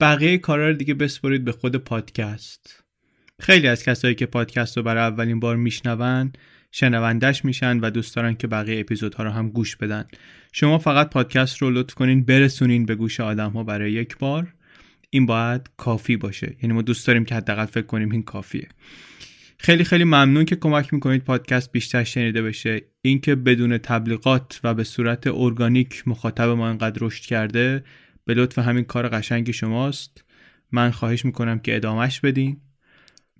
بقیه 0.00 0.38
کارا 0.38 0.68
رو 0.68 0.74
دیگه 0.76 0.94
بسپرید 0.94 1.44
به 1.44 1.52
خود 1.52 1.76
پادکست. 1.76 2.83
خیلی 3.44 3.68
از 3.68 3.84
کسایی 3.84 4.14
که 4.14 4.26
پادکست 4.26 4.76
رو 4.76 4.82
برای 4.82 5.02
اولین 5.02 5.40
بار 5.40 5.56
میشنون 5.56 6.32
شنوندش 6.72 7.44
میشن 7.44 7.80
و 7.80 7.90
دوست 7.90 8.16
دارن 8.16 8.34
که 8.34 8.46
بقیه 8.46 8.80
اپیزودها 8.80 9.24
رو 9.24 9.30
هم 9.30 9.48
گوش 9.48 9.76
بدن. 9.76 10.04
شما 10.52 10.78
فقط 10.78 11.10
پادکست 11.10 11.62
رو 11.62 11.70
لطف 11.70 11.94
کنین 11.94 12.24
برسونین 12.24 12.86
به 12.86 12.94
گوش 12.94 13.20
آدم 13.20 13.50
ها 13.50 13.64
برای 13.64 13.92
یک 13.92 14.18
بار. 14.18 14.54
این 15.10 15.26
باید 15.26 15.70
کافی 15.76 16.16
باشه. 16.16 16.56
یعنی 16.62 16.74
ما 16.74 16.82
دوست 16.82 17.06
داریم 17.06 17.24
که 17.24 17.34
حداقل 17.34 17.64
فکر 17.64 17.86
کنیم 17.86 18.10
این 18.10 18.22
کافیه. 18.22 18.68
خیلی 19.58 19.84
خیلی 19.84 20.04
ممنون 20.04 20.44
که 20.44 20.56
کمک 20.56 20.94
می‌کنید 20.94 21.24
پادکست 21.24 21.72
بیشتر 21.72 22.04
شنیده 22.04 22.42
بشه. 22.42 22.82
اینکه 23.02 23.34
بدون 23.34 23.78
تبلیغات 23.78 24.60
و 24.64 24.74
به 24.74 24.84
صورت 24.84 25.26
ارگانیک 25.26 26.08
مخاطب 26.08 26.48
ما 26.48 26.68
انقدر 26.68 26.98
رشد 27.00 27.22
کرده 27.22 27.84
به 28.24 28.34
لطف 28.34 28.58
همین 28.58 28.84
کار 28.84 29.08
قشنگ 29.08 29.50
شماست. 29.50 30.24
من 30.72 30.90
خواهش 30.90 31.24
می‌کنم 31.24 31.58
که 31.58 31.76
ادامش 31.76 32.20
بدین. 32.20 32.60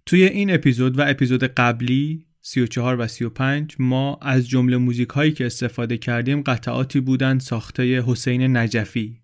توی 0.06 0.24
این 0.24 0.54
اپیزود 0.54 0.98
و 0.98 1.02
اپیزود 1.06 1.44
قبلی 1.44 2.26
34 2.40 3.00
و 3.00 3.06
35 3.06 3.76
ما 3.78 4.18
از 4.22 4.48
جمله 4.48 4.76
موزیک 4.76 5.08
هایی 5.08 5.32
که 5.32 5.46
استفاده 5.46 5.98
کردیم 5.98 6.42
قطعاتی 6.42 7.00
بودن 7.00 7.38
ساخته 7.38 8.02
حسین 8.02 8.56
نجفی. 8.56 9.20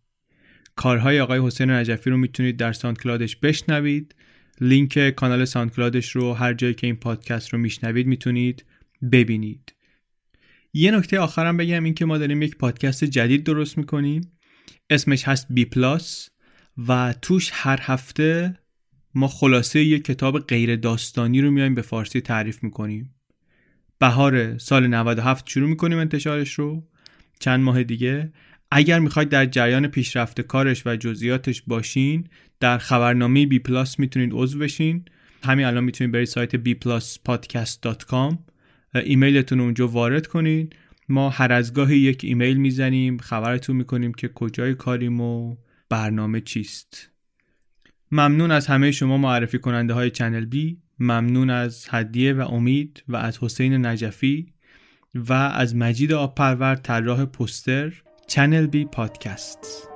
کارهای 0.76 1.20
آقای 1.20 1.40
حسین 1.46 1.70
نجفی 1.70 2.10
رو 2.10 2.16
می‌تونید 2.16 2.56
در 2.56 2.72
ساندکلادش 2.72 3.36
بشنوید. 3.36 4.14
لینک 4.60 5.10
کانال 5.10 5.44
ساندکلادش 5.44 6.16
رو 6.16 6.32
هر 6.32 6.54
جایی 6.54 6.74
که 6.74 6.86
این 6.86 6.96
پادکست 6.96 7.48
رو 7.48 7.58
میشنوید 7.58 8.06
می‌تونید 8.06 8.64
ببینید. 9.12 9.74
یه 10.72 10.90
نکته 10.90 11.18
آخرم 11.18 11.56
بگم 11.56 11.84
این 11.84 11.94
که 11.94 12.04
ما 12.04 12.18
داریم 12.18 12.42
یک 12.42 12.56
پادکست 12.56 13.04
جدید 13.04 13.44
درست 13.44 13.78
می‌کنیم. 13.78 14.32
اسمش 14.90 15.24
هست 15.24 15.46
بی 15.50 15.64
پلاس 15.64 16.28
و 16.88 17.14
توش 17.22 17.50
هر 17.52 17.78
هفته 17.82 18.59
ما 19.14 19.28
خلاصه 19.28 19.84
یک 19.84 20.04
کتاب 20.04 20.38
غیر 20.38 20.76
داستانی 20.76 21.40
رو 21.40 21.50
میایم 21.50 21.74
به 21.74 21.82
فارسی 21.82 22.20
تعریف 22.20 22.62
می‌کنیم. 22.62 23.14
بهار 23.98 24.58
سال 24.58 24.86
97 24.86 25.48
شروع 25.48 25.68
می‌کنیم 25.68 25.98
انتشارش 25.98 26.52
رو. 26.52 26.86
چند 27.40 27.60
ماه 27.60 27.82
دیگه. 27.82 28.32
اگر 28.70 28.98
می‌خواید 28.98 29.28
در 29.28 29.46
جریان 29.46 29.86
پیشرفت 29.86 30.40
کارش 30.40 30.86
و 30.86 30.96
جزئیاتش 30.96 31.62
باشین 31.66 32.28
در 32.60 32.78
خبرنامه 32.78 33.46
بی 33.46 33.58
پلاس 33.58 33.98
می‌تونید 33.98 34.30
عضو 34.32 34.58
بشین. 34.58 35.04
همین 35.44 35.66
الان 35.66 35.84
می‌تونید 35.84 36.12
برید 36.12 36.26
سایت 36.26 36.56
bpluspodcast.com 36.56 38.36
ایمیلتون 38.94 39.60
اونجا 39.60 39.88
وارد 39.88 40.26
کنید 40.26 40.76
ما 41.08 41.30
هر 41.30 41.52
از 41.52 41.74
گاهی 41.74 41.98
یک 41.98 42.24
ایمیل 42.24 42.56
می‌زنیم 42.56 43.18
خبرتون 43.18 43.76
می‌کنیم 43.76 44.12
که 44.14 44.28
کجای 44.28 44.74
کاریم 44.74 45.20
و 45.20 45.56
برنامه 45.88 46.40
چیست. 46.40 47.10
ممنون 48.12 48.50
از 48.50 48.66
همه 48.66 48.90
شما 48.90 49.16
معرفی 49.16 49.58
کننده 49.58 49.94
های 49.94 50.10
چنل 50.10 50.44
بی 50.44 50.78
ممنون 50.98 51.50
از 51.50 51.86
هدیه 51.90 52.32
و 52.32 52.40
امید 52.40 53.04
و 53.08 53.16
از 53.16 53.38
حسین 53.38 53.86
نجفی 53.86 54.52
و 55.14 55.32
از 55.32 55.76
مجید 55.76 56.12
آبپرور 56.12 56.74
طراح 56.74 57.24
پوستر 57.24 57.92
چنل 58.26 58.66
بی 58.66 58.84
پادکست. 58.84 59.89